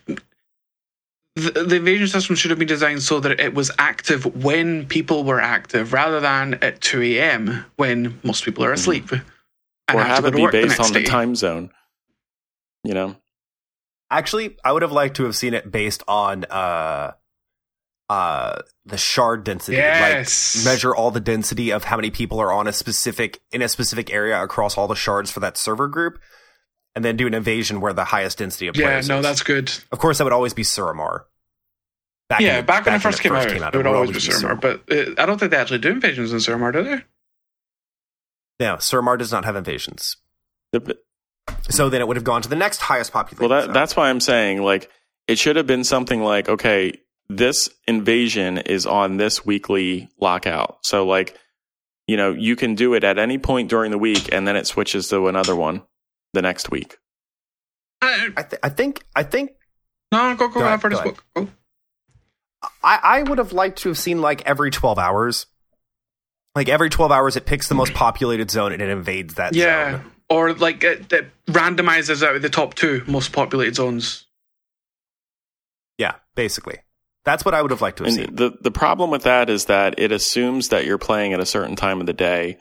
The, 1.44 1.64
the 1.64 1.76
invasion 1.76 2.08
system 2.08 2.36
should 2.36 2.50
have 2.50 2.58
been 2.58 2.68
designed 2.68 3.02
so 3.02 3.20
that 3.20 3.40
it 3.40 3.54
was 3.54 3.70
active 3.78 4.24
when 4.42 4.86
people 4.86 5.24
were 5.24 5.40
active 5.40 5.92
rather 5.92 6.20
than 6.20 6.54
at 6.62 6.80
2 6.80 7.02
a.m. 7.02 7.64
when 7.76 8.18
most 8.22 8.44
people 8.44 8.64
are 8.64 8.72
asleep. 8.72 9.10
and 9.12 9.22
or 9.94 10.02
to 10.02 10.04
have 10.04 10.22
go 10.22 10.28
it 10.28 10.36
be 10.36 10.42
work 10.42 10.52
the 10.52 10.62
based 10.62 10.78
next 10.78 10.88
on 10.88 10.92
the 10.92 11.04
time 11.04 11.34
zone 11.34 11.70
you 12.84 12.94
know 12.94 13.16
Actually, 14.10 14.56
I 14.64 14.72
would 14.72 14.82
have 14.82 14.92
liked 14.92 15.16
to 15.16 15.24
have 15.24 15.36
seen 15.36 15.54
it 15.54 15.70
based 15.70 16.02
on 16.08 16.44
uh 16.44 17.12
uh 18.08 18.56
the 18.86 18.96
shard 18.96 19.44
density. 19.44 19.76
Yes. 19.76 20.56
Like 20.56 20.64
measure 20.64 20.94
all 20.94 21.10
the 21.10 21.20
density 21.20 21.70
of 21.70 21.84
how 21.84 21.96
many 21.96 22.10
people 22.10 22.40
are 22.40 22.52
on 22.52 22.66
a 22.66 22.72
specific 22.72 23.40
in 23.52 23.60
a 23.60 23.68
specific 23.68 24.12
area 24.12 24.42
across 24.42 24.78
all 24.78 24.88
the 24.88 24.94
shards 24.94 25.30
for 25.30 25.40
that 25.40 25.58
server 25.58 25.88
group. 25.88 26.18
And 26.98 27.04
then 27.04 27.16
do 27.16 27.28
an 27.28 27.34
invasion 27.34 27.80
where 27.80 27.92
the 27.92 28.02
highest 28.04 28.38
density 28.38 28.66
of 28.66 28.74
players. 28.74 29.06
Yeah, 29.08 29.14
no, 29.14 29.20
is. 29.20 29.24
that's 29.24 29.44
good. 29.44 29.70
of 29.92 30.00
course 30.00 30.18
that 30.18 30.24
would 30.24 30.32
always 30.32 30.52
be 30.52 30.64
Suramar. 30.64 31.26
Back 32.28 32.40
yeah, 32.40 32.58
in- 32.58 32.66
back 32.66 32.84
when 32.86 32.94
it 32.94 32.96
in 32.96 33.00
first 33.02 33.20
came, 33.20 33.32
out, 33.32 33.46
it 33.46 33.76
would 33.76 33.86
always 33.86 34.10
be 34.10 34.18
Suramar. 34.18 34.60
But 34.60 34.80
uh, 34.90 35.14
I 35.22 35.26
don't 35.26 35.38
think 35.38 35.52
they 35.52 35.56
actually 35.58 35.78
do 35.78 35.90
invasions 35.90 36.32
in 36.32 36.38
Suramar, 36.40 36.72
do 36.72 36.82
they? 36.82 37.04
No, 38.58 38.74
Suramar 38.78 39.16
does 39.16 39.30
not 39.30 39.44
have 39.44 39.54
invasions. 39.54 40.16
The- 40.72 40.98
So 41.70 41.88
then 41.88 42.00
it 42.00 42.08
would 42.08 42.16
have 42.16 42.24
gone 42.24 42.42
to 42.42 42.48
the 42.48 42.56
next 42.56 42.78
highest 42.78 43.12
population. 43.12 43.48
well 43.48 43.60
that 43.60 43.66
zone. 43.66 43.74
that's 43.74 43.94
why 43.96 44.10
i'm 44.10 44.20
saying 44.20 44.60
like 44.60 44.90
it 45.28 45.38
should 45.38 45.54
have 45.56 45.66
been 45.68 45.84
something 45.84 46.20
like 46.22 46.48
okay 46.48 46.92
this 47.28 47.70
invasion 47.86 48.58
is 48.58 48.84
on 48.86 49.16
this 49.18 49.46
weekly 49.46 50.08
lockout 50.20 50.78
so 50.82 51.06
like 51.06 51.36
you 52.06 52.16
know 52.18 52.32
you 52.32 52.56
can 52.56 52.74
do 52.74 52.92
it 52.94 53.04
at 53.04 53.18
any 53.18 53.38
point 53.38 53.70
during 53.70 53.90
the 53.90 53.98
week 53.98 54.28
and 54.32 54.46
then 54.48 54.56
it 54.56 54.66
switches 54.66 55.08
to 55.08 55.28
another 55.28 55.54
one 55.56 55.82
the 56.34 56.42
next 56.42 56.70
week 56.70 56.98
Uh, 58.02 58.28
I, 58.36 58.42
th- 58.42 58.60
I 58.62 58.68
think 58.68 59.04
I 59.16 59.22
think 59.22 59.52
no, 60.12 60.34
go, 60.36 60.48
go, 60.48 60.54
Go 60.54 60.60
go 60.60 60.66
ahead, 60.66 60.80
for 60.80 60.88
this 60.90 61.00
book. 61.00 61.22
Go. 61.36 61.48
I, 62.82 62.98
I 63.02 63.22
would 63.22 63.38
have 63.38 63.52
liked 63.52 63.78
to 63.80 63.90
have 63.90 63.98
seen 63.98 64.20
like 64.22 64.42
every 64.46 64.70
12 64.70 64.98
hours. 64.98 65.46
Like 66.54 66.68
every 66.70 66.88
12 66.90 67.12
hours, 67.12 67.36
it 67.36 67.44
picks 67.46 67.68
the 67.68 67.74
most 67.74 67.92
populated 67.94 68.50
zone 68.50 68.72
and 68.72 68.80
it 68.82 68.88
invades 68.88 69.34
that 69.34 69.54
Yeah. 69.54 69.92
zone. 69.98 70.12
Or 70.30 70.54
like 70.54 70.82
it, 70.82 71.12
it 71.12 71.30
randomizes 71.46 72.26
out 72.26 72.36
of 72.36 72.42
the 72.42 72.48
top 72.48 72.74
two 72.74 73.02
most 73.06 73.32
populated 73.32 73.74
zones. 73.76 74.26
Yeah, 75.98 76.14
basically. 76.34 76.78
That's 77.24 77.44
what 77.44 77.52
I 77.54 77.60
would 77.62 77.70
have 77.70 77.82
liked 77.82 77.98
to 77.98 78.04
have 78.04 78.12
and 78.16 78.26
seen. 78.26 78.34
the 78.36 78.56
the 78.60 78.70
problem 78.70 79.10
with 79.10 79.24
that 79.24 79.50
is 79.50 79.66
that 79.66 79.98
it 79.98 80.10
assumes 80.12 80.68
that 80.68 80.86
you're 80.86 80.98
playing 80.98 81.32
at 81.34 81.40
a 81.40 81.46
certain 81.46 81.76
time 81.76 82.00
of 82.00 82.06
the 82.06 82.12
day 82.14 82.56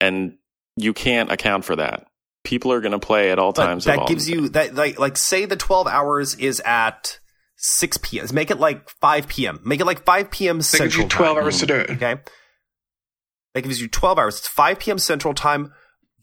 and 0.00 0.38
you 0.76 0.94
can't 0.94 1.30
account 1.30 1.64
for 1.64 1.76
that 1.76 2.06
people 2.46 2.72
are 2.72 2.80
going 2.80 2.92
to 2.92 2.98
play 2.98 3.30
at 3.30 3.38
all 3.38 3.52
But 3.52 3.66
times 3.66 3.84
that 3.84 3.98
all 3.98 4.06
gives 4.08 4.24
the- 4.26 4.32
you 4.32 4.48
that 4.50 4.74
like 4.74 4.98
like 4.98 5.16
say 5.18 5.44
the 5.44 5.56
12 5.56 5.86
hours 5.86 6.34
is 6.36 6.60
at 6.64 7.18
6 7.56 7.98
p.m. 7.98 8.26
Make 8.32 8.50
it 8.50 8.58
like 8.58 8.88
5 8.88 9.28
p.m. 9.28 9.60
Make 9.64 9.80
it 9.80 9.84
like 9.84 10.04
5 10.04 10.30
p.m. 10.30 10.62
Central. 10.62 10.88
That 10.88 10.92
gives 10.96 11.02
you 11.02 11.08
12 11.08 11.34
time. 11.36 11.44
hours 11.44 11.58
to 11.60 11.66
do 11.66 11.74
it. 11.74 11.90
Okay. 11.90 12.16
That 13.54 13.62
gives 13.62 13.80
you 13.80 13.88
12 13.88 14.18
hours. 14.18 14.38
It's 14.38 14.48
5 14.48 14.78
p.m. 14.78 14.98
Central 14.98 15.34
Time 15.34 15.72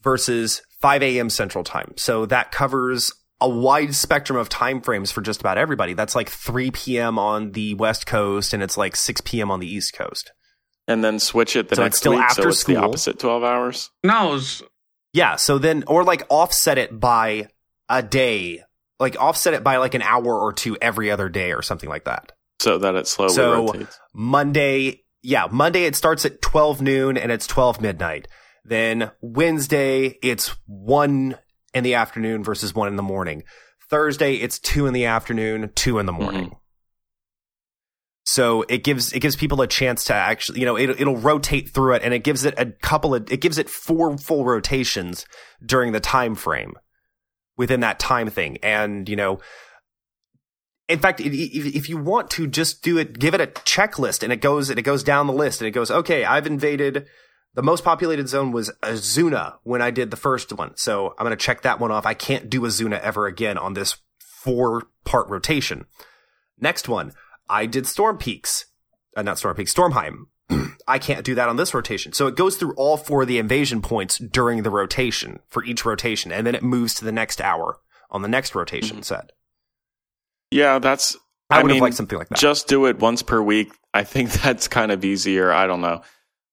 versus 0.02 0.62
5 0.80 1.02
a.m. 1.02 1.30
Central 1.30 1.64
Time. 1.64 1.92
So 1.96 2.26
that 2.26 2.52
covers 2.52 3.12
a 3.40 3.48
wide 3.48 3.94
spectrum 3.94 4.38
of 4.38 4.48
time 4.48 4.80
frames 4.80 5.10
for 5.10 5.20
just 5.20 5.40
about 5.40 5.58
everybody. 5.58 5.92
That's 5.94 6.14
like 6.14 6.28
3 6.30 6.70
p.m. 6.70 7.18
on 7.18 7.50
the 7.52 7.74
West 7.74 8.06
Coast 8.06 8.54
and 8.54 8.62
it's 8.62 8.76
like 8.76 8.94
6 8.94 9.20
p.m. 9.22 9.50
on 9.50 9.58
the 9.60 9.66
East 9.66 9.92
Coast. 9.94 10.30
And 10.86 11.02
then 11.02 11.18
switch 11.18 11.56
it 11.56 11.68
the 11.70 11.76
So 11.76 11.82
next 11.82 11.94
it's 11.94 11.98
still 11.98 12.12
week, 12.12 12.20
after 12.22 12.42
so 12.42 12.48
it's 12.50 12.58
school. 12.60 12.74
the 12.76 12.80
opposite 12.82 13.18
twelve 13.18 13.42
hours. 13.42 13.90
No, 14.02 14.34
it's- 14.36 14.62
Yeah, 15.14 15.36
so 15.36 15.58
then 15.58 15.84
or 15.86 16.04
like 16.04 16.24
offset 16.28 16.76
it 16.76 16.98
by 17.00 17.48
a 17.88 18.02
day, 18.02 18.62
like 18.98 19.16
offset 19.18 19.54
it 19.54 19.62
by 19.64 19.76
like 19.78 19.94
an 19.94 20.02
hour 20.02 20.38
or 20.38 20.52
two 20.52 20.76
every 20.82 21.10
other 21.10 21.28
day 21.28 21.52
or 21.52 21.62
something 21.62 21.88
like 21.88 22.04
that. 22.04 22.32
So 22.60 22.78
that 22.78 22.96
it 22.96 23.06
slowly 23.06 23.32
So- 23.34 23.66
rotates. 23.66 23.98
Monday, 24.12 25.04
yeah, 25.22 25.46
Monday 25.50 25.84
it 25.84 25.96
starts 25.96 26.26
at 26.26 26.42
12 26.42 26.82
noon 26.82 27.16
and 27.16 27.30
it's 27.32 27.46
12 27.46 27.80
midnight. 27.80 28.28
Then 28.64 29.10
Wednesday 29.20 30.18
it's 30.22 30.48
1 30.66 31.38
in 31.74 31.84
the 31.84 31.94
afternoon 31.94 32.42
versus 32.42 32.74
1 32.74 32.88
in 32.88 32.96
the 32.96 33.02
morning. 33.02 33.44
Thursday 33.90 34.34
it's 34.34 34.58
2 34.58 34.86
in 34.86 34.94
the 34.94 35.04
afternoon, 35.04 35.70
2 35.74 35.98
in 35.98 36.06
the 36.06 36.12
morning. 36.12 36.46
Mm-hmm. 36.46 36.54
So 38.24 38.62
it 38.68 38.84
gives 38.84 39.12
it 39.12 39.20
gives 39.20 39.36
people 39.36 39.60
a 39.60 39.66
chance 39.66 40.04
to 40.04 40.14
actually, 40.14 40.60
you 40.60 40.66
know, 40.66 40.76
it, 40.76 40.88
it'll 40.98 41.16
rotate 41.16 41.70
through 41.70 41.94
it 41.94 42.02
and 42.02 42.14
it 42.14 42.24
gives 42.24 42.44
it 42.44 42.54
a 42.56 42.66
couple 42.66 43.14
of 43.14 43.30
it 43.30 43.40
gives 43.40 43.58
it 43.58 43.68
four 43.68 44.16
full 44.16 44.44
rotations 44.44 45.26
during 45.64 45.92
the 45.92 46.00
time 46.00 46.34
frame 46.34 46.72
within 47.56 47.80
that 47.80 47.98
time 47.98 48.30
thing. 48.30 48.58
And, 48.62 49.08
you 49.08 49.16
know, 49.16 49.40
in 50.88 50.98
fact, 50.98 51.20
if 51.22 51.88
you 51.88 51.96
want 51.96 52.30
to 52.32 52.46
just 52.46 52.82
do 52.82 52.98
it, 52.98 53.18
give 53.18 53.34
it 53.34 53.40
a 53.40 53.46
checklist, 53.46 54.22
and 54.22 54.32
it 54.32 54.40
goes 54.40 54.68
and 54.70 54.78
it 54.78 54.82
goes 54.82 55.02
down 55.02 55.26
the 55.26 55.32
list, 55.32 55.60
and 55.60 55.68
it 55.68 55.72
goes, 55.72 55.90
okay, 55.90 56.24
I've 56.24 56.46
invaded 56.46 57.06
the 57.54 57.62
most 57.62 57.84
populated 57.84 58.28
zone 58.28 58.52
was 58.52 58.70
Azsuna 58.82 59.54
when 59.62 59.80
I 59.80 59.90
did 59.90 60.10
the 60.10 60.16
first 60.16 60.52
one, 60.52 60.76
so 60.76 61.14
I'm 61.18 61.24
going 61.24 61.36
to 61.36 61.42
check 61.42 61.62
that 61.62 61.80
one 61.80 61.90
off. 61.90 62.04
I 62.04 62.14
can't 62.14 62.50
do 62.50 62.62
Azsuna 62.62 63.00
ever 63.00 63.26
again 63.26 63.56
on 63.56 63.74
this 63.74 63.96
four 64.18 64.88
part 65.04 65.28
rotation. 65.30 65.86
Next 66.58 66.88
one, 66.88 67.12
I 67.48 67.66
did 67.66 67.86
Storm 67.86 68.18
Peaks, 68.18 68.66
uh, 69.16 69.22
not 69.22 69.38
Storm 69.38 69.56
Peaks, 69.56 69.74
Stormheim. 69.74 70.26
I 70.88 70.98
can't 70.98 71.24
do 71.24 71.34
that 71.34 71.48
on 71.48 71.56
this 71.56 71.74
rotation. 71.74 72.12
So 72.12 72.26
it 72.26 72.36
goes 72.36 72.56
through 72.56 72.74
all 72.74 72.96
four 72.96 73.22
of 73.22 73.28
the 73.28 73.38
invasion 73.38 73.80
points 73.82 74.18
during 74.18 74.62
the 74.62 74.70
rotation 74.70 75.40
for 75.48 75.64
each 75.64 75.84
rotation, 75.84 76.32
and 76.32 76.46
then 76.46 76.54
it 76.54 76.62
moves 76.62 76.94
to 76.94 77.04
the 77.04 77.12
next 77.12 77.40
hour 77.40 77.78
on 78.10 78.22
the 78.22 78.28
next 78.28 78.54
rotation 78.54 79.02
set. 79.02 79.32
Yeah, 80.50 80.78
that's. 80.78 81.16
I, 81.50 81.58
I 81.58 81.62
would 81.62 81.68
mean, 81.68 81.76
have 81.76 81.82
liked 81.82 81.96
something 81.96 82.18
like 82.18 82.28
that. 82.28 82.38
Just 82.38 82.68
do 82.68 82.86
it 82.86 82.98
once 82.98 83.22
per 83.22 83.40
week. 83.40 83.72
I 83.92 84.04
think 84.04 84.32
that's 84.42 84.68
kind 84.68 84.92
of 84.92 85.04
easier. 85.04 85.52
I 85.52 85.66
don't 85.66 85.80
know. 85.80 86.02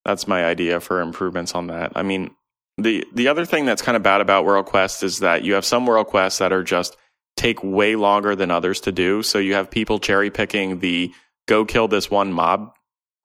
That's 0.05 0.27
my 0.27 0.45
idea 0.45 0.79
for 0.79 1.01
improvements 1.01 1.53
on 1.53 1.67
that. 1.67 1.91
I 1.95 2.03
mean, 2.03 2.31
the 2.77 3.05
the 3.13 3.27
other 3.27 3.45
thing 3.45 3.65
that's 3.65 3.81
kind 3.81 3.95
of 3.95 4.03
bad 4.03 4.21
about 4.21 4.45
World 4.45 4.65
Quest 4.65 5.03
is 5.03 5.19
that 5.19 5.43
you 5.43 5.53
have 5.53 5.65
some 5.65 5.85
World 5.85 6.07
Quests 6.07 6.39
that 6.39 6.51
are 6.51 6.63
just 6.63 6.97
take 7.41 7.63
way 7.63 7.95
longer 7.95 8.35
than 8.35 8.51
others 8.51 8.79
to 8.81 8.91
do. 8.91 9.23
So 9.23 9.37
you 9.39 9.53
have 9.55 9.69
people 9.71 9.99
cherry 9.99 10.29
picking 10.29 10.79
the 10.79 11.11
go 11.47 11.65
kill 11.65 11.87
this 11.87 12.09
one 12.11 12.31
mob 12.33 12.73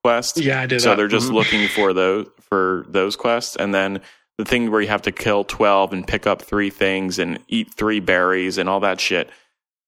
quest. 0.02 0.38
yeah, 0.38 0.62
I 0.62 0.66
did 0.66 0.80
so 0.80 0.90
that. 0.90 0.96
they're 0.96 1.08
just 1.08 1.30
Mhm. 1.30 1.34
looking 1.34 1.68
for 1.68 1.92
those 1.92 2.26
for 2.40 2.86
those 2.88 3.16
quests 3.16 3.56
and 3.56 3.74
then 3.74 4.00
the 4.38 4.44
thing 4.44 4.70
where 4.70 4.80
you 4.80 4.86
have 4.88 5.02
to 5.02 5.10
kill 5.12 5.42
12 5.44 5.92
and 5.92 6.06
pick 6.06 6.26
up 6.26 6.40
three 6.42 6.70
things 6.70 7.18
and 7.18 7.38
eat 7.48 7.74
three 7.74 7.98
berries 8.00 8.56
and 8.58 8.68
all 8.68 8.78
that 8.80 9.00
shit 9.00 9.28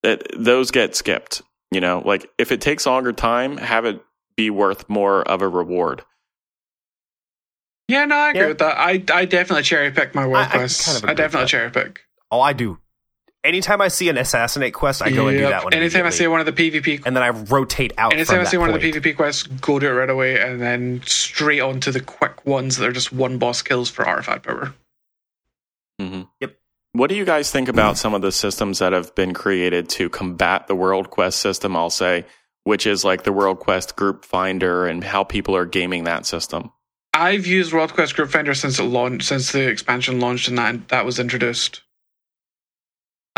that 0.03 0.25
those 0.37 0.71
get 0.73 0.97
skipped 0.97 1.41
you 1.71 1.81
know 1.81 2.03
like 2.05 2.29
if 2.37 2.51
it 2.51 2.61
takes 2.61 2.85
longer 2.85 3.13
time 3.13 3.57
have 3.59 3.85
it 3.85 4.01
be 4.37 4.51
worth 4.51 4.89
more 4.89 5.23
of 5.23 5.41
a 5.41 5.49
reward 5.49 6.03
Yeah, 7.89 8.05
no, 8.05 8.17
I 8.17 8.31
agree 8.31 8.41
Yeah. 8.43 8.49
with 8.49 8.59
that. 8.59 8.77
I 8.79 9.03
I 9.13 9.25
definitely 9.25 9.63
cherry 9.63 9.91
pick 9.93 10.15
my 10.15 10.25
I- 10.25 10.27
world 10.27 10.47
I 10.51 10.57
quests. 10.59 10.85
kind 10.85 10.95
I, 10.95 10.99
of 10.99 11.03
agree 11.05 11.11
with 11.11 11.17
definitely 11.19 11.49
cherry 11.49 11.71
pick. 11.71 12.01
Oh, 12.31 12.41
I 12.41 12.53
do. 12.53 12.79
Anytime 13.49 13.81
I 13.81 13.89
see 13.89 14.11
an 14.11 14.19
assassinate 14.19 14.75
quest, 14.75 15.01
I 15.01 15.11
go 15.11 15.29
and 15.29 15.39
do 15.39 15.45
that 15.49 15.65
one. 15.65 15.73
Anytime 15.73 16.05
I 16.05 16.11
see 16.11 16.27
one 16.27 16.41
of 16.41 16.47
the 16.47 16.53
PvP, 16.53 17.07
and 17.07 17.17
then 17.17 17.23
I 17.23 17.31
rotate 17.31 17.95
out. 17.97 18.13
anytime 18.13 18.37
from 18.37 18.47
I 18.47 18.51
see 18.51 18.57
that 18.59 18.61
one 18.61 18.71
of 18.75 18.81
the 18.81 18.93
PvP 18.93 19.17
quests, 19.17 19.45
go 19.47 19.79
do 19.79 19.87
it 19.89 19.93
right 19.93 20.11
away, 20.11 20.39
and 20.39 20.61
then 20.61 21.01
straight 21.07 21.61
on 21.61 21.81
to 21.81 21.91
the 21.91 22.01
quick 22.01 22.45
ones 22.45 22.77
that 22.77 22.87
are 22.87 22.93
just 22.93 23.11
one 23.11 23.39
boss 23.39 23.63
kills 23.63 23.89
for 23.89 24.07
artifact 24.07 24.45
power. 24.47 24.75
hmm 25.99 26.23
Yep. 26.41 26.57
what 26.93 27.09
do 27.09 27.17
you 27.17 27.25
guys 27.25 27.51
think 27.51 27.69
about 27.69 27.97
some 27.97 28.13
of 28.13 28.21
the 28.21 28.33
systems 28.33 28.81
that 28.81 28.93
have 28.93 29.15
been 29.15 29.33
created 29.33 29.89
to 29.91 30.11
combat 30.11 30.67
the 30.67 30.75
world 30.75 31.11
quest 31.11 31.39
system 31.41 31.77
i'll 31.77 31.91
say 31.91 32.25
which 32.65 32.87
is 32.87 33.05
like 33.05 33.23
the 33.25 33.33
world 33.33 33.59
quest 33.59 33.97
group 33.97 34.25
finder 34.25 34.87
and 34.87 35.03
how 35.03 35.25
people 35.25 35.57
are 35.57 35.65
gaming 35.67 36.05
that 36.05 36.27
system 36.27 36.71
I've 37.15 37.47
used 37.47 37.73
World 37.73 37.95
Quest 37.95 38.15
Group 38.15 38.31
Finder 38.31 38.55
since 38.55 38.79
it 38.79 38.85
launched, 38.85 39.27
since 39.27 39.51
the 39.51 39.69
expansion 39.69 40.21
launched 40.21 40.47
and 40.47 40.59
that 40.59 40.89
that 40.89 41.05
was 41.05 41.19
introduced. 41.19 41.83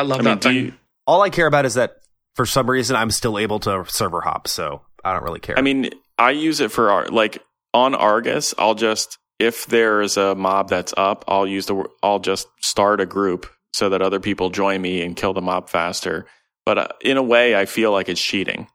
I 0.00 0.02
love 0.02 0.20
i 0.20 0.22
mean 0.22 0.24
that 0.24 0.40
do 0.40 0.50
you, 0.50 0.72
All 1.06 1.20
I 1.20 1.28
care 1.28 1.46
about 1.46 1.66
is 1.66 1.74
that 1.74 1.96
for 2.34 2.46
some 2.46 2.70
reason 2.70 2.96
I'm 2.96 3.10
still 3.10 3.38
able 3.38 3.60
to 3.60 3.84
server 3.88 4.22
hop, 4.22 4.48
so 4.48 4.80
I 5.04 5.12
don't 5.12 5.22
really 5.22 5.40
care. 5.40 5.58
I 5.58 5.62
mean, 5.62 5.90
I 6.18 6.30
use 6.30 6.60
it 6.60 6.72
for 6.72 6.90
Ar- 6.90 7.08
like 7.08 7.42
on 7.74 7.94
Argus. 7.94 8.54
I'll 8.58 8.74
just 8.74 9.18
if 9.38 9.66
there's 9.66 10.16
a 10.16 10.34
mob 10.34 10.70
that's 10.70 10.94
up, 10.96 11.24
I'll 11.28 11.46
use 11.46 11.66
the 11.66 11.84
I'll 12.02 12.18
just 12.18 12.48
start 12.62 13.00
a 13.00 13.06
group 13.06 13.46
so 13.74 13.90
that 13.90 14.00
other 14.00 14.20
people 14.20 14.48
join 14.48 14.80
me 14.80 15.02
and 15.02 15.14
kill 15.14 15.34
the 15.34 15.42
mob 15.42 15.68
faster. 15.68 16.26
But 16.64 16.78
uh, 16.78 16.88
in 17.02 17.18
a 17.18 17.22
way, 17.22 17.54
I 17.54 17.66
feel 17.66 17.92
like 17.92 18.08
it's 18.08 18.22
cheating. 18.22 18.68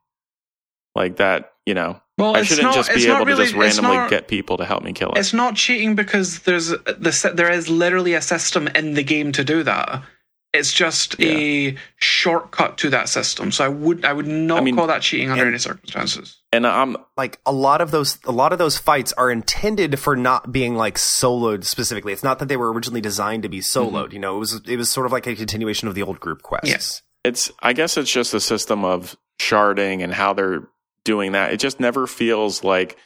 Like 0.95 1.17
that, 1.17 1.51
you 1.65 1.73
know, 1.73 1.99
well, 2.17 2.35
I 2.35 2.43
shouldn't 2.43 2.65
not, 2.65 2.75
just 2.75 2.93
be 2.93 3.05
able 3.07 3.25
really, 3.25 3.45
to 3.47 3.51
just 3.51 3.55
randomly 3.55 3.97
not- 3.97 4.09
get 4.09 4.27
people 4.27 4.57
to 4.57 4.65
help 4.65 4.83
me 4.83 4.93
kill 4.93 5.11
it. 5.11 5.17
It's 5.17 5.33
not 5.33 5.55
cheating 5.55 5.95
because 5.95 6.39
there's 6.39 6.67
the 6.67 7.31
there 7.33 7.51
is 7.51 7.69
literally 7.69 8.13
a 8.13 8.21
system 8.21 8.67
in 8.69 8.93
the 8.93 9.03
game 9.03 9.31
to 9.33 9.43
do 9.43 9.63
that. 9.63 10.03
It's 10.55 10.73
just 10.73 11.19
a 11.21 11.75
shortcut 11.97 12.77
to 12.79 12.89
that 12.89 13.09
system. 13.09 13.51
So 13.51 13.65
I 13.65 13.67
would 13.67 14.05
I 14.05 14.13
would 14.13 14.27
not 14.27 14.59
I 14.59 14.61
mean, 14.61 14.75
call 14.75 14.87
that 14.87 15.01
cheating 15.01 15.29
under 15.29 15.43
and- 15.43 15.53
any 15.53 15.59
circumstances. 15.59 16.37
And 16.51 16.65
I'm 16.65 16.95
like 17.17 17.39
a 17.45 17.51
lot 17.51 17.81
of 17.81 17.91
those, 17.91 18.17
a 18.23 18.31
lot 18.31 18.53
of 18.53 18.59
those 18.59 18.77
fights 18.77 19.11
are 19.13 19.29
intended 19.29 19.99
for 19.99 20.15
not 20.15 20.53
being 20.53 20.75
like 20.75 20.95
soloed 20.95 21.65
specifically. 21.65 22.13
It's 22.13 22.23
not 22.23 22.39
that 22.39 22.47
they 22.47 22.55
were 22.55 22.71
originally 22.71 23.01
designed 23.01 23.43
to 23.43 23.49
be 23.49 23.59
mm-hmm. 23.59 23.95
soloed. 23.95 24.13
You 24.13 24.19
know, 24.19 24.37
it 24.37 24.39
was 24.39 24.61
it 24.65 24.77
was 24.77 24.89
sort 24.89 25.05
of 25.05 25.11
like 25.11 25.27
a 25.27 25.35
continuation 25.35 25.89
of 25.89 25.95
the 25.95 26.03
old 26.03 26.19
group 26.21 26.43
quests. 26.43 26.69
Yes. 26.69 27.01
it's 27.25 27.51
I 27.61 27.73
guess 27.73 27.97
it's 27.97 28.11
just 28.11 28.33
a 28.33 28.39
system 28.39 28.85
of 28.85 29.17
sharding 29.39 30.01
and 30.01 30.13
how 30.13 30.33
they're 30.33 30.67
doing 31.03 31.33
that. 31.33 31.51
It 31.51 31.57
just 31.57 31.79
never 31.79 32.07
feels 32.07 32.63
like 32.63 32.97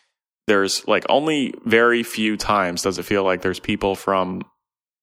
there's 0.47 0.87
like 0.87 1.05
only 1.09 1.53
very 1.65 2.03
few 2.03 2.37
times 2.37 2.81
does 2.81 2.97
it 2.97 3.03
feel 3.03 3.23
like 3.23 3.41
there's 3.41 3.59
people 3.59 3.95
from 3.95 4.41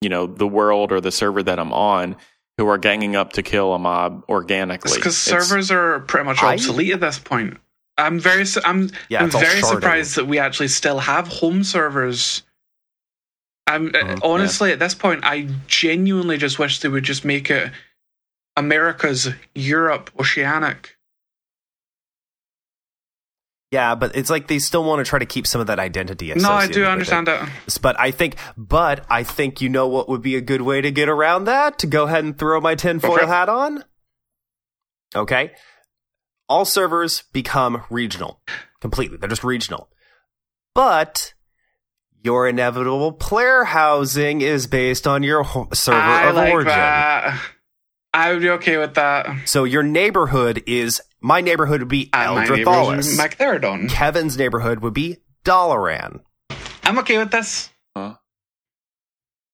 you 0.01 0.09
know 0.09 0.27
the 0.27 0.47
world 0.47 0.91
or 0.91 1.01
the 1.01 1.11
server 1.11 1.41
that 1.43 1.59
I'm 1.59 1.73
on 1.73 2.17
who 2.57 2.67
are 2.67 2.77
ganging 2.77 3.15
up 3.15 3.33
to 3.33 3.43
kill 3.43 3.73
a 3.73 3.79
mob 3.79 4.23
organically. 4.27 4.97
because 4.97 5.17
servers 5.17 5.71
are 5.71 5.99
pretty 6.01 6.25
much 6.25 6.41
I- 6.41 6.53
obsolete 6.53 6.93
at 6.93 6.99
this 6.99 7.19
point. 7.19 7.57
I'm 7.99 8.19
very 8.19 8.45
I'm 8.63 8.91
Yeah, 9.09 9.23
I'm 9.23 9.31
very 9.31 9.61
surprised 9.61 10.15
that 10.15 10.25
we 10.25 10.37
actually 10.37 10.67
still 10.67 10.99
have 10.99 11.27
home 11.27 11.63
servers. 11.63 12.43
I'm 13.65 13.87
uh, 13.87 13.91
Mhm, 13.99 14.19
honestly 14.23 14.71
at 14.71 14.79
this 14.79 14.93
point 14.95 15.21
I 15.23 15.49
genuinely 15.67 16.37
just 16.37 16.59
wish 16.59 16.79
they 16.79 16.89
would 16.89 17.03
just 17.03 17.25
make 17.25 17.49
it 17.49 17.71
America's 18.55 19.29
Europe 19.55 20.09
Oceanic. 20.19 20.96
Yeah, 23.71 23.95
but 23.95 24.15
it's 24.15 24.29
like 24.29 24.47
they 24.47 24.59
still 24.59 24.83
want 24.85 25.05
to 25.05 25.09
try 25.09 25.19
to 25.19 25.25
keep 25.25 25.45
some 25.45 25.59
of 25.59 25.67
that 25.67 25.77
identity. 25.77 26.33
No, 26.33 26.51
I 26.51 26.67
do 26.67 26.85
understand 26.85 27.27
it. 27.27 27.39
that. 27.39 27.79
But 27.81 27.99
I 27.99 28.11
think, 28.11 28.37
but 28.55 29.05
I 29.09 29.23
think 29.23 29.59
you 29.59 29.67
know 29.67 29.87
what 29.89 30.07
would 30.07 30.21
be 30.21 30.35
a 30.37 30.41
good 30.41 30.61
way 30.61 30.79
to 30.79 30.89
get 30.89 31.09
around 31.09 31.45
that? 31.45 31.79
To 31.79 31.87
go 31.87 32.05
ahead 32.05 32.23
and 32.23 32.37
throw 32.37 32.61
my 32.61 32.75
tinfoil 32.75 33.15
Okay. 33.15 33.25
hat 33.27 33.49
on. 33.49 33.83
Okay. 35.15 35.51
All 36.47 36.63
servers 36.63 37.23
become 37.33 37.83
regional 37.89 38.39
completely. 38.79 39.17
They're 39.17 39.27
just 39.29 39.43
regional. 39.43 39.89
But 40.73 41.33
your 42.23 42.47
inevitable 42.47 43.11
player 43.11 43.65
housing 43.65 44.39
is 44.41 44.65
based 44.67 45.05
on 45.07 45.23
your 45.23 45.43
ho- 45.43 45.67
server 45.73 45.97
I 45.99 46.29
of 46.29 46.35
like 46.35 46.53
origin. 46.53 46.67
that. 46.69 47.41
I 48.17 48.33
would 48.33 48.41
be 48.41 48.49
okay 48.51 48.77
with 48.77 48.95
that. 48.95 49.27
So 49.45 49.63
your 49.63 49.83
neighborhood 49.83 50.63
is 50.67 51.01
my 51.21 51.41
neighborhood 51.41 51.81
would 51.81 51.87
be 51.89 52.09
Uh, 52.13 52.33
my 52.35 52.43
neighbor's 52.47 52.65
Eldre'Thalas. 52.65 53.17
Mactherodon. 53.17 53.89
Kevin's 53.89 54.37
neighborhood 54.37 54.79
would 54.79 54.93
be 54.93 55.17
Dalaran. 55.45 56.21
I'm 56.83 56.97
okay 56.99 57.17
with 57.17 57.31
this. 57.31 57.69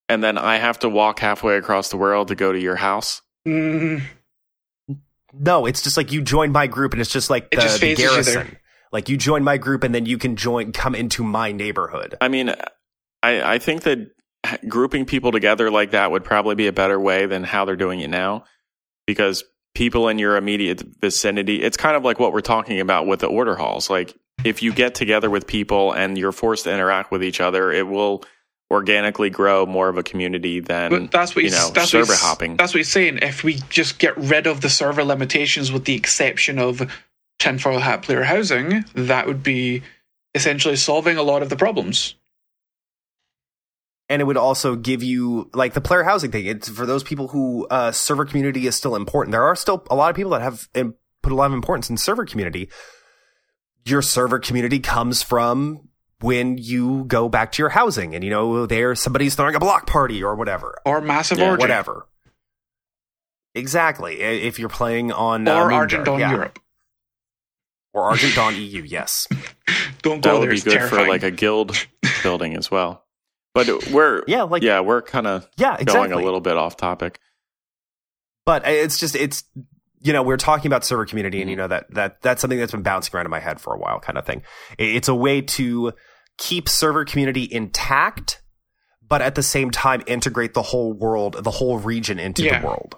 and 0.09 0.24
then 0.24 0.38
I 0.38 0.57
have 0.57 0.80
to 0.80 0.89
walk 0.89 1.20
halfway 1.20 1.57
across 1.57 1.89
the 1.89 1.97
world 1.97 2.28
to 2.28 2.36
go 2.36 2.51
to 2.51 2.59
your 2.59 2.76
house. 2.76 3.22
Mm, 3.47 4.01
No, 5.34 5.66
it's 5.66 5.82
just 5.82 5.97
like 5.97 6.11
you 6.11 6.22
join 6.22 6.51
my 6.51 6.68
group 6.68 6.91
and 6.93 7.01
it's 7.01 7.09
just 7.11 7.30
like 7.30 7.47
It 7.51 7.55
the, 7.57 7.61
just 7.64 7.80
the 7.82 7.95
phases 7.95 8.03
you 8.03 8.09
there. 8.24 8.34
garrison. 8.43 8.57
Like 8.91 9.09
you 9.09 9.18
join 9.18 9.43
my 9.43 9.57
group 9.57 9.84
and 9.84 9.93
then 9.95 10.05
you 10.05 10.18
can 10.18 10.36
join 10.36 10.72
come 10.72 10.93
into 10.93 11.24
my 11.24 11.51
neighborhood. 11.51 12.16
I 12.22 12.28
mean, 12.28 12.53
I, 13.24 13.53
I 13.55 13.57
think 13.57 13.84
that 13.84 14.11
grouping 14.68 15.05
people 15.05 15.32
together 15.32 15.72
like 15.72 15.91
that 15.91 16.11
would 16.11 16.24
probably 16.24 16.53
be 16.55 16.68
a 16.68 16.74
better 16.74 16.99
way 16.99 17.26
than 17.26 17.43
how 17.43 17.66
they're 17.66 17.76
doing 17.78 18.01
it 18.01 18.09
now 18.09 18.43
because 19.06 19.43
people 19.76 20.08
in 20.08 20.20
your 20.20 20.38
immediate 20.38 20.82
vicinity, 21.01 21.62
it's 21.62 21.78
kind 21.78 21.95
of 21.95 22.04
like 22.04 22.20
what 22.20 22.34
we're 22.34 22.41
talking 22.41 22.80
about 22.80 23.08
with 23.08 23.20
the 23.20 23.28
order 23.28 23.56
halls. 23.56 23.89
Like, 23.89 24.16
if 24.43 24.64
you 24.64 24.74
get 24.74 24.95
together 24.95 25.30
with 25.30 25.47
people 25.47 25.91
and 25.91 26.18
you're 26.18 26.32
forced 26.32 26.66
to 26.66 26.74
interact 26.74 27.12
with 27.12 27.24
each 27.24 27.39
other, 27.39 27.72
it 27.72 27.88
will 27.88 28.24
organically 28.72 29.30
grow 29.30 29.66
more 29.66 29.88
of 29.88 29.97
a 29.97 30.04
community 30.04 30.60
than 30.60 30.89
But 30.89 31.12
that's 31.12 31.36
what 31.36 31.45
you 31.45 31.51
know 31.51 31.70
that's 31.74 31.91
server 31.91 32.14
what 32.14 32.20
hopping. 32.20 32.58
That's 32.58 32.74
what 32.74 32.80
he's 32.80 32.91
saying. 32.91 33.20
If 33.22 33.43
we 33.43 33.60
just 33.70 33.99
get 33.99 34.18
rid 34.18 34.47
of 34.47 34.62
the 34.62 34.70
server 34.70 35.04
limitations, 35.04 35.72
with 35.72 35.86
the 35.86 35.93
exception 35.93 36.58
of 36.60 36.82
tinfoil 37.39 37.80
hat 37.80 38.01
player 38.01 38.24
housing, 38.24 38.86
that 38.95 39.28
would 39.28 39.43
be 39.43 39.84
essentially 40.34 40.76
solving 40.76 41.18
a 41.18 41.24
lot 41.24 41.43
of 41.43 41.49
the 41.49 41.56
problems. 41.56 42.16
And 44.10 44.22
it 44.22 44.26
would 44.26 44.38
also 44.38 44.76
give 44.76 45.01
you 45.04 45.49
like 45.54 45.74
the 45.74 45.82
player 45.82 46.04
housing 46.04 46.32
thing. 46.32 46.45
It's 46.45 46.70
for 46.70 46.86
those 46.86 47.04
people 47.04 47.30
who 47.30 47.66
uh, 47.68 47.91
server 47.91 48.26
community 48.26 48.68
is 48.68 48.76
still 48.76 48.95
important. 48.95 49.32
There 49.32 49.43
are 49.43 49.56
still 49.56 49.86
a 49.89 49.95
lot 49.95 50.10
of 50.10 50.16
people 50.16 50.32
that 50.32 50.41
have 50.41 50.68
um, 50.76 50.95
put 51.22 51.32
a 51.32 51.36
lot 51.36 51.45
of 51.47 51.54
importance 51.54 51.89
in 51.89 51.97
server 51.97 52.26
community. 52.26 52.70
Your 53.86 54.01
server 54.01 54.39
community 54.39 54.80
comes 54.80 55.22
from 55.24 55.89
when 56.22 56.58
you 56.58 57.04
go 57.06 57.28
back 57.28 57.51
to 57.54 57.62
your 57.62 57.70
housing, 57.70 58.16
and 58.16 58.24
you 58.24 58.30
know 58.30 58.66
there 58.66 58.95
somebody's 58.95 59.36
throwing 59.36 59.56
a 59.56 59.60
block 59.60 59.88
party 59.88 60.24
or 60.24 60.36
whatever, 60.36 60.78
Or 60.86 61.01
massive 61.01 61.38
Yeah, 61.38 61.49
orgy. 61.51 61.62
whatever. 61.62 62.08
Exactly. 63.56 64.20
If 64.22 64.58
you're 64.58 64.70
playing 64.70 65.12
on 65.12 65.47
uh, 65.47 65.54
Or 65.56 65.70
Moonguard, 65.70 65.74
Argent 65.74 66.06
Dawn 66.06 66.20
yeah. 66.20 66.32
Europe. 66.32 66.60
or 67.93 68.04
Argent 68.04 68.36
Dawn 68.36 68.56
EU, 68.58 68.84
yes. 68.84 69.28
Don't 70.01 70.22
go 70.24 70.32
that 70.32 70.34
would 70.39 70.43
there. 70.43 70.49
be 70.51 70.56
It's 70.56 70.64
good 70.64 70.74
terrifying. 70.74 71.06
for 71.06 71.10
like 71.12 71.24
a 71.24 71.32
guild 71.32 71.76
building 72.24 72.56
as 72.56 72.72
well. 72.72 73.03
But 73.54 73.91
we're 73.91 74.24
Yeah, 74.28 74.43
like 74.43 74.64
yeah, 74.64 74.80
we're 74.80 75.01
kind 75.01 75.28
of 75.28 75.47
yeah, 75.58 75.78
exactly. 75.80 76.10
going 76.10 76.12
a 76.12 76.24
little 76.24 76.41
bit 76.41 76.58
off 76.58 76.78
topic. 76.78 77.20
but 78.45 78.68
it's 78.68 78.99
just 78.99 79.16
it's 79.16 79.43
you 80.01 80.12
know 80.12 80.24
we're 80.24 80.38
talking 80.38 80.68
about 80.68 80.84
server 80.84 81.06
community 81.06 81.41
and 81.41 81.49
you 81.49 81.56
mm-hmm. 81.56 81.62
know 81.64 81.68
that 81.70 81.93
that 81.93 82.22
that's 82.22 82.41
something 82.41 82.60
that's 82.60 82.72
been 82.74 82.82
bouncing 82.84 83.16
around 83.16 83.26
in 83.26 83.32
my 83.32 83.39
head 83.39 83.62
for 83.62 83.74
a 83.74 83.78
while 83.78 83.99
kind 83.99 84.18
of 84.18 84.26
thing 84.26 84.41
it's 84.78 85.08
a 85.08 85.16
way 85.16 85.41
to 85.41 85.93
keep 86.38 86.68
server 86.68 87.06
community 87.06 87.47
intact 87.49 88.41
but 89.08 89.22
at 89.22 89.36
the 89.36 89.43
same 89.43 89.72
time 89.72 90.04
integrate 90.08 90.54
the 90.54 90.62
whole 90.62 90.91
world 90.91 91.38
the 91.41 91.51
whole 91.51 91.78
region 91.80 92.20
into 92.20 92.43
Yeah. 92.43 92.60
the 92.60 92.68
world 92.68 92.97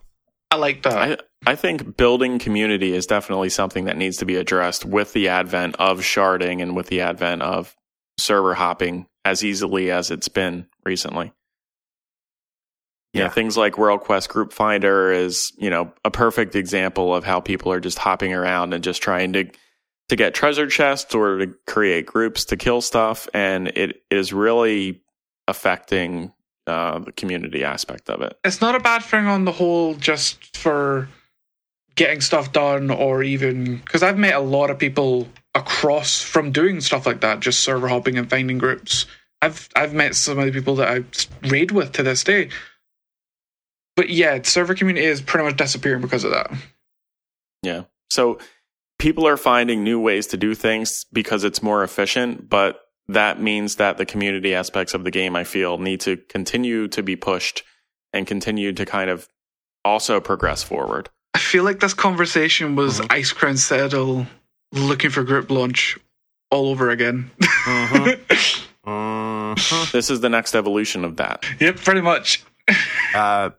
I 0.51 0.57
like 0.57 0.83
that. 0.83 1.21
I 1.45 1.51
I 1.51 1.55
think 1.55 1.97
building 1.97 2.39
community 2.39 2.93
is 2.93 3.05
definitely 3.07 3.49
something 3.49 3.85
that 3.85 3.97
needs 3.97 4.17
to 4.17 4.25
be 4.25 4.35
addressed 4.37 4.85
with 4.85 5.11
the 5.13 5.27
advent 5.27 5.75
of 5.79 5.99
sharding 5.99 6.61
and 6.61 6.75
with 6.75 6.87
the 6.87 7.01
advent 7.01 7.41
of 7.41 7.75
server 8.19 8.53
hopping 8.53 9.05
as 9.25 9.43
easily 9.43 9.91
as 9.91 10.11
it's 10.11 10.29
been 10.29 10.67
recently. 10.85 11.33
Yeah, 13.13 13.23
Yeah. 13.23 13.29
things 13.29 13.57
like 13.57 13.77
World 13.77 14.01
Quest 14.01 14.29
Group 14.29 14.53
Finder 14.53 15.11
is, 15.11 15.51
you 15.57 15.69
know, 15.69 15.91
a 16.03 16.11
perfect 16.11 16.55
example 16.55 17.13
of 17.15 17.23
how 17.23 17.39
people 17.39 17.71
are 17.71 17.79
just 17.79 17.97
hopping 17.97 18.33
around 18.33 18.73
and 18.73 18.83
just 18.83 19.01
trying 19.01 19.33
to 19.33 19.49
to 20.07 20.15
get 20.15 20.35
treasure 20.35 20.67
chests 20.67 21.15
or 21.15 21.39
to 21.39 21.47
create 21.65 22.05
groups 22.05 22.45
to 22.45 22.55
kill 22.55 22.79
stuff 22.79 23.27
and 23.33 23.69
it 23.69 24.03
is 24.11 24.31
really 24.31 25.01
affecting 25.47 26.31
uh, 26.67 26.99
the 26.99 27.11
community 27.11 27.63
aspect 27.63 28.07
of 28.07 28.21
it. 28.21 28.37
it's 28.43 28.61
not 28.61 28.75
a 28.75 28.79
bad 28.79 29.03
thing 29.03 29.25
on 29.25 29.45
the 29.45 29.51
whole 29.51 29.95
just 29.95 30.55
for 30.55 31.09
getting 31.95 32.21
stuff 32.21 32.51
done 32.51 32.89
or 32.91 33.23
even 33.23 33.77
because 33.77 34.03
i've 34.03 34.17
met 34.17 34.35
a 34.35 34.39
lot 34.39 34.69
of 34.69 34.77
people 34.77 35.27
across 35.53 36.21
from 36.21 36.51
doing 36.51 36.81
stuff 36.81 37.05
like 37.05 37.21
that 37.21 37.39
just 37.39 37.61
server 37.61 37.87
hopping 37.87 38.17
and 38.17 38.29
finding 38.29 38.57
groups 38.57 39.05
i've 39.41 39.69
i've 39.75 39.93
met 39.93 40.15
some 40.15 40.37
of 40.37 40.45
the 40.45 40.51
people 40.51 40.75
that 40.75 40.89
i 40.89 41.47
raid 41.47 41.71
with 41.71 41.91
to 41.93 42.03
this 42.03 42.23
day 42.23 42.49
but 43.95 44.09
yeah 44.09 44.41
server 44.43 44.75
community 44.75 45.05
is 45.05 45.21
pretty 45.21 45.45
much 45.45 45.57
disappearing 45.57 46.01
because 46.01 46.23
of 46.23 46.31
that 46.31 46.51
Yeah. 47.65 47.83
So 48.11 48.37
people 48.99 49.27
are 49.27 49.37
finding 49.37 49.83
new 49.83 49.99
ways 49.99 50.27
to 50.27 50.37
do 50.37 50.53
things 50.55 51.05
because 51.11 51.43
it's 51.43 51.63
more 51.63 51.83
efficient, 51.83 52.49
but 52.49 52.79
that 53.07 53.41
means 53.41 53.75
that 53.77 53.97
the 53.97 54.05
community 54.05 54.53
aspects 54.53 54.93
of 54.93 55.03
the 55.03 55.11
game, 55.11 55.35
I 55.35 55.43
feel, 55.43 55.77
need 55.77 55.99
to 56.01 56.17
continue 56.29 56.87
to 56.89 57.03
be 57.03 57.15
pushed 57.15 57.63
and 58.13 58.25
continue 58.25 58.71
to 58.73 58.85
kind 58.85 59.09
of 59.09 59.27
also 59.83 60.19
progress 60.19 60.63
forward. 60.63 61.09
I 61.45 61.47
feel 61.47 61.63
like 61.63 61.79
this 61.79 61.93
conversation 61.93 62.75
was 62.75 62.99
Mhm. 62.99 63.07
Icecrown 63.09 63.57
Citadel 63.59 64.25
looking 64.71 65.11
for 65.11 65.23
group 65.23 65.51
launch 65.51 65.95
all 66.49 66.69
over 66.69 66.89
again 66.89 67.29
Mhm. 67.39 68.19
This 69.91 70.09
is 70.09 70.21
the 70.21 70.29
next 70.29 70.55
evolution 70.55 71.05
of 71.05 71.17
that. 71.17 71.45
yep 71.59 71.77
pretty 71.77 72.01
much 72.01 72.43
uh, 73.13 73.51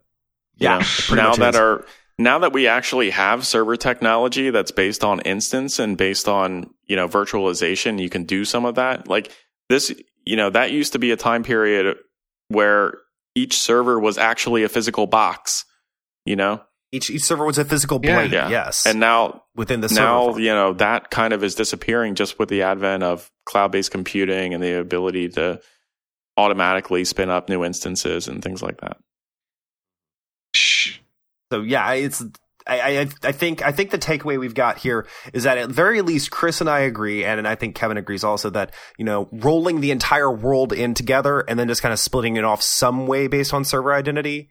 You 0.58 0.64
yeah 0.66 0.78
know, 0.78 0.84
pretty 1.06 1.22
now 1.22 1.28
much 1.28 1.38
that 1.38 1.54
is. 1.54 1.60
our 1.60 1.84
now 2.18 2.40
that 2.40 2.52
we 2.52 2.66
actually 2.66 3.10
have 3.10 3.46
server 3.46 3.76
technology 3.76 4.50
that's 4.50 4.72
based 4.72 5.04
on 5.04 5.20
instance 5.20 5.78
and 5.78 5.96
based 5.96 6.26
on 6.28 6.68
you 6.86 6.96
know 6.96 7.06
virtualization 7.08 8.00
you 8.02 8.10
can 8.10 8.24
do 8.24 8.44
some 8.44 8.64
of 8.64 8.74
that 8.74 9.06
like 9.06 9.30
this 9.68 9.92
you 10.24 10.34
know 10.36 10.50
that 10.50 10.72
used 10.72 10.92
to 10.94 10.98
be 10.98 11.12
a 11.12 11.16
time 11.16 11.44
period 11.44 11.96
where 12.48 12.98
each 13.36 13.56
server 13.58 14.00
was 14.00 14.18
actually 14.18 14.64
a 14.64 14.68
physical 14.68 15.06
box 15.06 15.64
you 16.24 16.34
know 16.36 16.60
each, 16.92 17.10
each 17.10 17.24
server 17.24 17.44
was 17.44 17.58
a 17.58 17.64
physical 17.64 18.00
Yeah. 18.02 18.14
blade 18.14 18.32
Yeah. 18.32 18.48
yes 18.48 18.86
and 18.86 19.00
now 19.00 19.42
within 19.54 19.80
the 19.80 19.88
server 19.88 20.00
now 20.02 20.24
farm. 20.30 20.38
you 20.40 20.50
know 20.54 20.72
that 20.74 21.10
kind 21.10 21.32
of 21.32 21.42
is 21.44 21.54
disappearing 21.54 22.14
just 22.14 22.38
with 22.38 22.48
the 22.48 22.62
advent 22.62 23.02
of 23.02 23.30
cloud-based 23.44 23.90
computing 23.90 24.54
and 24.54 24.62
the 24.62 24.78
ability 24.78 25.28
to 25.30 25.60
automatically 26.36 27.04
spin 27.04 27.30
up 27.30 27.48
new 27.48 27.64
instances 27.64 28.28
and 28.28 28.42
things 28.42 28.62
like 28.62 28.80
that 28.80 28.98
Shh. 30.54 30.98
So 31.52 31.60
yeah, 31.62 31.92
it's 31.92 32.24
I, 32.66 32.80
I 32.80 33.08
I 33.22 33.32
think 33.32 33.62
I 33.64 33.70
think 33.72 33.90
the 33.90 33.98
takeaway 33.98 34.38
we've 34.40 34.54
got 34.54 34.78
here 34.78 35.06
is 35.32 35.44
that 35.44 35.58
at 35.58 35.70
very 35.70 36.02
least 36.02 36.30
Chris 36.30 36.60
and 36.60 36.68
I 36.68 36.80
agree, 36.80 37.24
and, 37.24 37.38
and 37.38 37.46
I 37.46 37.54
think 37.54 37.76
Kevin 37.76 37.96
agrees 37.96 38.24
also 38.24 38.50
that 38.50 38.72
you 38.98 39.04
know 39.04 39.28
rolling 39.30 39.80
the 39.80 39.92
entire 39.92 40.30
world 40.32 40.72
in 40.72 40.94
together 40.94 41.40
and 41.40 41.58
then 41.58 41.68
just 41.68 41.82
kind 41.82 41.92
of 41.92 41.98
splitting 42.00 42.36
it 42.36 42.44
off 42.44 42.62
some 42.62 43.06
way 43.06 43.28
based 43.28 43.54
on 43.54 43.64
server 43.64 43.92
identity 43.94 44.48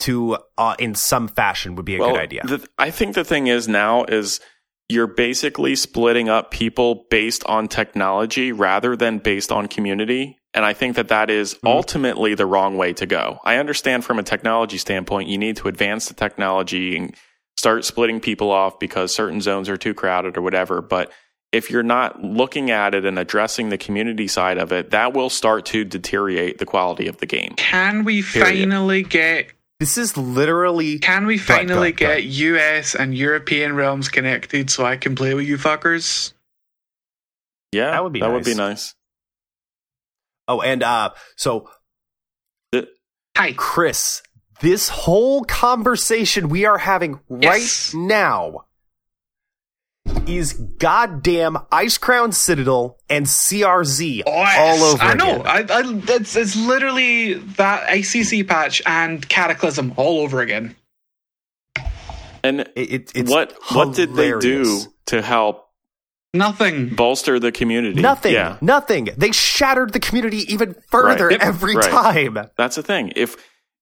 to 0.00 0.38
uh, 0.58 0.74
in 0.78 0.94
some 0.94 1.28
fashion 1.28 1.74
would 1.76 1.84
be 1.84 1.94
a 1.94 1.98
good 1.98 2.16
idea. 2.16 2.42
The, 2.44 2.66
I 2.78 2.90
think 2.90 3.14
the 3.14 3.24
thing 3.24 3.46
is 3.46 3.68
now 3.68 4.04
is 4.04 4.40
you're 4.88 5.06
basically 5.06 5.76
splitting 5.76 6.28
up 6.28 6.50
people 6.50 7.06
based 7.10 7.44
on 7.46 7.68
technology 7.68 8.50
rather 8.52 8.96
than 8.96 9.18
based 9.18 9.52
on 9.52 9.68
community. 9.68 10.36
And 10.52 10.64
I 10.64 10.72
think 10.72 10.96
that 10.96 11.08
that 11.08 11.30
is 11.30 11.54
Mhm. 11.54 11.58
ultimately 11.70 12.34
the 12.34 12.46
wrong 12.46 12.76
way 12.76 12.92
to 12.94 13.06
go. 13.06 13.38
I 13.44 13.56
understand 13.56 14.04
from 14.04 14.18
a 14.18 14.24
technology 14.24 14.78
standpoint, 14.78 15.28
you 15.28 15.38
need 15.38 15.56
to 15.58 15.68
advance 15.68 16.08
the 16.08 16.14
technology 16.14 16.96
and 16.96 17.14
start 17.56 17.84
splitting 17.84 18.18
people 18.20 18.50
off 18.50 18.80
because 18.80 19.14
certain 19.14 19.40
zones 19.40 19.68
are 19.68 19.76
too 19.76 19.94
crowded 19.94 20.36
or 20.36 20.42
whatever. 20.42 20.80
But 20.82 21.12
if 21.52 21.70
you're 21.70 21.82
not 21.84 22.22
looking 22.22 22.70
at 22.70 22.94
it 22.94 23.04
and 23.04 23.18
addressing 23.18 23.68
the 23.68 23.78
community 23.78 24.26
side 24.26 24.58
of 24.58 24.72
it, 24.72 24.90
that 24.90 25.12
will 25.12 25.30
start 25.30 25.66
to 25.66 25.84
deteriorate 25.84 26.58
the 26.58 26.66
quality 26.66 27.06
of 27.06 27.18
the 27.18 27.26
game. 27.26 27.52
Can 27.56 28.02
we 28.04 28.22
Period. 28.22 28.48
finally 28.70 29.02
get 29.04 29.52
this 29.80 29.98
is 29.98 30.16
literally 30.16 31.00
Can 31.00 31.26
we 31.26 31.36
finally 31.38 31.90
go 31.90 32.06
ahead, 32.06 32.18
go 32.18 32.22
get 32.22 32.24
US 32.24 32.94
and 32.94 33.16
European 33.16 33.74
realms 33.74 34.08
connected 34.08 34.70
so 34.70 34.84
I 34.84 34.96
can 34.96 35.16
play 35.16 35.34
with 35.34 35.46
you 35.46 35.56
fuckers? 35.56 36.32
Yeah, 37.72 37.90
That 37.90 38.04
would 38.04 38.12
be 38.12 38.20
that 38.20 38.28
would 38.30 38.44
nice. 38.44 38.46
be 38.46 38.54
nice. 38.54 38.94
oh 40.46 40.60
and 40.60 40.82
uh 40.84 41.10
so 41.36 41.68
Hi. 43.36 43.54
Chris, 43.56 44.22
this 44.60 44.88
whole 44.90 45.44
conversation 45.44 46.48
we 46.50 46.66
are 46.66 46.76
having 46.78 47.20
right 47.30 47.60
Yes. 47.60 47.94
now 47.94 48.66
is 50.26 50.52
goddamn 50.54 51.54
Icecrown 51.72 52.32
Citadel 52.34 52.98
and 53.08 53.26
CRZ 53.26 54.22
Oh, 54.26 54.30
all 54.32 54.82
over 54.84 55.02
I 55.02 55.14
know. 55.14 55.40
again. 55.40 55.46
I, 55.46 55.58
I, 55.74 55.82
it's, 56.16 56.36
it's 56.36 56.56
literally 56.56 57.34
that 57.34 57.88
ICC 57.88 58.46
patch 58.48 58.82
and 58.86 59.26
Cataclysm 59.28 59.94
all 59.96 60.20
over 60.20 60.40
again. 60.40 60.76
And 62.42 62.60
It- 62.60 62.92
it- 62.92 63.12
it's 63.14 63.30
what 63.30 63.54
what 63.72 63.94
did 63.94 64.14
they 64.14 64.32
do 64.38 64.80
to 65.06 65.20
help 65.22 65.66
Nothing. 66.32 66.90
bolster 66.94 67.38
the 67.38 67.52
community? 67.52 68.00
Nothing. 68.00 68.32
Yeah, 68.34 68.56
Nothing. 68.60 69.08
They 69.16 69.32
shattered 69.32 69.92
the 69.92 70.00
community 70.00 70.50
even 70.52 70.74
further 70.90 71.26
Right. 71.28 71.40
Every 71.42 71.76
Right. 71.76 71.90
time. 71.90 72.38
that's 72.56 72.76
the 72.76 72.82
thing. 72.82 73.12
If 73.16 73.36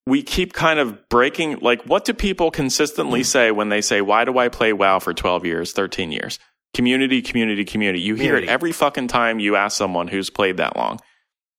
we 0.08 0.22
keep 0.22 0.52
kind 0.52 0.78
of 0.80 1.08
breaking, 1.08 1.58
like, 1.60 1.82
what 1.84 2.04
do 2.04 2.14
people 2.14 2.50
consistently 2.50 3.20
mm. 3.20 3.26
say 3.26 3.50
when 3.50 3.68
they 3.68 3.80
say, 3.80 4.00
"Why 4.00 4.24
do 4.24 4.38
I 4.38 4.48
play 4.48 4.72
WoW 4.72 4.98
for 4.98 5.12
twelve 5.14 5.44
years, 5.44 5.72
thirteen 5.72 6.10
years?" 6.10 6.38
Community, 6.74 7.22
community, 7.22 7.64
community. 7.64 8.00
You 8.00 8.14
hear 8.14 8.36
it 8.36 8.48
every 8.48 8.72
fucking 8.72 9.08
time 9.08 9.40
you 9.40 9.56
ask 9.56 9.76
someone 9.76 10.08
who's 10.08 10.28
played 10.28 10.58
that 10.58 10.76
long. 10.76 11.00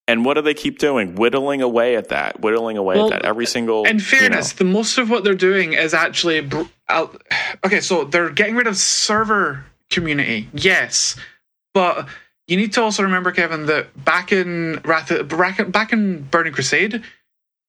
And 0.07 0.23
what 0.23 0.35
do 0.35 0.41
they 0.41 0.53
keep 0.53 0.79
doing? 0.79 1.15
Whittling 1.15 1.61
away 1.61 1.95
at 1.95 2.09
that. 2.09 2.41
Whittling 2.41 2.77
away 2.77 2.95
Well, 2.95 3.13
at 3.13 3.21
that 3.21 3.25
every 3.25 3.45
single. 3.45 3.85
In 3.85 3.97
you 3.97 4.03
fairness, 4.03 4.53
know. 4.53 4.65
the 4.65 4.71
most 4.71 4.97
of 4.97 5.09
what 5.09 5.23
they're 5.23 5.33
doing 5.33 5.73
is 5.73 5.93
actually. 5.93 6.41
Br- 6.41 6.63
okay, 7.63 7.79
so 7.79 8.05
they're 8.05 8.29
getting 8.29 8.55
rid 8.55 8.67
of 8.67 8.77
server 8.77 9.65
community, 9.89 10.47
yes, 10.53 11.15
but 11.73 12.07
you 12.47 12.57
need 12.57 12.73
to 12.73 12.81
also 12.81 13.03
remember, 13.03 13.31
Kevin, 13.31 13.67
that 13.67 14.03
back 14.03 14.31
in 14.31 14.81
Wrath, 14.83 15.11
back 15.71 15.93
in 15.93 16.23
Burning 16.23 16.53
Crusade, 16.53 17.03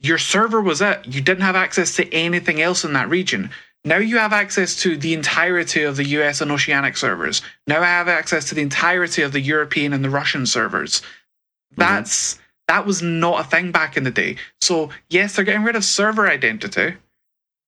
your 0.01 0.18
server 0.18 0.60
was 0.60 0.81
it. 0.81 1.06
You 1.06 1.20
didn't 1.20 1.43
have 1.43 1.56
access 1.56 1.97
to 1.97 2.12
anything 2.12 2.60
else 2.60 2.85
in 2.85 2.93
that 2.94 3.09
region. 3.09 3.51
Now 3.85 3.97
you 3.97 4.18
have 4.18 4.32
access 4.32 4.77
to 4.82 4.97
the 4.97 5.14
entirety 5.14 5.82
of 5.85 5.97
the 5.97 6.05
US 6.05 6.40
and 6.40 6.51
Oceanic 6.51 6.97
servers. 6.97 7.43
Now 7.66 7.81
I 7.81 7.86
have 7.86 8.09
access 8.09 8.47
to 8.47 8.55
the 8.55 8.62
entirety 8.62 9.22
of 9.22 9.32
the 9.32 9.40
European 9.40 9.93
and 9.93 10.05
the 10.05 10.10
Russian 10.10 10.47
servers. 10.47 11.01
Mm-hmm. 11.01 11.81
That's 11.81 12.39
That 12.68 12.86
was 12.86 13.02
not 13.02 13.40
a 13.40 13.48
thing 13.48 13.72
back 13.72 13.97
in 13.97 14.05
the 14.05 14.10
day. 14.10 14.36
So, 14.60 14.90
yes, 15.09 15.35
they're 15.35 15.44
getting 15.44 15.64
rid 15.64 15.77
of 15.77 15.85
server 15.85 16.28
identity, 16.28 16.97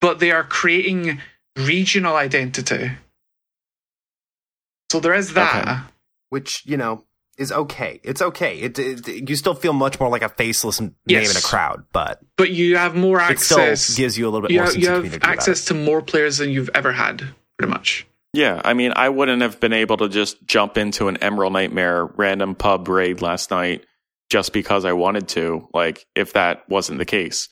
but 0.01 0.19
they 0.19 0.31
are 0.31 0.43
creating 0.43 1.19
regional 1.57 2.15
identity. 2.15 2.91
So 4.91 4.99
there 4.99 5.13
is 5.13 5.33
that. 5.33 5.61
Okay. 5.61 5.93
which 6.29 6.63
you 6.65 6.77
know 6.77 7.03
is 7.37 7.51
okay. 7.51 7.99
It's 8.03 8.21
okay. 8.21 8.59
It, 8.59 8.77
it 8.79 9.29
you 9.29 9.35
still 9.35 9.55
feel 9.55 9.73
much 9.73 9.99
more 9.99 10.09
like 10.09 10.21
a 10.21 10.29
faceless 10.29 10.79
name 10.81 10.95
Yes. 11.07 11.31
in 11.31 11.37
a 11.37 11.41
crowd, 11.41 11.83
but 11.91 12.19
But 12.37 12.51
you 12.51 12.77
have 12.77 12.95
more 12.95 13.19
it 13.21 13.39
still 13.39 13.59
access. 13.59 13.95
gives 13.95 14.17
you 14.17 14.25
a 14.25 14.29
little 14.29 14.41
bit 14.41 14.51
you 14.51 14.57
more 14.57 14.65
have, 14.65 14.73
sense 14.73 14.83
you 14.83 14.89
have 14.89 14.97
community. 15.03 15.25
access 15.25 15.65
to 15.65 15.73
more 15.73 16.01
players 16.01 16.37
than 16.37 16.49
you've 16.51 16.69
ever 16.75 16.91
had, 16.91 17.23
pretty 17.57 17.71
much. 17.71 18.05
Yeah, 18.33 18.61
I 18.65 18.73
mean, 18.73 18.93
I 18.95 19.09
wouldn't 19.09 19.41
have 19.43 19.59
been 19.59 19.73
able 19.73 19.97
to 19.97 20.09
just 20.09 20.43
jump 20.45 20.77
into 20.77 21.07
an 21.07 21.17
Emerald 21.17 21.53
Nightmare 21.53 22.05
random 22.05 22.55
pub 22.55 22.87
raid 22.87 23.21
last 23.21 23.51
night 23.51 23.85
just 24.31 24.53
because 24.53 24.85
I 24.85 24.93
wanted 24.93 25.27
to. 25.29 25.67
Like, 25.73 26.05
if 26.15 26.33
that 26.33 26.67
wasn't 26.67 26.97
the 26.97 27.05
case, 27.05 27.49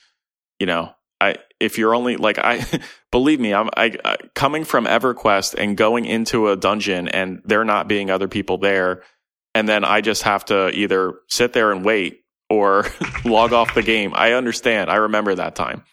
you 0.60 0.66
know, 0.66 0.92
I 1.20 1.36
if 1.60 1.78
you're 1.78 1.94
only 1.94 2.18
like 2.18 2.40
I 2.40 2.66
believe 3.12 3.40
me, 3.40 3.54
I'm 3.54 3.70
I, 3.78 3.96
I 4.04 4.18
coming 4.34 4.64
from 4.64 4.86
EverQuest 4.86 5.54
and 5.56 5.78
going 5.78 6.06
into 6.06 6.50
a 6.50 6.56
dungeon 6.56 7.08
and 7.08 7.42
there 7.46 7.64
not 7.64 7.88
being 7.88 8.10
other 8.10 8.28
people 8.28 8.58
there, 8.58 9.04
and 9.54 9.68
then 9.68 9.84
I 9.84 10.02
just 10.02 10.24
have 10.24 10.46
to 10.46 10.70
either 10.70 11.16
sit 11.28 11.54
there 11.54 11.72
and 11.72 11.84
wait 11.84 12.24
or 12.50 12.86
log 13.26 13.54
off 13.54 13.74
the 13.74 13.84
game. 13.84 14.14
I 14.16 14.34
understand. 14.34 14.90
I 14.90 14.96
remember 14.96 15.36
that 15.36 15.56
time, 15.56 15.84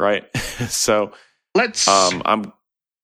right? 0.00 0.24
so 0.68 1.12
Let's. 1.54 1.86
um, 1.88 2.22
I'm 2.24 2.52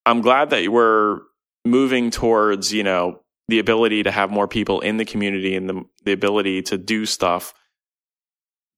I'm 0.07 0.21
glad 0.21 0.51
that 0.51 0.69
we're 0.71 1.21
moving 1.65 2.11
towards 2.11 2.73
you 2.73 2.83
know 2.83 3.21
the 3.49 3.59
ability 3.59 4.03
to 4.03 4.11
have 4.11 4.31
more 4.31 4.49
people 4.49 4.81
in 4.81 4.97
the 4.97 5.05
community 5.05 5.55
and 5.55 5.69
the 5.69 5.85
the 6.05 6.13
ability 6.13 6.63
to 6.63 6.79
do 6.79 7.07
stuff 7.07 7.55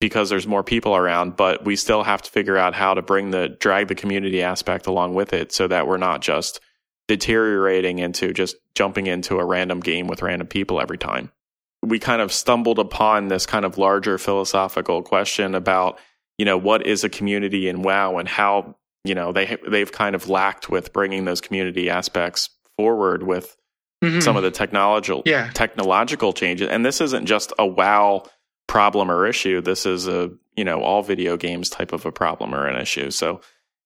because 0.00 0.30
there's 0.30 0.46
more 0.46 0.64
people 0.64 0.96
around. 0.96 1.36
But 1.36 1.64
we 1.64 1.76
still 1.76 2.02
have 2.02 2.22
to 2.22 2.30
figure 2.30 2.56
out 2.56 2.74
how 2.74 2.94
to 2.94 3.02
bring 3.02 3.30
the 3.30 3.48
drag 3.48 3.88
the 3.88 3.94
community 3.94 4.42
aspect 4.42 4.86
along 4.86 5.14
with 5.14 5.32
it, 5.32 5.52
so 5.52 5.68
that 5.68 5.86
we're 5.86 5.98
not 5.98 6.20
just 6.20 6.60
deteriorating 7.10 7.98
into 7.98 8.32
just 8.32 8.56
jumping 8.76 9.06
into 9.08 9.38
a 9.38 9.44
random 9.44 9.80
game 9.80 10.06
with 10.06 10.22
random 10.22 10.46
people 10.46 10.80
every 10.80 10.96
time. 10.98 11.32
We 11.82 11.98
kind 11.98 12.22
of 12.22 12.32
stumbled 12.32 12.78
upon 12.78 13.28
this 13.28 13.46
kind 13.46 13.64
of 13.64 13.78
larger 13.78 14.16
philosophical 14.16 15.02
question 15.02 15.54
about 15.56 15.98
you 16.38 16.44
know 16.44 16.56
what 16.56 16.86
is 16.86 17.02
a 17.04 17.08
community 17.08 17.68
in 17.68 17.82
WoW 17.82 18.18
and 18.18 18.28
how 18.28 18.76
you 19.04 19.14
know 19.14 19.32
they 19.32 19.58
they've 19.68 19.90
kind 19.90 20.14
of 20.14 20.28
lacked 20.28 20.70
with 20.70 20.92
bringing 20.92 21.24
those 21.24 21.40
community 21.40 21.90
aspects 21.90 22.48
forward 22.76 23.22
with 23.24 23.56
Mhm. 24.04 24.22
some 24.22 24.36
of 24.36 24.42
the 24.42 24.50
technological 24.50 25.22
Yeah. 25.26 25.50
technological 25.52 26.32
changes 26.32 26.68
and 26.70 26.86
this 26.86 27.00
isn't 27.02 27.26
just 27.26 27.52
a 27.58 27.66
wow 27.66 28.22
problem 28.68 29.10
or 29.10 29.26
issue 29.26 29.60
this 29.60 29.84
is 29.84 30.06
a 30.08 30.30
you 30.56 30.64
know 30.64 30.80
all 30.80 31.02
video 31.02 31.36
games 31.36 31.68
type 31.68 31.92
of 31.92 32.06
a 32.06 32.12
problem 32.12 32.54
or 32.54 32.66
an 32.66 32.80
issue 32.80 33.10
so 33.10 33.40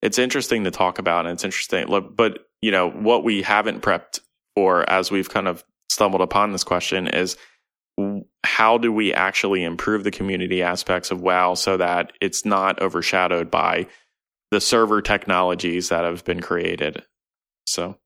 it's 0.04 0.18
interesting 0.18 0.64
to 0.64 0.70
talk 0.70 1.00
about 1.00 1.26
and 1.26 1.32
it's 1.32 1.44
interesting 1.44 2.12
but 2.14 2.46
you 2.62 2.70
know 2.70 2.88
what 2.90 3.24
we 3.24 3.42
haven't 3.42 3.82
prepped 3.82 4.20
for 4.54 4.88
as 4.88 5.10
we've 5.10 5.30
kind 5.30 5.48
of 5.48 5.64
stumbled 5.90 6.22
upon 6.22 6.52
this 6.52 6.62
question 6.62 7.08
is 7.08 7.36
how 8.44 8.78
do 8.78 8.92
we 8.92 9.14
actually 9.14 9.64
improve 9.64 10.04
the 10.04 10.10
community 10.10 10.62
aspects 10.62 11.10
of 11.10 11.20
wow 11.20 11.54
so 11.54 11.76
that 11.76 12.12
it's 12.20 12.44
not 12.44 12.80
overshadowed 12.82 13.50
by 13.50 13.86
the 14.50 14.60
server 14.60 15.00
technologies 15.00 15.88
that 15.88 16.04
have 16.04 16.24
been 16.24 16.40
created? 16.40 17.02
So 17.66 17.96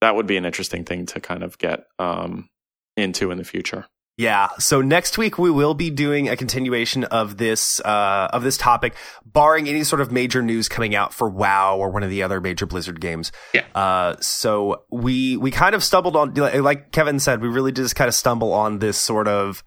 that 0.00 0.16
would 0.16 0.26
be 0.26 0.36
an 0.36 0.44
interesting 0.44 0.84
thing 0.84 1.06
to 1.06 1.20
kind 1.20 1.42
of 1.42 1.58
get 1.58 1.86
um, 1.98 2.48
into 2.96 3.30
in 3.30 3.38
the 3.38 3.44
future 3.44 3.86
Yeah. 4.16 4.50
So 4.58 4.80
next 4.80 5.18
week 5.18 5.38
we 5.38 5.50
will 5.50 5.74
be 5.74 5.90
doing 5.90 6.28
a 6.28 6.36
continuation 6.36 7.04
of 7.04 7.36
this 7.36 7.80
uh, 7.80 8.28
of 8.32 8.44
this 8.44 8.56
topic, 8.56 8.94
barring 9.26 9.68
any 9.68 9.82
sort 9.82 10.00
of 10.00 10.12
major 10.12 10.40
news 10.40 10.68
coming 10.68 10.94
out 10.94 11.12
for 11.12 11.28
WoW 11.28 11.76
or 11.76 11.90
one 11.90 12.04
of 12.04 12.10
the 12.10 12.22
other 12.22 12.40
major 12.40 12.64
Blizzard 12.64 13.00
games. 13.00 13.32
Yeah. 13.52 13.64
Uh, 13.74 14.16
so 14.20 14.84
we 14.90 15.36
we 15.36 15.50
kind 15.50 15.74
of 15.74 15.82
stumbled 15.82 16.14
on, 16.14 16.34
like 16.34 16.92
Kevin 16.92 17.18
said, 17.18 17.42
we 17.42 17.48
really 17.48 17.72
just 17.72 17.96
kind 17.96 18.08
of 18.08 18.14
stumble 18.14 18.52
on 18.52 18.78
this 18.78 18.96
sort 18.98 19.26
of 19.26 19.64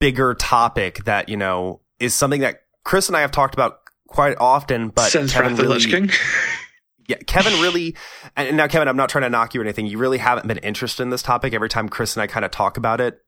bigger 0.00 0.34
topic 0.34 1.04
that 1.04 1.28
you 1.28 1.36
know 1.36 1.82
is 2.00 2.14
something 2.14 2.40
that 2.40 2.62
Chris 2.84 3.08
and 3.08 3.16
I 3.16 3.20
have 3.20 3.30
talked 3.30 3.54
about 3.54 3.78
quite 4.08 4.36
often, 4.38 4.88
but 4.88 5.10
Since 5.10 5.32
Kevin 5.32 5.52
Wrath 5.52 5.60
really, 5.60 5.74
Lich 5.74 5.88
King. 5.88 6.10
Yeah, 7.10 7.16
Kevin 7.26 7.52
really, 7.60 7.94
and 8.36 8.56
now 8.56 8.66
Kevin, 8.68 8.88
I'm 8.88 8.96
not 8.96 9.08
trying 9.10 9.22
to 9.22 9.30
knock 9.30 9.54
you 9.54 9.60
or 9.60 9.64
anything. 9.64 9.86
You 9.86 9.98
really 9.98 10.18
haven't 10.18 10.46
been 10.46 10.58
interested 10.58 11.02
in 11.02 11.10
this 11.10 11.22
topic. 11.22 11.52
Every 11.52 11.68
time 11.68 11.88
Chris 11.88 12.16
and 12.16 12.22
I 12.22 12.26
kind 12.26 12.44
of 12.44 12.50
talk 12.50 12.76
about 12.76 13.00
it, 13.00 13.18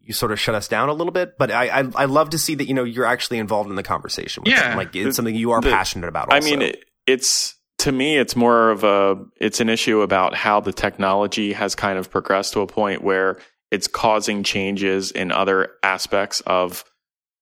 you 0.00 0.12
sort 0.12 0.32
of 0.32 0.40
shut 0.40 0.54
us 0.54 0.68
down 0.68 0.88
a 0.88 0.92
little 0.92 1.12
bit. 1.12 1.38
But 1.38 1.50
I, 1.50 1.68
I, 1.80 1.84
I 1.94 2.04
love 2.06 2.30
to 2.30 2.38
see 2.38 2.54
that 2.56 2.66
you 2.66 2.74
know 2.74 2.84
you're 2.84 3.04
actually 3.06 3.38
involved 3.38 3.70
in 3.70 3.76
the 3.76 3.82
conversation. 3.82 4.42
Yeah. 4.46 4.76
like 4.76 4.92
The- 4.92 5.02
it's 5.02 5.16
something 5.16 5.34
you 5.34 5.52
are 5.52 5.60
the- 5.60 5.70
passionate 5.70 6.08
about. 6.08 6.32
I 6.32 6.40
mean, 6.40 6.62
it, 6.62 6.84
it's 7.06 7.54
to 7.78 7.92
me, 7.92 8.18
it's 8.18 8.34
more 8.34 8.70
of 8.70 8.82
a 8.84 9.16
it's 9.40 9.60
an 9.60 9.68
issue 9.68 10.00
about 10.02 10.34
how 10.34 10.60
the 10.60 10.72
technology 10.72 11.52
has 11.52 11.74
kind 11.74 11.98
of 11.98 12.10
progressed 12.10 12.52
to 12.54 12.60
a 12.60 12.66
point 12.66 13.02
where 13.02 13.38
it's 13.70 13.86
causing 13.86 14.42
changes 14.42 15.10
in 15.12 15.30
other 15.30 15.68
aspects 15.82 16.40
of 16.46 16.84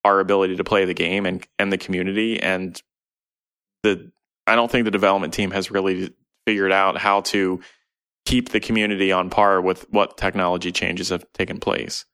our 0.05 0.21
ability 0.21 0.57
to 0.57 0.65
play 0.65 0.85
the 0.85 0.95
game 0.95 1.25
and 1.25 1.47
and 1.59 1.73
the 1.73 1.79
community 1.79 2.39
and 2.41 2.81
the 3.83 4.11
I 4.47 4.55
don't 4.55 4.71
think 4.71 4.85
the 4.85 4.91
development 4.91 5.35
team 5.35 5.51
has 5.51 5.71
really 5.71 6.15
figured 6.47 6.73
out 6.73 6.99
how 6.99 7.23
to 7.23 7.61
keep 8.25 8.51
the 8.51 8.61
community 8.61 9.13
on 9.13 9.31
par 9.31 9.61
with 9.61 9.91
what 9.93 10.17
technology 10.17 10.73
changes 10.73 11.09
have 11.11 11.25
taken 11.33 11.59
place. 11.61 12.05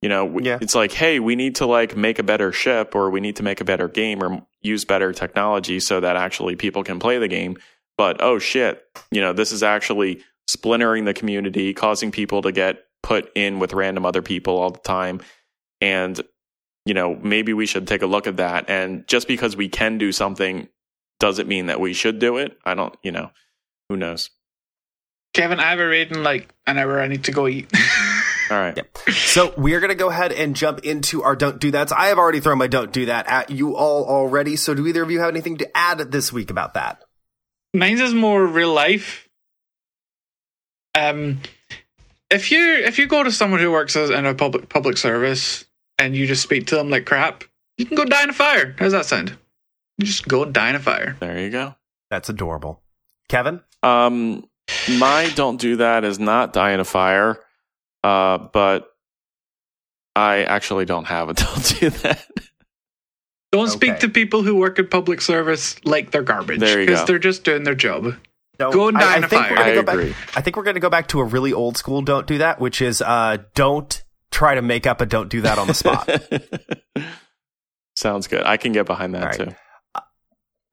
You 0.00 0.08
know, 0.08 0.38
Yeah. 0.40 0.58
it's 0.60 0.74
like, 0.74 0.92
hey, 0.92 1.20
we 1.20 1.36
need 1.36 1.54
to 1.56 1.66
like 1.66 1.96
make 1.96 2.18
a 2.18 2.22
better 2.24 2.50
ship 2.52 2.94
or 2.94 3.10
we 3.10 3.20
need 3.20 3.36
to 3.36 3.42
make 3.42 3.60
a 3.60 3.64
better 3.64 3.88
game 3.88 4.22
or 4.22 4.44
use 4.60 4.84
better 4.84 5.12
technology 5.12 5.78
so 5.80 6.00
that 6.00 6.16
actually 6.16 6.56
people 6.56 6.82
can 6.82 6.98
play 6.98 7.18
the 7.18 7.28
game. 7.28 7.56
But 7.96 8.20
oh 8.20 8.38
shit, 8.38 8.82
you 9.10 9.20
know, 9.20 9.32
this 9.32 9.52
is 9.52 9.62
actually 9.62 10.22
splintering 10.48 11.04
the 11.04 11.14
community, 11.14 11.72
causing 11.72 12.10
people 12.10 12.42
to 12.42 12.50
get 12.52 12.84
put 13.02 13.30
in 13.36 13.58
with 13.60 13.72
random 13.72 14.04
other 14.04 14.22
people 14.22 14.58
all 14.58 14.70
the 14.70 14.80
time. 14.80 15.20
And, 15.80 16.20
you 16.84 16.94
know, 16.94 17.14
maybe 17.16 17.52
we 17.52 17.66
should 17.66 17.86
take 17.86 18.02
a 18.02 18.06
look 18.06 18.26
at 18.26 18.38
that. 18.38 18.68
And 18.68 19.06
just 19.06 19.28
because 19.28 19.56
we 19.56 19.68
can 19.68 19.98
do 19.98 20.10
something 20.10 20.68
doesn't 21.22 21.46
mean 21.46 21.66
that 21.66 21.78
we 21.78 21.92
should 21.94 22.18
do 22.18 22.38
it. 22.38 22.58
I 22.64 22.74
don't, 22.74 22.92
you 23.04 23.12
know, 23.12 23.30
who 23.88 23.96
knows? 23.96 24.30
Kevin, 25.32 25.60
I 25.60 25.70
have 25.70 25.78
a 25.78 25.86
raid 25.86 26.10
in 26.10 26.24
like 26.24 26.52
an 26.66 26.78
hour. 26.78 27.00
I 27.00 27.06
need 27.06 27.24
to 27.24 27.32
go 27.32 27.46
eat. 27.46 27.72
All 28.50 28.58
right. 28.58 28.76
Yep. 28.76 28.98
So 29.12 29.54
we're 29.56 29.78
gonna 29.78 29.94
go 29.94 30.10
ahead 30.10 30.32
and 30.32 30.56
jump 30.56 30.80
into 30.80 31.22
our 31.22 31.36
don't 31.36 31.60
do 31.60 31.70
that's. 31.70 31.92
I 31.92 32.06
have 32.06 32.18
already 32.18 32.40
thrown 32.40 32.58
my 32.58 32.66
don't 32.66 32.92
do 32.92 33.06
that 33.06 33.28
at 33.28 33.50
you 33.50 33.76
all 33.76 34.04
already. 34.04 34.56
So 34.56 34.74
do 34.74 34.84
either 34.86 35.02
of 35.02 35.12
you 35.12 35.20
have 35.20 35.30
anything 35.30 35.58
to 35.58 35.76
add 35.76 35.98
this 36.10 36.32
week 36.32 36.50
about 36.50 36.74
that? 36.74 37.02
Mine's 37.72 38.00
is 38.00 38.12
more 38.12 38.44
real 38.44 38.74
life. 38.74 39.28
Um, 40.94 41.38
if 42.30 42.50
you 42.50 42.74
if 42.74 42.98
you 42.98 43.06
go 43.06 43.22
to 43.22 43.30
someone 43.30 43.60
who 43.60 43.70
works 43.70 43.94
as 43.94 44.10
in 44.10 44.26
a 44.26 44.34
public 44.34 44.68
public 44.68 44.98
service 44.98 45.64
and 45.98 46.16
you 46.16 46.26
just 46.26 46.42
speak 46.42 46.66
to 46.66 46.74
them 46.74 46.90
like 46.90 47.06
crap, 47.06 47.44
you 47.78 47.86
can 47.86 47.96
go 47.96 48.04
die 48.04 48.24
in 48.24 48.30
a 48.30 48.34
fire. 48.34 48.74
How's 48.78 48.92
that 48.92 49.06
sound? 49.06 49.38
You 49.98 50.06
just 50.06 50.26
go 50.26 50.44
die 50.44 50.70
in 50.70 50.76
a 50.76 50.80
fire. 50.80 51.16
There 51.20 51.38
you 51.38 51.50
go. 51.50 51.74
That's 52.10 52.28
adorable. 52.28 52.82
Kevin? 53.28 53.60
Um, 53.82 54.44
my 54.98 55.30
don't 55.34 55.60
do 55.60 55.76
that 55.76 56.04
is 56.04 56.18
not 56.18 56.52
die 56.52 56.72
in 56.72 56.80
a 56.80 56.84
fire. 56.84 57.38
Uh, 58.04 58.38
but 58.52 58.88
I 60.16 60.42
actually 60.44 60.84
don't 60.86 61.04
have 61.06 61.28
a 61.28 61.34
don't 61.34 61.80
do 61.80 61.90
that. 61.90 62.26
Don't 63.52 63.68
speak 63.68 63.98
to 63.98 64.08
people 64.08 64.42
who 64.42 64.54
work 64.56 64.78
in 64.78 64.88
public 64.88 65.20
service 65.20 65.76
like 65.84 66.10
they're 66.10 66.22
garbage 66.22 66.58
There 66.60 66.80
you 66.80 66.86
because 66.86 67.04
they're 67.06 67.18
just 67.18 67.44
doing 67.44 67.64
their 67.64 67.74
job. 67.74 68.16
Don't, 68.58 68.72
Go 68.72 68.88
and 68.88 68.96
die 68.98 69.18
in 69.18 69.24
a 69.24 69.28
think 69.28 69.42
fire. 69.42 69.56
Gonna 69.56 69.70
I 69.70 69.74
go 69.74 69.82
back- 69.82 69.94
agree. 69.94 70.14
I 70.34 70.40
think 70.40 70.56
we're 70.56 70.62
going 70.62 70.74
to 70.74 70.80
go 70.80 70.90
back 70.90 71.08
to 71.08 71.20
a 71.20 71.24
really 71.24 71.52
old 71.52 71.76
school 71.76 72.00
don't 72.02 72.26
do 72.26 72.38
that, 72.38 72.60
which 72.60 72.80
is 72.80 73.02
uh, 73.02 73.38
don't 73.54 74.02
try 74.30 74.54
to 74.54 74.62
make 74.62 74.86
up 74.86 75.00
a 75.00 75.06
don't 75.06 75.28
do 75.28 75.42
that 75.42 75.58
on 75.58 75.66
the 75.66 75.74
spot. 75.74 76.08
Sounds 77.96 78.26
good. 78.26 78.44
I 78.44 78.56
can 78.56 78.72
get 78.72 78.86
behind 78.86 79.14
that 79.14 79.22
All 79.22 79.28
right. 79.28 79.50
too. 79.50 79.56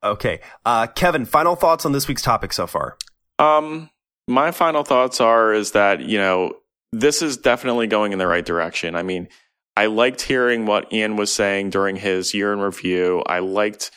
Okay. 0.02 0.40
Uh, 0.64 0.86
Kevin, 0.86 1.24
final 1.24 1.56
thoughts 1.56 1.84
on 1.84 1.92
this 1.92 2.08
week's 2.08 2.22
topic 2.22 2.52
so 2.52 2.66
far? 2.66 2.96
Um, 3.38 3.90
my 4.28 4.50
final 4.50 4.84
thoughts 4.84 5.20
are 5.20 5.52
is 5.52 5.72
that 5.72 6.00
you 6.00 6.18
know 6.18 6.54
this 6.92 7.22
is 7.22 7.36
definitely 7.36 7.86
going 7.86 8.12
in 8.12 8.18
the 8.18 8.26
right 8.26 8.44
direction. 8.44 8.94
I 8.94 9.02
mean, 9.02 9.28
I 9.76 9.86
liked 9.86 10.22
hearing 10.22 10.66
what 10.66 10.92
Ion 10.92 11.16
was 11.16 11.32
saying 11.32 11.70
during 11.70 11.96
his 11.96 12.34
year 12.34 12.52
in 12.52 12.60
review. 12.60 13.22
I 13.26 13.40
liked 13.40 13.90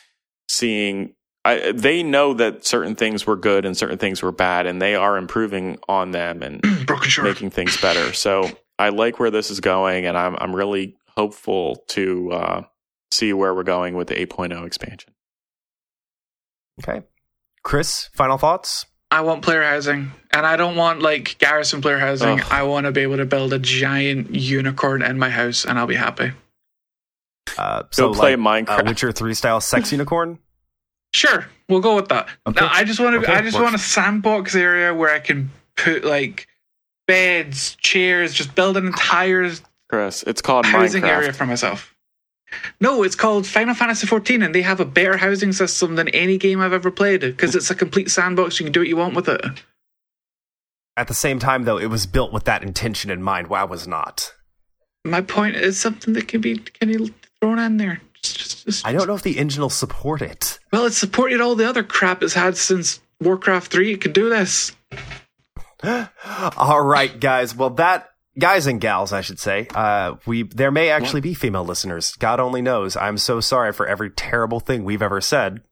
seeing. 0.48 1.14
I, 1.46 1.72
they 1.72 2.02
know 2.02 2.32
that 2.34 2.64
certain 2.64 2.94
things 2.94 3.26
were 3.26 3.36
good 3.36 3.66
and 3.66 3.76
certain 3.76 3.98
things 3.98 4.22
were 4.22 4.32
bad, 4.32 4.66
and 4.66 4.80
they 4.80 4.94
are 4.94 5.18
improving 5.18 5.78
on 5.88 6.12
them 6.12 6.42
and 6.42 6.62
making 7.22 7.50
things 7.50 7.78
better. 7.80 8.14
So 8.14 8.50
I 8.78 8.88
like 8.88 9.18
where 9.18 9.30
this 9.30 9.50
is 9.50 9.60
going, 9.60 10.06
and 10.06 10.16
I'm 10.16 10.36
I'm 10.36 10.56
really 10.56 10.96
hopeful 11.16 11.84
to 11.88 12.32
uh, 12.32 12.62
see 13.12 13.32
where 13.32 13.54
we're 13.54 13.62
going 13.62 13.94
with 13.94 14.08
the 14.08 14.14
8.0 14.14 14.66
expansion. 14.66 15.13
Okay. 16.82 17.02
Chris, 17.62 18.08
final 18.12 18.36
thoughts? 18.38 18.86
I 19.10 19.20
want 19.20 19.42
player 19.42 19.62
housing, 19.62 20.10
and 20.32 20.44
I 20.44 20.56
don't 20.56 20.74
want 20.76 21.00
like 21.00 21.38
garrison 21.38 21.80
player 21.80 21.98
housing. 21.98 22.40
Ugh. 22.40 22.46
I 22.50 22.64
want 22.64 22.86
to 22.86 22.92
be 22.92 23.02
able 23.02 23.18
to 23.18 23.24
build 23.26 23.52
a 23.52 23.58
giant 23.60 24.34
unicorn 24.34 25.02
in 25.02 25.18
my 25.18 25.30
house, 25.30 25.64
and 25.64 25.78
I'll 25.78 25.86
be 25.86 25.94
happy. 25.94 26.32
Uh, 27.56 27.84
so 27.90 28.08
Go 28.08 28.14
play 28.18 28.34
like, 28.36 28.68
Uh, 28.68 28.76
Minecraft. 28.78 28.88
Witcher 28.88 29.12
three 29.12 29.34
style 29.34 29.60
sex 29.60 29.92
unicorn. 29.92 30.38
Sure, 31.12 31.46
we'll 31.68 31.80
go 31.80 31.94
with 31.94 32.08
that. 32.08 32.28
Okay. 32.46 32.60
No, 32.60 32.68
I 32.70 32.82
just 32.82 32.98
want 32.98 33.14
to. 33.14 33.20
Okay, 33.20 33.32
I 33.38 33.42
just 33.42 33.60
want 33.60 33.76
a 33.76 33.78
sandbox 33.78 34.56
area 34.56 34.92
where 34.92 35.14
I 35.14 35.20
can 35.20 35.50
put 35.76 36.04
like 36.04 36.48
beds, 37.06 37.76
chairs, 37.76 38.34
just 38.34 38.54
build 38.56 38.76
an 38.76 38.86
entire 38.86 39.48
Chris, 39.88 40.24
it's 40.24 40.42
called 40.42 40.66
housing 40.66 41.02
Minecraft. 41.04 41.08
area 41.08 41.32
for 41.32 41.46
myself. 41.46 41.93
No, 42.80 43.02
it's 43.02 43.16
called 43.16 43.46
Final 43.46 43.74
Fantasy 43.74 44.06
XIV, 44.06 44.44
and 44.44 44.54
they 44.54 44.62
have 44.62 44.80
a 44.80 44.84
better 44.84 45.16
housing 45.16 45.52
system 45.52 45.96
than 45.96 46.08
any 46.08 46.38
game 46.38 46.60
I've 46.60 46.72
ever 46.72 46.90
played 46.90 47.20
because 47.20 47.54
it's 47.54 47.70
a 47.70 47.74
complete 47.74 48.10
sandbox. 48.10 48.58
You 48.58 48.64
can 48.64 48.72
do 48.72 48.80
what 48.80 48.88
you 48.88 48.96
want 48.96 49.14
with 49.14 49.28
it. 49.28 49.44
At 50.96 51.08
the 51.08 51.14
same 51.14 51.38
time, 51.38 51.64
though, 51.64 51.78
it 51.78 51.86
was 51.86 52.06
built 52.06 52.32
with 52.32 52.44
that 52.44 52.62
intention 52.62 53.10
in 53.10 53.22
mind. 53.22 53.48
WoW 53.48 53.66
was 53.66 53.86
not. 53.86 54.32
My 55.04 55.20
point 55.20 55.56
is 55.56 55.78
something 55.78 56.14
that 56.14 56.28
can 56.28 56.40
be 56.40 56.56
can 56.58 56.88
be 56.88 57.12
thrown 57.40 57.58
in 57.58 57.76
there. 57.76 58.00
Just, 58.22 58.38
just, 58.38 58.64
just, 58.64 58.86
I 58.86 58.92
don't 58.92 59.06
know 59.06 59.14
if 59.14 59.22
the 59.22 59.38
engine 59.38 59.60
will 59.60 59.70
support 59.70 60.22
it. 60.22 60.58
Well, 60.72 60.86
it's 60.86 60.96
supported 60.96 61.40
all 61.40 61.56
the 61.56 61.68
other 61.68 61.82
crap 61.82 62.22
it's 62.22 62.32
had 62.32 62.56
since 62.56 63.00
Warcraft 63.20 63.70
Three. 63.70 63.92
It 63.92 64.00
can 64.00 64.12
do 64.12 64.30
this. 64.30 64.72
All 66.56 66.82
right, 66.82 67.20
guys. 67.20 67.54
Well, 67.54 67.70
that 67.70 68.08
guys 68.38 68.66
and 68.66 68.80
gals, 68.80 69.12
I 69.12 69.20
should 69.20 69.38
say. 69.38 69.68
Uh, 69.74 70.16
we 70.26 70.44
there 70.44 70.70
may 70.70 70.90
actually 70.90 71.20
be 71.20 71.34
female 71.34 71.64
listeners. 71.64 72.12
God 72.16 72.40
only 72.40 72.62
knows. 72.62 72.96
I'm 72.96 73.18
so 73.18 73.40
sorry 73.40 73.72
for 73.72 73.86
every 73.86 74.10
terrible 74.10 74.60
thing 74.60 74.84
we've 74.84 75.02
ever 75.02 75.20
said. 75.20 75.62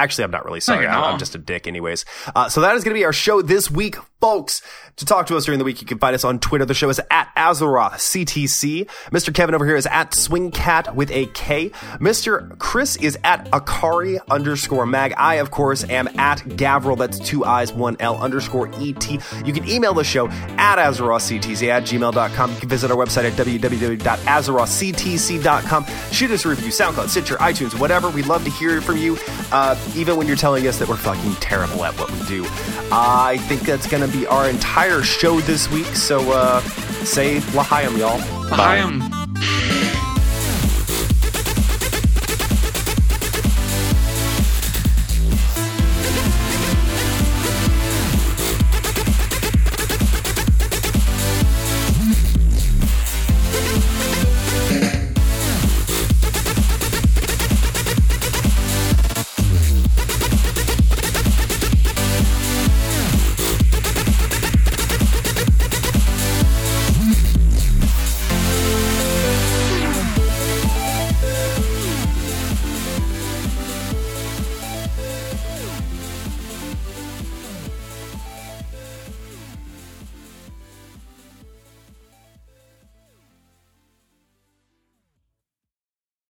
Actually, 0.00 0.24
I'm 0.24 0.30
not 0.30 0.46
really 0.46 0.60
sorry. 0.60 0.84
you're 0.84 0.90
I'm, 0.90 1.04
I'm 1.04 1.18
just 1.18 1.34
a 1.34 1.38
dick, 1.38 1.66
anyways. 1.66 2.06
Uh, 2.34 2.48
so 2.48 2.62
that 2.62 2.74
is 2.74 2.84
going 2.84 2.94
to 2.94 2.98
be 2.98 3.04
our 3.04 3.12
show 3.12 3.42
this 3.42 3.70
week, 3.70 3.96
folks. 4.18 4.62
To 4.96 5.04
talk 5.04 5.26
to 5.26 5.36
us 5.36 5.44
during 5.44 5.58
the 5.58 5.64
week, 5.64 5.80
you 5.80 5.86
can 5.86 5.98
find 5.98 6.14
us 6.14 6.24
on 6.24 6.38
Twitter. 6.40 6.64
The 6.64 6.74
show 6.74 6.88
is 6.88 7.00
at 7.10 7.28
Azeroth 7.36 7.92
CTC. 7.94 8.86
Mr. 9.10 9.34
Kevin 9.34 9.54
over 9.54 9.66
here 9.66 9.76
is 9.76 9.86
at 9.86 10.12
Swingkat 10.12 10.94
with 10.94 11.10
a 11.10 11.26
K. 11.26 11.70
Mr. 12.00 12.58
Chris 12.58 12.96
is 12.96 13.18
at 13.24 13.50
Akari 13.50 14.18
underscore 14.30 14.86
mag. 14.86 15.12
I, 15.16 15.34
of 15.36 15.50
course, 15.50 15.84
am 15.88 16.08
at 16.18 16.38
Gavriil. 16.40 16.98
That's 16.98 17.18
two 17.18 17.44
I's, 17.44 17.72
one 17.72 17.96
L 18.00 18.18
underscore 18.18 18.68
ET. 18.74 19.10
You 19.10 19.52
can 19.52 19.68
email 19.68 19.94
the 19.94 20.04
show 20.04 20.28
at 20.28 20.76
AzerothCTC 20.76 21.68
at 21.68 21.84
gmail.com. 21.84 22.52
You 22.52 22.58
can 22.58 22.68
visit 22.68 22.90
our 22.90 22.96
website 22.96 23.24
at 23.24 23.32
www.azerothctc.com. 23.34 25.86
Shoot 26.12 26.30
us 26.30 26.44
a 26.44 26.48
review, 26.48 26.68
SoundCloud, 26.68 27.08
Stitcher, 27.08 27.36
iTunes, 27.36 27.78
whatever. 27.78 28.10
We'd 28.10 28.26
love 28.26 28.44
to 28.44 28.50
hear 28.50 28.80
from 28.82 28.98
you, 28.98 29.16
uh, 29.52 29.74
even 29.96 30.16
when 30.16 30.26
you're 30.26 30.36
telling 30.36 30.66
us 30.66 30.78
that 30.78 30.88
we're 30.88 30.96
fucking 30.96 31.34
terrible 31.36 31.84
at 31.84 31.98
what 31.98 32.10
we 32.10 32.20
do. 32.26 32.44
I 32.92 33.38
think 33.48 33.62
that's 33.62 33.86
going 33.86 34.08
to 34.08 34.16
be 34.16 34.26
our 34.26 34.48
entire 34.48 35.02
show 35.02 35.40
this 35.40 35.70
week. 35.70 35.86
So 35.86 36.32
uh, 36.32 36.60
say 37.04 37.38
Lahayim, 37.52 37.98
y'all. 37.98 38.18
Hi, 38.50 39.79